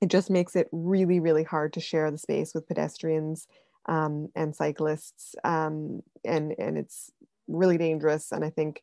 it 0.00 0.08
just 0.08 0.30
makes 0.30 0.54
it 0.56 0.68
really, 0.72 1.20
really 1.20 1.44
hard 1.44 1.72
to 1.74 1.80
share 1.80 2.10
the 2.10 2.18
space 2.18 2.54
with 2.54 2.68
pedestrians 2.68 3.48
um, 3.86 4.28
and 4.34 4.54
cyclists, 4.54 5.34
um, 5.44 6.02
and 6.24 6.54
and 6.58 6.76
it's 6.76 7.10
really 7.48 7.78
dangerous. 7.78 8.32
And 8.32 8.44
I 8.44 8.50
think 8.50 8.82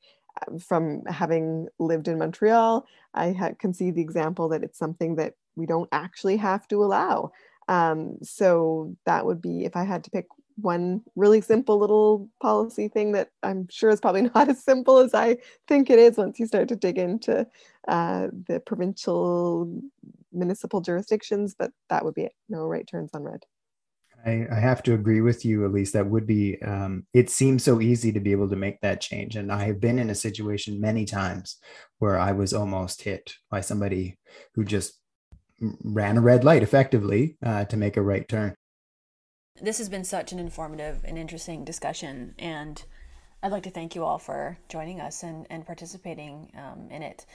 from 0.60 1.04
having 1.06 1.68
lived 1.80 2.08
in 2.08 2.18
Montreal, 2.18 2.86
I 3.14 3.32
ha- 3.32 3.54
can 3.58 3.74
see 3.74 3.92
the 3.92 4.02
example 4.02 4.50
that 4.50 4.64
it's 4.64 4.78
something 4.78 5.16
that 5.16 5.36
we 5.56 5.66
don't 5.66 5.90
actually 5.92 6.38
have 6.38 6.68
to 6.70 6.84
allow. 6.84 7.32
Um, 7.68 8.18
so 8.22 8.96
that 9.06 9.26
would 9.26 9.42
be 9.42 9.66
if 9.66 9.76
I 9.76 9.86
had 9.86 10.04
to 10.04 10.12
pick 10.12 10.28
one 10.56 11.02
really 11.16 11.42
simple 11.42 11.78
little 11.78 12.30
policy 12.42 12.88
thing 12.88 13.12
that 13.14 13.30
I'm 13.44 13.68
sure 13.70 13.90
is 13.90 14.00
probably 14.00 14.22
not 14.36 14.50
as 14.50 14.64
simple 14.64 15.00
as 15.00 15.14
I 15.14 15.38
think 15.68 15.90
it 15.90 16.00
is 16.00 16.18
once 16.18 16.40
you 16.40 16.48
start 16.48 16.70
to 16.70 16.76
dig 16.76 16.98
into 16.98 17.48
uh, 17.88 18.28
the 18.48 18.60
provincial 18.60 19.82
municipal 20.32 20.82
jurisdictions, 20.82 21.56
but 21.58 21.72
that 21.90 22.04
would 22.04 22.14
be 22.14 22.24
it. 22.24 22.34
No 22.50 22.66
right 22.66 22.86
turns 22.88 23.12
on 23.14 23.24
red. 23.24 23.44
I, 24.26 24.48
I, 24.52 24.60
have 24.60 24.82
to 24.84 24.96
agree 24.96 25.22
with 25.22 25.46
you, 25.46 25.68
Elise. 25.68 25.92
That 25.92 26.08
would 26.08 26.26
be, 26.26 26.60
um, 26.64 27.06
it 27.14 27.30
seems 27.30 27.64
so 27.64 27.80
easy 27.80 28.12
to 28.12 28.20
be 28.20 28.32
able 28.32 28.50
to 28.50 28.56
make 28.56 28.82
that 28.82 29.00
change. 29.00 29.36
And 29.36 29.52
I 29.52 29.66
have 29.66 29.80
been 29.80 30.00
in 30.00 30.10
a 30.10 30.16
situation 30.16 30.82
many 30.82 31.06
times 31.06 31.58
where 32.00 32.18
I 32.18 32.32
was 32.32 32.52
almost 32.52 33.04
hit 33.04 33.36
by 33.52 33.62
somebody 33.62 34.18
who 34.56 34.66
just 34.66 35.00
ran 35.84 36.18
a 36.18 36.22
red 36.22 36.44
light 36.44 36.64
effectively 36.64 37.38
uh, 37.46 37.66
to 37.66 37.78
make 37.78 37.98
a 37.98 38.02
right 38.02 38.28
turn. 38.28 38.56
This 39.62 39.78
has 39.78 39.88
been 39.88 40.04
such 40.04 40.32
an 40.32 40.40
informative 40.40 41.02
and 41.06 41.18
interesting 41.18 41.64
discussion. 41.64 42.36
And 42.40 42.84
I'd 43.42 43.52
like 43.52 43.64
to 43.64 43.70
thank 43.70 43.96
you 43.96 44.04
all 44.04 44.18
for 44.18 44.58
joining 44.68 45.00
us 45.00 45.24
and, 45.24 45.48
and 45.50 45.66
participating 45.66 46.52
um, 46.58 46.90
in 46.92 47.02
it. 47.02 47.26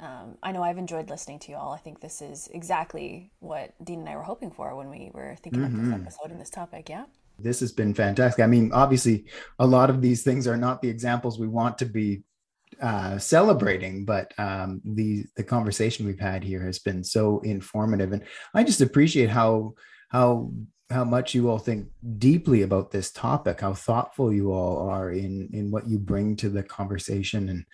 Um, 0.00 0.36
I 0.42 0.52
know 0.52 0.62
I've 0.62 0.78
enjoyed 0.78 1.08
listening 1.08 1.38
to 1.40 1.50
you 1.50 1.56
all. 1.56 1.72
I 1.72 1.78
think 1.78 2.00
this 2.00 2.20
is 2.20 2.48
exactly 2.52 3.32
what 3.40 3.72
Dean 3.82 4.00
and 4.00 4.08
I 4.08 4.16
were 4.16 4.22
hoping 4.22 4.50
for 4.50 4.74
when 4.76 4.90
we 4.90 5.10
were 5.12 5.36
thinking 5.42 5.62
mm-hmm. 5.62 5.74
of 5.74 5.84
this 5.84 5.94
mm-hmm. 5.94 6.02
episode 6.02 6.30
and 6.30 6.40
this 6.40 6.50
topic. 6.50 6.88
Yeah. 6.88 7.04
This 7.38 7.60
has 7.60 7.72
been 7.72 7.94
fantastic. 7.94 8.42
I 8.42 8.46
mean, 8.46 8.70
obviously, 8.72 9.26
a 9.58 9.66
lot 9.66 9.90
of 9.90 10.00
these 10.00 10.22
things 10.22 10.46
are 10.46 10.56
not 10.56 10.82
the 10.82 10.88
examples 10.88 11.38
we 11.38 11.48
want 11.48 11.78
to 11.78 11.86
be 11.86 12.22
uh, 12.80 13.18
celebrating, 13.18 14.04
but 14.04 14.32
um, 14.38 14.80
the 14.84 15.24
the 15.36 15.42
conversation 15.42 16.06
we've 16.06 16.20
had 16.20 16.44
here 16.44 16.64
has 16.64 16.78
been 16.78 17.02
so 17.02 17.40
informative, 17.40 18.12
and 18.12 18.22
I 18.52 18.62
just 18.62 18.80
appreciate 18.80 19.30
how 19.30 19.74
how 20.10 20.52
how 20.90 21.04
much 21.04 21.34
you 21.34 21.48
all 21.48 21.58
think 21.58 21.88
deeply 22.18 22.62
about 22.62 22.90
this 22.90 23.10
topic, 23.10 23.60
how 23.60 23.74
thoughtful 23.74 24.32
you 24.32 24.52
all 24.52 24.88
are 24.88 25.10
in 25.10 25.48
in 25.52 25.70
what 25.70 25.88
you 25.88 25.98
bring 25.98 26.36
to 26.36 26.48
the 26.48 26.62
conversation, 26.62 27.48
and 27.48 27.64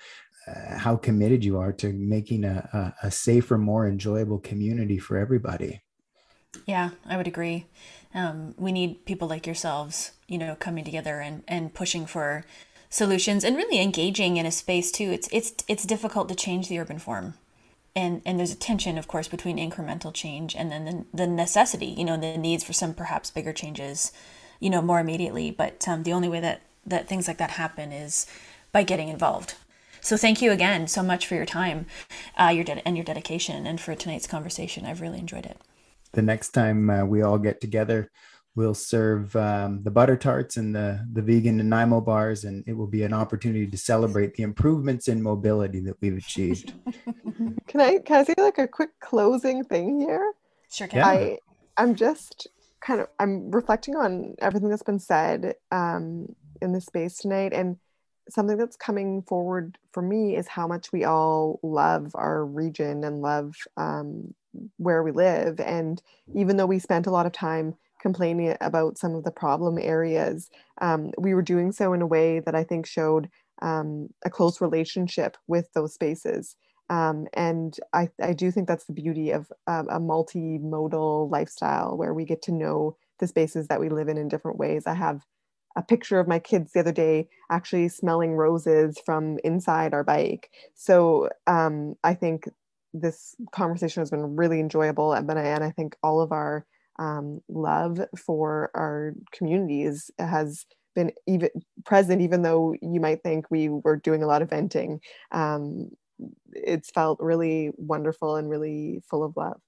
uh, 0.46 0.78
how 0.78 0.96
committed 0.96 1.44
you 1.44 1.58
are 1.58 1.72
to 1.72 1.92
making 1.92 2.44
a, 2.44 2.94
a, 3.02 3.06
a, 3.06 3.10
safer, 3.10 3.58
more 3.58 3.86
enjoyable 3.86 4.38
community 4.38 4.98
for 4.98 5.18
everybody. 5.18 5.82
Yeah, 6.66 6.90
I 7.06 7.16
would 7.16 7.26
agree. 7.26 7.66
Um, 8.14 8.54
we 8.56 8.72
need 8.72 9.04
people 9.04 9.28
like 9.28 9.46
yourselves, 9.46 10.12
you 10.26 10.38
know, 10.38 10.56
coming 10.56 10.84
together 10.84 11.20
and, 11.20 11.44
and 11.46 11.72
pushing 11.72 12.06
for 12.06 12.44
solutions 12.88 13.44
and 13.44 13.56
really 13.56 13.80
engaging 13.80 14.36
in 14.36 14.46
a 14.46 14.50
space 14.50 14.90
too. 14.90 15.10
It's 15.10 15.28
it's 15.32 15.52
it's 15.68 15.84
difficult 15.84 16.28
to 16.28 16.34
change 16.34 16.68
the 16.68 16.78
urban 16.78 16.98
form. 16.98 17.34
And 17.96 18.22
and 18.24 18.38
there's 18.38 18.52
a 18.52 18.56
tension, 18.56 18.98
of 18.98 19.08
course, 19.08 19.28
between 19.28 19.56
incremental 19.58 20.14
change 20.14 20.54
and 20.54 20.70
then 20.70 20.84
the, 20.84 21.04
the 21.12 21.26
necessity, 21.26 21.86
you 21.86 22.04
know, 22.04 22.16
the 22.16 22.38
needs 22.38 22.62
for 22.62 22.72
some 22.72 22.94
perhaps 22.94 23.30
bigger 23.30 23.52
changes, 23.52 24.12
you 24.60 24.70
know, 24.70 24.80
more 24.80 25.00
immediately. 25.00 25.50
But 25.50 25.86
um, 25.88 26.04
the 26.04 26.12
only 26.12 26.28
way 26.28 26.40
that 26.40 26.62
that 26.86 27.08
things 27.08 27.26
like 27.26 27.38
that 27.38 27.50
happen 27.50 27.92
is 27.92 28.26
by 28.72 28.84
getting 28.84 29.08
involved 29.08 29.54
so 30.00 30.16
thank 30.16 30.40
you 30.40 30.50
again 30.50 30.88
so 30.88 31.02
much 31.02 31.26
for 31.26 31.34
your 31.34 31.46
time, 31.46 31.86
uh, 32.38 32.48
your 32.48 32.64
de- 32.64 32.86
and 32.86 32.96
your 32.96 33.04
dedication, 33.04 33.66
and 33.66 33.80
for 33.80 33.94
tonight's 33.94 34.26
conversation. 34.26 34.86
I've 34.86 35.00
really 35.00 35.18
enjoyed 35.18 35.46
it. 35.46 35.58
The 36.12 36.22
next 36.22 36.50
time 36.50 36.90
uh, 36.90 37.04
we 37.04 37.22
all 37.22 37.38
get 37.38 37.60
together, 37.60 38.10
we'll 38.54 38.74
serve 38.74 39.34
um, 39.36 39.82
the 39.82 39.90
butter 39.90 40.16
tarts 40.16 40.56
and 40.56 40.74
the 40.74 41.06
the 41.12 41.22
vegan 41.22 41.56
Nanaimo 41.56 42.00
bars, 42.00 42.44
and 42.44 42.64
it 42.66 42.72
will 42.72 42.86
be 42.86 43.02
an 43.02 43.12
opportunity 43.12 43.66
to 43.66 43.76
celebrate 43.76 44.34
the 44.34 44.42
improvements 44.42 45.08
in 45.08 45.22
mobility 45.22 45.80
that 45.80 45.96
we've 46.00 46.16
achieved. 46.16 46.74
can 47.66 47.80
I 47.80 47.98
can 47.98 48.16
I 48.16 48.24
say 48.24 48.34
like 48.38 48.58
a 48.58 48.68
quick 48.68 48.90
closing 49.00 49.64
thing 49.64 50.00
here? 50.00 50.32
Sure 50.70 50.88
can. 50.88 51.04
I 51.04 51.38
I'm 51.76 51.94
just 51.94 52.48
kind 52.80 53.00
of 53.00 53.08
I'm 53.18 53.50
reflecting 53.50 53.96
on 53.96 54.34
everything 54.40 54.68
that's 54.68 54.82
been 54.82 54.98
said 54.98 55.54
um, 55.70 56.34
in 56.60 56.72
the 56.72 56.80
space 56.80 57.18
tonight, 57.18 57.52
and 57.52 57.76
something 58.28 58.56
that's 58.56 58.76
coming 58.76 59.22
forward 59.22 59.76
for 59.92 60.02
me 60.02 60.36
is 60.36 60.48
how 60.48 60.66
much 60.66 60.92
we 60.92 61.04
all 61.04 61.58
love 61.62 62.12
our 62.14 62.44
region 62.44 63.04
and 63.04 63.22
love 63.22 63.54
um, 63.76 64.34
where 64.76 65.02
we 65.02 65.10
live. 65.10 65.60
And 65.60 66.00
even 66.34 66.56
though 66.56 66.66
we 66.66 66.78
spent 66.78 67.06
a 67.06 67.10
lot 67.10 67.26
of 67.26 67.32
time 67.32 67.74
complaining 68.00 68.56
about 68.60 68.98
some 68.98 69.14
of 69.14 69.24
the 69.24 69.30
problem 69.30 69.78
areas, 69.78 70.50
um, 70.80 71.10
we 71.18 71.34
were 71.34 71.42
doing 71.42 71.72
so 71.72 71.92
in 71.92 72.02
a 72.02 72.06
way 72.06 72.40
that 72.40 72.54
I 72.54 72.64
think 72.64 72.86
showed 72.86 73.28
um, 73.62 74.08
a 74.24 74.30
close 74.30 74.60
relationship 74.60 75.36
with 75.46 75.72
those 75.74 75.94
spaces. 75.94 76.56
Um, 76.88 77.28
and 77.34 77.76
I, 77.92 78.08
I, 78.20 78.32
do 78.32 78.50
think 78.50 78.66
that's 78.66 78.86
the 78.86 78.92
beauty 78.92 79.30
of 79.30 79.52
uh, 79.68 79.84
a 79.88 80.00
multimodal 80.00 81.30
lifestyle 81.30 81.96
where 81.96 82.12
we 82.12 82.24
get 82.24 82.42
to 82.42 82.52
know 82.52 82.96
the 83.20 83.28
spaces 83.28 83.68
that 83.68 83.78
we 83.78 83.88
live 83.88 84.08
in 84.08 84.18
in 84.18 84.26
different 84.26 84.58
ways. 84.58 84.88
I 84.88 84.94
have 84.94 85.24
a 85.76 85.82
picture 85.82 86.18
of 86.18 86.26
my 86.26 86.40
kids 86.40 86.72
the 86.72 86.80
other 86.80 86.92
day 86.92 87.28
actually 87.48 87.88
smelling 87.88 88.32
roses 88.32 88.98
from 89.06 89.38
inside 89.44 89.94
our 89.94 90.02
bike. 90.02 90.50
So 90.74 91.28
um, 91.46 91.94
I 92.02 92.14
think 92.14 92.48
this 92.92 93.36
conversation 93.52 94.00
has 94.00 94.10
been 94.10 94.34
really 94.34 94.58
enjoyable, 94.58 95.12
and 95.12 95.30
and 95.30 95.62
I 95.62 95.70
think 95.70 95.96
all 96.02 96.20
of 96.20 96.32
our 96.32 96.66
um, 97.00 97.40
love 97.48 98.00
for 98.16 98.70
our 98.74 99.14
communities 99.32 100.10
has 100.18 100.66
been 100.94 101.10
even 101.26 101.48
present, 101.84 102.20
even 102.20 102.42
though 102.42 102.74
you 102.82 103.00
might 103.00 103.22
think 103.22 103.50
we 103.50 103.68
were 103.68 103.96
doing 103.96 104.22
a 104.22 104.26
lot 104.26 104.42
of 104.42 104.50
venting. 104.50 105.00
Um, 105.32 105.90
it's 106.52 106.90
felt 106.90 107.18
really 107.20 107.70
wonderful 107.76 108.36
and 108.36 108.50
really 108.50 109.02
full 109.08 109.24
of 109.24 109.36
love. 109.36 109.60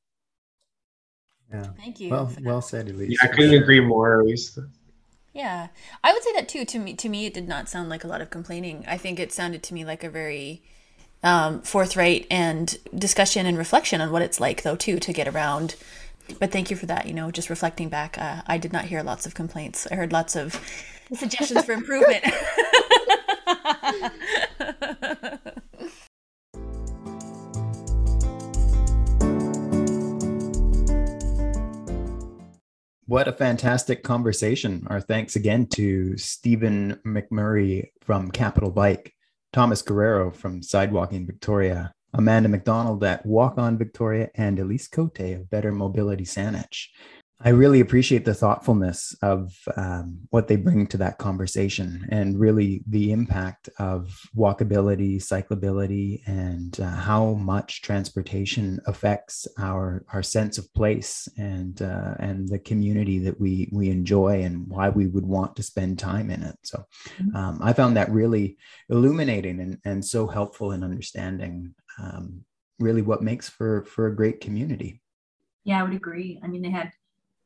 Yeah. 1.50 1.68
Thank 1.76 2.00
you. 2.00 2.10
Well, 2.10 2.30
well 2.42 2.60
said, 2.60 2.88
Elise. 2.88 3.18
Yeah, 3.22 3.28
I 3.30 3.34
couldn't 3.34 3.54
agree 3.54 3.80
more, 3.80 4.20
Elise. 4.20 4.58
Yeah, 5.32 5.68
I 6.04 6.12
would 6.12 6.22
say 6.22 6.32
that 6.34 6.48
too. 6.48 6.66
To 6.66 6.78
me, 6.78 6.92
to 6.94 7.08
me, 7.08 7.24
it 7.26 7.34
did 7.34 7.48
not 7.48 7.68
sound 7.68 7.88
like 7.88 8.04
a 8.04 8.06
lot 8.08 8.20
of 8.20 8.28
complaining. 8.28 8.84
I 8.86 8.98
think 8.98 9.18
it 9.18 9.32
sounded 9.32 9.62
to 9.64 9.74
me 9.74 9.84
like 9.84 10.04
a 10.04 10.10
very 10.10 10.62
um, 11.22 11.62
forthright 11.62 12.26
and 12.30 12.76
discussion 12.94 13.46
and 13.46 13.56
reflection 13.56 14.02
on 14.02 14.10
what 14.12 14.20
it's 14.20 14.40
like, 14.40 14.62
though, 14.62 14.76
too, 14.76 14.98
to 14.98 15.12
get 15.12 15.28
around. 15.28 15.76
But 16.38 16.50
thank 16.50 16.70
you 16.70 16.76
for 16.76 16.86
that. 16.86 17.06
You 17.06 17.14
know, 17.14 17.30
just 17.30 17.50
reflecting 17.50 17.88
back, 17.88 18.18
uh, 18.18 18.42
I 18.46 18.58
did 18.58 18.72
not 18.72 18.86
hear 18.86 19.02
lots 19.02 19.26
of 19.26 19.34
complaints. 19.34 19.86
I 19.90 19.94
heard 19.94 20.12
lots 20.12 20.36
of 20.36 20.60
suggestions 21.14 21.64
for 21.64 21.72
improvement. 21.72 22.24
What 33.12 33.28
a 33.28 33.32
fantastic 33.32 34.02
conversation. 34.02 34.86
Our 34.88 35.02
thanks 35.02 35.36
again 35.36 35.66
to 35.74 36.16
Stephen 36.16 36.98
McMurray 37.04 37.90
from 38.00 38.30
Capital 38.30 38.70
Bike, 38.70 39.12
Thomas 39.52 39.82
Guerrero 39.82 40.30
from 40.30 40.62
Sidewalking 40.62 41.26
Victoria, 41.26 41.92
Amanda 42.14 42.48
Macdonald 42.48 43.02
at 43.04 43.24
Walk 43.24 43.58
On 43.58 43.78
Victoria, 43.78 44.30
and 44.34 44.58
Elise 44.58 44.88
Cote 44.88 45.20
of 45.20 45.50
Better 45.50 45.72
Mobility 45.72 46.24
Saanich. 46.24 46.88
I 47.44 47.48
really 47.48 47.80
appreciate 47.80 48.24
the 48.24 48.34
thoughtfulness 48.34 49.16
of 49.20 49.52
um, 49.76 50.20
what 50.30 50.46
they 50.46 50.54
bring 50.54 50.86
to 50.86 50.96
that 50.98 51.18
conversation 51.18 52.06
and 52.08 52.38
really 52.38 52.84
the 52.86 53.10
impact 53.10 53.68
of 53.80 54.16
walkability, 54.36 55.16
cyclability, 55.16 56.22
and 56.24 56.78
uh, 56.78 56.88
how 56.88 57.32
much 57.32 57.82
transportation 57.82 58.78
affects 58.86 59.48
our 59.58 60.04
our 60.12 60.22
sense 60.22 60.56
of 60.56 60.72
place 60.72 61.28
and 61.36 61.82
uh, 61.82 62.14
and 62.20 62.48
the 62.48 62.60
community 62.60 63.18
that 63.18 63.40
we 63.40 63.68
we 63.72 63.90
enjoy 63.90 64.42
and 64.42 64.68
why 64.68 64.90
we 64.90 65.08
would 65.08 65.26
want 65.26 65.56
to 65.56 65.64
spend 65.64 65.98
time 65.98 66.30
in 66.30 66.44
it. 66.44 66.56
So 66.62 66.84
Mm-hmm. 67.20 67.36
um, 67.36 67.58
I 67.62 67.72
found 67.72 67.96
that 67.96 68.10
really 68.10 68.56
illuminating 68.88 69.60
and, 69.60 69.78
and 69.84 70.04
so 70.04 70.26
helpful 70.26 70.72
in 70.72 70.82
understanding 70.82 71.74
um, 71.98 72.44
really 72.78 73.02
what 73.02 73.22
makes 73.22 73.48
for 73.48 73.84
for 73.84 74.06
a 74.06 74.16
great 74.16 74.40
community. 74.40 75.02
Yeah, 75.64 75.80
I 75.80 75.82
would 75.84 75.94
agree. 75.94 76.40
I 76.42 76.48
mean, 76.48 76.62
they 76.62 76.70
had 76.70 76.92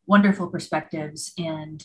wonderful 0.06 0.46
perspectives 0.48 1.32
and 1.38 1.84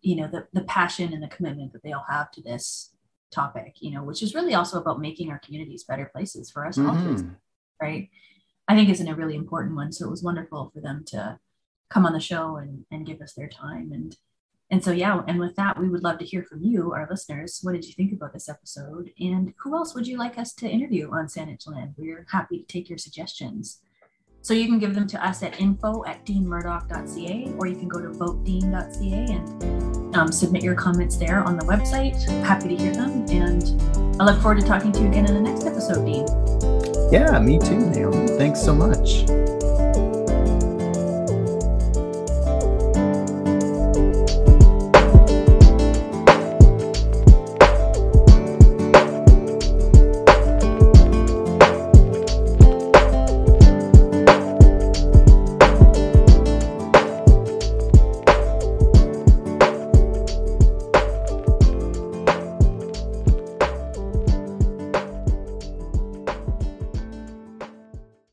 you 0.00 0.16
know 0.16 0.28
the 0.28 0.46
the 0.52 0.64
passion 0.64 1.12
and 1.12 1.22
the 1.22 1.28
commitment 1.28 1.72
that 1.72 1.82
they 1.82 1.92
all 1.92 2.06
have 2.08 2.30
to 2.30 2.40
this 2.42 2.94
topic 3.32 3.74
you 3.80 3.90
know 3.90 4.02
which 4.02 4.22
is 4.22 4.34
really 4.34 4.54
also 4.54 4.80
about 4.80 5.00
making 5.00 5.28
our 5.28 5.40
communities 5.40 5.84
better 5.84 6.06
places 6.14 6.50
for 6.50 6.64
us 6.64 6.78
all 6.78 6.94
to 6.94 7.00
Mhm. 7.00 7.36
right 7.82 8.08
i 8.68 8.74
think 8.74 8.88
is 8.88 9.00
a 9.00 9.14
really 9.14 9.34
important 9.34 9.74
one 9.74 9.92
so 9.92 10.06
it 10.06 10.10
was 10.10 10.22
wonderful 10.22 10.70
for 10.72 10.80
them 10.80 11.04
to 11.04 11.38
come 11.90 12.06
on 12.06 12.12
the 12.12 12.20
show 12.20 12.56
and 12.56 12.86
and 12.90 13.06
give 13.06 13.20
us 13.20 13.34
their 13.34 13.48
time 13.48 13.90
and 13.92 14.16
and 14.70 14.82
so 14.82 14.92
yeah 14.92 15.22
and 15.26 15.38
with 15.38 15.56
that 15.56 15.78
we 15.78 15.88
would 15.88 16.02
love 16.02 16.18
to 16.18 16.24
hear 16.24 16.42
from 16.42 16.62
you 16.62 16.92
our 16.92 17.06
listeners 17.10 17.60
what 17.62 17.72
did 17.72 17.84
you 17.84 17.92
think 17.92 18.12
about 18.12 18.32
this 18.32 18.48
episode 18.48 19.10
and 19.18 19.54
who 19.58 19.74
else 19.74 19.94
would 19.94 20.06
you 20.06 20.16
like 20.16 20.38
us 20.38 20.52
to 20.52 20.68
interview 20.68 21.10
on 21.10 21.26
Saanich 21.26 21.66
Land 21.66 21.94
we're 21.96 22.26
happy 22.30 22.58
to 22.58 22.66
take 22.66 22.88
your 22.88 22.98
suggestions 22.98 23.80
so 24.42 24.54
you 24.54 24.66
can 24.66 24.78
give 24.78 24.94
them 24.94 25.06
to 25.08 25.26
us 25.26 25.42
at 25.42 25.60
info 25.60 26.04
at 26.04 26.24
deanmurdock.ca 26.24 27.54
or 27.58 27.66
you 27.66 27.76
can 27.76 27.88
go 27.88 28.00
to 28.00 28.08
votedean.ca 28.08 29.34
and 29.34 30.16
um, 30.16 30.32
submit 30.32 30.62
your 30.62 30.74
comments 30.74 31.16
there 31.16 31.42
on 31.42 31.56
the 31.56 31.64
website. 31.64 32.16
Happy 32.44 32.68
to 32.68 32.76
hear 32.76 32.92
them. 32.92 33.26
And 33.28 34.20
I 34.20 34.24
look 34.24 34.40
forward 34.40 34.60
to 34.60 34.66
talking 34.66 34.92
to 34.92 35.00
you 35.00 35.08
again 35.08 35.26
in 35.26 35.34
the 35.34 35.40
next 35.40 35.66
episode, 35.66 36.04
Dean. 36.04 36.26
Yeah, 37.12 37.38
me 37.38 37.58
too, 37.58 37.78
Naomi. 37.78 38.28
Thanks 38.38 38.62
so 38.62 38.74
much. 38.74 39.57